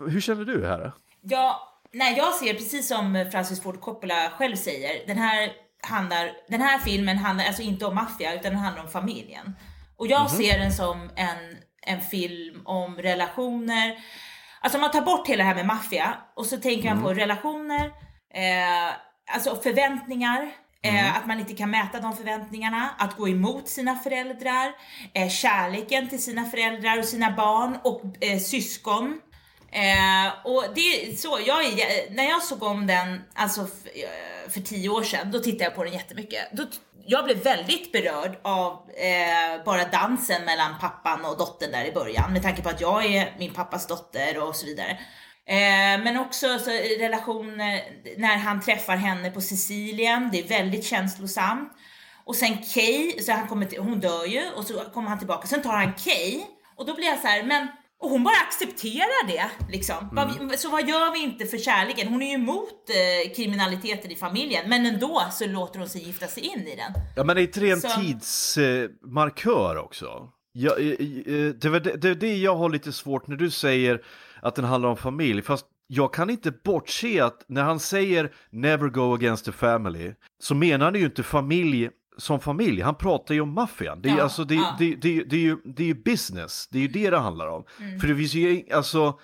hur 0.09 0.21
känner 0.21 0.45
du 0.45 0.67
här? 0.67 0.93
Ja, 1.21 1.69
Nej, 1.93 2.17
jag 2.17 2.35
ser 2.35 2.55
precis 2.55 2.89
som 2.89 3.27
Francis 3.33 3.63
Ford 3.63 3.81
Coppola 3.81 4.31
själv 4.39 4.57
säger, 4.57 5.07
den 5.07 5.19
här, 5.19 5.53
handlar, 5.83 6.33
den 6.49 6.61
här 6.61 6.79
filmen 6.79 7.19
handlar 7.19 7.45
alltså 7.45 7.63
inte 7.63 7.87
om 7.87 7.95
maffia 7.95 8.35
utan 8.35 8.53
den 8.53 8.61
handlar 8.61 8.83
om 8.83 8.91
familjen. 8.91 9.55
Och 9.99 10.07
jag 10.07 10.21
mm 10.21 10.33
ser 10.33 10.59
den 10.59 10.73
som 10.73 11.11
en, 11.17 11.57
en 11.83 12.01
film 12.01 12.63
om 12.65 12.97
relationer. 12.97 13.99
Alltså 14.61 14.79
om 14.79 14.81
man 14.81 14.91
tar 14.91 15.01
bort 15.03 15.29
hela 15.29 15.45
det 15.45 15.49
här 15.49 15.55
med 15.55 15.67
maffia 15.67 16.17
och 16.37 16.47
så 16.47 16.57
tänker 16.57 16.89
man 16.89 17.03
på 17.03 17.09
mm. 17.09 17.19
relationer, 17.19 17.87
eh, 18.35 18.95
alltså 19.35 19.57
förväntningar, 19.63 20.53
Eh, 20.83 20.95
mm. 20.95 21.17
att 21.17 21.27
man 21.27 21.41
inte 21.41 21.55
kan 21.55 21.71
mäta 21.71 22.01
de 22.01 22.17
förväntningarna, 22.17 22.91
att 22.99 23.17
gå 23.17 23.29
emot 23.29 23.69
sina 23.69 23.97
föräldrar, 23.97 24.73
eh, 25.15 25.29
kärleken 25.29 26.09
till 26.09 26.23
sina 26.23 26.45
föräldrar 26.45 26.99
och 26.99 27.05
sina 27.05 27.31
barn 27.31 27.79
och 27.85 28.25
eh, 28.25 28.39
syskon. 28.39 29.21
Eh, 29.73 30.47
och 30.47 30.65
det 30.75 30.81
är 30.81 31.17
så, 31.17 31.39
jag, 31.47 31.65
när 32.11 32.29
jag 32.29 32.43
såg 32.43 32.63
om 32.63 32.87
den, 32.87 33.23
alltså 33.35 33.61
eh, 33.61 34.51
för 34.51 34.61
tio 34.61 34.89
år 34.89 35.03
sedan, 35.03 35.31
då 35.31 35.39
tittade 35.39 35.65
jag 35.65 35.75
på 35.75 35.85
den 35.85 35.93
jättemycket. 35.93 36.49
Då, 36.53 36.67
jag 37.11 37.25
blev 37.25 37.43
väldigt 37.43 37.93
berörd 37.93 38.39
av 38.43 38.73
eh, 38.73 39.65
bara 39.65 39.85
dansen 39.85 40.45
mellan 40.45 40.79
pappan 40.81 41.25
och 41.25 41.39
dottern 41.39 41.73
där 41.73 41.85
i 41.85 41.93
början, 41.93 42.33
med 42.33 42.43
tanke 42.43 42.63
på 42.63 42.69
att 42.69 42.81
jag 42.81 43.05
är 43.05 43.35
min 43.39 43.53
pappas 43.55 43.87
dotter 43.87 44.49
och 44.49 44.57
så 44.57 44.67
vidare. 44.67 44.91
Eh, 45.47 46.05
men 46.05 46.19
också 46.19 46.59
så, 46.59 46.71
relationer 47.01 47.75
eh, 47.77 47.83
när 48.17 48.37
han 48.37 48.61
träffar 48.61 48.97
henne 48.97 49.31
på 49.31 49.41
Sicilien, 49.41 50.29
det 50.33 50.39
är 50.39 50.49
väldigt 50.49 50.85
känslosamt. 50.85 51.73
Och 52.25 52.37
sen 52.37 52.59
Kay, 52.75 53.23
så 53.23 53.33
han 53.33 53.49
kommer 53.49 53.67
till, 53.67 53.81
hon 53.81 54.01
dör 54.01 54.25
ju 54.25 54.51
och 54.51 54.65
så 54.65 54.75
kommer 54.75 55.09
han 55.09 55.19
tillbaka, 55.19 55.47
sen 55.47 55.63
tar 55.63 55.73
han 55.73 55.93
Kay 55.93 56.41
och 56.77 56.87
då 56.87 56.95
blir 56.95 57.07
jag 57.07 57.19
så 57.19 57.27
här, 57.27 57.43
men 57.43 57.69
och 58.01 58.11
hon 58.11 58.25
bara 58.25 58.37
accepterar 58.47 59.27
det. 59.27 59.51
Liksom. 59.73 60.19
Mm. 60.19 60.51
Så 60.57 60.71
vad 60.71 60.89
gör 60.89 61.13
vi 61.13 61.23
inte 61.23 61.47
för 61.47 61.59
kärleken? 61.59 62.09
Hon 62.09 62.23
är 62.23 62.27
ju 62.27 62.35
emot 62.35 62.91
eh, 62.91 63.35
kriminaliteten 63.35 64.11
i 64.11 64.17
familjen, 64.17 64.69
men 64.69 64.87
ändå 64.87 65.23
så 65.33 65.47
låter 65.47 65.79
hon 65.79 65.89
sig 65.89 66.03
gifta 66.03 66.27
sig 66.27 66.43
in 66.43 66.61
i 66.61 66.77
den. 66.77 66.93
Ja, 67.17 67.25
men 67.25 67.37
det 67.37 67.43
är 67.43 67.45
inte 67.45 67.61
det 67.61 67.71
en 67.71 67.81
så... 67.81 68.01
tidsmarkör 68.01 69.77
eh, 69.77 69.83
också? 69.83 70.33
Eh, 70.57 70.65
eh, 70.65 71.55
det, 71.55 71.65
är 71.65 71.97
det, 71.99 72.15
det 72.15 72.37
jag 72.37 72.57
har 72.57 72.69
lite 72.69 72.93
svårt 72.93 73.27
när 73.27 73.37
du 73.37 73.51
säger 73.51 74.03
att 74.43 74.55
den 74.55 74.65
handlar 74.65 74.89
om 74.89 74.97
familj, 74.97 75.43
fast 75.43 75.67
jag 75.87 76.15
kan 76.15 76.31
inte 76.31 76.51
bortse 76.51 77.21
att 77.21 77.45
när 77.49 77.63
han 77.63 77.81
säger 77.81 78.33
never 78.51 78.89
go 78.89 79.15
against 79.15 79.45
the 79.45 79.53
family 79.53 80.15
så 80.39 80.55
menar 80.55 80.85
han 80.85 80.95
ju 80.95 81.05
inte 81.05 81.23
familj 81.23 81.91
som 82.19 82.41
familj, 82.41 82.81
han 82.81 82.95
pratar 82.95 83.35
ju 83.35 83.41
om 83.41 83.55
maffian. 83.55 84.03
Det 84.03 84.09
är, 84.09 84.17
ja, 84.17 84.23
alltså, 84.23 84.45
det, 84.45 84.55
ja. 84.55 84.77
det, 84.79 84.95
det, 84.95 85.25
det, 85.25 85.37
är 85.37 85.41
ju, 85.41 85.57
det 85.65 85.83
är 85.83 85.87
ju 85.87 85.95
business, 85.95 86.69
det 86.71 86.79
är 86.79 86.83
ju 86.83 86.89
det 86.89 87.11
det 87.11 87.19
handlar 87.19 87.47
om. 87.47 87.65
Mm. 87.81 88.01
För 88.01 88.09
det 88.09 88.17
finns 88.17 88.35
ju, 88.35 88.65
alltså, 88.73 89.19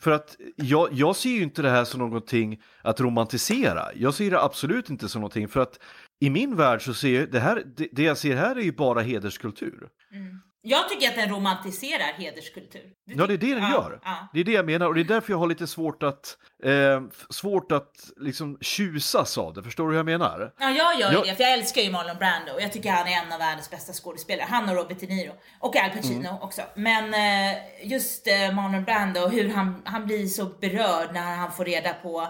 för 0.00 0.10
att 0.10 0.36
jag, 0.56 0.88
jag 0.92 1.16
ser 1.16 1.30
ju 1.30 1.42
inte 1.42 1.62
det 1.62 1.70
här 1.70 1.84
som 1.84 2.00
någonting 2.00 2.62
att 2.82 3.00
romantisera. 3.00 3.94
Jag 3.94 4.14
ser 4.14 4.30
det 4.30 4.42
absolut 4.42 4.90
inte 4.90 5.08
som 5.08 5.20
någonting, 5.20 5.48
för 5.48 5.60
att 5.60 5.78
i 6.20 6.30
min 6.30 6.56
värld 6.56 6.82
så 6.82 6.94
ser 6.94 7.20
jag, 7.20 7.32
det 7.32 7.40
här, 7.40 7.62
det, 7.76 7.88
det 7.92 8.02
jag 8.02 8.18
ser 8.18 8.36
här 8.36 8.56
är 8.56 8.62
ju 8.62 8.72
bara 8.72 9.00
hederskultur. 9.00 9.88
Mm. 10.12 10.40
Jag 10.66 10.88
tycker 10.88 11.08
att 11.08 11.14
den 11.14 11.30
romantiserar 11.30 12.12
hederskultur. 12.16 12.82
Du 13.06 13.14
ja, 13.14 13.26
det 13.26 13.34
är 13.34 13.38
det 13.38 13.54
den 13.54 13.62
ja, 13.62 13.70
gör. 13.70 14.00
Ja. 14.04 14.28
Det 14.32 14.40
är 14.40 14.44
det 14.44 14.52
jag 14.52 14.66
menar 14.66 14.86
och 14.86 14.94
det 14.94 15.00
är 15.00 15.04
därför 15.04 15.32
jag 15.32 15.38
har 15.38 15.46
lite 15.46 15.66
svårt 15.66 16.02
att, 16.02 16.36
eh, 16.64 17.02
svårt 17.30 17.72
att 17.72 18.10
liksom 18.16 18.58
tjusas 18.60 19.38
av 19.38 19.54
det. 19.54 19.62
Förstår 19.62 19.84
du 19.84 19.90
hur 19.90 19.98
jag 19.98 20.06
menar? 20.06 20.52
Ja, 20.58 20.70
jag 20.70 21.00
gör 21.00 21.12
jag... 21.12 21.24
det, 21.26 21.34
för 21.34 21.42
jag 21.42 21.52
älskar 21.52 21.82
ju 21.82 21.90
Marlon 21.90 22.16
Brando 22.18 22.52
och 22.52 22.62
jag 22.62 22.72
tycker 22.72 22.90
han 22.90 23.06
är 23.06 23.22
en 23.22 23.32
av 23.32 23.38
världens 23.38 23.70
bästa 23.70 23.92
skådespelare. 23.92 24.46
Han 24.50 24.68
och 24.68 24.76
Robert 24.76 25.00
De 25.00 25.06
Niro. 25.06 25.32
Och 25.58 25.76
Al 25.76 25.90
Pacino 25.90 26.28
mm. 26.28 26.42
också. 26.42 26.62
Men 26.74 27.14
eh, 27.14 27.56
just 27.82 28.26
eh, 28.26 28.54
Marlon 28.54 28.84
Brando, 28.84 29.28
hur 29.28 29.48
han, 29.48 29.82
han 29.84 30.06
blir 30.06 30.26
så 30.26 30.44
berörd 30.44 31.08
när 31.12 31.36
han 31.36 31.52
får 31.52 31.64
reda 31.64 31.92
på 31.92 32.28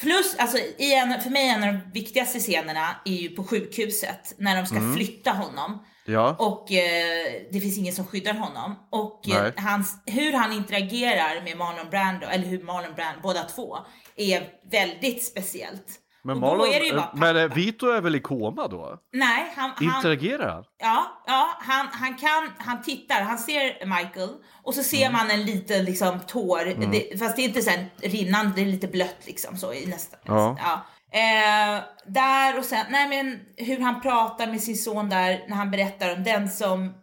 Plus, 0.00 0.36
alltså, 0.38 0.58
i 0.58 0.94
en, 0.94 1.20
för 1.20 1.30
mig 1.30 1.48
en 1.48 1.62
av 1.62 1.72
de 1.72 1.80
viktigaste 1.92 2.38
scenerna 2.38 2.96
är 3.04 3.12
ju 3.12 3.28
på 3.28 3.44
sjukhuset 3.44 4.34
när 4.38 4.56
de 4.56 4.66
ska 4.66 4.76
mm. 4.76 4.96
flytta 4.96 5.30
honom. 5.30 5.84
Ja. 6.04 6.36
Och 6.38 6.72
eh, 6.72 7.42
det 7.52 7.60
finns 7.60 7.78
ingen 7.78 7.94
som 7.94 8.06
skyddar 8.06 8.34
honom. 8.34 8.74
Och 8.90 9.28
eh, 9.28 9.52
hans, 9.56 10.02
hur 10.06 10.32
han 10.32 10.52
interagerar 10.52 11.42
med 11.44 11.56
Marlon 11.56 11.90
Brando, 11.90 12.26
eller 12.26 12.44
hur 12.44 12.62
Marlon 12.62 12.94
Brando, 12.94 13.20
båda 13.22 13.42
två, 13.42 13.78
är 14.16 14.48
väldigt 14.70 15.24
speciellt. 15.24 16.00
Men, 16.28 16.40
Marlon, 16.40 17.02
men 17.14 17.36
eh. 17.36 17.54
Vito 17.54 17.86
är 17.86 18.00
väl 18.00 18.16
i 18.16 18.20
koma 18.20 18.68
då? 18.68 18.98
Nej, 19.12 19.52
han, 19.56 19.70
han, 19.76 19.96
Interagerar 19.96 20.48
han? 20.48 20.64
ja, 20.78 21.22
ja 21.26 21.48
han, 21.60 21.86
han 21.92 22.14
kan, 22.14 22.50
han 22.58 22.82
tittar, 22.82 23.22
han 23.22 23.38
ser 23.38 23.86
Michael 23.86 24.30
och 24.62 24.74
så 24.74 24.82
ser 24.82 25.10
man 25.10 25.30
en 25.30 25.42
liten 25.42 25.84
liksom 25.84 26.20
tår, 26.26 26.90
det, 26.92 27.18
fast 27.18 27.36
det 27.36 27.42
är 27.42 27.44
inte 27.44 27.62
så 27.62 27.70
här 27.70 27.86
rinnande, 27.96 28.52
det 28.56 28.62
är 28.62 28.66
lite 28.66 28.88
blött 28.88 29.26
liksom 29.26 29.56
så 29.56 29.72
i 29.72 29.86
nästan. 29.86 30.20
Ja. 30.24 30.56
Ja. 30.58 30.84
Eh, 31.12 31.82
där 32.06 32.58
och 32.58 32.64
sen, 32.64 32.86
nej 32.90 33.08
men 33.08 33.40
hur 33.66 33.80
han 33.80 34.00
pratar 34.00 34.46
med 34.46 34.60
sin 34.60 34.76
son 34.76 35.08
där 35.08 35.44
när 35.48 35.56
han 35.56 35.70
berättar 35.70 36.16
om 36.16 36.24
den 36.24 36.48
som, 36.48 36.94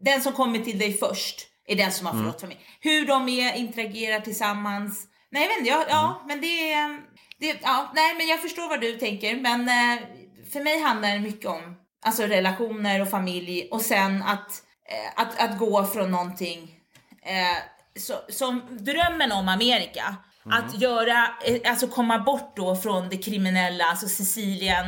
den 0.00 0.20
som 0.20 0.32
kommer 0.32 0.58
till 0.58 0.78
dig 0.78 0.98
först 0.98 1.40
är 1.66 1.76
den 1.76 1.92
som 1.92 2.06
har 2.06 2.12
förrått 2.12 2.40
familj. 2.40 2.60
Hur 2.80 3.06
de 3.06 3.28
är, 3.28 3.56
interagerar 3.56 4.20
tillsammans. 4.20 5.06
Nej 5.30 5.42
jag 5.42 5.48
vet 5.48 5.58
inte, 5.58 5.70
ja, 5.70 5.84
ja 5.88 6.22
men 6.26 6.40
det 6.40 6.72
är, 6.72 7.00
det, 7.40 7.58
ja, 7.62 7.92
nej 7.94 8.14
men 8.18 8.26
jag 8.26 8.42
förstår 8.42 8.68
vad 8.68 8.80
du 8.80 8.98
tänker 8.98 9.36
men 9.36 9.60
eh, 9.60 10.02
för 10.52 10.64
mig 10.64 10.82
handlar 10.82 11.12
det 11.12 11.20
mycket 11.20 11.46
om 11.46 11.76
alltså 12.04 12.22
relationer 12.22 13.02
och 13.02 13.10
familj 13.10 13.68
och 13.70 13.80
sen 13.82 14.22
att, 14.22 14.62
eh, 14.88 15.22
att, 15.22 15.40
att 15.40 15.58
gå 15.58 15.84
från 15.86 16.10
någonting 16.10 16.70
eh, 17.22 17.58
så, 18.00 18.14
som 18.28 18.62
drömmen 18.70 19.32
om 19.32 19.48
Amerika. 19.48 20.16
Att 20.50 20.80
göra, 20.80 21.28
eh, 21.44 21.70
alltså 21.70 21.86
komma 21.88 22.18
bort 22.18 22.56
då 22.56 22.76
från 22.76 23.08
det 23.08 23.16
kriminella, 23.16 23.84
alltså 23.84 24.08
Sicilien. 24.08 24.86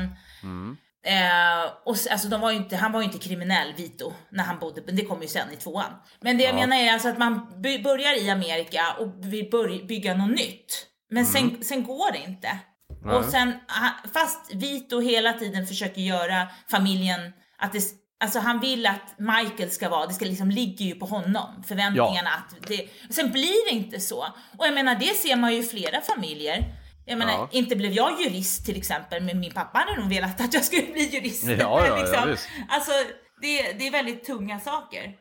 Eh, 1.05 1.71
och, 1.85 1.97
alltså 2.11 2.29
de 2.29 2.41
var 2.41 2.53
inte, 2.53 2.77
han 2.77 2.93
var 2.93 3.01
ju 3.01 3.07
inte 3.07 3.19
kriminell, 3.19 3.75
Vito, 3.77 4.13
när 4.31 4.45
han 4.45 4.59
bodde, 4.59 4.83
men 4.87 4.97
det 4.97 5.05
kom 5.05 5.23
ju 5.23 5.29
sen 5.29 5.53
i 5.53 5.57
tvåan. 5.57 5.93
Men 6.21 6.39
det 6.39 6.45
jag 6.45 6.55
menar 6.55 6.77
är 6.77 6.93
alltså 6.93 7.09
att 7.09 7.19
man 7.19 7.63
börjar 7.63 8.25
i 8.25 8.31
Amerika 8.31 8.83
och 8.99 9.33
vill 9.33 9.51
börja, 9.51 9.85
bygga 9.85 10.15
något 10.15 10.31
nytt. 10.31 10.87
Men 11.11 11.27
sen, 11.27 11.65
sen 11.65 11.85
går 11.85 12.13
det 12.13 12.19
inte. 12.19 12.59
Och 13.05 13.25
sen, 13.25 13.49
ha- 13.69 14.11
fast 14.15 14.55
Vito 14.55 15.01
hela 15.01 15.33
tiden 15.33 15.67
försöker 15.67 16.01
göra 16.01 16.49
familjen, 16.71 17.21
att 17.59 17.73
det, 17.73 17.83
alltså 18.25 18.39
han 18.39 18.61
vill 18.61 18.87
att 18.87 19.15
Michael 19.19 19.71
ska 19.71 19.89
vara, 19.89 20.07
det 20.07 20.15
ska 20.15 20.25
liksom 20.25 20.51
ligger 20.51 20.85
ju 20.85 20.95
på 20.95 21.07
honom, 21.07 21.63
förväntningarna 21.69 22.31
att 22.31 22.69
det, 22.69 22.89
sen 23.11 23.31
blir 23.31 23.71
det 23.71 23.77
inte 23.77 24.01
så. 24.01 24.21
Och 24.59 24.67
jag 24.67 24.75
menar 24.75 24.95
det 24.95 25.17
ser 25.17 25.37
man 25.37 25.53
ju 25.53 25.59
i 25.59 25.63
flera 25.63 26.01
familjer. 26.01 26.65
Jag 27.07 27.19
menar, 27.19 27.33
Ja. 27.33 27.49
inte 27.53 27.77
blev 27.77 27.93
jag 27.93 28.21
jurist 28.21 28.67
till 28.67 28.77
exempel, 28.77 29.23
men 29.23 29.41
min 29.41 29.53
pappa 29.53 29.79
hade 29.79 30.01
nog 30.01 30.09
velat 30.11 30.41
att 30.41 30.55
jag 30.55 30.65
skulle 30.65 30.83
bli 30.93 31.09
jurist. 31.09 31.45
Ja, 31.45 31.55
ja, 31.59 31.87
ja, 31.87 31.97
liksom. 32.03 32.29
visst. 32.31 32.49
Alltså, 32.69 32.93
det, 33.41 33.73
det 33.73 33.87
är 33.87 33.91
väldigt 33.91 34.25
tunga 34.25 34.61
saker. 34.61 35.13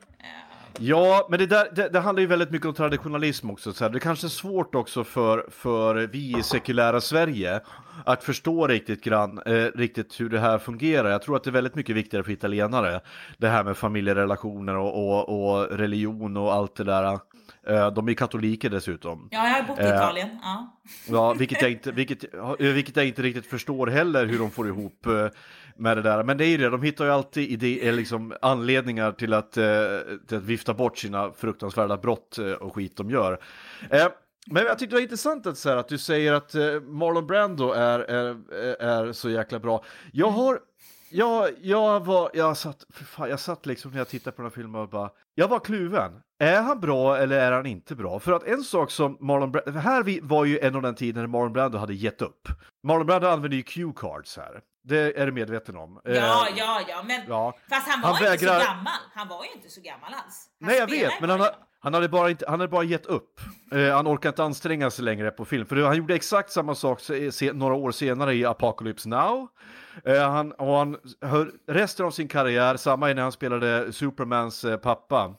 Ja, 0.80 1.28
men 1.30 1.40
det, 1.40 1.46
där, 1.46 1.68
det, 1.76 1.90
det 1.90 2.00
handlar 2.00 2.22
ju 2.22 2.28
väldigt 2.28 2.52
mycket 2.52 2.68
om 2.68 2.74
traditionalism 2.74 3.50
också. 3.50 3.74
Så 3.74 3.84
här. 3.84 3.92
Det 3.92 4.00
kanske 4.00 4.28
är 4.28 4.30
svårt 4.30 4.76
också 4.76 5.04
för, 5.04 5.46
för 5.52 5.96
vi 5.96 6.40
i 6.40 6.44
sekulära 6.44 7.02
Sverige 7.02 7.62
att 8.06 8.24
förstå 8.24 8.68
riktigt, 8.68 9.04
grann, 9.04 9.42
eh, 9.46 9.66
riktigt 9.76 10.20
hur 10.20 10.30
det 10.30 10.40
här 10.40 10.58
fungerar. 10.58 11.10
Jag 11.10 11.22
tror 11.22 11.36
att 11.36 11.44
det 11.44 11.50
är 11.50 11.52
väldigt 11.52 11.76
mycket 11.76 11.96
viktigare 11.96 12.24
för 12.24 12.32
italienare. 12.32 13.00
Det 13.38 13.48
här 13.48 13.64
med 13.64 13.78
familjerelationer 13.78 14.76
och, 14.76 14.94
och, 14.94 15.52
och 15.52 15.78
religion 15.78 16.38
och 16.38 16.54
allt 16.54 16.76
det 16.76 16.84
där. 16.84 17.20
Eh, 17.68 17.92
de 17.92 18.10
är 18.10 18.14
katoliker 18.14 18.70
dessutom. 18.70 19.28
Ja, 19.32 19.48
jag 19.48 19.54
har 19.54 19.68
bott 19.68 19.80
i 19.80 19.82
Eh, 19.82 19.88
Italien. 19.88 20.30
Ja. 20.42 20.74
Ja, 21.10 21.34
vilket 21.34 21.62
jag, 21.62 21.72
inte, 21.72 21.92
vilket, 21.92 22.24
vilket 22.60 22.96
jag 22.96 23.08
inte 23.08 23.22
riktigt 23.22 23.46
förstår 23.46 23.88
heller 23.88 24.26
hur 24.26 24.40
de 24.40 24.52
får 24.52 24.68
ihop 24.68 25.06
eh, 25.06 25.28
med 25.80 25.98
det 25.98 26.02
där. 26.02 26.24
Men 26.24 26.38
det 26.38 26.46
är 26.46 26.48
ju 26.48 26.58
det, 26.58 26.70
de 26.70 26.82
hittar 26.82 27.06
ju 27.06 27.12
alltid 27.12 27.64
ide, 27.64 27.88
eh, 27.88 27.94
liksom, 27.96 28.34
anledningar 28.42 29.12
till 29.12 29.34
att, 29.34 29.58
eh, 29.58 29.66
till 30.28 30.38
att 30.38 30.44
vifta 30.44 30.74
bort 30.74 30.98
sina 30.98 31.32
fruktansvärda 31.32 31.98
brott 31.98 32.38
eh, 32.38 32.52
och 32.52 32.76
skit 32.76 32.98
de 32.98 33.10
gör. 33.10 33.40
Eh, 33.90 34.08
men 34.52 34.66
jag 34.66 34.80
tyckte 34.80 34.96
det 34.96 35.00
var 35.00 35.04
intressant 35.04 35.48
att, 35.48 35.58
så 35.58 35.70
här, 35.70 35.78
att 35.78 35.88
du 35.88 35.98
säger 35.98 36.34
att 36.34 36.56
eh, 36.56 36.82
Marlon 36.82 37.28
Brando 37.28 37.72
är, 37.72 38.00
är, 38.00 38.30
eh, 38.30 38.88
är 38.88 39.12
så 39.12 39.30
jäkla 39.30 39.60
bra. 39.60 39.84
Jag 40.12 40.30
har 40.30 40.60
jag, 41.10 41.50
jag 41.62 42.06
var, 42.06 42.32
jag 42.34 42.58
satt, 42.58 42.86
fan, 42.90 43.30
jag 43.30 43.40
satt 43.40 43.66
liksom 43.66 43.92
när 43.92 43.98
jag 43.98 44.08
tittade 44.08 44.36
på 44.36 44.42
den 44.42 44.52
här 44.52 44.56
filmen 44.56 44.82
och 44.82 44.90
bara, 44.90 45.10
jag 45.36 45.48
var 45.48 45.60
kluven. 45.60 46.12
Är 46.40 46.62
han 46.62 46.80
bra 46.80 47.18
eller 47.18 47.40
är 47.40 47.52
han 47.52 47.66
inte 47.66 47.96
bra? 47.96 48.20
För 48.20 48.32
att 48.32 48.44
en 48.44 48.64
sak 48.64 48.92
som 48.92 49.18
Marlon 49.20 49.52
Brando, 49.52 49.72
här 49.80 50.22
var 50.22 50.46
ju 50.46 50.60
en 50.60 50.76
av 50.76 50.82
den 50.82 50.96
tiden 50.96 51.22
när 51.22 51.28
Marlon 51.28 51.54
Brando 51.54 51.78
hade 51.78 51.94
gett 51.94 52.22
upp. 52.22 52.48
Marlon 52.84 53.06
Brando 53.08 53.28
använde 53.28 53.56
ju 53.56 53.64
Q-cards 53.64 54.38
här. 54.38 54.62
Det 54.88 55.20
är 55.22 55.26
du 55.26 55.32
medveten 55.32 55.78
om. 55.78 56.02
Ja, 56.04 56.12
Eh, 56.12 56.18
ja, 56.58 56.82
ja, 56.88 57.04
men 57.08 57.22
ja. 57.28 57.54
fast 57.70 57.88
han 57.88 58.02
var 58.02 58.10
Han 58.14 58.18
inte 58.24 58.30
vägrar- 58.46 58.60
så 58.60 58.66
gammal. 58.66 58.94
Han 59.14 59.28
var 59.28 59.44
ju 59.44 59.50
inte 59.56 59.70
så 59.70 59.82
gammal 59.82 60.14
alls. 60.14 60.50
Han 60.62 60.68
Nej 60.70 60.78
jag 60.78 60.90
vet, 60.90 61.12
men 61.22 61.30
ju 61.30 61.32
han, 61.32 61.40
har, 61.40 61.50
han, 61.80 61.94
hade 61.94 62.10
bara 62.10 62.30
inte, 62.30 62.46
han 62.50 62.60
hade 62.60 62.72
bara 62.72 62.84
gett 62.84 63.06
upp. 63.06 63.40
Eh, 63.72 63.96
han 63.96 64.08
orkar 64.08 64.30
inte 64.30 64.44
anstränga 64.44 64.90
sig 64.92 65.06
längre 65.06 65.32
på 65.32 65.46
film. 65.46 65.66
För 65.66 65.76
han 65.84 65.98
gjorde 65.98 66.16
exakt 66.16 66.52
samma 66.52 66.76
sak 66.76 67.00
se, 67.00 67.32
se, 67.32 67.54
några 67.54 67.74
år 67.76 67.92
senare 67.92 68.34
i 68.34 68.46
Apocalypse 68.46 69.10
Now. 69.10 69.48
Eh, 70.06 70.32
han, 70.32 70.52
och 70.52 70.78
han 70.78 70.98
hör 71.22 71.52
resten 71.68 72.06
av 72.06 72.12
sin 72.12 72.28
karriär, 72.28 72.78
samma 72.78 73.10
när 73.14 73.22
han 73.22 73.32
spelade 73.32 73.94
Supermans 73.94 74.64
eh, 74.64 74.78
pappa, 74.78 75.34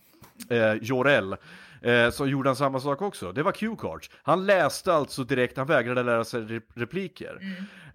eh, 0.51 0.73
Jor-El. 0.83 1.37
Eh, 1.83 2.11
så 2.11 2.27
gjorde 2.27 2.49
han 2.49 2.57
samma 2.57 2.81
sak 2.81 3.03
också. 3.03 3.33
Det 3.33 3.43
var 3.43 3.53
Q-cards. 3.53 4.11
Han 4.23 4.47
läste 4.47 4.93
alltså 4.93 5.25
direkt, 5.25 5.57
han 5.57 5.67
vägrade 5.67 6.03
lära 6.03 6.25
sig 6.25 6.41
rep- 6.41 6.73
repliker. 6.75 7.39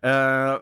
Eh, 0.02 0.58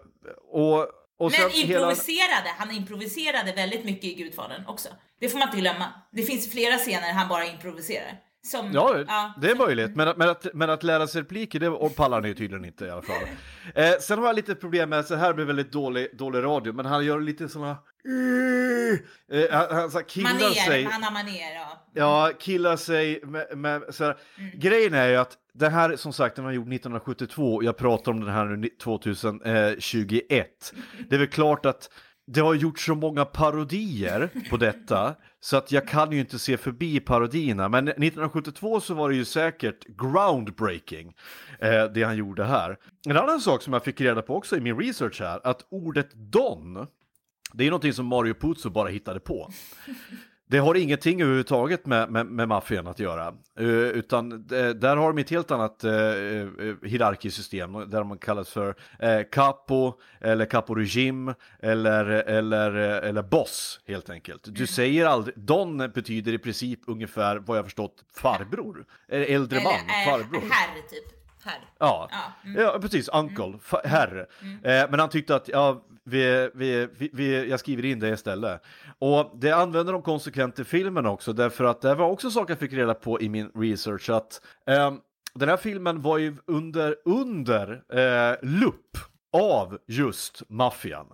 och, 0.52 0.80
och 1.18 1.32
Mm. 1.34 1.42
Men 1.42 1.52
sen 1.52 1.68
hela... 1.68 1.80
improviserade, 1.80 2.50
han 2.58 2.72
improviserade 2.72 3.54
väldigt 3.54 3.86
mycket 3.86 4.04
i 4.04 4.14
Gudfadern 4.14 4.66
också. 4.68 4.90
Det 5.20 5.30
får 5.30 5.40
man 5.40 5.48
inte 5.48 5.60
glömma. 5.62 5.86
Det 6.12 6.24
finns 6.24 6.52
flera 6.52 6.78
scener 6.78 7.14
han 7.14 7.28
bara 7.28 7.46
improviserar. 7.46 8.18
Som, 8.44 8.72
Ja, 8.74 9.34
det 9.42 9.52
är 9.52 9.56
möjligt, 9.56 9.96
men, 9.96 10.14
men, 10.18 10.30
att, 10.30 10.48
men 10.54 10.70
att 10.70 10.84
lära 10.84 11.08
sig 11.08 11.22
repliker, 11.22 11.60
det 11.60 11.70
och 11.70 11.96
pallar 11.96 12.24
ju 12.24 12.34
tydligen 12.34 12.66
inte 12.66 12.86
i 12.86 12.90
alla 12.90 13.02
fall. 13.02 13.24
Eh, 13.76 13.92
sen 14.00 14.20
har 14.20 14.26
jag 14.26 14.36
lite 14.36 14.56
problem 14.56 14.90
med, 14.90 15.06
så 15.06 15.16
här 15.16 15.34
blir 15.34 15.46
väldigt 15.46 15.72
dålig, 15.72 16.18
dålig 16.18 16.44
radio, 16.44 16.74
men 16.74 16.86
han 16.86 17.06
gör 17.06 17.20
lite 17.20 17.50
såna... 17.50 17.70
Eh, 19.32 19.52
han, 19.52 19.76
han 19.76 19.92
så 19.92 19.98
här 19.98 20.06
killar 20.06 20.52
sig. 20.52 20.84
Maner, 20.84 20.94
han 20.94 21.04
har 21.04 21.12
maner, 21.12 21.56
ja. 21.56 21.88
Ja, 21.94 22.32
killar 22.40 22.78
sig 22.78 23.22
med, 23.24 23.58
med 23.58 23.84
så 23.90 24.04
här. 24.04 24.18
Grejen 24.54 24.94
är 24.94 25.08
ju 25.08 25.16
att 25.16 25.38
det 25.54 25.70
här 25.70 25.96
som 25.96 26.14
sagt 26.14 26.36
den 26.36 26.46
var 26.46 26.52
gjord 26.52 26.74
1972, 26.74 27.64
jag 27.64 27.78
pratar 27.78 28.12
om 28.12 28.20
den 28.20 28.34
här 28.34 28.46
nu 28.46 28.70
2021. 28.84 30.74
Det 31.10 31.16
är 31.16 31.20
väl 31.20 31.28
klart 31.28 31.66
att 31.66 31.90
det 32.34 32.42
har 32.42 32.54
gjort 32.54 32.80
så 32.80 32.96
många 32.96 33.26
parodier 33.26 34.30
på 34.50 34.58
detta 34.58 35.16
så 35.40 35.58
att 35.58 35.72
jag 35.72 35.88
kan 35.88 36.12
ju 36.12 36.20
inte 36.20 36.40
se 36.40 36.58
förbi 36.58 37.00
parodierna. 37.00 37.70
Men 37.70 37.88
1972 37.88 38.80
så 38.80 38.94
var 38.94 39.10
det 39.10 39.16
ju 39.16 39.26
säkert 39.26 39.86
groundbreaking 39.88 41.14
eh, 41.60 41.84
det 41.94 42.04
han 42.04 42.18
gjorde 42.18 42.46
här. 42.46 42.78
En 43.08 43.18
annan 43.18 43.42
sak 43.42 43.62
som 43.62 43.74
jag 43.74 43.84
fick 43.84 44.02
reda 44.02 44.22
på 44.22 44.36
också 44.36 44.58
i 44.58 44.62
min 44.62 44.80
research 44.80 45.22
här, 45.22 45.40
att 45.44 45.66
ordet 45.70 46.14
Don, 46.14 46.88
det 47.54 47.64
är 47.64 47.70
någonting 47.70 47.94
som 47.94 48.06
Mario 48.06 48.34
Puzo 48.34 48.70
bara 48.70 48.90
hittade 48.90 49.20
på. 49.20 49.52
Det 50.52 50.60
har 50.60 50.76
ingenting 50.76 51.22
överhuvudtaget 51.22 51.86
med, 51.86 52.12
med, 52.12 52.26
med 52.26 52.48
maffian 52.48 52.88
att 52.88 53.00
göra. 53.00 53.28
Eh, 53.60 53.68
utan 53.68 54.32
eh, 54.32 54.70
där 54.70 54.96
har 54.96 55.14
de 55.14 55.22
ett 55.22 55.30
helt 55.30 55.52
annat 55.52 55.84
uh, 55.84 55.92
hierarkiskt 56.84 57.38
system 57.38 57.90
där 57.90 58.04
man 58.04 58.18
kallas 58.18 58.50
för 58.50 58.76
eh, 59.00 59.22
capo 59.32 59.94
eller 60.22 60.46
capo 60.46 60.76
regime 60.76 61.36
eller, 61.60 62.06
eller, 62.06 62.76
eh, 62.76 63.10
eller 63.10 63.24
boss 63.24 63.80
helt 63.88 64.10
enkelt. 64.10 64.42
Du 64.46 64.68
säger 64.68 65.06
aldrig, 65.06 65.40
don 65.40 65.78
betyder 65.78 66.34
i 66.34 66.38
princip 66.38 66.80
ungefär 66.88 67.38
vad 67.38 67.58
jag 67.58 67.66
förstått 67.66 68.04
farbror, 68.16 68.86
Eh, 69.08 69.36
äldre 69.36 69.60
man, 69.64 69.74
Eller, 69.74 70.02
eh, 70.02 70.06
farbror. 70.06 70.42
Herr, 70.52 70.90
typ. 70.90 71.21
Herr. 71.46 71.60
Ja, 71.80 72.10
Ja, 72.46 72.62
ja 72.62 72.80
precis, 72.82 73.10
uncle, 73.14 73.54
fa- 73.64 73.86
herre. 73.88 74.26
Eh, 74.64 74.90
men 74.90 75.00
han 75.00 75.10
tyckte 75.10 75.36
att 75.36 75.48
ja, 75.48 75.84
vi, 76.04 76.50
vi, 76.54 76.88
vi, 76.98 77.10
vi, 77.14 77.50
jag 77.50 77.60
skriver 77.60 77.86
in 77.86 78.00
det 78.00 78.10
istället. 78.10 78.62
Och 79.00 79.32
det 79.36 79.52
använder 79.52 79.94
de 79.94 80.02
konsekvent 80.02 80.60
i 80.60 80.64
filmen 80.64 81.06
också, 81.06 81.34
därför 81.34 81.64
att 81.64 81.82
det 81.82 81.96
var 81.96 82.10
också 82.10 82.32
saker 82.32 82.52
jag 82.52 82.60
fick 82.60 82.74
reda 82.74 82.94
på 82.94 83.22
i 83.22 83.30
min 83.30 83.52
research, 83.56 84.10
att 84.10 84.42
eh, 84.68 84.94
den 85.34 85.50
här 85.50 85.58
filmen 85.58 86.02
var 86.02 86.18
ju 86.18 86.36
under, 86.46 86.96
under 87.06 87.84
eh, 87.94 88.36
lupp 88.42 88.98
av 89.34 89.78
just 89.88 90.42
maffian. 90.50 91.06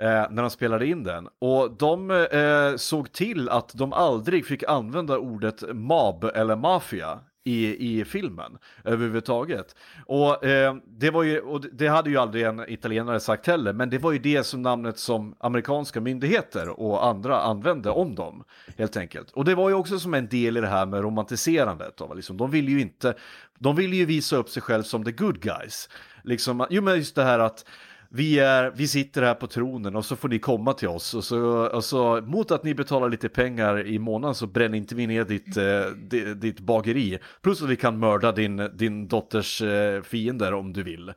Eh, 0.00 0.26
när 0.30 0.42
de 0.42 0.50
spelade 0.50 0.86
in 0.86 1.02
den. 1.04 1.28
Och 1.38 1.70
de 1.76 2.10
eh, 2.10 2.76
såg 2.76 3.12
till 3.12 3.48
att 3.48 3.74
de 3.74 3.92
aldrig 3.92 4.46
fick 4.46 4.62
använda 4.62 5.18
ordet 5.18 5.62
mob 5.74 6.24
eller 6.24 6.56
mafia 6.56 7.18
i, 7.48 8.00
i 8.00 8.04
filmen 8.04 8.58
överhuvudtaget. 8.84 9.76
Och, 10.06 10.44
eh, 10.44 10.76
det, 10.86 11.10
var 11.10 11.22
ju, 11.22 11.40
och 11.40 11.64
det 11.72 11.88
hade 11.88 12.10
ju 12.10 12.16
aldrig 12.16 12.44
en 12.44 12.64
italienare 12.68 13.20
sagt 13.20 13.46
heller, 13.46 13.72
men 13.72 13.90
det 13.90 13.98
var 13.98 14.12
ju 14.12 14.18
det 14.18 14.44
som 14.44 14.62
namnet 14.62 14.98
som 14.98 15.34
amerikanska 15.40 16.00
myndigheter 16.00 16.80
och 16.80 17.06
andra 17.06 17.40
använde 17.40 17.90
om 17.90 18.14
dem, 18.14 18.44
helt 18.78 18.96
enkelt. 18.96 19.30
Och 19.30 19.44
det 19.44 19.54
var 19.54 19.68
ju 19.68 19.74
också 19.74 19.98
som 19.98 20.14
en 20.14 20.28
del 20.28 20.56
i 20.56 20.60
det 20.60 20.66
här 20.66 20.86
med 20.86 21.00
romantiserandet. 21.00 21.96
Då, 21.96 22.14
liksom, 22.14 22.36
de 22.36 22.50
ville 22.50 22.70
ju 22.70 22.80
inte, 22.80 23.14
de 23.58 23.76
ville 23.76 23.96
ju 23.96 24.04
visa 24.04 24.36
upp 24.36 24.48
sig 24.48 24.62
själv 24.62 24.82
som 24.82 25.04
the 25.04 25.12
good 25.12 25.40
guys. 25.40 25.88
Liksom, 26.24 26.66
jo 26.70 26.82
men 26.82 26.96
just 26.96 27.14
det 27.14 27.24
här 27.24 27.38
att 27.38 27.64
vi, 28.10 28.38
är, 28.38 28.70
vi 28.70 28.88
sitter 28.88 29.22
här 29.22 29.34
på 29.34 29.46
tronen 29.46 29.96
och 29.96 30.04
så 30.04 30.16
får 30.16 30.28
ni 30.28 30.38
komma 30.38 30.72
till 30.72 30.88
oss 30.88 31.14
och 31.14 31.24
så, 31.24 31.66
och 31.66 31.84
så 31.84 32.20
mot 32.20 32.50
att 32.50 32.64
ni 32.64 32.74
betalar 32.74 33.08
lite 33.08 33.28
pengar 33.28 33.86
i 33.86 33.98
månaden 33.98 34.34
så 34.34 34.46
bränner 34.46 34.78
inte 34.78 34.94
vi 34.94 35.06
ner 35.06 35.24
ditt, 35.24 35.56
eh, 35.56 36.34
ditt 36.34 36.60
bageri. 36.60 37.18
Plus 37.42 37.62
att 37.62 37.68
vi 37.68 37.76
kan 37.76 37.98
mörda 37.98 38.32
din, 38.32 38.70
din 38.74 39.08
dotters 39.08 39.62
eh, 39.62 40.02
fiender 40.02 40.54
om 40.54 40.72
du 40.72 40.82
vill. 40.82 41.12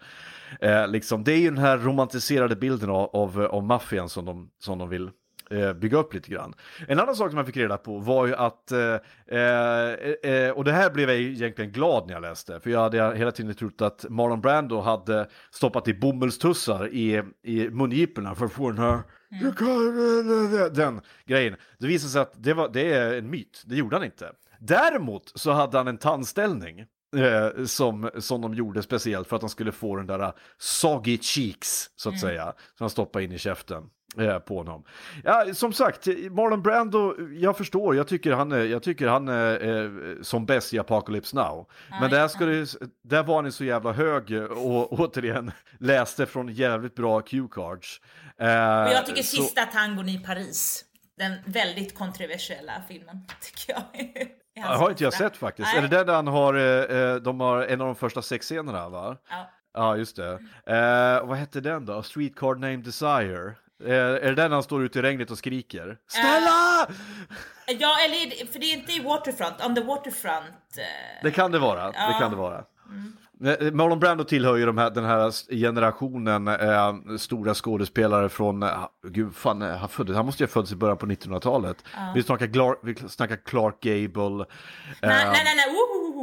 Eh, 0.61 0.87
liksom, 0.87 1.23
det 1.23 1.33
är 1.33 1.37
ju 1.37 1.49
den 1.49 1.57
här 1.57 1.77
romantiserade 1.77 2.55
bilden 2.55 2.89
av, 2.89 3.09
av, 3.15 3.41
av 3.41 3.63
maffian 3.63 4.09
som 4.09 4.25
de, 4.25 4.49
som 4.59 4.77
de 4.77 4.89
vill 4.89 5.09
eh, 5.51 5.73
bygga 5.73 5.97
upp 5.97 6.13
lite 6.13 6.31
grann. 6.31 6.53
En 6.87 6.99
annan 6.99 7.15
sak 7.15 7.29
som 7.29 7.37
jag 7.37 7.45
fick 7.45 7.57
reda 7.57 7.77
på 7.77 7.99
var 7.99 8.27
ju 8.27 8.35
att, 8.35 8.71
eh, 8.71 8.95
eh, 9.27 9.91
eh, 10.31 10.51
och 10.51 10.63
det 10.63 10.71
här 10.71 10.91
blev 10.91 11.09
jag 11.09 11.19
egentligen 11.19 11.71
glad 11.71 12.07
när 12.07 12.13
jag 12.13 12.21
läste, 12.21 12.59
för 12.59 12.69
jag 12.69 12.79
hade 12.79 13.15
hela 13.15 13.31
tiden 13.31 13.55
trott 13.55 13.81
att 13.81 14.05
Marlon 14.09 14.41
Brando 14.41 14.79
hade 14.79 15.27
stoppat 15.51 15.87
i 15.87 15.93
bomullstussar 15.93 16.87
i, 16.87 17.23
i 17.43 17.69
mungiporna 17.69 18.35
för 18.35 18.45
att 18.45 18.51
få 18.51 18.69
den 18.69 18.77
här 18.77 19.01
den 20.69 21.01
grejen. 21.25 21.55
Det 21.79 21.87
visade 21.87 22.11
sig 22.11 22.21
att 22.21 22.43
det, 22.43 22.53
var, 22.53 22.69
det 22.69 22.93
är 22.93 23.17
en 23.17 23.29
myt, 23.29 23.63
det 23.65 23.75
gjorde 23.75 23.95
han 23.95 24.05
inte. 24.05 24.31
Däremot 24.59 25.31
så 25.35 25.51
hade 25.51 25.77
han 25.77 25.87
en 25.87 25.97
tandställning 25.97 26.79
eh, 27.15 27.65
som, 27.65 28.09
som 28.17 28.41
de 28.41 28.53
gjorde 28.53 28.83
speciellt 28.83 29.27
för 29.27 29.35
att 29.35 29.41
han 29.41 29.49
skulle 29.49 29.71
få 29.71 29.95
den 29.95 30.07
där 30.07 30.33
soggy 30.57 31.17
cheeks, 31.17 31.89
så 31.95 32.09
att 32.09 32.19
säga, 32.19 32.43
som 32.45 32.83
han 32.83 32.89
stoppade 32.89 33.25
in 33.25 33.31
i 33.31 33.37
käften 33.37 33.83
på 34.45 34.57
honom. 34.57 34.83
Ja, 35.23 35.45
som 35.53 35.73
sagt, 35.73 36.07
Marlon 36.07 36.61
Brando, 36.61 37.15
jag 37.33 37.57
förstår, 37.57 37.95
jag 37.95 38.07
tycker 38.07 38.31
han 38.31 38.51
är, 38.51 38.65
jag 38.65 38.83
tycker 38.83 39.07
han 39.07 39.27
är 39.27 39.67
eh, 39.83 40.21
som 40.21 40.45
bäst 40.45 40.73
i 40.73 40.79
Apocalypse 40.79 41.35
Now. 41.35 41.69
Men 41.99 42.09
där, 42.09 42.27
ska 42.27 42.45
det, 42.45 42.75
där 43.03 43.23
var 43.23 43.43
ju 43.43 43.51
så 43.51 43.63
jävla 43.63 43.91
hög 43.91 44.31
och 44.51 44.93
återigen 44.99 45.51
läste 45.79 46.25
från 46.25 46.49
jävligt 46.49 46.95
bra 46.95 47.19
cue-cards. 47.21 48.01
Eh, 48.37 48.83
Och 48.87 48.93
jag 48.93 49.05
tycker 49.05 49.23
så- 49.23 49.41
Sista 49.43 49.65
tangon 49.65 50.09
i 50.09 50.19
Paris, 50.19 50.85
den 51.17 51.33
väldigt 51.45 51.97
kontroversiella 51.97 52.73
filmen, 52.87 53.25
tycker 53.41 53.73
jag. 53.73 53.83
Jag 54.53 54.63
har 54.77 54.89
inte 54.89 55.03
jag 55.03 55.13
sett 55.13 55.37
faktiskt. 55.37 55.69
Nej. 55.73 55.83
Är 55.83 55.87
det 55.87 56.03
där 56.03 56.13
han 56.13 56.27
har, 56.27 56.53
eh, 56.53 56.97
eh, 57.01 57.15
de 57.15 57.39
har 57.39 57.61
en 57.63 57.81
av 57.81 57.87
de 57.87 57.95
första 57.95 58.21
sexscenerna 58.21 58.89
va? 58.89 59.17
Ja. 59.29 59.49
Ja, 59.73 59.97
just 59.97 60.15
det. 60.15 60.31
Eh, 60.65 61.27
vad 61.27 61.37
hette 61.37 61.61
den 61.61 61.85
då? 61.85 62.03
Streetcar 62.03 62.55
Named 62.55 62.79
Desire. 62.83 63.53
Eh, 63.85 63.93
är 63.93 64.19
det 64.21 64.35
den 64.35 64.51
han 64.51 64.63
står 64.63 64.83
ute 64.83 64.99
i 64.99 65.01
regnet 65.01 65.31
och 65.31 65.37
skriker? 65.37 65.97
Snälla! 66.07 66.87
Ja, 67.79 67.95
eller 68.05 68.29
det- 68.29 68.51
för 68.51 68.59
det 68.59 68.65
är 68.65 68.77
inte 68.77 68.91
i 68.91 68.99
Waterfront, 68.99 69.65
On 69.65 69.75
the 69.75 69.81
Waterfront. 69.83 70.77
eh, 70.77 71.23
Det 71.23 71.31
kan 71.31 71.51
det 71.51 71.59
vara, 71.59 71.85
det 71.85 71.93
Ja. 71.97 72.17
kan 72.19 72.31
det 72.31 72.37
vara. 72.37 72.63
Eh, 73.45 73.71
Marlon 73.71 73.99
Brando 73.99 74.23
tillhör 74.23 74.55
ju 74.57 74.65
de 74.65 74.77
här, 74.77 74.89
den 74.89 75.05
här 75.05 75.31
generationen 75.55 76.47
eh, 76.47 77.17
stora 77.17 77.53
skådespelare 77.53 78.29
från, 78.29 78.63
eh, 78.63 78.69
gud 79.07 79.35
fan, 79.35 79.61
eh, 79.61 79.75
han, 79.77 79.89
föddes, 79.89 80.15
han 80.15 80.25
måste 80.25 80.43
ju 80.43 80.47
ha 80.47 80.51
fötts 80.51 80.71
i 80.71 80.75
början 80.75 80.97
på 80.97 81.05
1900-talet. 81.05 81.77
Vi, 82.15 82.23
snackar 82.23 82.47
Clark, 82.53 82.77
vi 82.83 82.95
snackar 82.95 83.35
Clark 83.35 83.79
Gable. 83.81 84.29
Nej, 84.29 84.45
eh, 85.01 85.09
nej, 85.31 85.41
nej, 85.45 85.55
nej. 85.55 85.65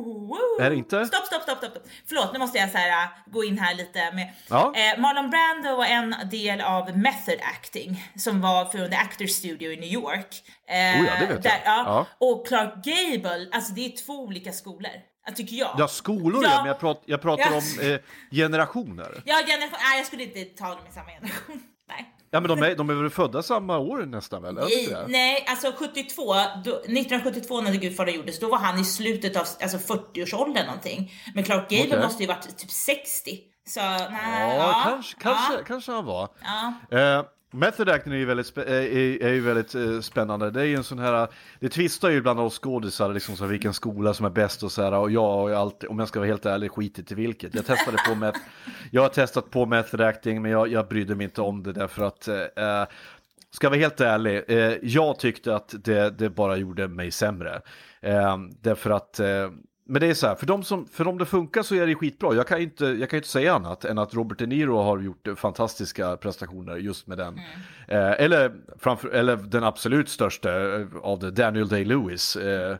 Woo. 0.03 0.61
Är 0.61 0.71
det 0.71 0.77
inte? 0.77 1.07
Stopp, 1.07 1.27
stopp, 1.27 1.43
stopp, 1.43 1.59
stopp. 1.59 1.79
Förlåt, 2.09 2.33
nu 2.33 2.39
måste 2.39 2.59
jag 2.59 2.71
så 2.71 2.79
här, 2.79 3.03
äh, 3.05 3.09
gå 3.27 3.45
in 3.45 3.59
här 3.59 3.75
lite 3.75 4.13
med. 4.13 4.33
Ja. 4.51 4.73
Eh, 4.77 5.01
Marlon 5.01 5.31
Brando 5.31 5.77
var 5.77 5.85
en 5.85 6.15
del 6.31 6.61
av 6.61 6.99
Method 6.99 7.39
Acting 7.43 8.05
som 8.17 8.41
var 8.41 8.65
för 8.65 8.89
The 8.89 8.97
Actors 8.97 9.31
Studio 9.31 9.73
i 9.73 9.77
New 9.77 9.93
York. 9.93 10.43
Eh, 10.69 10.75
Oh 11.01 11.07
ja, 11.07 11.13
det 11.21 11.27
vet 11.27 11.31
jag. 11.31 11.43
där, 11.43 11.61
ja. 11.65 11.83
Ja. 11.87 12.07
Och 12.19 12.47
Clark 12.47 12.75
Gable, 12.85 13.49
alltså 13.53 13.73
det 13.73 13.87
är 13.87 14.07
två 14.07 14.13
olika 14.13 14.53
skolor, 14.53 14.91
tycker 15.37 15.57
jag. 15.57 15.75
Ja, 15.79 15.89
skolor 15.89 16.45
ja, 16.45 16.51
Ja. 16.53 16.57
men 16.63 16.67
jag, 16.67 16.81
prat, 16.81 17.03
jag 17.07 17.23
pratar 17.23 17.51
Ja. 17.51 17.57
om 17.57 17.91
eh, 17.93 17.99
generationer. 18.31 19.23
Ja, 19.25 19.37
generation, 19.47 19.79
nej, 19.91 19.99
jag 19.99 20.07
skulle 20.07 20.23
inte 20.23 20.45
ta 20.45 20.69
dem 20.69 20.87
i 20.91 20.93
samma 20.93 21.11
generation. 21.11 21.63
Nej. 21.89 22.14
Ja, 22.30 22.41
men 22.41 22.49
de 22.49 22.62
är, 22.62 22.74
de 22.76 22.91
är 22.91 22.95
väl 22.95 23.11
födda 23.11 23.43
samma 23.43 23.78
år 23.78 23.99
nästan 24.07 24.43
väl? 24.43 24.59
Inte 24.59 25.07
Nej, 25.09 25.45
alltså 25.49 25.72
72, 25.78 26.34
då, 26.64 26.70
1972 26.76 27.61
när 27.61 27.72
Gudfadern 27.72 28.14
gjordes, 28.14 28.39
då 28.41 28.49
var 28.49 28.59
han 28.59 28.80
i 28.80 28.84
slutet 28.84 29.36
av 29.36 29.47
alltså 29.62 29.95
40-årsåldern 29.95 30.66
någonting. 30.66 31.12
Men 31.34 31.45
Clark 31.45 31.70
Gable 31.70 31.86
Okej. 31.86 32.03
måste 32.03 32.22
ju 32.22 32.26
varit 32.26 32.57
typ 32.59 32.70
60. 32.70 33.39
Så 33.68 33.80
nej, 33.80 34.57
Ja, 34.59 34.82
kanske, 34.84 35.20
kanske, 35.20 35.55
ja. 35.55 35.61
kanske 35.66 35.93
han 35.93 36.05
var. 36.05 36.28
Ja. 36.43 36.99
Eh, 36.99 37.24
Method 37.51 37.89
acting 37.89 38.13
är 38.13 38.17
ju 38.17 38.25
väldigt, 38.25 38.55
spä- 38.55 38.67
är, 38.67 38.81
eh, 38.81 38.97
är, 38.97 39.23
är 39.23 39.33
ju 39.33 39.41
väldigt 39.41 39.75
eh, 39.75 40.01
spännande. 40.01 40.51
Det 40.51 40.61
är 40.61 40.65
ju 40.65 40.75
en 40.75 40.85
sån 40.85 40.99
här, 40.99 41.29
det 41.61 41.69
tvistar 41.69 42.11
ju 42.11 42.23
bland 42.23 42.41
oss 42.41 42.59
skådisar 42.59 43.13
liksom 43.13 43.37
så 43.37 43.45
här, 43.45 43.51
vilken 43.51 43.75
skola 43.75 44.15
som 44.15 44.27
är 44.27 44.31
bäst 44.31 44.63
och 44.63 44.73
så 44.73 44.83
här. 44.83 44.93
Och 44.93 45.11
jag 45.11 45.23
har 45.23 45.49
ju 45.49 45.55
alltid, 45.55 45.91
om 45.91 45.99
jag 45.99 46.09
ska 46.09 46.19
vara 46.19 46.29
helt 46.29 46.47
ärlig, 46.47 46.71
skitit 46.71 47.13
i 47.13 47.15
vilket. 47.15 47.55
Jag 47.55 47.67
testade 47.67 47.99
på 48.09 48.15
med, 48.15 48.35
jag 48.91 49.03
har 49.03 49.09
testat 49.09 49.51
på 49.51 49.67
method 49.67 50.01
acting 50.01 50.43
men 50.43 50.51
jag, 50.51 50.69
jag 50.69 50.89
brydde 50.89 51.15
mig 51.15 51.25
inte 51.25 51.41
om 51.43 51.63
det 51.63 51.73
därför 51.73 52.03
att 52.03 52.29
eh, 52.29 52.65
eh, 52.65 52.87
Ska 53.51 53.65
jag 53.65 53.71
vara 53.71 53.81
helt 53.81 54.01
ärlig, 54.01 54.45
eh, 54.49 54.75
jag 54.83 55.19
tyckte 55.19 55.57
att 55.57 55.75
det, 55.85 56.11
det 56.11 56.31
bara 56.31 56.57
gjorde 56.57 56.89
mig 56.89 57.11
sämre. 57.11 57.61
Eh, 58.01 58.37
därför 58.61 58.91
att, 58.91 59.21
eh, 59.21 59.51
men 59.89 60.01
det 60.01 60.07
är 60.07 60.14
så 60.14 60.26
här, 60.26 60.34
för 60.34 60.47
de 60.47 60.62
som, 60.62 60.86
för 60.86 61.09
om 61.09 61.18
det 61.18 61.26
funkar 61.26 61.62
så 61.62 61.74
är 61.74 61.86
det 61.86 61.95
skitbra. 61.95 62.34
Jag 62.34 62.47
kan 62.47 62.59
ju 62.59 62.64
inte, 62.64 62.84
jag 62.86 63.11
kan 63.11 63.16
ju 63.16 63.18
inte 63.18 63.28
säga 63.28 63.55
annat 63.55 63.84
än 63.84 63.99
att 63.99 64.14
Robert 64.14 64.39
De 64.39 64.47
Niro 64.47 64.76
har 64.82 64.99
gjort 64.99 65.28
fantastiska 65.36 66.16
prestationer 66.16 66.76
just 66.76 67.07
med 67.07 67.18
den. 67.18 67.41
Eh, 67.89 68.11
eller, 68.24 68.53
framför, 68.78 69.09
eller 69.09 69.36
den 69.36 69.64
absolut 69.64 70.09
största 70.09 70.74
eh, 70.80 70.86
av 71.03 71.18
det, 71.18 71.30
Daniel 71.30 71.68
Day-Lewis. 71.68 72.36
Eh, 72.36 72.76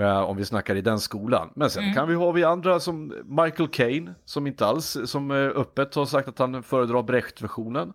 eh, 0.00 0.20
om 0.22 0.36
vi 0.36 0.44
snackar 0.44 0.74
i 0.74 0.80
den 0.80 1.00
skolan. 1.00 1.50
Men 1.54 1.70
sen 1.70 1.94
kan 1.94 2.08
vi 2.08 2.14
ha 2.14 2.32
vi 2.32 2.44
andra 2.44 2.80
som 2.80 3.14
Michael 3.24 3.68
Caine 3.68 4.14
som 4.24 4.46
inte 4.46 4.66
alls, 4.66 4.96
som 5.04 5.30
eh, 5.30 5.36
öppet 5.36 5.94
har 5.94 6.06
sagt 6.06 6.28
att 6.28 6.38
han 6.38 6.62
föredrar 6.62 7.02
Brecht-versionen. 7.02 7.92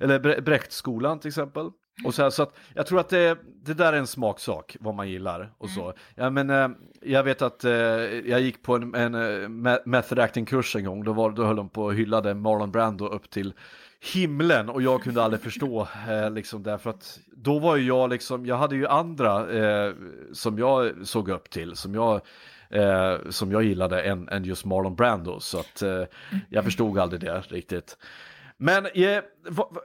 Eller 0.00 0.18
Bre- 0.18 0.40
Brecht-skolan 0.40 1.18
till 1.18 1.28
exempel. 1.28 1.70
Och 2.04 2.14
så, 2.14 2.22
här, 2.22 2.30
så 2.30 2.42
att 2.42 2.54
jag 2.74 2.86
tror 2.86 3.00
att 3.00 3.08
det, 3.08 3.38
det 3.64 3.74
där 3.74 3.92
är 3.92 3.96
en 3.96 4.06
smaksak, 4.06 4.76
vad 4.80 4.94
man 4.94 5.08
gillar 5.08 5.52
och 5.58 5.70
så. 5.70 5.92
Ja, 6.14 6.30
men, 6.30 6.50
eh, 6.50 6.68
jag 7.02 7.22
vet 7.22 7.42
att 7.42 7.64
eh, 7.64 7.72
jag 7.72 8.40
gick 8.40 8.62
på 8.62 8.76
en, 8.76 8.94
en 8.94 9.14
eh, 9.14 9.48
me- 9.48 9.82
method 9.84 10.18
acting-kurs 10.18 10.76
en 10.76 10.84
gång, 10.84 11.04
då, 11.04 11.12
var, 11.12 11.30
då 11.30 11.44
höll 11.44 11.56
de 11.56 11.68
på 11.68 11.84
och 11.84 11.94
hyllade 11.94 12.34
Marlon 12.34 12.70
Brando 12.70 13.06
upp 13.06 13.30
till 13.30 13.52
himlen 14.14 14.68
och 14.68 14.82
jag 14.82 15.02
kunde 15.02 15.22
aldrig 15.22 15.42
förstå 15.42 15.88
eh, 16.08 16.30
liksom 16.30 16.62
därför 16.62 16.90
att 16.90 17.18
då 17.36 17.58
var 17.58 17.76
ju 17.76 17.86
jag 17.86 18.10
liksom, 18.10 18.46
jag 18.46 18.56
hade 18.56 18.76
ju 18.76 18.86
andra 18.86 19.50
eh, 19.50 19.92
som 20.32 20.58
jag 20.58 20.92
såg 21.04 21.28
upp 21.28 21.50
till, 21.50 21.76
som 21.76 21.94
jag 21.94 22.20
eh, 22.70 23.16
som 23.30 23.52
jag 23.52 23.62
gillade 23.62 24.02
än, 24.02 24.28
än 24.28 24.44
just 24.44 24.64
Marlon 24.64 24.94
Brando 24.94 25.40
så 25.40 25.58
att 25.58 25.82
eh, 25.82 26.02
jag 26.48 26.64
förstod 26.64 26.98
aldrig 26.98 27.20
det 27.20 27.40
riktigt. 27.40 27.96
Men 28.58 28.86
eh, 28.86 29.22
vad, 29.48 29.66
vad, 29.70 29.82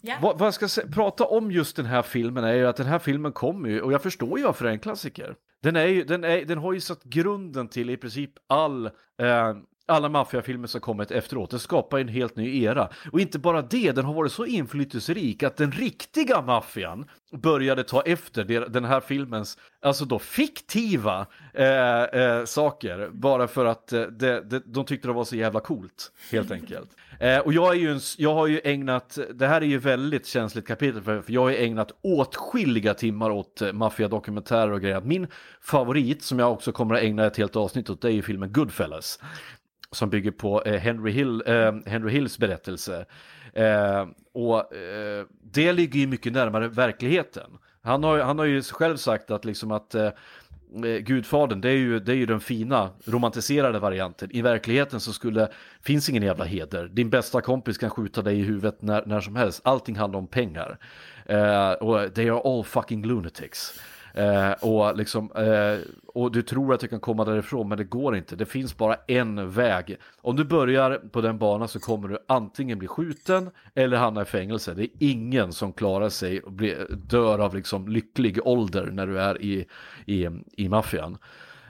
ja. 0.00 0.16
vad, 0.22 0.38
vad 0.38 0.46
jag 0.46 0.70
ska 0.70 0.82
prata 0.94 1.24
om 1.24 1.52
just 1.52 1.76
den 1.76 1.86
här 1.86 2.02
filmen 2.02 2.44
är 2.44 2.54
ju 2.54 2.66
att 2.66 2.76
den 2.76 2.86
här 2.86 2.98
filmen 2.98 3.32
kommer 3.32 3.68
ju, 3.68 3.80
och 3.80 3.92
jag 3.92 4.02
förstår 4.02 4.38
ju 4.38 4.44
varför 4.44 4.64
det 4.64 4.70
är 4.70 4.74
en 4.74 4.78
klassiker. 4.78 5.36
Den, 5.62 5.76
är 5.76 5.86
ju, 5.86 6.04
den, 6.04 6.24
är, 6.24 6.44
den 6.44 6.58
har 6.58 6.72
ju 6.72 6.80
satt 6.80 7.04
grunden 7.04 7.68
till 7.68 7.90
i 7.90 7.96
princip 7.96 8.30
all, 8.46 8.86
eh, 8.86 9.54
alla 9.86 10.08
maffiafilmer 10.08 10.66
som 10.66 10.80
kommit 10.80 11.10
efteråt. 11.10 11.50
Den 11.50 11.60
skapar 11.60 11.98
en 11.98 12.08
helt 12.08 12.36
ny 12.36 12.62
era. 12.62 12.88
Och 13.12 13.20
inte 13.20 13.38
bara 13.38 13.62
det, 13.62 13.92
den 13.92 14.04
har 14.04 14.14
varit 14.14 14.32
så 14.32 14.46
inflytelserik 14.46 15.42
att 15.42 15.56
den 15.56 15.72
riktiga 15.72 16.42
maffian 16.42 17.06
började 17.32 17.84
ta 17.84 18.02
efter 18.02 18.68
den 18.68 18.84
här 18.84 19.00
filmens, 19.00 19.58
alltså 19.82 20.04
då 20.04 20.18
fiktiva 20.18 21.26
eh, 21.54 22.02
eh, 22.02 22.44
saker. 22.44 23.10
Bara 23.12 23.48
för 23.48 23.64
att 23.64 23.92
eh, 23.92 24.02
det, 24.02 24.40
det, 24.40 24.62
de 24.66 24.84
tyckte 24.84 25.08
det 25.08 25.14
var 25.14 25.24
så 25.24 25.36
jävla 25.36 25.60
coolt, 25.60 26.12
helt 26.30 26.50
enkelt. 26.50 26.90
Eh, 27.20 27.38
och 27.38 27.52
jag, 27.52 27.74
är 27.74 27.78
ju 27.78 27.92
en, 27.92 28.00
jag 28.18 28.34
har 28.34 28.46
ju 28.46 28.60
ägnat, 28.64 29.18
det 29.34 29.46
här 29.46 29.60
är 29.60 29.66
ju 29.66 29.78
väldigt 29.78 30.26
känsligt 30.26 30.66
kapitel 30.66 31.02
för, 31.02 31.22
för 31.22 31.32
jag 31.32 31.40
har 31.40 31.50
ju 31.50 31.56
ägnat 31.56 31.92
åtskilliga 32.02 32.94
timmar 32.94 33.30
åt 33.30 33.62
eh, 33.62 33.72
maffiadokumentärer 33.72 34.70
och 34.70 34.80
grejer. 34.80 35.00
Min 35.00 35.26
favorit, 35.60 36.22
som 36.22 36.38
jag 36.38 36.52
också 36.52 36.72
kommer 36.72 36.94
att 36.94 37.02
ägna 37.02 37.26
ett 37.26 37.36
helt 37.36 37.56
avsnitt 37.56 37.90
åt, 37.90 38.00
det 38.00 38.08
är 38.08 38.12
ju 38.12 38.22
filmen 38.22 38.52
Goodfellas. 38.52 39.18
Som 39.96 40.10
bygger 40.10 40.30
på 40.30 40.62
eh, 40.62 40.80
Henry, 40.80 41.10
Hill, 41.10 41.42
eh, 41.46 41.74
Henry 41.86 42.12
Hills 42.12 42.38
berättelse. 42.38 43.04
Eh, 43.52 44.06
och 44.32 44.74
eh, 44.74 45.26
det 45.52 45.72
ligger 45.72 46.00
ju 46.00 46.06
mycket 46.06 46.32
närmare 46.32 46.68
verkligheten. 46.68 47.50
Han 47.82 48.04
har, 48.04 48.18
han 48.18 48.38
har 48.38 48.46
ju 48.46 48.62
själv 48.62 48.96
sagt 48.96 49.30
att 49.30 49.44
liksom 49.44 49.70
att 49.70 49.94
eh, 49.94 50.04
eh, 50.04 50.98
Gudfadern, 51.00 51.60
det 51.60 51.68
är, 51.68 51.76
ju, 51.76 52.00
det 52.00 52.12
är 52.12 52.16
ju 52.16 52.26
den 52.26 52.40
fina 52.40 52.90
romantiserade 53.04 53.78
varianten. 53.78 54.30
I 54.32 54.42
verkligheten 54.42 55.00
så 55.00 55.12
skulle, 55.12 55.48
finns 55.82 56.08
ingen 56.08 56.22
jävla 56.22 56.44
heder. 56.44 56.88
Din 56.88 57.10
bästa 57.10 57.40
kompis 57.40 57.78
kan 57.78 57.90
skjuta 57.90 58.22
dig 58.22 58.40
i 58.40 58.42
huvudet 58.42 58.82
när, 58.82 59.06
när 59.06 59.20
som 59.20 59.36
helst. 59.36 59.60
Allting 59.64 59.96
handlar 59.96 60.18
om 60.18 60.26
pengar. 60.26 60.78
Eh, 61.26 61.70
och 61.70 62.14
they 62.14 62.28
are 62.28 62.40
all 62.44 62.64
fucking 62.64 63.06
lunatics. 63.06 63.80
Eh, 64.16 64.52
och, 64.52 64.96
liksom, 64.96 65.32
eh, 65.32 65.78
och 66.06 66.32
du 66.32 66.42
tror 66.42 66.74
att 66.74 66.80
du 66.80 66.88
kan 66.88 67.00
komma 67.00 67.24
därifrån 67.24 67.68
men 67.68 67.78
det 67.78 67.84
går 67.84 68.16
inte. 68.16 68.36
Det 68.36 68.46
finns 68.46 68.76
bara 68.76 68.96
en 69.06 69.50
väg. 69.50 69.96
Om 70.20 70.36
du 70.36 70.44
börjar 70.44 71.00
på 71.12 71.20
den 71.20 71.38
banan 71.38 71.68
så 71.68 71.80
kommer 71.80 72.08
du 72.08 72.18
antingen 72.28 72.78
bli 72.78 72.88
skjuten 72.88 73.50
eller 73.74 73.96
hamna 73.96 74.22
i 74.22 74.24
fängelse. 74.24 74.74
Det 74.74 74.82
är 74.82 74.90
ingen 74.98 75.52
som 75.52 75.72
klarar 75.72 76.08
sig 76.08 76.40
och 76.40 76.52
blir, 76.52 76.86
dör 76.90 77.38
av 77.38 77.54
liksom 77.54 77.88
lycklig 77.88 78.46
ålder 78.46 78.86
när 78.92 79.06
du 79.06 79.20
är 79.20 79.42
i, 79.42 79.66
i, 80.06 80.28
i 80.52 80.68
maffian. 80.68 81.18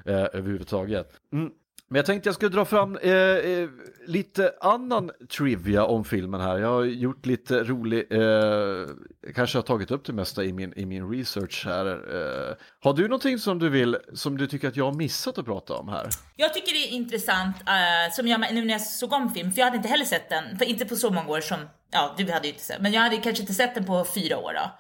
Eh, 0.05 0.27
överhuvudtaget. 0.33 1.13
Mm. 1.33 1.51
Men 1.89 1.97
jag 1.97 2.07
tänkte 2.07 2.29
jag 2.29 2.35
skulle 2.35 2.51
dra 2.51 2.65
fram 2.65 2.97
eh, 2.97 3.13
eh, 3.13 3.69
lite 4.07 4.53
annan 4.61 5.11
trivia 5.39 5.85
om 5.85 6.05
filmen 6.05 6.41
här. 6.41 6.59
Jag 6.59 6.69
har 6.69 6.85
gjort 6.85 7.27
lite 7.27 7.65
rolig, 7.65 8.13
eh, 8.13 8.87
kanske 9.35 9.59
har 9.59 9.63
tagit 9.63 9.91
upp 9.91 10.05
det 10.05 10.13
mesta 10.13 10.45
i 10.45 10.53
min, 10.53 10.73
i 10.77 10.87
min 10.87 11.11
research 11.11 11.67
här. 11.67 11.87
Eh, 11.87 12.55
har 12.81 12.93
du 12.93 13.03
någonting 13.03 13.39
som 13.39 13.59
du 13.59 13.69
vill, 13.69 13.97
som 14.15 14.37
du 14.39 14.47
tycker 14.47 14.69
att 14.69 14.77
jag 14.77 14.85
har 14.85 14.93
missat 14.93 15.39
att 15.39 15.45
prata 15.45 15.75
om 15.75 15.89
här? 15.89 16.09
Jag 16.37 16.55
tycker 16.55 16.73
det 16.73 16.89
är 16.89 16.93
intressant, 16.93 17.57
eh, 17.57 18.13
som 18.13 18.29
jag, 18.29 18.41
nu 18.55 18.65
när 18.65 18.73
jag 18.73 18.81
såg 18.81 19.13
om 19.13 19.31
film, 19.35 19.53
för 19.53 19.59
jag 19.59 19.67
hade 19.67 19.77
inte 19.77 19.89
heller 19.89 20.05
sett 20.05 20.31
den, 20.31 20.59
för 20.59 20.65
inte 20.65 20.85
på 20.85 20.97
så 20.97 21.11
många 21.11 21.29
år 21.29 21.41
som, 21.41 21.59
ja 21.91 22.15
du 22.19 22.33
hade 22.33 22.47
ju 22.47 22.53
inte 22.53 22.65
sett, 22.65 22.81
men 22.81 22.93
jag 22.93 23.01
hade 23.01 23.17
kanske 23.17 23.43
inte 23.43 23.55
sett 23.55 23.75
den 23.75 23.85
på 23.85 24.07
fyra 24.15 24.39
år 24.39 24.53
då. 24.55 24.71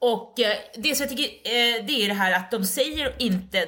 Och 0.00 0.40
eh, 0.40 0.56
det 0.74 0.94
som 0.94 1.06
jag 1.06 1.16
tycker, 1.16 1.24
eh, 1.24 1.84
det 1.84 2.04
är 2.04 2.08
det 2.08 2.14
här 2.14 2.32
att 2.32 2.50
de 2.50 2.64
säger 2.64 3.14
inte 3.18 3.66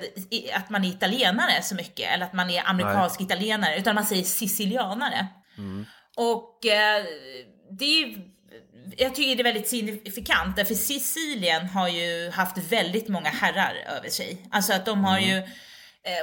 att 0.55 0.71
man 0.71 0.85
är 0.85 0.89
italienare 0.89 1.63
så 1.63 1.75
mycket, 1.75 2.15
eller 2.15 2.25
att 2.25 2.33
man 2.33 2.51
är 2.51 2.69
amerikansk 2.69 3.21
Nej. 3.21 3.27
italienare, 3.27 3.79
utan 3.79 3.95
man 3.95 4.07
säger 4.07 4.23
sicilianare. 4.23 5.27
Mm. 5.59 5.87
Och 6.17 6.67
eh, 6.67 7.05
det 7.79 8.03
är, 8.03 8.19
jag 8.97 9.15
tycker 9.15 9.37
det 9.37 9.43
är 9.43 9.45
väldigt 9.45 9.69
signifikant, 9.69 10.57
därför 10.57 10.75
Sicilien 10.75 11.67
har 11.67 11.89
ju 11.89 12.31
haft 12.31 12.59
väldigt 12.59 13.09
många 13.09 13.29
herrar 13.29 13.75
över 13.97 14.09
sig. 14.09 14.49
Alltså 14.51 14.73
att 14.73 14.87
de 14.87 15.05
har 15.05 15.19
mm. 15.19 15.31
ju 15.31 15.43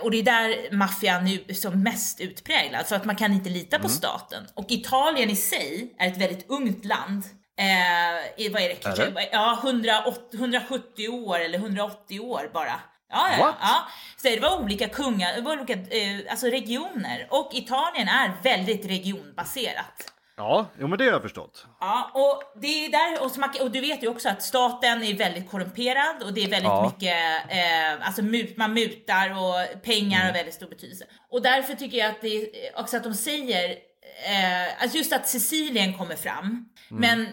och 0.04 0.12
det 0.12 0.18
är 0.18 0.24
där 0.24 0.76
maffian 0.76 1.28
är 1.28 1.54
som 1.54 1.84
mest 1.84 2.20
utpräglad, 2.20 2.86
för 2.88 2.96
att 2.96 3.06
man 3.06 3.16
kan 3.16 3.34
inte 3.34 3.50
lita 3.50 3.78
på 3.78 3.86
mm. 3.86 3.98
staten. 3.98 4.48
Och 4.54 4.72
Italien 4.72 5.30
i 5.30 5.36
sig 5.36 5.96
är 6.00 6.08
ett 6.08 6.18
väldigt 6.18 6.50
ungt 6.50 6.86
land 6.86 7.24
Eh, 7.60 8.52
vad 8.52 8.62
är 8.62 8.70
det? 8.70 8.76
Kanske, 8.76 9.04
är 9.04 9.12
det? 9.12 9.30
Ja, 9.32 9.60
180, 9.64 10.40
170 10.40 11.10
år 11.10 11.40
eller 11.40 11.58
180 11.58 12.20
år 12.20 12.50
bara. 12.54 12.80
Ja, 13.12 13.30
ja, 13.38 13.56
ja. 13.62 13.88
Så 14.18 14.28
det 14.28 14.40
var 14.40 14.60
olika 14.60 14.88
kungar, 14.88 15.36
det 15.36 15.42
var 15.42 15.58
olika 15.58 15.74
eh, 15.74 16.20
alltså 16.30 16.48
regioner. 16.48 17.28
Och 17.30 17.50
Italien 17.54 18.08
är 18.08 18.32
väldigt 18.44 18.86
regionbaserat. 18.86 20.14
Ja, 20.38 20.66
jo 20.80 20.88
men 20.88 20.98
det 20.98 21.04
har 21.04 21.12
jag 21.12 21.22
förstått. 21.22 21.66
Ja, 21.80 22.12
och 22.14 22.62
det 22.62 22.86
är 22.86 22.92
där, 22.92 23.26
och, 23.26 23.38
man, 23.38 23.50
och 23.62 23.72
du 23.72 23.82
vet 23.82 24.04
ju 24.04 24.08
också 24.08 24.30
att 24.30 24.44
staten 24.44 25.04
är 25.04 25.14
väldigt 25.14 25.50
korrumperad 25.50 26.24
och 26.24 26.34
det 26.34 26.44
är 26.44 26.50
väldigt 26.50 26.64
ja. 26.64 26.94
mycket, 26.94 27.52
eh, 27.52 28.08
alltså 28.08 28.22
mut, 28.22 28.58
man 28.58 28.74
mutar 28.74 29.30
och 29.30 29.82
pengar 29.84 30.20
mm. 30.20 30.26
har 30.26 30.34
väldigt 30.34 30.54
stor 30.54 30.68
betydelse. 30.68 31.06
Och 31.30 31.42
därför 31.42 31.74
tycker 31.74 31.98
jag 31.98 32.10
att 32.10 32.22
det 32.22 32.50
också 32.76 32.98
att 32.98 33.04
de 33.04 33.14
säger, 33.14 33.70
eh, 34.26 34.82
alltså 34.82 34.98
just 34.98 35.14
att 35.14 35.28
Sicilien 35.28 35.94
kommer 35.94 36.16
fram, 36.16 36.46
mm. 36.46 36.66
men 37.02 37.28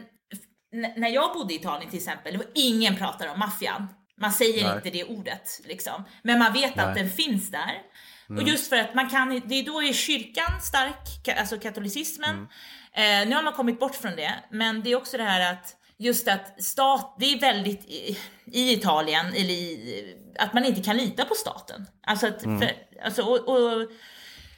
när 0.96 1.08
jag 1.08 1.34
bodde 1.34 1.54
i 1.54 1.56
Italien 1.56 1.90
till 1.90 1.98
exempel, 1.98 2.32
det 2.32 2.38
var 2.38 2.50
ingen 2.54 2.96
pratade 2.96 3.30
om 3.30 3.38
maffian. 3.38 3.88
Man 4.20 4.32
säger 4.32 4.64
Nej. 4.64 4.76
inte 4.76 4.90
det 4.90 5.04
ordet 5.04 5.60
liksom. 5.64 6.04
Men 6.22 6.38
man 6.38 6.52
vet 6.52 6.76
Nej. 6.76 6.86
att 6.86 6.94
den 6.94 7.10
finns 7.10 7.50
där. 7.50 7.82
Mm. 8.30 8.42
Och 8.42 8.48
just 8.48 8.68
för 8.68 8.76
att 8.76 8.94
man 8.94 9.10
kan, 9.10 9.42
det 9.44 9.54
är 9.54 9.62
då 9.62 9.82
är 9.82 9.92
kyrkan 9.92 10.60
stark, 10.60 11.38
alltså 11.38 11.58
katolicismen. 11.58 12.48
Mm. 12.94 13.22
Eh, 13.22 13.28
nu 13.28 13.36
har 13.36 13.42
man 13.42 13.52
kommit 13.52 13.80
bort 13.80 13.94
från 13.94 14.16
det, 14.16 14.34
men 14.50 14.82
det 14.82 14.92
är 14.92 14.96
också 14.96 15.16
det 15.16 15.22
här 15.22 15.52
att 15.52 15.76
just 15.98 16.28
att 16.28 16.62
stat, 16.62 17.16
det 17.18 17.32
är 17.32 17.40
väldigt 17.40 17.84
i, 17.84 18.18
i 18.46 18.72
Italien, 18.72 19.26
eller 19.26 19.54
i, 19.54 20.16
att 20.38 20.54
man 20.54 20.64
inte 20.64 20.82
kan 20.82 20.96
lita 20.96 21.24
på 21.24 21.34
staten. 21.34 21.86
Alltså 22.06 22.26
att, 22.26 22.44
mm. 22.44 22.60
för, 22.60 22.70
alltså, 23.04 23.22
och, 23.22 23.48
och 23.48 23.90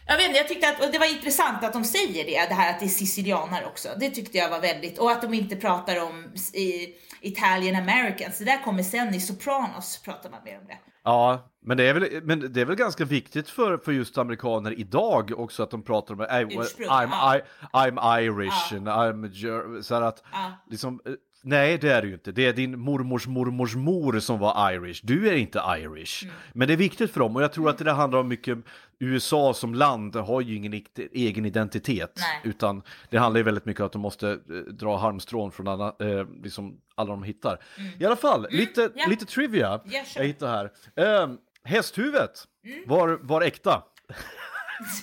jag 0.08 0.16
vet 0.16 0.26
inte, 0.26 0.38
jag 0.38 0.48
tyckte 0.48 0.68
att 0.68 0.92
det 0.92 0.98
var 0.98 1.16
intressant 1.16 1.64
att 1.64 1.72
de 1.72 1.84
säger 1.84 2.24
det, 2.24 2.48
det 2.48 2.54
här 2.54 2.70
att 2.70 2.80
det 2.80 2.86
är 2.86 2.88
sicilianer 2.88 3.66
också. 3.66 3.88
Det 4.00 4.10
tyckte 4.10 4.38
jag 4.38 4.50
var 4.50 4.60
väldigt, 4.60 4.98
och 4.98 5.10
att 5.10 5.22
de 5.22 5.34
inte 5.34 5.56
pratar 5.56 6.02
om 6.02 6.24
i, 6.54 6.94
Italian 7.20 7.88
Americans. 7.88 8.38
Det 8.38 8.44
där 8.44 8.64
kommer 8.64 8.82
sen 8.82 9.14
i 9.14 9.20
Sopranos, 9.20 10.02
pratar 10.04 10.30
man 10.30 10.40
mer 10.44 10.58
om 10.58 10.66
det. 10.66 10.78
Ja, 11.04 11.50
men 11.62 11.76
det 11.76 11.88
är 11.88 11.94
väl, 11.94 12.22
men 12.22 12.52
det 12.52 12.60
är 12.60 12.64
väl 12.64 12.76
ganska 12.76 13.04
viktigt 13.04 13.50
för, 13.50 13.78
för 13.78 13.92
just 13.92 14.18
amerikaner 14.18 14.78
idag 14.78 15.32
också 15.36 15.62
att 15.62 15.70
de 15.70 15.82
pratar 15.82 16.14
om 16.14 16.20
I'm, 16.20 16.48
I'm, 16.48 17.08
ja. 17.12 17.36
I, 17.36 17.40
I'm 17.72 18.20
Irish 18.20 18.72
ja. 18.72 18.76
and 18.76 18.88
I'm 18.88 19.82
så 19.82 19.94
att 19.94 20.22
ja. 20.32 20.52
liksom 20.70 21.00
eh, 21.06 21.12
Nej, 21.42 21.78
det 21.78 21.92
är 21.92 22.02
du 22.02 22.08
ju 22.08 22.14
inte. 22.14 22.32
Det 22.32 22.46
är 22.46 22.52
din 22.52 22.80
mormors 22.80 23.26
mormors 23.26 23.74
mor 23.74 24.20
som 24.20 24.38
var 24.38 24.72
Irish. 24.72 25.00
Du 25.02 25.28
är 25.28 25.34
inte 25.34 25.58
Irish. 25.58 26.24
Mm. 26.24 26.34
Men 26.52 26.68
det 26.68 26.74
är 26.74 26.78
viktigt 26.78 27.10
för 27.10 27.20
dem 27.20 27.36
och 27.36 27.42
jag 27.42 27.52
tror 27.52 27.70
att 27.70 27.78
det 27.78 27.92
handlar 27.92 28.18
om 28.18 28.28
mycket 28.28 28.58
USA 28.98 29.54
som 29.54 29.74
land 29.74 30.16
har 30.16 30.40
ju 30.40 30.56
ingen 30.56 30.82
egen 31.12 31.44
identitet. 31.44 32.12
Nej. 32.16 32.40
Utan 32.44 32.82
det 33.10 33.18
handlar 33.18 33.38
ju 33.38 33.44
väldigt 33.44 33.64
mycket 33.64 33.80
om 33.80 33.86
att 33.86 33.92
de 33.92 34.02
måste 34.02 34.30
eh, 34.30 34.36
dra 34.54 34.96
harmstrån 34.96 35.52
från 35.52 35.68
alla, 35.68 35.86
eh, 36.00 36.26
liksom 36.42 36.80
alla 36.94 37.10
de 37.10 37.22
hittar. 37.22 37.62
Mm. 37.78 37.90
I 37.98 38.04
alla 38.04 38.16
fall, 38.16 38.44
mm. 38.44 38.56
lite, 38.56 38.80
yeah. 38.80 39.10
lite 39.10 39.24
trivia 39.24 39.80
yeah, 39.90 40.06
sure. 40.06 40.22
jag 40.22 40.24
hittar 40.24 40.48
här. 40.48 40.70
Eh, 40.96 41.28
hästhuvudet 41.64 42.44
mm. 42.64 42.84
var, 42.86 43.18
var 43.22 43.42
äkta. 43.42 43.82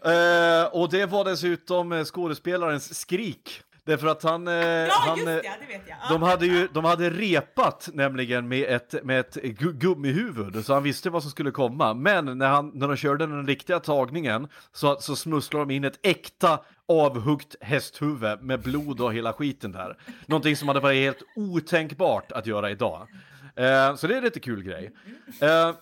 eh, 0.04 0.64
och 0.72 0.90
det 0.90 1.06
var 1.06 1.24
dessutom 1.24 2.04
skådespelarens 2.04 2.98
skrik 2.98 3.62
Därför 3.86 4.06
att 4.06 4.22
han... 4.22 4.48
Eh, 4.48 4.54
ja, 4.54 4.92
han, 4.92 5.16
just 5.18 5.26
det, 5.26 5.42
det 5.60 5.66
vet 5.66 5.82
jag. 5.88 5.96
De 6.10 6.22
hade 6.22 6.46
ju 6.46 6.68
de 6.72 6.84
hade 6.84 7.10
repat 7.10 7.88
nämligen 7.92 8.48
med 8.48 8.74
ett, 8.74 9.04
med 9.04 9.20
ett 9.20 9.34
gummihuvud, 9.34 10.64
så 10.64 10.74
han 10.74 10.82
visste 10.82 11.10
vad 11.10 11.22
som 11.22 11.30
skulle 11.30 11.50
komma. 11.50 11.94
Men 11.94 12.38
när, 12.38 12.48
han, 12.48 12.70
när 12.74 12.88
de 12.88 12.96
körde 12.96 13.26
den 13.26 13.46
riktiga 13.46 13.80
tagningen 13.80 14.48
så, 14.72 14.96
så 15.00 15.16
smusslade 15.16 15.64
de 15.64 15.74
in 15.74 15.84
ett 15.84 15.98
äkta 16.02 16.60
avhuggt 16.88 17.56
hästhuvud 17.60 18.42
med 18.42 18.60
blod 18.60 19.00
och 19.00 19.14
hela 19.14 19.32
skiten 19.32 19.72
där. 19.72 19.96
Någonting 20.26 20.56
som 20.56 20.68
hade 20.68 20.80
varit 20.80 21.04
helt 21.04 21.22
otänkbart 21.36 22.32
att 22.32 22.46
göra 22.46 22.70
idag. 22.70 23.08
Eh, 23.56 23.94
så 23.94 24.06
det 24.06 24.16
är 24.16 24.22
lite 24.22 24.40
kul 24.40 24.62
grej. 24.62 24.92
Eh, 25.40 25.74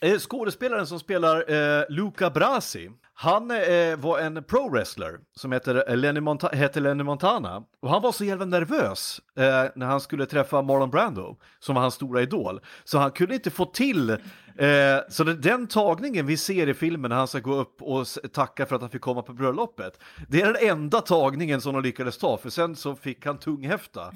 eh 0.00 0.18
skådespelaren 0.18 0.86
som 0.86 1.00
spelar 1.00 1.52
eh, 1.52 1.84
Luca 1.88 2.30
Brasi, 2.30 2.90
han 3.22 3.50
eh, 3.50 3.96
var 3.96 4.18
en 4.18 4.44
pro-wrestler 4.44 5.18
som 5.36 5.52
heter 5.52 5.84
eh, 5.88 5.96
Lenny, 5.96 6.20
Monta 6.20 6.48
heter 6.48 6.80
Lenny 6.80 7.02
Montana 7.04 7.62
och 7.80 7.90
han 7.90 8.02
var 8.02 8.12
så 8.12 8.24
jävla 8.24 8.44
nervös 8.44 9.20
eh, 9.36 9.64
när 9.74 9.86
han 9.86 10.00
skulle 10.00 10.26
träffa 10.26 10.62
Marlon 10.62 10.90
Brando 10.90 11.36
som 11.58 11.74
var 11.74 11.82
hans 11.82 11.94
stora 11.94 12.22
idol. 12.22 12.60
Så 12.84 12.98
han 12.98 13.10
kunde 13.10 13.34
inte 13.34 13.50
få 13.50 13.64
till 13.64 14.16
Eh, 14.60 15.00
så 15.08 15.24
den 15.24 15.66
tagningen 15.66 16.26
vi 16.26 16.36
ser 16.36 16.68
i 16.68 16.74
filmen 16.74 17.08
när 17.08 17.16
han 17.16 17.28
ska 17.28 17.38
gå 17.38 17.54
upp 17.54 17.82
och 17.82 18.06
tacka 18.32 18.66
för 18.66 18.74
att 18.74 18.80
han 18.80 18.90
fick 18.90 19.00
komma 19.00 19.22
på 19.22 19.32
bröllopet, 19.32 20.00
det 20.28 20.42
är 20.42 20.46
den 20.52 20.68
enda 20.68 21.00
tagningen 21.00 21.60
som 21.60 21.74
de 21.74 21.82
lyckades 21.82 22.18
ta, 22.18 22.36
för 22.36 22.50
sen 22.50 22.76
så 22.76 22.96
fick 22.96 23.26
han 23.26 23.38
tunghäfta. 23.38 24.12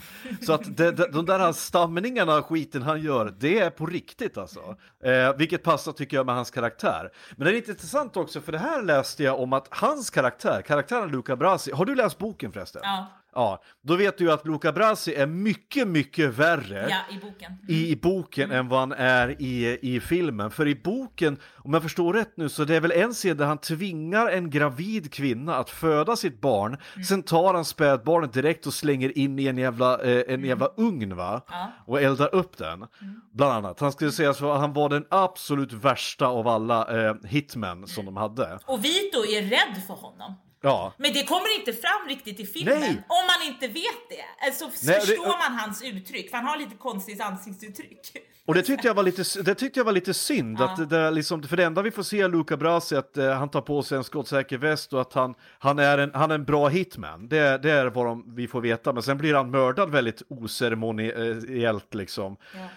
Så 0.46 0.52
att 0.52 0.76
de, 0.76 0.90
de, 0.90 1.06
de 1.12 1.26
där 1.26 1.52
stamningarna 1.52 2.36
och 2.36 2.46
skiten 2.46 2.82
han 2.82 3.02
gör, 3.02 3.34
det 3.38 3.58
är 3.58 3.70
på 3.70 3.86
riktigt 3.86 4.38
alltså. 4.38 4.76
Eh, 5.04 5.36
vilket 5.36 5.62
passar 5.62 5.92
tycker 5.92 6.16
jag 6.16 6.26
med 6.26 6.34
hans 6.34 6.50
karaktär. 6.50 7.10
Men 7.36 7.44
det 7.44 7.50
är 7.50 7.54
lite 7.54 7.70
intressant 7.70 8.16
också, 8.16 8.40
för 8.40 8.52
det 8.52 8.58
här 8.58 8.82
läste 8.82 9.22
jag 9.22 9.40
om 9.40 9.52
att 9.52 9.66
hans 9.70 10.10
karaktär, 10.10 10.62
karaktären 10.62 11.10
Luca 11.10 11.36
Brasi, 11.36 11.72
har 11.72 11.84
du 11.84 11.94
läst 11.94 12.18
boken 12.18 12.52
förresten? 12.52 12.80
Ja. 12.84 13.06
Ja, 13.34 13.62
då 13.82 13.96
vet 13.96 14.18
du 14.18 14.24
ju 14.24 14.32
att 14.32 14.46
Luca 14.46 14.72
Brasi 14.72 15.14
är 15.14 15.26
mycket, 15.26 15.88
mycket 15.88 16.34
värre 16.34 16.86
ja, 16.90 17.16
i 17.16 17.18
boken, 17.18 17.52
i, 17.68 17.96
boken 17.96 18.44
mm. 18.44 18.58
än 18.58 18.68
vad 18.68 18.80
han 18.80 18.92
är 18.92 19.42
i, 19.42 19.78
i 19.82 20.00
filmen. 20.00 20.50
För 20.50 20.68
i 20.68 20.74
boken, 20.74 21.38
om 21.56 21.74
jag 21.74 21.82
förstår 21.82 22.12
rätt 22.12 22.36
nu, 22.36 22.48
så 22.48 22.64
det 22.64 22.76
är 22.76 22.80
väl 22.80 22.92
en 22.92 23.12
scen 23.12 23.36
där 23.36 23.46
han 23.46 23.58
tvingar 23.58 24.28
en 24.28 24.50
gravid 24.50 25.12
kvinna 25.12 25.56
att 25.56 25.70
föda 25.70 26.16
sitt 26.16 26.40
barn, 26.40 26.76
mm. 26.94 27.04
sen 27.04 27.22
tar 27.22 27.54
han 27.54 27.64
spädbarnet 27.64 28.32
direkt 28.32 28.66
och 28.66 28.74
slänger 28.74 29.18
in 29.18 29.38
i 29.38 29.46
en 29.46 29.58
jävla, 29.58 30.02
eh, 30.02 30.18
en 30.18 30.34
mm. 30.34 30.44
jävla 30.44 30.68
ugn 30.76 31.16
va? 31.16 31.40
Ja. 31.48 31.72
Och 31.86 32.02
eldar 32.02 32.34
upp 32.34 32.58
den, 32.58 32.74
mm. 32.74 33.20
bland 33.32 33.52
annat. 33.52 33.80
Han 33.80 33.92
skulle 33.92 34.12
säga 34.12 34.34
så 34.34 34.52
han 34.52 34.72
var 34.72 34.88
den 34.88 35.06
absolut 35.10 35.72
värsta 35.72 36.26
av 36.26 36.48
alla 36.48 37.08
eh, 37.08 37.14
hitmen 37.24 37.86
som 37.86 38.04
de 38.04 38.16
hade. 38.16 38.58
Och 38.66 38.84
Vito 38.84 39.18
är 39.18 39.42
rädd 39.42 39.82
för 39.86 39.94
honom. 39.94 40.34
Ja. 40.64 40.92
Men 40.96 41.12
det 41.12 41.24
kommer 41.24 41.58
inte 41.58 41.72
fram 41.72 42.08
riktigt 42.08 42.40
i 42.40 42.46
filmen 42.46 42.80
Nej. 42.80 43.02
om 43.08 43.24
man 43.26 43.48
inte 43.48 43.66
vet 43.66 44.08
det. 44.08 44.46
Alltså 44.46 44.64
Nej, 44.82 45.00
förstår 45.00 45.24
det, 45.24 45.38
man 45.48 45.58
hans 45.58 45.82
uttryck, 45.82 46.30
för 46.30 46.36
han 46.36 46.46
har 46.46 46.56
lite 46.56 46.76
konstigt 46.76 47.20
ansiktsuttryck. 47.20 48.16
Och 48.46 48.54
det 48.54 48.62
tyckte 48.62 48.86
jag 48.86 48.94
var 48.94 49.02
lite, 49.02 49.42
det 49.42 49.54
tyckte 49.54 49.80
jag 49.80 49.84
var 49.84 49.92
lite 49.92 50.14
synd, 50.14 50.56
ja. 50.60 50.64
att 50.64 50.90
det, 50.90 51.10
liksom, 51.10 51.42
för 51.42 51.56
det 51.56 51.64
enda 51.64 51.82
vi 51.82 51.90
får 51.90 52.02
se 52.02 52.28
Luca 52.28 52.56
Brasi 52.56 52.96
att 52.96 53.16
eh, 53.16 53.30
han 53.30 53.48
tar 53.48 53.60
på 53.60 53.82
sig 53.82 53.98
en 53.98 54.04
skottsäker 54.04 54.58
väst 54.58 54.92
och 54.92 55.00
att 55.00 55.12
han, 55.12 55.34
han, 55.58 55.78
är, 55.78 55.98
en, 55.98 56.10
han 56.14 56.30
är 56.30 56.34
en 56.34 56.44
bra 56.44 56.68
hitman. 56.68 57.28
Det, 57.28 57.58
det 57.62 57.70
är 57.70 57.86
vad 57.86 58.06
de, 58.06 58.34
vi 58.34 58.48
får 58.48 58.60
veta, 58.60 58.92
men 58.92 59.02
sen 59.02 59.18
blir 59.18 59.34
han 59.34 59.50
mördad 59.50 59.90
väldigt 59.90 60.22
oceremoniellt 60.28 61.94
liksom. 61.94 62.36
Ja. 62.54 62.68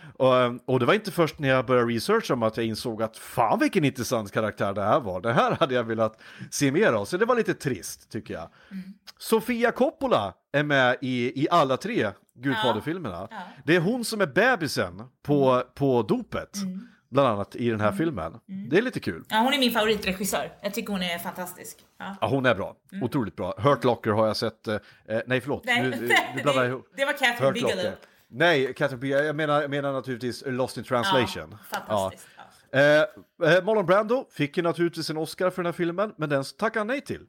Och, 0.45 0.73
och, 0.73 0.79
det 0.79 0.85
var 0.85 0.93
inte 0.93 1.11
först 1.11 1.39
när 1.39 1.49
jag 1.49 1.65
började 1.65 1.91
researcha 1.93 2.33
om 2.33 2.43
att 2.43 2.57
jag 2.57 2.65
insåg 2.65 3.03
att 3.03 3.17
fan 3.17 3.59
vilken 3.59 3.85
intressant 3.85 4.31
karaktär 4.31 4.73
det 4.73 4.83
här 4.83 4.99
var. 4.99 5.21
Det 5.21 5.33
här 5.33 5.57
hade 5.59 5.75
jag 5.75 5.83
velat 5.83 6.21
se 6.51 6.71
mer 6.71 6.93
av, 6.93 7.05
så 7.05 7.17
det 7.17 7.25
var 7.25 7.35
lite 7.35 7.53
trist 7.53 8.11
tycker 8.11 8.33
jag. 8.33 8.49
Mm. 8.71 8.83
Sofia 9.17 9.71
Coppola 9.71 10.33
är 10.51 10.63
med 10.63 10.97
i, 11.01 11.43
i 11.43 11.47
alla 11.51 11.77
tre 11.77 12.11
Gudfaderfilmerna. 12.37 13.27
Ja. 13.31 13.37
Det 13.65 13.75
är 13.75 13.79
hon 13.79 14.05
som 14.05 14.21
är 14.21 14.27
bebisen 14.27 15.03
på, 15.23 15.51
mm. 15.51 15.67
på 15.75 16.01
dopet. 16.01 16.55
Mm. 16.55 16.87
Bland 17.09 17.27
annat 17.27 17.55
i 17.55 17.69
den 17.69 17.79
här 17.79 17.87
mm. 17.87 17.97
filmen. 17.97 18.39
Mm. 18.49 18.69
Det 18.69 18.77
är 18.77 18.81
lite 18.81 18.99
kul. 18.99 19.23
Ja, 19.29 19.37
hon 19.37 19.53
är 19.53 19.59
min 19.59 19.71
favoritregissör. 19.71 20.51
Jag 20.61 20.73
tycker 20.73 20.93
hon 20.93 21.01
är 21.01 21.17
fantastisk. 21.17 21.77
Ja, 21.97 22.15
ja 22.21 22.27
hon 22.27 22.45
är 22.45 22.55
bra. 22.55 22.75
Mm. 22.91 23.03
Otroligt 23.03 23.35
bra. 23.35 23.53
Hurt 23.57 23.83
Locker 23.83 24.11
har 24.11 24.27
jag 24.27 24.37
sett. 24.37 24.67
Eh, 24.67 24.77
nej, 25.25 25.41
förlåt. 25.41 25.65
Nej, 25.65 25.83
nu, 25.83 25.89
nu 26.35 26.41
blandar 26.43 26.63
jag 26.63 26.71
ihop. 26.71 26.87
Det 26.95 27.05
var 27.05 27.13
Catherine 27.13 27.51
Bigelow. 27.51 27.93
Nej, 28.27 28.73
Catherine 28.73 29.01
Bigelow. 29.01 29.25
Jag 29.25 29.35
menar, 29.35 29.61
jag 29.61 29.69
menar 29.69 29.93
naturligtvis 29.93 30.43
Lost 30.45 30.77
in 30.77 30.83
translation. 30.83 31.57
Ja, 31.71 31.79
fantastiskt. 31.79 32.27
Ja. 32.71 32.79
Eh, 32.79 33.01
eh, 33.53 33.63
Marlon 33.63 33.85
Brando 33.85 34.25
fick 34.31 34.57
ju 34.57 34.63
naturligtvis 34.63 35.09
en 35.09 35.17
Oscar 35.17 35.49
för 35.49 35.63
den 35.63 35.65
här 35.65 35.77
filmen, 35.77 36.13
men 36.17 36.29
den 36.29 36.43
tackade 36.57 36.79
han 36.79 36.87
nej 36.87 37.01
till. 37.01 37.21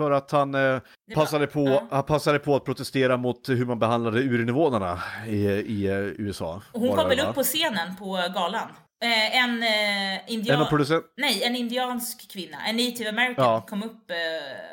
För 0.00 0.10
att 0.10 0.30
han, 0.30 0.54
eh, 0.54 0.80
passade, 1.14 1.46
på, 1.46 1.68
Ja. 1.68 1.86
han 1.90 2.02
passade 2.04 2.38
på 2.38 2.56
att 2.56 2.64
protestera 2.64 3.16
mot 3.16 3.48
hur 3.48 3.66
man 3.66 3.78
behandlade 3.78 4.20
urinvånarna 4.20 4.98
i, 5.26 5.36
i 5.46 5.86
eh, 5.86 5.96
USA. 5.98 6.62
Och 6.72 6.80
hon 6.80 6.96
kom 6.96 7.08
väl 7.08 7.20
upp 7.20 7.34
på 7.34 7.42
scenen 7.42 7.96
på 7.96 8.12
galan? 8.34 8.68
Eh, 9.04 9.36
en 9.44 9.62
eh, 9.62 10.32
indian... 10.32 10.66
En. 10.90 11.02
Nej, 11.16 11.42
en 11.44 11.56
indiansk 11.56 12.30
kvinna, 12.32 12.56
en 12.68 12.76
native 12.76 13.08
american, 13.08 13.44
Ja. 13.44 13.66
kom 13.68 13.82
upp... 13.82 14.10
Eh, 14.10 14.16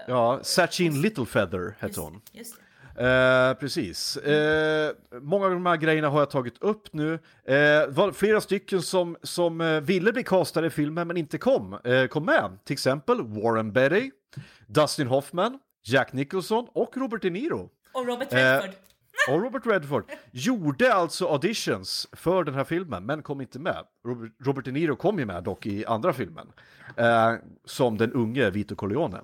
Ja, 0.08 0.40
Sachin 0.44 1.02
Littlefeather 1.02 1.76
hette 1.80 2.00
hon. 2.00 2.22
Just. 2.32 2.56
Eh, 3.00 3.54
precis. 3.60 4.18
Eh, 4.18 4.92
många 5.22 5.46
av 5.46 5.52
de 5.52 5.66
här 5.66 5.78
grejerna 5.78 6.10
har 6.10 6.20
jag 6.20 6.30
tagit 6.30 6.58
upp 6.62 6.94
nu. 6.94 7.14
Eh, 7.14 7.20
det 7.48 7.88
var 7.90 8.12
flera 8.12 8.42
stycken 8.42 8.82
som, 8.82 9.18
som 9.24 9.62
eh, 9.62 9.80
ville 9.82 10.12
bli 10.14 10.24
castade 10.24 10.68
i 10.68 10.70
filmen 10.70 11.08
men 11.08 11.18
inte 11.18 11.38
kom, 11.38 11.78
eh, 11.84 12.06
kom 12.08 12.26
med. 12.26 12.58
Till 12.66 12.74
exempel 12.74 13.22
Warren 13.22 13.72
Beatty, 13.72 14.12
Dustin 14.68 15.08
Hoffman, 15.08 15.60
Jack 15.84 16.14
Nicholson 16.14 16.68
och 16.74 16.98
Robert 16.98 17.22
De 17.22 17.30
Niro. 17.30 17.70
Och 17.94 18.08
Robert 18.08 18.34
Eh, 18.34 18.38
Redford. 18.38 18.70
Och 19.30 19.42
Robert 19.42 19.66
Redford 19.66 20.12
gjorde 20.32 20.94
alltså 20.94 21.28
auditions 21.28 22.08
för 22.12 22.44
den 22.44 22.54
här 22.54 22.64
filmen, 22.64 23.06
men 23.06 23.24
kom 23.24 23.42
inte 23.42 23.60
med. 23.60 23.84
Robert, 24.06 24.32
Robert 24.46 24.66
De 24.66 24.72
Niro 24.72 24.96
kom 24.96 25.20
ju 25.20 25.26
med 25.26 25.44
dock 25.44 25.66
i 25.66 25.86
andra 25.86 26.14
filmen, 26.14 26.48
eh, 26.98 27.34
som 27.66 27.98
den 27.98 28.14
unge 28.14 28.50
Vito 28.50 28.76
Corleone. 28.76 29.22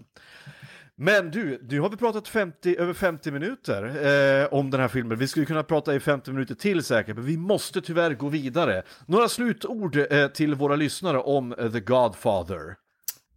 Men 0.95 1.32
du, 1.32 1.59
nu 1.70 1.80
har 1.80 1.89
vi 1.89 1.97
pratat 1.97 2.28
50, 2.28 2.76
över 2.80 2.93
50 2.93 3.32
minuter 3.32 3.84
eh, 3.84 4.53
om 4.53 4.72
den 4.72 4.82
här 4.82 4.88
filmen. 4.88 5.18
Vi 5.18 5.28
skulle 5.28 5.45
kunna 5.45 5.64
prata 5.64 5.95
i 5.95 5.99
50 5.99 6.32
minuter 6.32 6.55
till 6.55 6.84
säkert, 6.84 7.16
men 7.16 7.26
vi 7.26 7.38
måste 7.38 7.82
tyvärr 7.82 8.14
gå 8.14 8.30
vidare. 8.30 8.84
Några 9.05 9.30
slutord 9.30 9.95
eh, 10.11 10.28
till 10.28 10.55
våra 10.55 10.76
lyssnare 10.76 11.20
om 11.20 11.53
eh, 11.53 11.72
The 11.72 11.80
Godfather. 11.80 12.76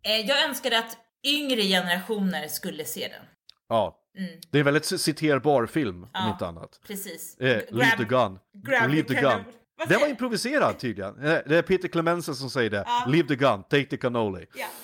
Eh, 0.03 0.21
jag 0.21 0.45
önskade 0.49 0.79
att 0.79 0.99
yngre 1.27 1.63
generationer 1.63 2.49
skulle 2.49 2.85
se 2.85 3.01
den. 3.09 3.23
Ja, 3.69 3.99
det 4.51 4.59
är 4.59 4.61
en 4.61 4.65
väldigt 4.65 5.01
citerbar 5.01 5.67
film, 5.67 6.03
om 6.03 6.09
Ja. 6.13 6.31
inte 6.33 6.47
annat. 6.47 6.81
Precis. 6.87 7.37
Eh, 7.39 7.63
leave 7.71 7.97
the 7.97 8.05
gun. 8.05 8.39
grab 8.55 8.91
leave 8.91 9.09
the 9.09 9.15
gun. 9.15 9.41
Den 9.89 10.01
var 10.01 10.09
improviserad 10.09 10.79
tydligen. 10.79 11.19
Eh, 11.25 11.39
Det 11.47 11.57
är 11.59 11.63
Peter 11.63 11.89
Clemenza 11.89 12.35
som 12.35 12.51
säger 12.51 12.71
det. 12.71 12.87
Leave 13.07 13.29
the 13.29 13.37
gun, 13.37 13.63
take 13.63 13.85
the 13.85 13.97
cannoli. 13.97 14.47
Ja. 14.55 14.67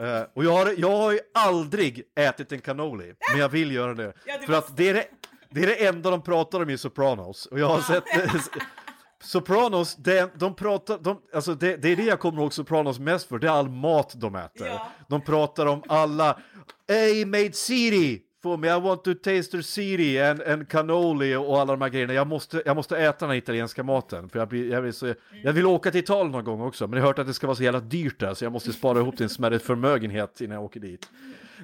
Eh, 0.00 0.22
och 0.34 0.44
jag 0.44 0.52
har, 0.52 0.74
jag 0.78 0.96
har 0.96 1.12
ju 1.12 1.20
aldrig 1.34 2.02
ätit 2.18 2.52
en 2.52 2.60
cannoli, 2.60 3.14
men 3.30 3.40
jag 3.40 3.48
vill 3.48 3.72
göra 3.72 3.94
det. 3.94 4.12
Ja, 4.26 4.38
för 4.46 4.52
att 4.52 4.76
det 4.76 4.88
är 4.88 4.94
det, 4.94 5.06
det 5.50 5.62
är 5.62 5.66
det 5.66 5.86
enda 5.86 6.10
de 6.10 6.22
pratar 6.22 6.62
om 6.62 6.70
i 6.70 6.78
Sopranos. 6.78 7.46
Och 7.46 7.58
jag 7.60 7.66
har 7.68 7.80
sett... 7.80 8.04
Sopranos, 9.22 9.96
de, 9.96 10.28
de 10.34 10.54
pratar, 10.54 10.98
de, 10.98 11.22
alltså 11.34 11.54
det, 11.54 11.76
det 11.76 11.88
är 11.88 11.96
det 11.96 12.04
jag 12.04 12.20
kommer 12.20 12.42
ihåg 12.42 12.52
Sopranos 12.52 12.98
mest 12.98 13.28
för, 13.28 13.38
det 13.38 13.46
är 13.46 13.50
all 13.50 13.68
mat 13.68 14.12
de 14.16 14.34
äter. 14.34 14.66
Ja. 14.66 14.88
De 15.08 15.20
pratar 15.20 15.66
om 15.66 15.82
alla, 15.88 16.38
Hey 16.88 17.24
made 17.24 17.52
city 17.52 18.22
for 18.46 18.56
me, 18.56 18.68
I 18.68 18.80
want 18.80 19.04
to 19.04 19.14
taste 19.14 19.50
their 19.50 19.62
city 19.62 20.20
and, 20.20 20.42
and 20.42 20.68
cannoli 20.68 21.34
och 21.34 21.60
alla 21.60 21.72
de 21.72 21.82
här 21.82 21.88
grejerna. 21.88 22.12
Jag 22.12 22.26
måste, 22.26 22.62
jag 22.66 22.76
måste 22.76 22.96
äta 22.96 23.18
den 23.18 23.28
här 23.30 23.36
italienska 23.36 23.82
maten, 23.82 24.28
för 24.28 24.38
jag, 24.38 24.48
blir, 24.48 24.70
jag, 24.70 24.82
blir 24.82 24.92
så, 24.92 25.14
jag 25.42 25.52
vill 25.52 25.66
åka 25.66 25.90
till 25.90 26.00
Italien 26.00 26.32
någon 26.32 26.44
gång 26.44 26.60
också, 26.60 26.86
men 26.86 26.96
jag 26.96 27.02
har 27.02 27.06
hört 27.08 27.18
att 27.18 27.26
det 27.26 27.34
ska 27.34 27.46
vara 27.46 27.56
så 27.56 27.62
jävla 27.62 27.80
dyrt 27.80 28.20
där, 28.20 28.34
så 28.34 28.44
jag 28.44 28.52
måste 28.52 28.72
spara 28.72 28.98
ihop 28.98 29.16
till 29.16 29.24
en 29.24 29.30
smärre 29.30 29.58
förmögenhet 29.58 30.40
innan 30.40 30.54
jag 30.54 30.64
åker 30.64 30.80
dit. 30.80 31.08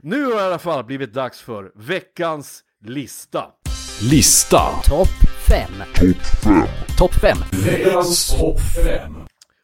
Nu 0.00 0.24
har 0.24 0.30
det 0.32 0.38
i 0.38 0.46
alla 0.46 0.59
fall 0.59 0.84
blivit 0.84 1.12
dags 1.12 1.40
för 1.40 1.72
veckans 1.74 2.64
lista. 2.84 3.50
Lista. 4.11 4.82
Topp 4.84 5.09
5. 5.48 5.68
Topp 6.98 7.14
5. 7.14 7.38
Veckans 7.53 8.28
topp 8.38 8.61
5. 8.84 9.12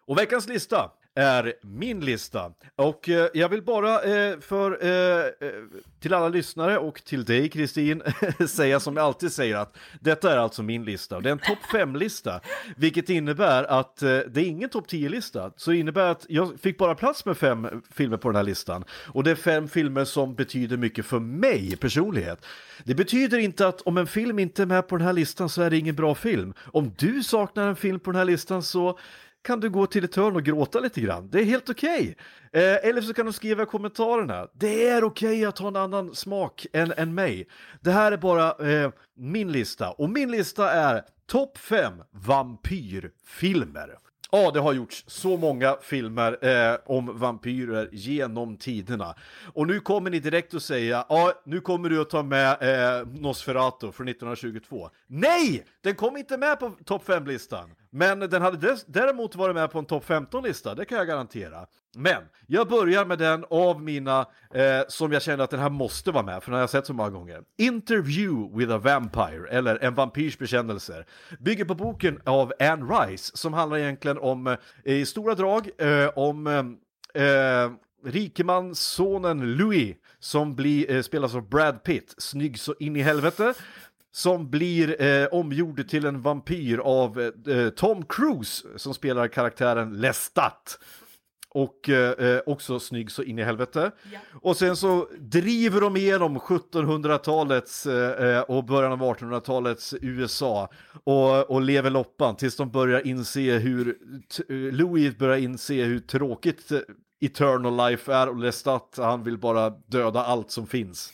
Och 0.09 0.18
veckans 0.18 0.49
lista 0.49 0.91
är 1.19 1.55
min 1.62 2.01
lista. 2.01 2.53
Och 2.77 3.09
eh, 3.09 3.29
jag 3.35 3.49
vill 3.49 3.62
bara 3.62 4.03
eh, 4.03 4.41
för 4.41 4.85
eh, 4.85 5.49
eh 5.49 5.53
till 6.01 6.14
alla 6.14 6.29
lyssnare 6.29 6.79
och 6.79 7.05
till 7.05 7.25
dig 7.25 7.49
Kristin 7.49 8.03
säga 8.49 8.81
som 8.81 8.97
jag 8.97 9.07
alltid 9.07 9.33
säger 9.33 9.57
att 9.57 9.77
detta 10.01 10.33
är 10.33 10.37
alltså 10.37 10.62
min 10.62 10.85
lista. 10.85 11.21
Det 11.21 11.29
är 11.29 11.33
en 11.33 11.39
topp 11.39 11.59
5-lista, 11.73 12.41
vilket 12.77 13.11
innebär 13.11 13.64
att 13.64 14.03
eh, 14.03 14.09
det 14.09 14.41
är 14.41 14.45
ingen 14.45 14.69
topp 14.69 14.87
10-lista. 14.89 15.53
Så 15.57 15.71
det 15.71 15.77
innebär 15.77 16.11
att 16.11 16.27
jag 16.29 16.61
fick 16.61 16.79
bara 16.79 16.95
plats 16.95 17.25
med 17.25 17.37
fem 17.37 17.83
filmer 17.91 18.16
på 18.16 18.29
den 18.29 18.37
här 18.37 18.43
listan. 18.43 18.85
Och 19.07 19.25
det 19.25 19.31
är 19.31 19.35
fem 19.35 19.69
filmer 19.69 20.05
som 20.05 20.35
betyder 20.35 20.77
mycket 20.77 21.07
för 21.07 21.19
mig 21.19 21.77
personlighet. 21.77 22.47
Det 22.85 22.95
betyder 22.95 23.39
inte 23.39 23.69
att 23.69 23.81
om 23.81 23.99
en 23.99 24.07
film 24.07 24.39
inte 24.39 24.62
är 24.62 24.66
med 24.66 24.89
på 24.89 24.97
den 24.97 25.07
här 25.07 25.12
listan 25.12 25.49
så 25.49 25.62
är 25.62 25.71
det 25.71 25.79
ingen 25.79 25.95
bra 25.95 26.14
film. 26.14 26.55
Om 26.73 26.93
du 26.99 27.23
saknar 27.23 27.69
en 27.69 27.77
film 27.77 28.01
på 28.01 28.11
den 28.11 28.19
här 28.19 28.25
listan 28.25 28.62
så 28.62 28.99
kan 29.43 29.61
du 29.61 29.70
gå 29.70 29.86
till 29.86 30.05
ett 30.05 30.14
hörn 30.14 30.36
och 30.36 30.43
gråta 30.43 30.80
lite 30.80 31.01
grann. 31.01 31.30
Det 31.30 31.41
är 31.41 31.45
helt 31.45 31.70
okej. 31.70 32.16
Eh, 32.53 32.89
eller 32.89 33.01
så 33.01 33.14
kan 33.14 33.26
du 33.26 33.32
skriva 33.32 33.62
i 33.62 33.66
kommentarerna. 33.66 34.49
Det 34.53 34.89
är 34.89 35.05
okej 35.05 35.45
att 35.45 35.59
ha 35.59 35.68
en 35.68 35.76
annan 35.76 36.14
smak 36.14 36.66
än, 36.72 36.93
än 36.97 37.14
mig. 37.14 37.49
Det 37.80 37.91
här 37.91 38.12
är 38.12 38.16
bara 38.16 38.68
eh, 38.70 38.91
min 39.16 39.53
lista. 39.53 39.91
Och 39.91 40.11
min 40.11 40.30
lista 40.30 40.70
är 40.70 41.03
topp 41.26 41.59
5 41.59 41.93
vampyrfilmer. 42.11 43.99
Ja, 44.33 44.51
det 44.51 44.61
har 44.61 44.72
gjorts 44.72 45.05
så 45.07 45.37
många 45.37 45.76
filmer 45.83 46.45
eh, 46.45 46.76
om 46.87 47.18
vampyrer 47.18 47.89
genom 47.93 48.57
tiderna. 48.57 49.14
Och 49.55 49.66
nu 49.66 49.81
kommer 49.81 50.11
ni 50.11 50.20
direkt 50.20 50.55
att 50.55 50.62
säga, 50.62 51.05
ja, 51.09 51.33
nu 51.45 51.61
kommer 51.61 51.91
du 51.91 52.01
att 52.01 52.11
ta 52.11 52.22
med 52.22 52.57
eh, 52.61 53.07
Nosferatu 53.07 53.93
från 53.93 54.09
1922. 54.09 54.91
Nej! 55.07 55.64
Den 55.81 55.95
kom 55.95 56.16
inte 56.16 56.37
med 56.37 56.61
på 56.61 56.70
topp 56.85 57.09
5-listan. 57.09 57.74
Men 57.91 58.20
den 58.20 58.43
hade 58.43 58.76
däremot 58.87 59.35
varit 59.35 59.55
med 59.57 59.70
på 59.70 59.79
en 59.79 59.87
topp 59.87 60.05
15-lista, 60.07 60.74
det 60.74 60.85
kan 60.85 60.99
jag 60.99 61.07
garantera. 61.07 61.66
Men 61.99 62.23
jag 62.47 62.69
börjar 62.69 63.05
med 63.05 63.19
den 63.19 63.45
av 63.51 63.83
mina 63.83 64.27
eh, 64.55 64.81
som 64.89 65.13
jag 65.13 65.23
känner 65.23 65.45
att 65.45 65.51
den 65.51 65.61
här 65.61 65.71
måste 65.71 66.11
vara 66.11 66.25
med, 66.25 66.43
för 66.43 66.51
den 66.51 66.55
har 66.55 66.61
jag 66.61 66.71
sett 66.71 66.87
så 66.87 66.95
många 66.95 67.11
gånger. 67.11 67.43
Interview 67.57 68.59
with 68.59 68.73
a 68.73 68.79
Vampire, 68.79 69.49
eller 69.51 69.85
En 69.85 69.95
vampyrs 69.95 70.39
bekännelse. 70.39 71.05
Bygger 71.39 71.65
på 71.65 71.75
boken 71.75 72.21
av 72.25 72.53
Anne 72.61 72.85
Rice, 72.85 73.37
som 73.37 73.53
handlar 73.53 73.79
egentligen 73.79 74.19
om, 74.19 74.47
eh, 74.47 74.57
i 74.85 75.07
stora 75.07 75.35
drag, 75.35 75.71
eh, 75.79 76.09
om 76.17 76.47
eh, 76.47 77.23
eh, 77.23 77.71
rikemanssonen 78.05 79.57
Louis, 79.57 79.97
som 80.19 80.55
blir, 80.55 80.91
eh, 80.91 81.03
spelas 81.03 81.35
av 81.35 81.49
Brad 81.49 81.83
Pitt, 81.83 82.15
snygg 82.19 82.59
så 82.59 82.75
in 82.81 82.97
i 82.97 83.03
helvete 83.03 83.55
som 84.13 84.51
blir 84.51 85.03
eh, 85.03 85.27
omgjord 85.27 85.89
till 85.89 86.07
en 86.07 86.23
vampyr 86.23 86.79
av 86.79 87.21
eh, 87.21 87.57
eh 87.57 87.69
Tom 87.69 88.05
Cruise 88.05 88.67
som 88.77 88.95
spelar 88.95 89.29
karaktären 89.29 90.01
Lestat. 90.01 90.79
Och 91.59 91.89
eh, 91.89 92.27
eh, 92.27 92.41
också 92.47 92.81
snygg 92.81 93.11
så 93.11 93.23
in 93.23 93.39
i 93.39 93.43
helvete. 93.43 93.91
Ja. 94.13 94.19
Och 94.43 94.57
sen 94.57 94.77
så 94.77 95.09
driver 95.19 95.81
de 95.81 95.97
igenom 95.97 96.39
1700-talets 96.39 97.87
eh, 97.87 98.29
eh, 98.29 98.41
och 98.41 98.65
början 98.65 98.93
av 98.93 99.03
1800-talets 99.03 99.95
USA 100.01 100.69
och, 101.05 101.51
och 101.51 101.61
lever 101.61 101.91
loppan 101.91 102.37
tills 102.37 102.57
de 102.57 102.71
börjar 102.71 103.07
inse 103.07 103.41
hur, 103.41 103.89
eh, 104.49 104.57
Louis 104.57 105.17
börjar 105.19 105.37
inse 105.37 105.75
hur 105.75 105.99
tråkigt 105.99 106.73
Eternal 107.21 107.91
Life 107.91 108.13
är 108.13 108.29
och 108.29 108.37
Lestat, 108.39 108.95
han 108.97 109.23
vill 109.25 109.39
bara 109.39 109.71
döda 109.71 110.25
allt 110.25 110.51
som 110.51 110.67
finns. 110.67 111.13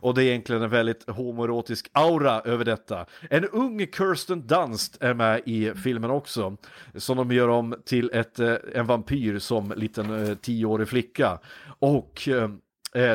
Och 0.00 0.14
det 0.14 0.24
är 0.24 0.26
egentligen 0.26 0.62
en 0.62 0.70
väldigt 0.70 1.10
homoerotisk 1.10 1.90
aura 1.92 2.40
över 2.40 2.64
detta. 2.64 3.06
En 3.30 3.44
ung 3.44 3.86
Kirsten 3.86 4.46
Dunst 4.46 5.02
är 5.02 5.14
med 5.14 5.42
i 5.46 5.72
filmen 5.74 6.10
också, 6.10 6.56
som 6.94 7.16
de 7.16 7.32
gör 7.32 7.48
om 7.48 7.74
till 7.84 8.10
ett, 8.12 8.38
eh, 8.38 8.54
en 8.74 8.86
vampyr 8.86 9.38
som 9.38 9.72
liten 9.76 10.26
eh, 10.26 10.34
tioårig 10.34 10.88
flicka. 10.88 11.38
Och 11.78 12.28
eh, 12.28 12.50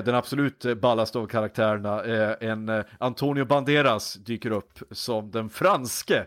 den 0.03 0.15
absolut 0.15 0.79
ballaste 0.81 1.19
av 1.19 1.27
karaktärerna, 1.27 2.03
en 2.33 2.83
Antonio 2.99 3.45
Banderas 3.45 4.13
dyker 4.13 4.51
upp 4.51 4.79
som 4.91 5.31
den 5.31 5.49
franske 5.49 6.25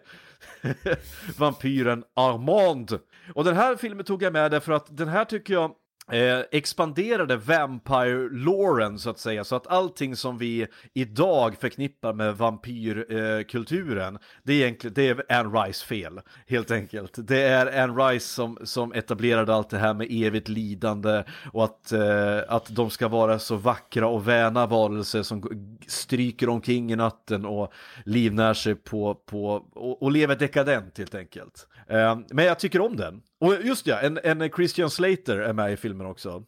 vampyren 1.38 2.04
Armand. 2.16 2.98
Och 3.34 3.44
den 3.44 3.56
här 3.56 3.76
filmen 3.76 4.04
tog 4.04 4.22
jag 4.22 4.32
med 4.32 4.50
därför 4.50 4.72
att 4.72 4.96
den 4.96 5.08
här 5.08 5.24
tycker 5.24 5.54
jag 5.54 5.74
eh, 6.12 6.44
expanderade 6.50 7.36
Vampire-loren 7.36 8.98
så 8.98 9.10
att 9.10 9.18
säga, 9.18 9.44
så 9.44 9.56
att 9.56 9.66
allting 9.66 10.16
som 10.16 10.38
vi 10.38 10.66
idag 10.94 11.56
förknippar 11.60 12.12
med 12.12 12.36
vampyrkulturen, 12.36 14.14
eh, 14.14 14.20
det 14.42 14.52
är 14.52 14.56
egentligen 14.56 14.94
det 14.94 15.08
är 15.08 15.38
Anne 15.38 15.60
Rice 15.60 15.86
fel, 15.86 16.20
helt 16.46 16.70
enkelt. 16.70 17.14
Det 17.16 17.42
är 17.42 17.82
Anne 17.82 17.92
Rice 17.92 18.26
som, 18.26 18.58
som 18.64 18.92
etablerade 18.92 19.54
allt 19.54 19.70
det 19.70 19.78
här 19.78 19.94
med 19.94 20.06
evigt 20.10 20.48
lidande 20.48 21.24
och 21.52 21.64
att, 21.64 21.92
eh, 21.92 22.38
att 22.48 22.74
de 22.74 22.90
ska 22.90 23.08
vara 23.08 23.38
så 23.38 23.56
vackra 23.56 24.08
och 24.08 24.28
väna 24.28 24.66
varelser 24.66 25.22
som 25.22 25.42
stryker 25.86 26.48
omkring 26.48 26.92
i 26.92 26.96
natten 26.96 27.46
och 27.46 27.72
livnär 28.04 28.54
sig 28.54 28.74
på, 28.74 29.14
på 29.14 29.46
och, 29.72 30.02
och 30.02 30.12
lever 30.12 30.36
dekadent 30.36 30.98
helt 30.98 31.14
enkelt. 31.14 31.68
Eh, 31.86 32.18
men 32.30 32.44
jag 32.44 32.58
tycker 32.58 32.80
om 32.80 32.96
den. 32.96 33.22
Och 33.40 33.54
just 33.62 33.86
ja, 33.86 34.00
en, 34.00 34.18
en 34.24 34.50
Christian 34.50 34.90
Slater 34.90 35.38
är 35.38 35.52
med 35.52 35.72
i 35.72 35.76
filmen 35.76 36.06
också. 36.06 36.44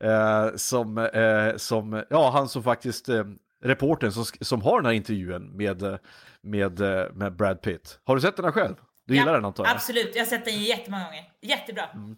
Eh, 0.00 0.54
som, 0.56 0.98
eh, 0.98 1.56
som, 1.56 2.04
ja, 2.10 2.30
han 2.30 2.48
som 2.48 2.62
faktiskt, 2.62 3.08
eh, 3.08 3.24
reportern 3.62 4.12
som, 4.12 4.24
som 4.40 4.62
har 4.62 4.76
den 4.76 4.86
här 4.86 4.92
intervjun 4.92 5.56
med, 5.56 5.82
eh, 5.82 5.96
med, 6.40 6.80
eh, 6.80 7.12
med 7.12 7.36
Brad 7.36 7.62
Pitt. 7.62 7.98
Har 8.04 8.14
du 8.14 8.20
sett 8.20 8.36
den 8.36 8.44
här 8.44 8.52
själv? 8.52 8.74
Du 9.06 9.14
gillar 9.14 9.32
den 9.32 9.44
antar 9.44 9.64
jag? 9.64 9.74
Absolut, 9.74 10.10
jag 10.14 10.22
har 10.22 10.26
sett 10.26 10.44
den 10.44 10.62
jättemånga 10.62 11.04
gånger. 11.04 11.24
Jättebra. 11.40 11.84
Mm. 11.94 12.16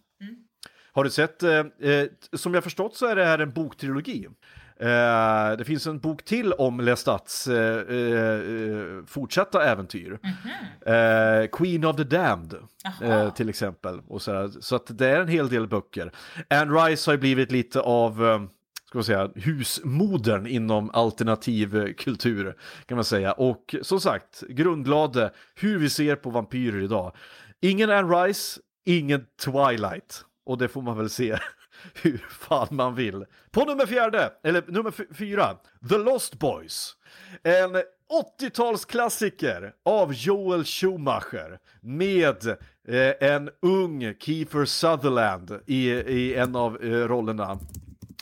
Har 0.93 1.05
du 1.05 1.11
sett, 1.11 1.43
eh, 1.43 1.51
eh, 1.81 2.07
som 2.33 2.55
jag 2.55 2.65
förstått 2.65 2.97
så 2.97 3.07
är 3.07 3.17
det 3.17 3.25
här 3.25 3.39
en 3.39 3.53
boktrilogi. 3.53 4.29
Eh, 4.81 5.57
det 5.59 5.65
finns 5.67 5.87
en 5.87 5.99
bok 5.99 6.25
till 6.25 6.53
om 6.53 6.81
Lestats 6.81 7.47
eh, 7.47 7.97
eh, 7.97 9.05
fortsatta 9.07 9.65
äventyr. 9.65 10.19
Eh, 10.87 11.47
Queen 11.53 11.85
of 11.85 11.97
the 11.97 12.05
Damned 12.05 12.55
till 13.35 13.49
exempel. 13.49 14.01
Och 14.09 14.23
så, 14.23 14.51
så 14.61 14.77
att 14.77 14.99
det 14.99 15.09
är 15.09 15.21
en 15.21 15.29
hel 15.29 15.49
del 15.49 15.69
böcker. 15.69 16.13
Anne 16.51 16.73
Rice 16.73 17.11
har 17.11 17.15
ju 17.15 17.19
blivit 17.21 17.53
lite 17.53 17.81
av 17.81 18.49
ska 18.89 18.99
man 18.99 19.05
säga, 19.05 19.31
husmodern 19.35 20.47
inom 20.47 20.91
alternativ 20.93 21.93
kultur 21.93 22.57
kan 22.87 22.97
man 22.97 23.05
säga. 23.05 23.33
Och 23.33 23.75
som 23.83 24.01
sagt, 24.01 24.43
grundlade 24.49 25.33
hur 25.55 25.79
vi 25.79 25.91
ser 25.91 26.17
på 26.17 26.31
vampyrer 26.31 26.83
idag. 26.83 27.17
Ingen 27.61 27.91
Anne 27.91 28.17
Rice, 28.17 28.61
ingen 28.85 29.25
Twilight. 29.45 30.25
Och 30.47 30.59
det 30.59 30.69
får 30.69 30.83
man 30.83 30.97
väl 30.99 31.11
se 31.11 31.39
hur 32.03 32.19
fan 32.19 32.69
man 32.71 32.95
vill. 32.95 33.25
På 33.51 33.65
nummer 33.65 33.87
fjärde, 33.87 34.33
eller 34.43 34.65
nummer 34.69 35.15
fyra, 35.15 35.57
The 35.89 35.99
Lost 35.99 36.39
Boys. 36.39 36.97
En 37.43 37.77
80-talsklassiker 38.41 39.73
av 39.85 40.13
Joel 40.13 40.65
Schumacher 40.65 41.59
med 41.81 42.47
eh, 42.89 43.31
en 43.31 43.51
ung 43.63 44.15
Kiefer 44.21 44.65
Sutherland 44.65 45.61
i, 45.67 45.91
i 45.91 46.35
en 46.35 46.57
av 46.57 46.85
eh, 46.85 46.91
rollerna. 46.91 47.59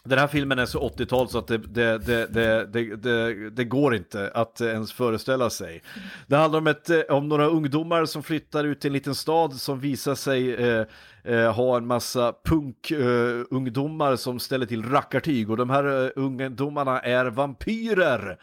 Den 0.08 0.18
här 0.18 0.26
filmen 0.26 0.58
är 0.58 0.66
så 0.66 0.88
80-tal 0.88 1.28
så 1.28 1.38
att 1.38 1.46
det, 1.46 1.58
det, 1.58 1.98
det, 1.98 2.26
det, 2.26 2.66
det, 2.66 2.96
det, 2.96 3.50
det 3.50 3.64
går 3.64 3.94
inte 3.94 4.30
att 4.34 4.60
ens 4.60 4.92
föreställa 4.92 5.50
sig. 5.50 5.82
Det 6.26 6.36
handlar 6.36 6.58
om, 6.58 6.66
ett, 6.66 6.90
eh, 6.90 7.00
om 7.00 7.28
några 7.28 7.46
ungdomar 7.46 8.04
som 8.04 8.22
flyttar 8.22 8.64
ut 8.64 8.80
till 8.80 8.88
en 8.88 8.92
liten 8.92 9.14
stad 9.14 9.54
som 9.54 9.80
visar 9.80 10.14
sig 10.14 10.54
eh, 10.54 10.86
eh, 11.24 11.52
ha 11.52 11.76
en 11.76 11.86
massa 11.86 12.34
punkungdomar 12.44 14.10
eh, 14.10 14.16
som 14.16 14.38
ställer 14.38 14.66
till 14.66 14.90
rackartyg 14.90 15.50
och 15.50 15.56
de 15.56 15.70
här 15.70 16.04
eh, 16.04 16.10
ungdomarna 16.16 17.00
är 17.00 17.24
vampyrer. 17.26 18.38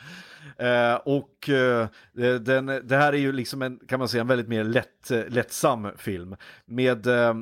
Eh, 0.58 0.96
och 0.96 1.50
eh, 1.50 1.88
eh, 2.18 2.36
den, 2.36 2.66
det 2.66 2.98
här 2.98 3.14
är 3.14 3.18
ju 3.18 3.32
liksom 3.32 3.62
en, 3.62 3.80
kan 3.88 4.00
man 4.00 4.08
säga, 4.08 4.22
en 4.22 4.28
väldigt 4.28 4.48
mer 4.48 4.64
lätt, 4.64 5.12
eh, 5.12 5.28
lättsam 5.28 5.88
film 5.98 6.36
med 6.66 7.08
eh, 7.08 7.34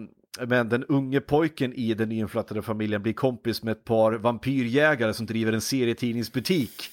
men 0.48 0.70
den 0.70 0.84
unge 0.84 1.20
pojken 1.20 1.74
i 1.74 1.94
den 1.94 2.10
nyinflyttade 2.10 2.62
familjen 2.62 3.02
blir 3.02 3.14
kompis 3.14 3.64
med 3.64 3.72
ett 3.72 3.86
par 3.86 4.12
vampyrjägare 4.14 5.14
som 5.14 5.26
driver 5.26 5.54
en 5.54 5.62
serietidningsbutik. 5.62 6.90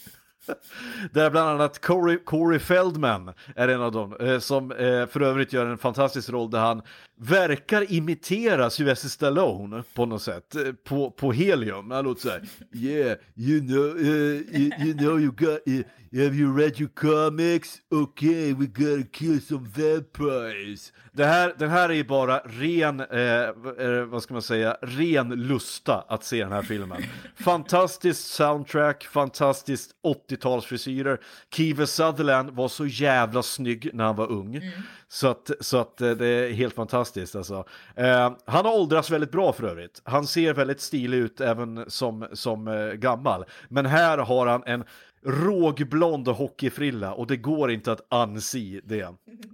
Där 1.12 1.30
bland 1.30 1.49
annat 1.49 1.80
Corey, 1.80 2.18
Corey 2.18 2.59
Feldman 2.59 3.32
är 3.57 3.68
en 3.68 3.82
av 3.82 3.92
dem, 3.92 4.16
eh, 4.20 4.38
som 4.38 4.72
eh, 4.72 5.07
för 5.07 5.20
övrigt 5.20 5.53
gör 5.53 5.66
en 5.66 5.78
fantastisk 5.78 6.30
roll 6.30 6.51
där 6.51 6.59
han 6.59 6.82
verkar 7.18 7.92
imitera 7.92 8.70
Sylvester 8.70 9.08
Stallone 9.08 9.82
på 9.94 10.06
något 10.06 10.22
sätt, 10.22 10.54
eh, 10.54 10.72
på, 10.72 11.10
på 11.10 11.32
helium. 11.32 11.90
Han 11.90 12.04
låter 12.04 12.20
såhär, 12.20 12.42
yeah, 12.72 13.18
you 13.36 13.60
know, 13.60 13.96
uh, 13.96 14.56
you, 14.56 14.70
you 14.84 14.94
know 14.94 15.20
you 15.20 15.32
got, 15.32 15.58
uh, 15.68 15.82
have 16.12 16.34
you 16.34 16.56
read 16.56 16.80
your 16.80 16.88
comics? 16.88 17.80
Okay, 17.90 18.52
we 18.52 18.66
gotta 18.66 19.08
kill 19.12 19.40
some 19.40 19.68
vampires. 19.76 20.92
Det 21.12 21.24
här, 21.24 21.54
den 21.58 21.70
här 21.70 21.88
är 21.88 21.94
ju 21.94 22.04
bara 22.04 22.38
ren, 22.38 23.00
eh, 23.00 24.04
vad 24.04 24.22
ska 24.22 24.34
man 24.34 24.42
säga, 24.42 24.76
ren 24.82 25.28
lusta 25.28 26.04
att 26.08 26.24
se 26.24 26.42
den 26.42 26.52
här 26.52 26.62
filmen. 26.62 27.02
Fantastiskt 27.36 28.26
soundtrack, 28.26 29.04
fantastiskt 29.04 29.90
80-talsfrisyrer. 30.28 31.18
Kiefer 31.54 31.86
Sutherland 31.86 32.50
var 32.50 32.68
så 32.68 32.86
jävla 32.86 33.42
snygg 33.42 33.90
när 33.92 34.04
han 34.04 34.16
var 34.16 34.30
ung. 34.30 34.60
Så 35.08 35.28
att, 35.28 35.50
så 35.60 35.76
att 35.76 35.96
det 35.96 36.26
är 36.26 36.52
helt 36.52 36.74
fantastiskt 36.74 37.05
alltså. 37.36 37.64
Eh, 37.94 38.32
han 38.46 38.64
har 38.66 38.78
åldrats 38.78 39.11
väldigt 39.11 39.30
bra 39.30 39.52
för 39.52 39.64
övrigt. 39.64 40.02
Han 40.04 40.26
ser 40.26 40.54
väldigt 40.54 40.80
stilig 40.80 41.18
ut 41.18 41.40
även 41.40 41.90
som, 41.90 42.26
som 42.32 42.68
eh, 42.68 42.92
gammal. 42.92 43.44
Men 43.68 43.86
här 43.86 44.18
har 44.18 44.46
han 44.46 44.62
en 44.66 44.84
rågblond 45.26 46.28
hockeyfrilla 46.28 47.14
och 47.14 47.26
det 47.26 47.36
går 47.36 47.70
inte 47.70 47.92
att 47.92 48.07
anse 48.09 48.80
det. 48.84 49.09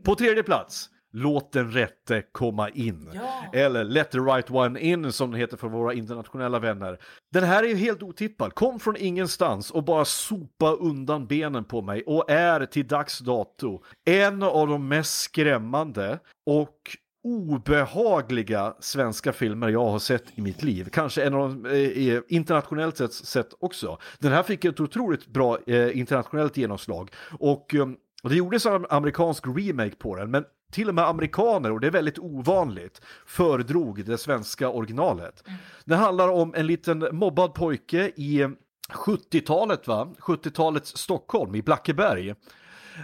På 0.05 0.14
tredje 0.14 0.42
plats, 0.42 0.90
Låt 1.14 1.53
den 1.53 1.72
rätte 1.72 2.22
komma 2.32 2.68
in. 2.68 3.11
Ja. 3.14 3.44
Eller 3.53 3.84
Let 3.84 4.11
the 4.11 4.18
right 4.18 4.50
one 4.50 4.80
in 4.80 5.12
som 5.12 5.30
den 5.30 5.40
heter 5.40 5.57
för 5.57 5.68
våra 5.68 5.94
internationella 5.94 6.59
vänner. 6.59 6.98
Den 7.32 7.44
här 7.44 7.62
är 7.62 7.68
ju 7.68 7.74
helt 7.74 8.03
otippad, 8.03 8.55
kom 8.55 8.80
från 8.80 8.96
ingenstans 8.96 9.70
och 9.70 9.84
bara 9.84 10.05
sopa 10.05 10.72
undan 10.72 11.26
benen 11.26 11.64
på 11.64 11.82
mig 11.82 12.03
och 12.07 12.30
är 12.30 12.66
till 12.66 12.86
dags 12.86 13.18
dato 13.18 13.82
en 14.05 14.42
av 14.42 14.68
de 14.68 14.88
mest 14.88 15.20
skrämmande 15.20 16.18
och 16.46 16.96
obehagliga 17.25 18.75
svenska 18.81 19.33
filmer 19.33 19.68
jag 19.68 19.85
har 19.85 19.99
sett 19.99 20.25
i 20.35 20.41
mitt 20.41 20.62
liv. 20.62 20.89
Kanske 20.93 21.25
en 21.25 21.35
av 21.35 21.62
de 21.62 21.66
eh, 21.70 22.20
internationellt 22.29 22.97
sett, 22.97 23.12
sett 23.12 23.55
också. 23.61 23.99
Den 24.18 24.33
här 24.33 24.43
fick 24.43 24.64
ett 24.64 24.81
otroligt 24.81 25.27
bra 25.27 25.59
eh, 25.66 25.99
internationellt 25.99 26.57
genomslag 26.57 27.11
och, 27.39 27.75
eh, 27.75 27.89
och 28.23 28.31
det 28.31 28.37
gjordes 28.37 28.66
en 28.66 28.87
amerikansk 28.91 29.47
remake 29.47 29.97
på 29.97 30.16
den, 30.16 30.31
men 30.31 30.45
till 30.73 30.89
och 30.89 30.95
med 30.95 31.09
amerikaner, 31.09 31.73
och 31.73 31.81
det 31.81 31.87
är 31.87 31.91
väldigt 31.91 32.18
ovanligt, 32.18 33.01
föredrog 33.27 34.05
det 34.05 34.18
svenska 34.18 34.68
originalet. 34.68 35.45
Det 35.85 35.97
handlar 35.97 36.29
om 36.29 36.55
en 36.55 36.66
liten 36.66 37.09
mobbad 37.12 37.55
pojke 37.55 38.12
i 38.16 38.49
70-talet, 38.93 39.87
va? 39.87 40.14
70-talets 40.18 40.97
Stockholm, 40.97 41.55
i 41.55 41.62
Blackeberg. 41.62 42.35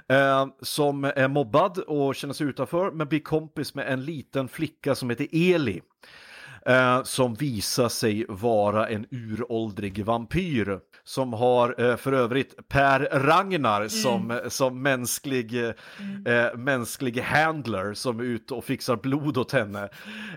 Eh, 0.08 0.46
som 0.62 1.04
är 1.04 1.28
mobbad 1.28 1.78
och 1.78 2.14
känner 2.14 2.34
sig 2.34 2.46
utanför 2.46 2.90
men 2.90 3.08
blir 3.08 3.20
kompis 3.20 3.74
med 3.74 3.92
en 3.92 4.04
liten 4.04 4.48
flicka 4.48 4.94
som 4.94 5.10
heter 5.10 5.26
Eli. 5.32 5.80
Eh, 6.66 7.02
som 7.02 7.34
visar 7.34 7.88
sig 7.88 8.26
vara 8.28 8.88
en 8.88 9.06
uråldrig 9.10 10.04
vampyr 10.04 10.78
som 11.04 11.32
har 11.32 11.80
eh, 11.80 11.96
för 11.96 12.12
övrigt 12.12 12.68
Per 12.68 13.00
Ragnar 13.12 13.88
som, 13.88 14.40
som 14.48 14.82
mänsklig, 14.82 15.64
eh, 16.26 16.56
mänsklig 16.56 17.20
handler 17.20 17.94
som 17.94 18.20
är 18.20 18.24
ute 18.24 18.54
och 18.54 18.64
fixar 18.64 18.96
blod 18.96 19.38
åt 19.38 19.52
henne. 19.52 19.88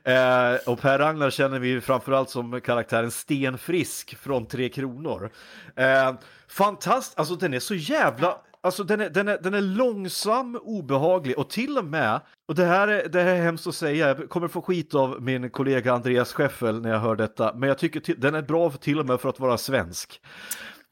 Eh, 0.04 0.70
och 0.72 0.80
Per 0.80 0.99
Ragnar 0.99 1.30
känner 1.30 1.60
vi 1.60 1.82
framförallt 1.82 2.30
som 2.30 2.62
karaktären 2.62 3.12
Stenfrisk 3.12 4.18
från 4.18 4.47
Tre 4.47 4.70
Kronor. 4.70 5.32
Eh, 5.76 6.14
Fantastiskt, 6.47 7.20
alltså 7.20 7.36
den 7.36 7.54
är 7.54 7.60
så 7.60 7.76
jävla 7.76 8.38
Alltså 8.64 8.84
den 8.84 9.01
är, 9.01 9.09
den, 9.09 9.28
är, 9.28 9.38
den 9.41 9.53
är 9.53 9.62
långsam, 9.62 10.59
obehaglig 10.64 11.38
och 11.39 11.49
till 11.49 11.78
och 11.78 11.86
med, 11.86 12.22
och 12.47 12.55
det 12.55 12.66
här, 12.66 12.88
är, 12.88 13.09
det 13.09 13.22
här 13.22 13.36
är 13.36 13.41
hemskt 13.41 13.68
att 13.68 13.76
säga, 13.76 14.07
jag 14.07 14.30
kommer 14.30 14.47
få 14.47 14.62
skit 14.62 14.95
av 14.95 15.22
min 15.22 15.49
kollega 15.49 15.93
Andreas 15.93 16.34
Scheffel 16.34 16.82
när 16.82 16.89
jag 16.89 16.99
hör 16.99 17.16
detta, 17.16 17.53
men 17.55 17.70
jag 17.70 17.78
tycker 17.78 17.99
till, 17.99 18.20
den 18.20 18.36
är 18.36 18.41
bra 18.41 18.70
för, 18.70 18.78
till 18.78 18.99
och 18.99 19.05
med 19.05 19.20
för 19.22 19.30
att 19.30 19.39
vara 19.39 19.57
svensk. 19.57 20.22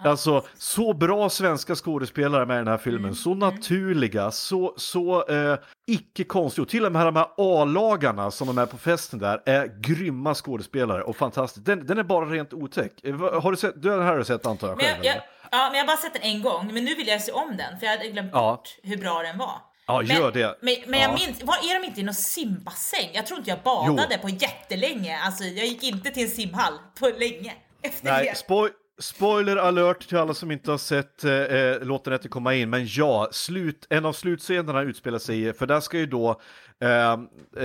Alltså 0.03 0.43
så 0.57 0.93
bra 0.93 1.29
svenska 1.29 1.75
skådespelare 1.75 2.45
med 2.45 2.55
i 2.55 2.57
den 2.57 2.67
här 2.67 2.77
filmen, 2.77 3.15
så 3.15 3.33
naturliga, 3.33 4.31
så, 4.31 4.73
så 4.77 5.27
eh, 5.27 5.57
icke 5.87 6.23
konstiga. 6.23 6.63
Och 6.63 6.69
till 6.69 6.85
och 6.85 6.91
med 6.91 7.05
de 7.05 7.15
här 7.15 7.27
A-lagarna 7.37 8.31
som 8.31 8.47
de 8.47 8.57
är 8.57 8.65
på 8.65 8.77
festen 8.77 9.19
där 9.19 9.41
är 9.45 9.79
grymma 9.81 10.33
skådespelare 10.35 11.03
och 11.03 11.15
fantastiskt. 11.15 11.65
Den, 11.65 11.85
den 11.85 11.97
är 11.97 12.03
bara 12.03 12.25
rent 12.25 12.53
otäck. 12.53 12.91
Eh, 13.03 13.41
Har 13.41 13.51
du 13.51 13.57
sett, 13.57 13.81
du, 13.81 13.89
den 13.89 13.99
här 14.01 14.07
har 14.11 14.17
du 14.17 14.23
sett 14.23 14.45
antar 14.45 14.67
jag 14.67 14.77
Men 14.77 14.85
själv? 14.85 15.05
jag, 15.05 15.15
jag? 15.15 15.23
Ja, 15.51 15.69
men 15.69 15.73
jag 15.73 15.81
har 15.83 15.87
bara 15.87 15.97
sett 15.97 16.13
den 16.13 16.21
en 16.21 16.41
gång, 16.41 16.73
men 16.73 16.85
nu 16.85 16.95
vill 16.95 17.07
jag 17.07 17.21
se 17.21 17.31
om 17.31 17.57
den 17.57 17.79
för 17.79 17.85
jag 17.85 17.97
hade 17.97 18.07
glömt 18.09 18.29
Ja. 18.33 18.51
bort 18.51 18.75
hur 18.83 18.97
bra 18.97 19.21
den 19.23 19.37
var. 19.37 19.61
Ja, 19.87 20.01
men, 20.07 20.15
gör 20.17 20.31
det. 20.31 20.57
Men, 20.61 20.75
men 20.87 20.99
jag 20.99 21.09
Ja. 21.11 21.13
minns, 21.25 21.43
var, 21.43 21.55
är 21.55 21.79
de 21.81 21.87
inte 21.87 21.99
i 21.99 22.03
någon 22.03 22.13
simbassäng? 22.13 23.09
Jag 23.13 23.25
tror 23.25 23.37
inte 23.39 23.49
jag 23.49 23.59
badade 23.59 24.17
på 24.17 24.29
jättelänge. 24.29 25.19
Alltså 25.19 25.43
jag 25.43 25.65
gick 25.65 25.83
inte 25.83 26.11
till 26.11 26.23
en 26.23 26.29
simhall 26.29 26.73
på 26.99 27.07
länge 27.19 27.53
efter 27.81 28.05
Nej, 28.11 28.25
det. 28.25 28.37
spoil 28.37 28.71
spoiler 29.01 29.55
alert 29.57 30.07
till 30.07 30.17
alla 30.17 30.33
som 30.33 30.51
inte 30.51 30.71
har 30.71 30.77
sett 30.77 31.23
eh, 31.23 31.31
eh, 31.33 31.77
Låt 31.81 32.03
den 32.05 32.19
komma 32.19 32.53
in. 32.55 32.69
Men 32.69 32.85
ja, 32.89 33.29
slut, 33.31 33.87
en 33.89 34.05
av 34.05 34.13
slutscenerna 34.13 34.81
utspelar 34.81 35.19
sig 35.19 35.53
för 35.53 35.65
där 35.67 35.79
ska 35.79 35.97
ju 35.97 36.05
då 36.05 36.41
eh, 36.81 37.11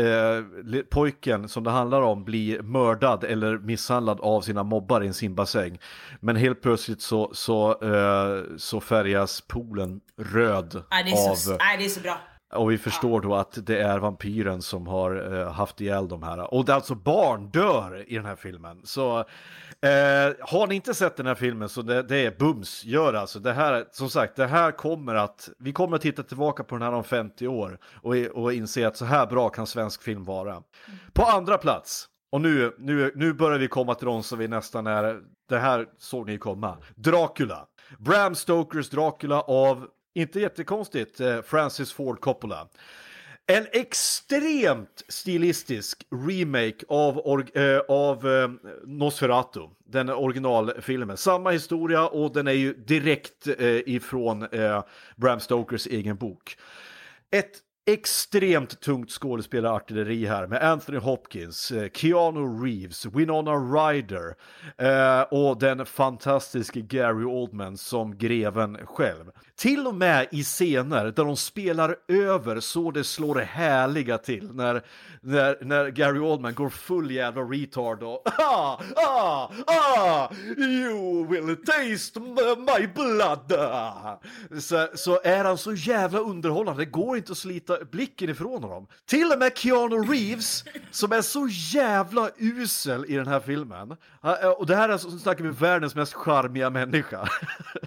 eh, 0.01 0.43
li- 0.65 0.83
pojken 0.91 1.49
som 1.49 1.65
det 1.65 1.71
handlar 1.71 2.03
om 2.03 2.25
bli 2.25 2.59
mördad 2.63 3.25
eller 3.25 3.59
misshandlad 3.59 4.21
av 4.21 4.41
sina 4.41 4.63
mobbar 4.63 5.01
i 5.01 5.07
en 5.07 5.15
simbassäng. 5.15 5.79
Men 6.21 6.37
helt 6.37 6.63
plötsligt 6.63 7.03
så, 7.03 7.31
så, 7.35 7.71
eh, 7.71 8.43
så 8.57 8.81
färgas 8.81 9.41
poolen 9.41 10.01
röd 10.17 10.83
Nej, 10.91 11.05
det 11.05 11.11
är 11.11 11.31
av... 11.31 11.35
så, 11.35 11.51
nej, 11.57 11.79
det 11.79 11.85
är 11.85 11.89
så 11.89 12.01
bra. 12.01 12.19
Och 12.55 12.71
vi 12.71 12.79
förstår 12.79 13.21
då 13.21 13.35
att 13.35 13.67
det 13.67 13.79
är 13.79 13.99
vampyren 13.99 14.63
som 14.63 14.87
har 14.87 15.39
eh, 15.41 15.53
haft 15.53 15.81
ihjäl 15.81 16.09
de 16.09 16.23
här. 16.23 16.55
Och 16.55 16.65
det 16.65 16.73
är 16.73 16.77
alltså 16.77 16.95
barn 16.95 17.51
dör 17.51 18.05
i 18.09 18.15
den 18.15 18.25
här 18.25 18.37
filmen. 18.37 18.81
Så 18.85 19.19
eh, 19.19 20.33
har 20.41 20.67
ni 20.67 20.75
inte 20.75 20.95
sett 20.95 21.17
den 21.17 21.27
här 21.27 21.35
filmen 21.35 21.69
så 21.69 21.83
det, 21.83 22.03
det 22.03 22.17
är 22.17 22.31
bums, 22.39 22.85
gör 22.85 23.15
alltså. 23.15 23.39
Det 23.39 23.53
här, 23.53 23.85
som 23.91 24.11
sagt, 24.11 24.37
det 24.37 24.47
här 24.47 24.71
kommer 24.71 25.15
att, 25.15 25.49
vi 25.59 25.73
kommer 25.73 25.97
att 25.97 26.03
titta 26.03 26.23
tillbaka 26.23 26.65
på 26.65 26.75
den 26.75 26.83
här 26.83 26.93
om 26.93 27.05
50 27.05 27.47
år 27.47 27.79
och, 28.03 28.15
och 28.15 28.53
inse 28.53 28.87
att 28.87 28.97
så 28.97 29.05
här 29.05 29.27
bra 29.27 29.49
kan 29.49 29.67
svensk 29.67 30.03
film 30.03 30.25
vara. 30.25 30.63
På 31.13 31.23
andra 31.23 31.59
plats, 31.59 32.09
och 32.33 32.41
nu, 32.41 32.75
nu, 32.79 33.13
nu 33.15 33.33
börjar 33.33 33.59
vi 33.59 33.69
komma 33.69 33.95
till 33.95 34.07
de 34.07 34.23
som 34.23 34.39
vi 34.39 34.49
nästan 34.49 34.87
är, 34.87 35.21
det 35.49 35.59
här 35.59 35.87
såg 35.99 36.27
ni 36.27 36.39
komma, 36.39 36.77
Dracula. 36.95 37.67
Bram 37.99 38.35
Stokers 38.35 38.91
Dracula 38.91 39.41
av 39.41 39.87
inte 40.15 40.41
jättekonstigt, 40.41 41.21
eh, 41.21 41.43
Francis 41.43 41.93
Ford 41.93 42.21
Coppola. 42.21 42.69
En 43.47 43.67
extremt 43.73 45.05
stilistisk 45.09 46.07
remake 46.29 46.85
av, 46.89 47.19
org- 47.19 47.75
eh, 47.75 47.81
av 47.89 48.29
eh, 48.29 48.51
Nosferatu, 48.85 49.61
den 49.85 50.09
originalfilmen. 50.09 51.17
Samma 51.17 51.51
historia 51.51 52.09
och 52.09 52.33
den 52.33 52.47
är 52.49 52.53
ju 52.53 52.75
direkt 52.75 53.47
eh, 53.47 53.77
ifrån 53.87 54.43
eh, 54.43 54.85
Bram 55.17 55.41
Stokers 55.41 55.87
egen 55.87 56.17
bok. 56.17 56.57
Ett 57.31 57.59
extremt 57.87 58.81
tungt 58.81 59.11
skådespelarartilleri 59.11 60.27
här 60.27 60.47
med 60.47 60.63
Anthony 60.63 60.99
Hopkins, 60.99 61.71
eh, 61.71 61.91
Keanu 61.91 62.65
Reeves, 62.65 63.07
Winona 63.07 63.53
Ryder 63.53 64.35
eh, 64.79 65.21
och 65.21 65.59
den 65.59 65.87
fantastiske 65.87 66.81
Gary 66.81 67.25
Oldman 67.25 67.77
som 67.77 68.19
greven 68.19 68.79
själv. 68.87 69.25
Till 69.57 69.87
och 69.87 69.95
med 69.95 70.27
i 70.33 70.43
scener 70.43 71.05
där 71.05 71.25
de 71.25 71.37
spelar 71.37 71.97
över 72.09 72.61
så 72.61 72.91
det 72.91 73.05
slår 73.05 73.35
det 73.35 73.45
härliga 73.45 74.19
till 74.19 74.53
när, 74.53 74.83
när, 75.21 75.65
när 75.65 75.89
Gary 75.89 76.19
Oldman 76.19 76.55
går 76.55 76.69
full 76.69 77.11
jävla 77.11 77.43
retard 77.43 78.03
och 78.03 78.23
ah, 78.39 78.81
ah, 78.97 79.51
ah, 79.67 80.29
you 80.59 81.27
will 81.27 81.57
taste 81.57 82.21
my 82.21 82.87
blood. 82.95 83.53
Så, 84.61 84.89
så 84.95 85.21
är 85.25 85.45
han 85.45 85.59
så 85.59 85.73
jävla 85.73 86.19
underhållande, 86.19 86.83
det 86.83 86.91
går 86.91 87.17
inte 87.17 87.33
att 87.33 87.39
slita 87.39 87.74
Alltså, 87.75 87.89
blicken 87.91 88.31
ifrån 88.31 88.63
honom. 88.63 88.87
Till 89.07 89.33
och 89.33 89.39
med 89.39 89.59
Keanu 89.59 89.97
Reeves, 89.97 90.65
som 90.91 91.13
är 91.13 91.23
så 91.23 91.49
jävla 91.51 92.31
usel 92.37 93.05
i 93.09 93.17
den 93.17 93.27
här 93.27 93.41
filmen. 93.41 93.97
Eh, 94.25 94.49
och 94.49 94.67
det 94.67 94.77
här 94.77 94.89
är, 94.89 94.97
så 94.97 95.11
snackar 95.11 95.45
vi 95.45 95.51
världens 95.51 95.95
mest 95.95 96.13
charmiga 96.15 96.71
människa. 96.71 97.29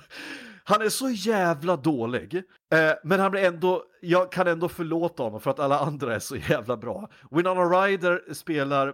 Han 0.63 0.81
är 0.81 0.89
så 0.89 1.09
jävla 1.09 1.75
dålig, 1.75 2.35
eh, 2.73 2.91
men 3.03 3.19
han 3.19 3.31
blir 3.31 3.43
ändå, 3.43 3.83
jag 4.01 4.31
kan 4.31 4.47
ändå 4.47 4.69
förlåta 4.69 5.23
honom 5.23 5.41
för 5.41 5.51
att 5.51 5.59
alla 5.59 5.79
andra 5.79 6.15
är 6.15 6.19
så 6.19 6.35
jävla 6.35 6.77
bra. 6.77 7.09
Winona 7.31 7.61
Ryder 7.61 8.33
spelar. 8.33 8.93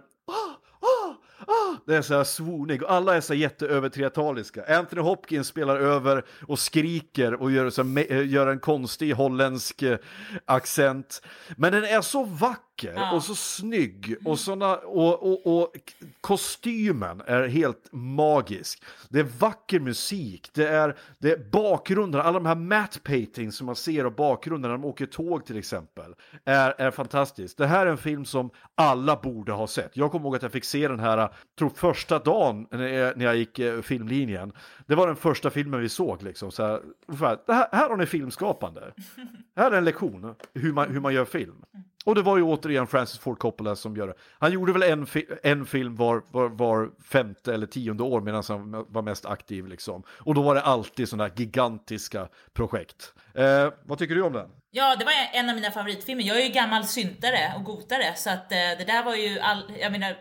Det 1.86 1.96
är 1.96 2.02
så 2.02 2.14
här 2.14 2.24
svonig 2.24 2.82
och 2.82 2.92
alla 2.92 3.16
är 3.16 3.20
så 3.20 3.32
här 3.32 3.40
jätteövertriataliska. 3.40 4.78
Anthony 4.78 5.02
Hopkins 5.02 5.46
spelar 5.46 5.76
över 5.76 6.24
och 6.46 6.58
skriker 6.58 7.34
och 7.34 7.50
gör, 7.50 7.70
så 7.70 7.82
här, 7.82 8.12
eh, 8.12 8.28
gör 8.28 8.46
en 8.46 8.58
konstig 8.58 9.12
holländsk 9.12 9.82
eh, 9.82 9.98
accent. 10.44 11.22
Men 11.56 11.72
den 11.72 11.84
är 11.84 12.00
så 12.00 12.24
vacker 12.24 12.73
och 13.14 13.22
så 13.22 13.34
snygg 13.34 14.16
och, 14.24 14.38
såna, 14.38 14.76
och, 14.76 15.22
och, 15.22 15.62
och 15.62 15.72
kostymen 16.20 17.22
är 17.26 17.48
helt 17.48 17.88
magisk. 17.92 18.82
Det 19.08 19.18
är 19.18 19.26
vacker 19.38 19.80
musik, 19.80 20.50
det 20.54 20.68
är, 20.68 20.96
det 21.18 21.32
är 21.32 21.50
bakgrunden, 21.50 22.20
alla 22.20 22.38
de 22.38 22.46
här 22.46 22.54
matte 22.54 23.00
paintings 23.00 23.56
som 23.56 23.66
man 23.66 23.76
ser 23.76 24.04
av 24.04 24.14
bakgrunden 24.14 24.70
när 24.70 24.78
de 24.78 24.84
åker 24.84 25.06
tåg 25.06 25.46
till 25.46 25.58
exempel, 25.58 26.14
är, 26.44 26.74
är 26.78 26.90
fantastiskt. 26.90 27.58
Det 27.58 27.66
här 27.66 27.86
är 27.86 27.90
en 27.90 27.98
film 27.98 28.24
som 28.24 28.50
alla 28.74 29.16
borde 29.16 29.52
ha 29.52 29.66
sett. 29.66 29.96
Jag 29.96 30.10
kommer 30.10 30.24
ihåg 30.24 30.36
att 30.36 30.42
jag 30.42 30.52
fick 30.52 30.64
se 30.64 30.88
den 30.88 31.00
här, 31.00 31.28
tror 31.58 31.70
första 31.70 32.18
dagen 32.18 32.66
när 32.70 32.88
jag, 32.88 33.16
när 33.16 33.24
jag 33.24 33.36
gick 33.36 33.58
eh, 33.58 33.80
filmlinjen. 33.80 34.52
Det 34.86 34.94
var 34.94 35.06
den 35.06 35.16
första 35.16 35.50
filmen 35.50 35.80
vi 35.80 35.88
såg 35.88 36.22
liksom. 36.22 36.50
Så 36.52 36.62
här, 36.62 36.80
ungefär, 37.06 37.38
här, 37.48 37.68
här 37.72 37.88
har 37.88 37.96
ni 37.96 38.06
filmskapande. 38.06 38.92
Här 39.56 39.70
är 39.70 39.76
en 39.76 39.84
lektion 39.84 40.34
hur 40.54 40.72
man, 40.72 40.90
hur 40.90 41.00
man 41.00 41.14
gör 41.14 41.24
film. 41.24 41.64
Och 42.04 42.14
det 42.14 42.22
var 42.22 42.36
ju 42.36 42.42
återigen 42.42 42.86
Francis 42.86 43.18
Ford 43.18 43.38
Coppola 43.38 43.76
som 43.76 43.96
gör 43.96 44.06
det. 44.06 44.14
Han 44.38 44.52
gjorde 44.52 44.72
väl 44.72 44.82
en, 44.82 45.06
fi 45.06 45.26
en 45.42 45.66
film 45.66 45.96
var, 45.96 46.22
var, 46.30 46.48
var 46.48 46.90
femte 47.10 47.54
eller 47.54 47.66
tionde 47.66 48.02
år 48.02 48.20
medan 48.20 48.42
han 48.48 48.84
var 48.88 49.02
mest 49.02 49.26
aktiv 49.26 49.66
liksom. 49.66 50.02
Och 50.08 50.34
då 50.34 50.42
var 50.42 50.54
det 50.54 50.60
alltid 50.62 51.08
sådana 51.08 51.24
här 51.24 51.32
gigantiska 51.36 52.28
projekt. 52.52 53.12
Eh, 53.34 53.68
vad 53.84 53.98
tycker 53.98 54.14
du 54.14 54.22
om 54.22 54.32
den? 54.32 54.50
Ja, 54.70 54.96
det 54.96 55.04
var 55.04 55.12
en 55.32 55.48
av 55.48 55.54
mina 55.54 55.70
favoritfilmer. 55.70 56.24
Jag 56.24 56.40
är 56.40 56.44
ju 56.44 56.52
gammal 56.52 56.84
syntare 56.84 57.52
och 57.56 57.64
gotare 57.64 58.14
så 58.16 58.30
att 58.30 58.52
eh, 58.52 58.56
det 58.58 58.84
där 58.86 59.04
var 59.04 59.14
ju 59.14 59.38
all, 59.38 59.72
jag 59.80 59.92
menar, 59.92 60.16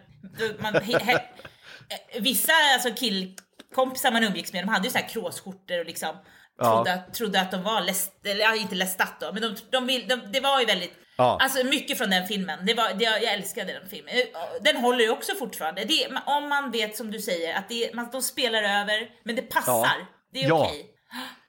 man, 0.61 0.73
he, 0.73 0.97
he, 0.99 1.13
eh, 1.13 2.21
vissa 2.21 2.53
alltså 2.73 2.89
killkompisar 2.95 4.11
man 4.11 4.23
umgicks 4.23 4.53
med, 4.53 4.63
de 4.63 4.69
hade 4.69 4.87
ju 4.87 4.91
så 4.91 4.97
här 4.97 5.09
kråsskjortor 5.09 5.79
och 5.79 5.85
liksom 5.85 6.15
Ja. 6.57 6.75
trodde, 6.75 6.93
att, 6.93 7.13
trodde 7.13 7.41
att 7.41 7.51
de 7.51 7.63
var 7.63 7.81
läst, 7.81 8.25
eller 8.25 8.61
inte 8.61 8.75
lästat 8.75 9.19
då, 9.19 9.33
men 9.33 9.41
de, 9.41 9.55
de, 9.69 9.87
vill, 9.87 10.07
de, 10.07 10.21
det 10.33 10.39
var 10.39 10.59
ju 10.59 10.65
väldigt, 10.65 10.93
Ja. 11.17 11.37
alltså 11.41 11.65
mycket 11.65 11.97
från 11.97 12.09
den 12.09 12.27
filmen. 12.27 12.59
Det 12.65 12.73
var, 12.73 12.93
det, 12.93 13.03
jag 13.03 13.23
älskade 13.33 13.73
den 13.73 13.89
filmen. 13.89 14.13
Eh, 14.13 14.39
Den 14.61 14.77
håller 14.77 14.99
ju 14.99 15.09
också 15.09 15.35
fortfarande. 15.35 15.83
Det, 15.85 16.07
om 16.25 16.49
man 16.49 16.71
vet 16.71 16.97
som 16.97 17.11
du 17.11 17.19
säger 17.19 17.57
att 17.57 17.69
det, 17.69 17.95
man, 17.95 18.09
de 18.11 18.21
spelar 18.21 18.63
över, 18.81 19.09
men 19.23 19.35
det 19.35 19.41
passar. 19.41 19.71
Ja. 19.71 19.95
Det 20.33 20.43
är 20.43 20.47
Ja. 20.49 20.65
okej. 20.65 20.89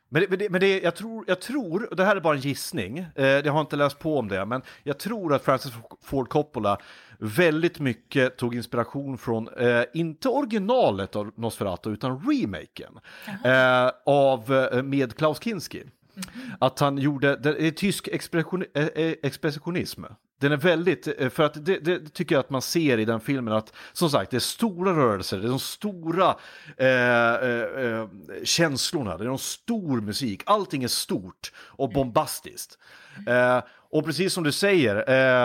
Men, 0.09 0.23
det, 0.23 0.29
men, 0.31 0.39
det, 0.39 0.51
men 0.51 0.61
det, 0.61 0.81
jag, 0.81 0.97
tror, 0.97 1.25
jag 1.29 1.41
tror, 1.41 1.91
och 1.91 1.97
det 1.97 2.05
här 2.05 2.17
är 2.17 2.21
bara 2.21 2.35
en 2.35 2.41
gissning, 2.41 2.99
eh, 3.17 3.27
jag 3.27 3.53
har 3.53 3.61
inte 3.61 3.77
läst 3.77 3.99
på 3.99 4.19
om 4.19 4.29
det, 4.29 4.45
men 4.47 4.63
jag 4.83 4.99
tror 4.99 5.35
att 5.35 5.45
Francis 5.45 5.73
Ford 6.05 6.29
Coppola 6.29 6.79
väldigt 7.19 7.79
mycket 7.79 8.37
tog 8.37 8.55
inspiration 8.55 9.19
från, 9.19 9.49
eh, 9.59 9.83
inte 9.95 10.29
originalet 10.29 11.17
av 11.17 11.33
Nosferatu, 11.37 11.91
utan 11.91 12.11
remaken 12.31 12.99
eh, 13.45 13.91
av, 14.07 14.55
eh, 14.73 14.83
med 14.83 15.17
Klaus 15.17 15.41
Kinski. 15.43 15.83
Att 16.61 16.79
han 16.81 16.99
gjorde, 16.99 17.37
det 17.37 17.67
är 17.67 17.71
tysk 17.71 18.09
expression, 18.09 18.65
eh, 18.75 18.87
eh, 18.87 19.15
expressionism. 19.23 20.05
Den 20.41 20.53
är 20.53 20.57
väldigt, 20.57 21.09
eh, 21.19 21.29
för 21.29 21.43
att 21.43 21.65
det, 21.67 21.79
det 21.79 22.15
tycker 22.15 22.35
jag 22.35 22.41
att 22.41 22.51
man 22.51 22.63
ser 22.63 22.99
i 22.99 23.05
den 23.05 23.21
filmen 23.21 23.55
att 23.55 23.73
som 23.93 24.11
sagt 24.11 24.31
det 24.31 24.37
är 24.37 24.41
stora 24.41 24.97
rörelser, 24.97 25.39
det 25.39 25.47
är 25.47 25.49
de 25.49 25.59
stora 25.59 26.37
eh, 26.77 27.35
eh, 27.85 28.09
känslorna, 28.45 29.17
det 29.17 29.25
är 29.25 29.29
de 29.29 29.39
stor 29.39 30.01
musik, 30.01 30.43
allting 30.47 30.85
är 30.85 30.89
stort 30.89 31.53
och 31.57 31.93
bombastiskt. 31.93 32.79
Eh, 33.27 33.63
och 33.91 34.05
precis 34.05 34.33
som 34.33 34.45
du 34.45 34.53
säger, 34.53 34.95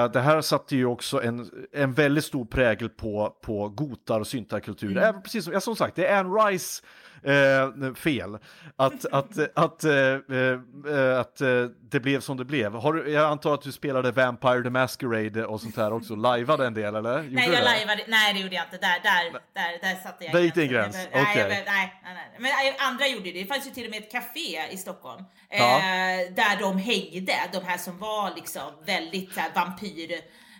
det 0.09 0.19
här 0.19 0.41
satte 0.41 0.75
ju 0.75 0.85
också 0.85 1.23
en, 1.23 1.49
en 1.71 1.93
väldigt 1.93 2.25
stor 2.25 2.45
prägel 2.45 2.89
på, 2.89 3.37
på 3.41 3.69
gotar 3.69 4.19
och 4.19 4.27
syntarkultur. 4.27 4.97
Även 4.97 5.21
precis 5.21 5.43
som, 5.43 5.53
ja, 5.53 5.59
som 5.59 5.75
sagt, 5.75 5.95
det 5.95 6.07
är 6.07 6.19
Anne 6.19 6.29
Rice 6.29 6.83
eh, 7.23 7.93
fel 7.93 8.37
att, 8.75 9.05
att, 9.05 9.37
att, 9.55 9.83
eh, 9.83 9.93
eh, 9.93 11.19
att 11.19 11.41
eh, 11.41 11.47
det 11.91 11.99
blev 11.99 12.19
som 12.19 12.37
det 12.37 12.45
blev. 12.45 12.73
Har 12.73 12.93
du, 12.93 13.11
jag 13.11 13.25
antar 13.31 13.53
att 13.53 13.61
du 13.61 13.71
spelade 13.71 14.11
Vampire 14.11 14.63
the 14.63 14.69
Masquerade 14.69 15.45
och 15.45 15.61
sånt 15.61 15.77
här 15.77 15.93
också, 15.93 16.15
lajvade 16.15 16.67
en 16.67 16.73
del 16.73 16.95
eller? 16.95 17.23
Gjorde 17.23 17.35
Nej, 17.35 17.49
jag 17.53 17.63
lajvade, 17.63 18.03
nej 18.07 18.33
det 18.33 18.39
gjorde 18.39 18.55
jag 18.55 18.65
inte. 18.65 18.77
Där, 18.77 18.99
där, 19.03 19.31
där, 19.53 19.79
där 19.81 19.95
satte 20.03 20.25
jag 20.25 20.33
Där 20.33 20.39
gick 20.39 20.53
gränsen. 20.55 20.73
gräns. 20.73 20.95
Nej, 20.95 21.07
jag- 21.11 21.21
Okej. 21.21 21.47
nej, 21.49 21.63
nej, 22.03 22.13
nej. 22.15 22.29
Men 22.39 22.51
nej, 22.51 22.75
andra 22.79 23.07
gjorde 23.07 23.31
det. 23.31 23.39
Det 23.41 23.45
fanns 23.45 23.67
ju 23.67 23.71
till 23.71 23.85
och 23.85 23.91
med 23.91 23.99
ett 24.03 24.11
café 24.11 24.59
i 24.71 24.77
Stockholm 24.77 25.23
Ja. 25.49 25.77
eh, 25.77 26.33
där 26.35 26.59
de 26.59 26.77
hängde, 26.77 27.33
de 27.53 27.63
här 27.65 27.77
som 27.77 27.97
var 27.99 28.35
liksom 28.35 28.61
väldigt 28.85 29.33
så 29.33 29.39
här, 29.39 29.51
vampyr 29.55 30.11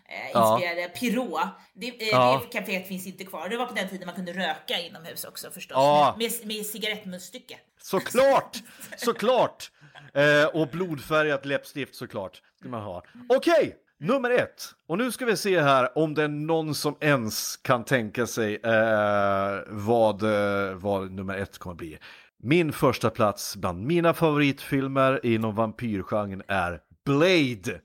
eh, 0.10 0.32
Ja. 0.34 0.54
inspirerade, 0.56 0.90
Pirot. 0.90 1.40
Det, 1.74 1.88
eh, 2.02 2.08
Ja. 2.12 2.42
det 2.52 2.60
caféet 2.60 2.88
finns 2.88 3.08
inte 3.08 3.24
kvar. 3.26 3.50
Det 3.50 3.58
var 3.58 3.66
på 3.66 3.74
den 3.74 3.90
tiden 3.90 4.06
man 4.06 4.16
kunde 4.16 4.34
röka 4.34 4.80
inomhus 4.80 5.24
också 5.24 5.52
förstås. 5.52 5.76
Ja. 5.76 6.16
Med, 6.20 6.32
med 6.44 6.66
cigarettmunstycke. 6.66 7.58
Såklart! 7.82 8.58
Såklart! 8.98 9.72
Eh, 10.14 10.46
och 10.46 10.68
blodfärgat 10.68 11.46
läppstift 11.46 11.96
såklart. 11.96 12.42
Ska 12.60 12.70
man 12.70 12.82
ha. 12.82 13.04
Okej, 13.30 13.76
nummer 14.00 14.30
ett. 14.32 14.64
Och 14.88 14.98
nu 14.98 15.12
ska 15.12 15.26
vi 15.26 15.38
se 15.38 15.62
här 15.62 15.98
om 15.98 16.14
det 16.14 16.24
är 16.24 16.28
någon 16.28 16.76
som 16.76 16.98
ens 17.00 17.58
kan 17.58 17.86
tänka 17.86 18.28
sig 18.28 18.56
eh, 18.56 19.60
vad, 19.68 20.24
eh, 20.24 20.74
vad 20.74 21.12
nummer 21.12 21.38
ett 21.38 21.58
kommer 21.58 21.76
bli. 21.76 21.98
Min 22.44 22.74
första 22.74 23.10
plats 23.10 23.56
bland 23.56 23.86
mina 23.86 24.14
favoritfilmer 24.14 25.26
inom 25.26 25.56
vampyrgenren 25.56 26.44
är 26.48 26.80
Blade. 27.06 27.82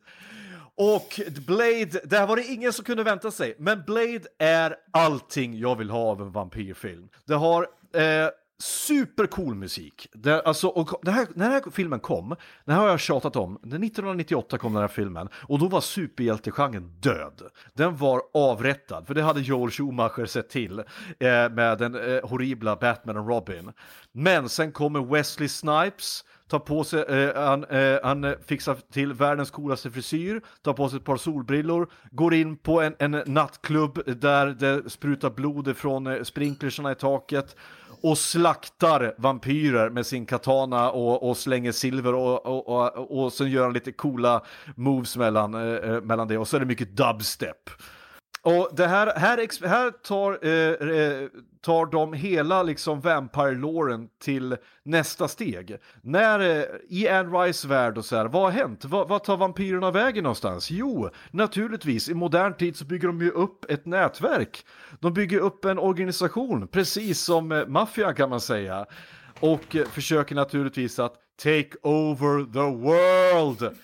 Och 0.77 1.21
Blade, 1.47 2.01
det 2.05 2.19
här 2.19 2.27
var 2.27 2.37
det 2.37 2.45
ingen 2.45 2.73
som 2.73 2.85
kunde 2.85 3.03
vänta 3.03 3.31
sig. 3.31 3.57
Men 3.59 3.83
Blade 3.87 4.23
är 4.39 4.77
allting 4.91 5.59
jag 5.59 5.77
vill 5.77 5.91
ha 5.91 5.99
av 5.99 6.23
en 6.23 6.33
vampyrfilm. 6.33 7.09
Det 7.25 7.35
har 7.35 7.67
eh, 7.95 8.29
supercool 8.59 9.55
musik. 9.55 10.09
Det, 10.13 10.43
alltså, 10.43 10.69
och 10.69 11.01
det 11.03 11.11
här, 11.11 11.27
när 11.35 11.45
den 11.45 11.53
här 11.53 11.71
filmen 11.71 12.01
kom, 12.01 12.37
den 12.65 12.75
här 12.75 12.83
har 12.83 12.89
jag 12.89 13.01
tjatat 13.01 13.37
om, 13.37 13.57
1998 13.57 14.59
kom 14.59 14.73
den 14.73 14.81
här 14.81 14.89
filmen 14.89 15.29
och 15.35 15.59
då 15.59 15.69
var 15.69 15.81
superhjältegenren 15.81 16.93
död. 17.01 17.43
Den 17.75 17.97
var 17.97 18.23
avrättad, 18.35 19.07
för 19.07 19.15
det 19.15 19.23
hade 19.23 19.41
Joel 19.41 19.71
Schumacher 19.71 20.27
sett 20.27 20.49
till 20.49 20.79
eh, 20.79 20.85
med 21.51 21.79
den 21.79 21.95
eh, 21.95 22.29
horribla 22.29 22.77
Batman 22.77 23.17
och 23.17 23.29
Robin. 23.29 23.73
Men 24.13 24.49
sen 24.49 24.73
kommer 24.73 25.01
Wesley 25.01 25.49
Snipes, 25.49 26.25
tar 26.49 26.59
på 26.59 26.85
sig, 26.85 27.03
eh, 27.03 27.43
han, 27.45 27.65
eh, 27.65 27.99
han 28.03 28.35
fixar 28.47 28.77
till 28.93 29.13
världens 29.13 29.51
coolaste 29.51 29.91
frisyr, 29.91 30.41
tar 30.63 30.73
på 30.73 30.89
sig 30.89 30.97
ett 30.97 31.05
par 31.05 31.17
solbrillor, 31.17 31.89
går 32.11 32.35
in 32.35 32.57
på 32.57 32.81
en, 32.81 32.95
en 32.99 33.23
nattklubb 33.27 34.03
där 34.07 34.47
det 34.47 34.91
sprutar 34.91 35.31
blod 35.31 35.77
från 35.77 36.07
eh, 36.07 36.23
sprinklersarna 36.23 36.93
i 36.93 36.95
taket 36.95 37.57
och 38.03 38.19
slaktar 38.19 39.15
vampyrer 39.19 39.91
med 39.91 40.07
sin 40.07 40.27
katana 40.27 40.91
och, 40.91 41.29
och 41.29 41.37
slänger 41.37 41.73
silver 41.73 42.15
och, 42.15 42.47
och, 42.47 42.69
och, 42.69 43.25
och 43.25 43.33
sen 43.33 43.51
gör 43.51 43.63
han 43.65 43.73
lite 43.73 43.93
coola 43.93 44.43
moves 44.77 45.17
mellan, 45.17 45.55
eh, 45.55 45.91
eh 45.91 46.01
mellan 46.01 46.29
det 46.29 46.39
och 46.39 46.49
så 46.49 46.57
är 46.57 46.61
det 46.61 46.67
mycket 46.67 46.97
dubstep. 46.97 47.71
Och 48.45 48.69
det 48.73 48.87
här, 48.87 49.13
här, 49.17 49.69
här 49.69 49.91
tar, 49.91 50.39
eh, 50.43 50.99
eh, 50.99 51.29
tar 51.61 51.87
de 51.87 52.13
hela 52.13 52.63
liksom 52.63 53.01
Vampire-låren 53.01 54.09
till 54.23 54.57
nästa 54.83 55.29
steg. 55.29 55.77
När 56.03 56.41
eh, 56.41 56.65
i 56.89 57.09
Anne 57.09 57.39
Rice 57.39 57.69
värld 57.69 57.99
och 57.99 58.05
så 58.05 58.17
här, 58.17 58.25
vad 58.25 58.43
har 58.43 58.51
hänt? 58.51 58.85
Va, 58.85 59.05
vad 59.05 59.25
tar 59.25 59.37
vampyrerna 59.37 59.91
vägen 59.91 60.23
någonstans? 60.23 60.71
Jo, 60.71 61.11
naturligtvis, 61.31 62.09
i 62.09 62.15
modern 62.15 62.55
tid 62.55 62.77
så 62.77 62.85
bygger 62.85 63.09
de 63.09 63.21
ju 63.21 63.31
upp 63.31 63.71
ett 63.71 63.87
nätverk. 63.87 64.67
De 65.01 65.15
bygger 65.15 65.39
upp 65.39 65.65
en 65.65 65.79
organisation, 65.79 66.69
precis 66.69 67.21
som 67.21 67.53
eh, 67.53 67.67
maffian 67.67 68.15
kan 68.15 68.31
man 68.31 68.41
säga. 68.41 68.87
Och 69.41 69.77
eh, 69.77 69.87
försöker 69.87 70.35
naturligtvis 70.35 70.99
att 70.99 71.15
take 71.43 71.71
over 71.83 72.45
the 72.53 72.77
world. 72.77 73.77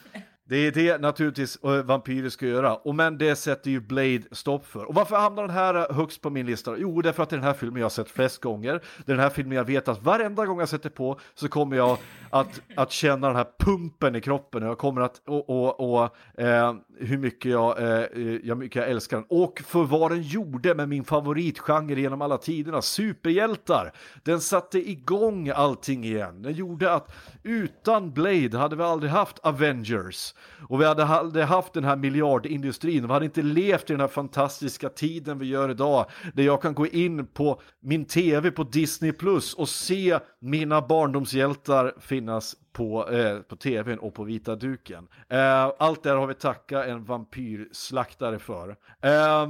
Det 0.50 0.56
är 0.56 0.72
det 0.72 1.00
naturligtvis 1.00 1.58
eh, 1.64 1.82
vampyrer 1.82 2.28
ska 2.28 2.46
göra, 2.46 2.74
och 2.74 2.94
men 2.94 3.18
det 3.18 3.36
sätter 3.36 3.70
ju 3.70 3.80
Blade 3.80 4.22
stopp 4.32 4.66
för. 4.66 4.84
Och 4.84 4.94
varför 4.94 5.16
hamnar 5.16 5.42
den 5.42 5.50
här 5.50 5.74
eh, 5.74 5.96
högst 5.96 6.20
på 6.20 6.30
min 6.30 6.46
lista? 6.46 6.74
Jo, 6.78 7.02
det 7.02 7.08
är 7.08 7.12
för 7.12 7.22
att 7.22 7.30
det 7.30 7.34
är 7.34 7.38
den 7.38 7.46
här 7.46 7.54
filmen 7.54 7.80
jag 7.80 7.84
har 7.84 7.90
sett 7.90 8.10
flest 8.10 8.40
gånger. 8.40 8.72
Det 8.72 9.12
är 9.12 9.16
den 9.16 9.18
här 9.18 9.30
filmen 9.30 9.56
jag 9.56 9.64
vet 9.64 9.88
att 9.88 10.02
varenda 10.02 10.46
gång 10.46 10.58
jag 10.58 10.68
sätter 10.68 10.90
på 10.90 11.20
så 11.34 11.48
kommer 11.48 11.76
jag 11.76 11.98
att, 12.30 12.60
att 12.76 12.92
känna 12.92 13.26
den 13.26 13.36
här 13.36 13.46
pumpen 13.58 14.16
i 14.16 14.20
kroppen. 14.20 14.62
och 14.62 14.68
Jag 14.68 14.78
kommer 14.78 15.00
att, 15.00 15.22
och, 15.26 15.50
och, 15.50 15.80
och 15.80 16.16
eh, 16.40 16.74
hur 16.98 17.18
mycket 17.18 17.50
jag, 17.50 17.78
eh, 17.82 18.02
eh, 18.02 18.36
jag, 18.42 18.58
mycket 18.58 18.82
jag 18.82 18.90
älskar 18.90 19.16
den. 19.16 19.26
Och 19.28 19.62
för 19.66 19.84
vad 19.84 20.10
den 20.10 20.22
gjorde 20.22 20.74
med 20.74 20.88
min 20.88 21.04
favoritgenre 21.04 22.00
genom 22.00 22.22
alla 22.22 22.38
tiderna, 22.38 22.82
superhjältar. 22.82 23.92
Den 24.22 24.40
satte 24.40 24.90
igång 24.90 25.48
allting 25.48 26.04
igen. 26.04 26.42
Den 26.42 26.52
gjorde 26.52 26.92
att 26.92 27.12
utan 27.42 28.12
Blade 28.12 28.58
hade 28.58 28.76
vi 28.76 28.82
aldrig 28.82 29.12
haft 29.12 29.38
Avengers. 29.38 30.34
Och 30.68 30.80
vi 30.80 30.84
hade 30.84 31.04
haft 31.44 31.72
den 31.72 31.84
här 31.84 31.96
miljardindustrin. 31.96 33.06
Vi 33.06 33.12
hade 33.12 33.24
inte 33.24 33.42
levt 33.42 33.90
i 33.90 33.92
den 33.92 34.00
här 34.00 34.08
fantastiska 34.08 34.88
tiden 34.88 35.38
vi 35.38 35.46
gör 35.46 35.70
idag. 35.70 36.06
Där 36.34 36.42
jag 36.42 36.62
kan 36.62 36.74
gå 36.74 36.86
in 36.86 37.26
på 37.26 37.60
min 37.80 38.04
tv 38.04 38.50
på 38.50 38.64
Disney 38.64 39.12
Plus 39.12 39.54
och 39.54 39.68
se 39.68 40.18
mina 40.38 40.82
barndomshjältar 40.82 41.94
finnas 42.00 42.56
på, 42.72 43.10
eh, 43.10 43.38
på 43.38 43.56
tvn 43.56 43.98
och 43.98 44.14
på 44.14 44.24
vita 44.24 44.56
duken. 44.56 45.08
Eh, 45.28 45.72
allt 45.78 46.02
det 46.02 46.08
här 46.08 46.16
har 46.16 46.26
vi 46.26 46.34
tacka 46.34 46.84
en 46.84 47.04
vampyrslaktare 47.04 48.38
för. 48.38 48.76
Eh, 49.02 49.48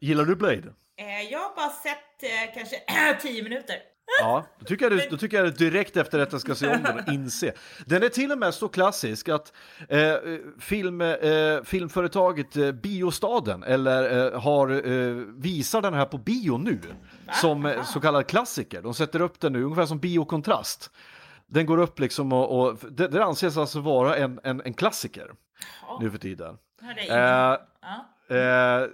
gillar 0.00 0.24
du 0.24 0.36
Blade? 0.36 0.74
Eh, 0.96 1.32
jag 1.32 1.38
har 1.38 1.56
bara 1.56 1.70
sett 1.70 2.22
eh, 2.22 2.54
kanske 2.54 2.76
tio 3.22 3.42
minuter. 3.42 3.76
Ja, 4.20 4.44
då 4.58 4.64
tycker, 4.64 4.90
jag, 4.90 4.98
du- 4.98 5.08
då 5.10 5.16
tycker 5.16 5.44
jag 5.44 5.54
direkt 5.56 5.96
efter 5.96 6.18
detta 6.18 6.38
ska 6.38 6.54
se 6.54 6.68
om 6.76 6.82
den 6.82 6.98
och 6.98 7.12
inse. 7.12 7.52
Den 7.86 8.02
är 8.02 8.08
till 8.08 8.32
och 8.32 8.38
med 8.38 8.54
så 8.54 8.68
klassisk 8.68 9.28
att 9.28 9.52
eh, 9.88 10.14
film, 10.58 11.00
eh, 11.00 11.62
filmföretaget 11.64 12.56
eh, 12.56 12.72
Biostaden 12.72 13.62
eller 13.62 14.32
eh, 14.34 14.40
har, 14.40 14.70
eh, 14.92 15.14
visar 15.36 15.82
den 15.82 15.94
här 15.94 16.04
på 16.04 16.18
bio 16.18 16.58
nu 16.58 16.78
som 17.32 17.66
eh, 17.66 17.84
så 17.84 18.00
kallad 18.00 18.26
klassiker. 18.26 18.82
De 18.82 18.94
sätter 18.94 19.20
upp 19.22 19.40
den 19.40 19.52
nu, 19.52 19.62
ungefär 19.64 19.86
som 19.86 19.98
biokontrast. 19.98 20.90
Den 21.46 21.66
går 21.66 21.78
upp 21.78 21.98
liksom 21.98 22.32
och, 22.32 22.60
och 22.60 22.78
det, 22.90 23.08
det 23.08 23.24
anses 23.24 23.56
alltså 23.56 23.80
vara 23.80 24.16
en, 24.16 24.40
en, 24.44 24.60
en 24.64 24.74
klassiker 24.74 25.30
nu 26.00 26.10
för 26.10 26.18
tiden. 26.18 26.58
Ja. 27.08 27.60
Eh, 28.36 28.88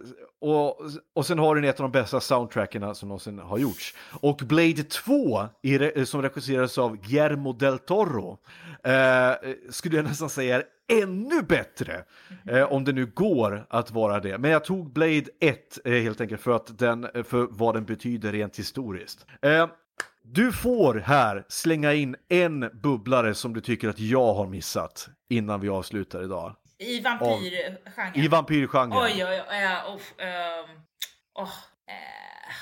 och, 0.47 0.81
och 1.15 1.27
sen 1.27 1.39
har 1.39 1.55
den 1.55 1.65
ett 1.65 1.81
av 1.81 1.91
de 1.91 1.99
bästa 1.99 2.21
soundtrackerna 2.21 2.95
som 2.95 3.09
någonsin 3.09 3.39
har 3.39 3.59
gjorts. 3.59 3.95
Och 4.21 4.37
Blade 4.37 4.83
2, 4.83 5.49
i, 5.63 6.07
som 6.07 6.23
regisseras 6.23 6.79
av 6.79 6.97
Guillermo 6.97 7.53
del 7.53 7.79
Toro, 7.79 8.39
eh, 8.85 9.33
skulle 9.71 9.97
jag 9.97 10.05
nästan 10.05 10.31
säga 10.31 10.57
är 10.57 10.65
ännu 11.03 11.43
bättre. 11.43 12.05
Eh, 12.47 12.73
om 12.73 12.85
det 12.85 12.93
nu 12.93 13.07
går 13.07 13.67
att 13.71 13.91
vara 13.91 14.21
det. 14.21 14.39
Men 14.39 14.51
jag 14.51 14.65
tog 14.65 14.93
Blade 14.93 15.25
1 15.41 15.79
eh, 15.85 15.93
helt 15.93 16.21
enkelt 16.21 16.41
för, 16.41 16.57
att 16.57 16.79
den, 16.79 17.05
eh, 17.05 17.23
för 17.23 17.47
vad 17.51 17.75
den 17.75 17.85
betyder 17.85 18.33
rent 18.33 18.59
historiskt. 18.59 19.27
Eh, 19.43 19.67
du 20.23 20.53
får 20.53 20.95
här 20.95 21.45
slänga 21.49 21.93
in 21.93 22.17
en 22.29 22.71
bubblare 22.83 23.35
som 23.35 23.55
du 23.55 23.61
tycker 23.61 23.89
att 23.89 23.99
jag 23.99 24.35
har 24.35 24.47
missat 24.47 25.09
innan 25.29 25.61
vi 25.61 25.69
avslutar 25.69 26.23
idag. 26.23 26.55
I 26.79 27.01
vampyrgenren. 27.01 28.15
I 28.15 28.29
vampyrgenren. 28.29 28.99
Oj, 28.99 29.25
oj, 29.25 29.43
oj. 29.49 29.65
Uh, 29.65 30.27
ehm, 30.27 30.83
oh, 31.35 31.55
eh, 31.89 32.55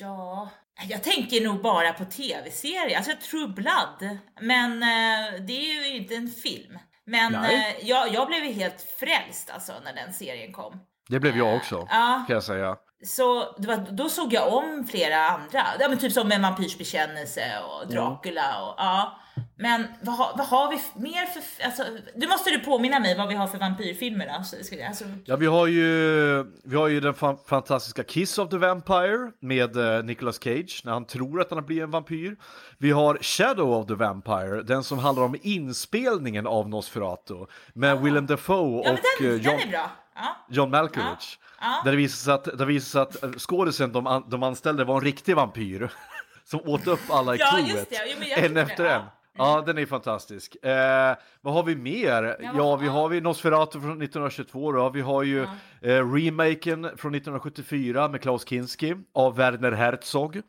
ja, 0.00 0.48
jag 0.88 1.02
tänker 1.02 1.40
nog 1.40 1.62
bara 1.62 1.92
på 1.92 2.04
tv-serier. 2.04 2.96
Alltså 2.96 3.12
True 3.30 3.48
Blood. 3.48 4.18
Men 4.40 4.82
eh, 4.82 5.40
det 5.40 5.52
är 5.52 5.88
ju 5.88 5.96
inte 5.96 6.14
en 6.14 6.28
film. 6.28 6.78
Men 7.04 7.36
jag, 7.82 8.14
jag 8.14 8.26
blev 8.26 8.42
helt 8.42 8.86
frälst 8.98 9.50
alltså 9.50 9.72
när 9.84 9.92
den 9.94 10.12
serien 10.12 10.52
kom. 10.52 10.80
Det 11.08 11.20
blev 11.20 11.36
jag 11.36 11.56
också, 11.56 11.86
kan 11.86 12.26
jag 12.28 12.42
säga. 12.42 12.76
Så 13.04 13.54
var, 13.58 13.76
då 13.90 14.08
såg 14.08 14.32
jag 14.32 14.52
om 14.54 14.86
flera 14.90 15.26
andra. 15.26 15.66
Ja, 15.78 15.88
men 15.88 15.98
typ 15.98 16.12
som 16.12 16.32
En 16.32 16.42
vampyrs 16.42 16.78
bekännelse 16.78 17.42
och 17.60 17.88
Dracula 17.88 18.64
och 18.64 18.74
ja. 18.78 19.20
Men 19.56 19.84
vad, 20.02 20.16
har- 20.16 20.32
vad 20.36 20.46
har 20.46 20.70
vi 20.70 20.80
mer 21.00 21.26
för... 21.26 21.64
Alltså, 21.64 21.82
du 22.16 22.28
måste 22.28 22.50
du 22.50 22.58
påminna 22.58 22.98
mig 23.00 23.16
vad 23.16 23.28
vi 23.28 23.34
har 23.34 23.46
för 23.46 23.58
vampyrfilmer 23.58 24.26
då. 24.38 24.44
Så, 24.44 24.56
ska- 24.64 24.86
alltså, 24.86 25.04
Ja, 25.24 25.36
vi 25.36 25.46
har 25.46 25.66
ju, 25.66 26.44
vi 26.64 26.76
har 26.76 26.88
ju 26.88 27.00
den 27.00 27.14
fan, 27.14 27.38
fantastiska 27.46 28.02
Kiss 28.04 28.38
of 28.38 28.48
the 28.50 28.56
Vampire 28.56 29.30
med 29.40 29.76
eh, 29.76 30.02
Nicolas 30.04 30.42
Cage 30.42 30.82
när 30.84 30.92
han 30.92 31.04
tror 31.04 31.40
att 31.40 31.50
han 31.50 31.66
blir 31.66 31.82
en 31.82 31.90
vampyr. 31.90 32.36
Vi 32.78 32.90
har 32.90 33.18
Shadow 33.20 33.72
of 33.72 33.86
the 33.86 33.94
Vampire, 33.94 34.62
den 34.62 34.84
som 34.84 34.98
handlar 34.98 35.24
om 35.24 35.36
inspelningen 35.42 36.46
av 36.46 36.68
Nosferatu 36.68 37.34
med 37.72 38.00
Willem 38.00 38.26
Dafoe 38.26 38.82
ja, 38.84 38.90
och 38.92 38.98
den, 39.20 39.26
eh, 39.30 39.34
den 39.34 39.42
John, 39.42 39.70
bra. 39.70 39.90
Ja. 40.14 40.36
John 40.50 40.70
Malkovich. 40.70 41.38
Ja. 41.60 41.80
Där 41.84 41.90
det 41.90 41.96
visar 41.96 42.16
sig 42.42 42.52
att, 42.52 42.60
visar 42.68 42.90
sig 42.90 43.02
att 43.02 43.22
eh, 43.34 43.38
skådisen 43.38 43.92
de, 43.92 44.06
an, 44.06 44.24
de 44.28 44.42
anställde 44.42 44.84
var 44.84 44.94
en 44.94 45.00
riktig 45.00 45.36
vampyr 45.36 45.90
som 46.44 46.60
åt 46.64 46.86
upp 46.86 47.00
alla 47.10 47.34
i 47.34 47.38
Ja, 47.38 47.58
jag 47.90 48.44
en 48.44 48.56
efter 48.56 48.84
en. 48.84 49.02
Ja. 49.36 49.56
Ja, 49.56 49.62
den 49.66 49.78
är 49.78 49.86
fantastisk. 49.86 50.56
Eh, 50.64 51.16
vad 51.40 51.54
har 51.54 51.62
vi 51.62 51.76
mer? 51.76 52.36
Ja, 52.40 52.52
vad- 52.54 52.80
vi 52.80 52.88
har 52.88 53.08
vi 53.08 53.20
Nosferatu 53.20 53.80
från 53.80 53.98
1922 54.02 54.72
då. 54.72 54.88
Vi 54.90 55.00
har 55.00 55.22
ju 55.22 55.42
eh, 55.82 56.12
remaken 56.12 56.82
från 56.96 57.14
1974 57.14 58.08
med 58.08 58.20
Klaus 58.22 58.48
Kinski 58.48 58.94
av 59.14 59.36
Werner 59.36 59.72
Herzog. 59.72 60.42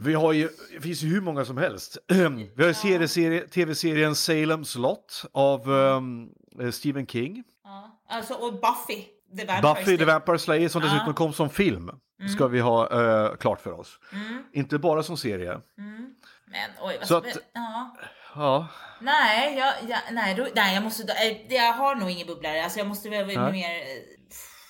Vi 0.00 0.14
har 0.14 0.32
ju, 0.32 0.48
det 0.74 0.80
finns 0.80 1.02
ju 1.02 1.08
hur 1.08 1.20
många 1.20 1.44
som 1.44 1.56
helst. 1.56 1.98
Vi 2.54 2.62
har 2.62 2.66
ju 2.66 3.46
tv-serien 3.46 4.12
Salem's 4.12 4.78
Lot 4.78 5.22
av 5.32 5.70
um, 5.70 6.30
Stephen 6.72 7.06
King. 7.06 7.44
Ja. 7.64 8.00
Alltså, 8.08 8.34
och 8.34 8.52
Buffy. 8.52 9.02
The 9.38 9.44
Vampire 9.44 9.74
Buffy 9.74 9.96
the. 9.98 10.04
Vampire 10.04 10.38
Slayer 10.38 10.68
som 10.68 10.82
dessutom 10.82 11.14
kom 11.14 11.32
som 11.32 11.50
film. 11.50 11.90
Ska 12.34 12.46
vi 12.46 12.60
ha 12.60 13.02
eh, 13.28 13.34
klart 13.36 13.60
för 13.60 13.72
oss. 13.80 13.98
Inte 14.52 14.78
bara 14.78 15.02
som 15.02 15.16
serie. 15.16 15.60
Men 16.50 16.70
oj, 16.80 16.96
vad 16.98 17.08
Så 17.08 17.16
att- 17.16 17.38
ja. 17.52 17.96
Ja, 18.34 18.68
Nej, 19.00 19.58
jag, 19.58 19.74
jag, 19.88 19.98
nej, 20.10 20.34
då, 20.34 20.48
nej, 20.54 20.74
jag 20.74 20.82
måste... 20.84 21.12
eh, 21.12 21.54
Jag 21.54 21.72
har 21.72 21.94
nog 21.94 22.10
ingen 22.10 22.26
bubblare. 22.26 22.64
Alltså, 22.64 22.78
jag 22.78 22.86
måste 22.86 23.08
väl 23.08 23.26
Nej. 23.26 23.52
mer... 23.52 23.70
eh, 23.80 23.86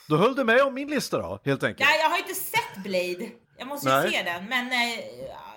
då 0.08 0.16
höll 0.16 0.34
du 0.36 0.44
med 0.44 0.60
om 0.62 0.74
min 0.74 0.88
lista 0.88 1.18
då, 1.18 1.40
helt 1.44 1.62
enkelt. 1.64 1.90
Nej, 1.90 2.00
jag 2.00 2.10
har 2.10 2.18
inte 2.18 2.34
sett 2.34 2.76
Blade. 2.76 3.28
Jag 3.58 3.68
måste 3.68 3.88
ju 3.88 3.94
Nej. 3.94 4.10
se 4.10 4.22
den, 4.22 4.44
men... 4.44 4.72
eh, 4.72 4.98
ja, 5.28 5.47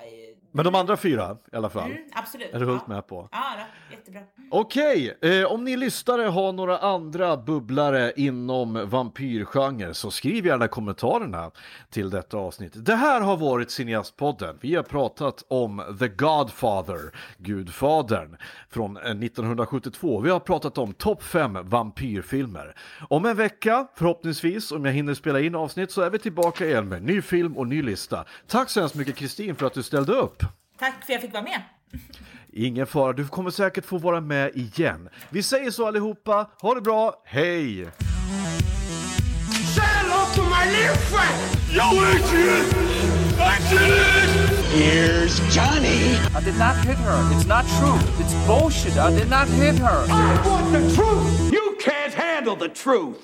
Men 0.51 0.65
de 0.65 0.75
andra 0.75 0.97
fyra 0.97 1.37
i 1.51 1.55
alla 1.55 1.69
fall. 1.69 1.91
Mm, 1.91 2.03
absolut. 2.13 2.53
Är 2.53 2.59
du 2.59 2.65
fullt 2.65 2.83
ja. 2.87 2.93
med 2.93 3.07
på? 3.07 3.29
Ja, 3.31 3.43
då, 3.57 3.95
jättebra. 3.95 4.21
Okej, 4.53 5.17
eh, 5.21 5.51
om 5.51 5.63
ni 5.63 5.77
lyssnare 5.77 6.21
har 6.21 6.51
några 6.51 6.77
andra 6.77 7.37
bubblare 7.37 8.13
inom 8.15 8.89
vampyrgenre 8.89 9.93
så 9.93 10.11
skriv 10.11 10.45
gärna 10.45 10.67
kommentarerna 10.67 11.51
till 11.89 12.09
detta 12.09 12.37
avsnitt. 12.37 12.71
Det 12.75 12.95
här 12.95 13.21
har 13.21 13.37
varit 13.37 13.71
Cineastpodden. 13.71 14.57
Vi 14.61 14.75
har 14.75 14.83
pratat 14.83 15.43
om 15.47 15.97
The 15.99 16.07
Godfather, 16.07 17.11
Gudfadern, 17.37 18.37
från 18.69 18.97
eh, 18.97 19.03
1972. 19.03 20.19
Vi 20.19 20.29
har 20.29 20.39
pratat 20.39 20.77
om 20.77 20.93
topp 20.93 21.23
5 21.23 21.57
vampyrfilmer. 21.63 22.75
Om 23.09 23.25
en 23.25 23.37
vecka, 23.37 23.87
förhoppningsvis, 23.95 24.71
om 24.71 24.85
jag 24.85 24.93
hinner 24.93 25.13
spela 25.13 25.39
in 25.39 25.55
avsnitt, 25.55 25.91
så 25.91 26.01
är 26.01 26.09
vi 26.09 26.19
tillbaka 26.19 26.65
igen 26.65 26.89
med 26.89 27.03
ny 27.03 27.21
film 27.21 27.57
och 27.57 27.67
ny 27.67 27.81
lista. 27.81 28.25
Tack 28.47 28.69
så 28.69 28.79
hemskt 28.79 28.95
mycket 28.95 29.15
Kristin 29.15 29.55
för 29.55 29.65
att 29.65 29.73
du 29.73 29.83
ställde 29.83 30.13
upp. 30.13 30.40
Tack 30.81 30.93
för 30.93 31.03
att 31.03 31.09
jag 31.09 31.21
fick 31.21 31.33
vara 31.33 31.43
med. 31.43 31.61
Ingen 32.53 32.87
fara, 32.87 33.13
du 33.13 33.27
kommer 33.27 33.51
säkert 33.51 33.85
få 33.85 33.97
vara 33.97 34.21
med 34.21 34.51
igen. 34.55 35.09
Vi 35.29 35.43
säger 35.43 35.71
så 35.71 35.87
allihopa, 35.87 36.49
ha 36.61 36.75
det 36.75 36.81
bra, 36.81 37.21
hej! 37.25 37.87
Here's 44.73 45.39
Johnny. 45.55 46.15
I 46.35 46.41
did 46.45 46.57
not 46.57 46.75
hit 46.85 46.97
her. 46.97 47.21
It's 47.33 47.47
not 47.47 47.65
true. 47.79 47.99
It's 48.19 48.33
bullshit. 48.47 48.97
I 48.97 49.11
did 49.19 49.29
not 49.29 49.47
hit 49.47 49.79
her. 49.79 50.05
I 50.09 50.47
want 50.47 50.71
the 50.73 50.95
truth! 50.95 51.53
You 51.53 51.77
can't 51.79 52.13
handle 52.13 52.55
the 52.55 52.69
truth! 52.69 53.21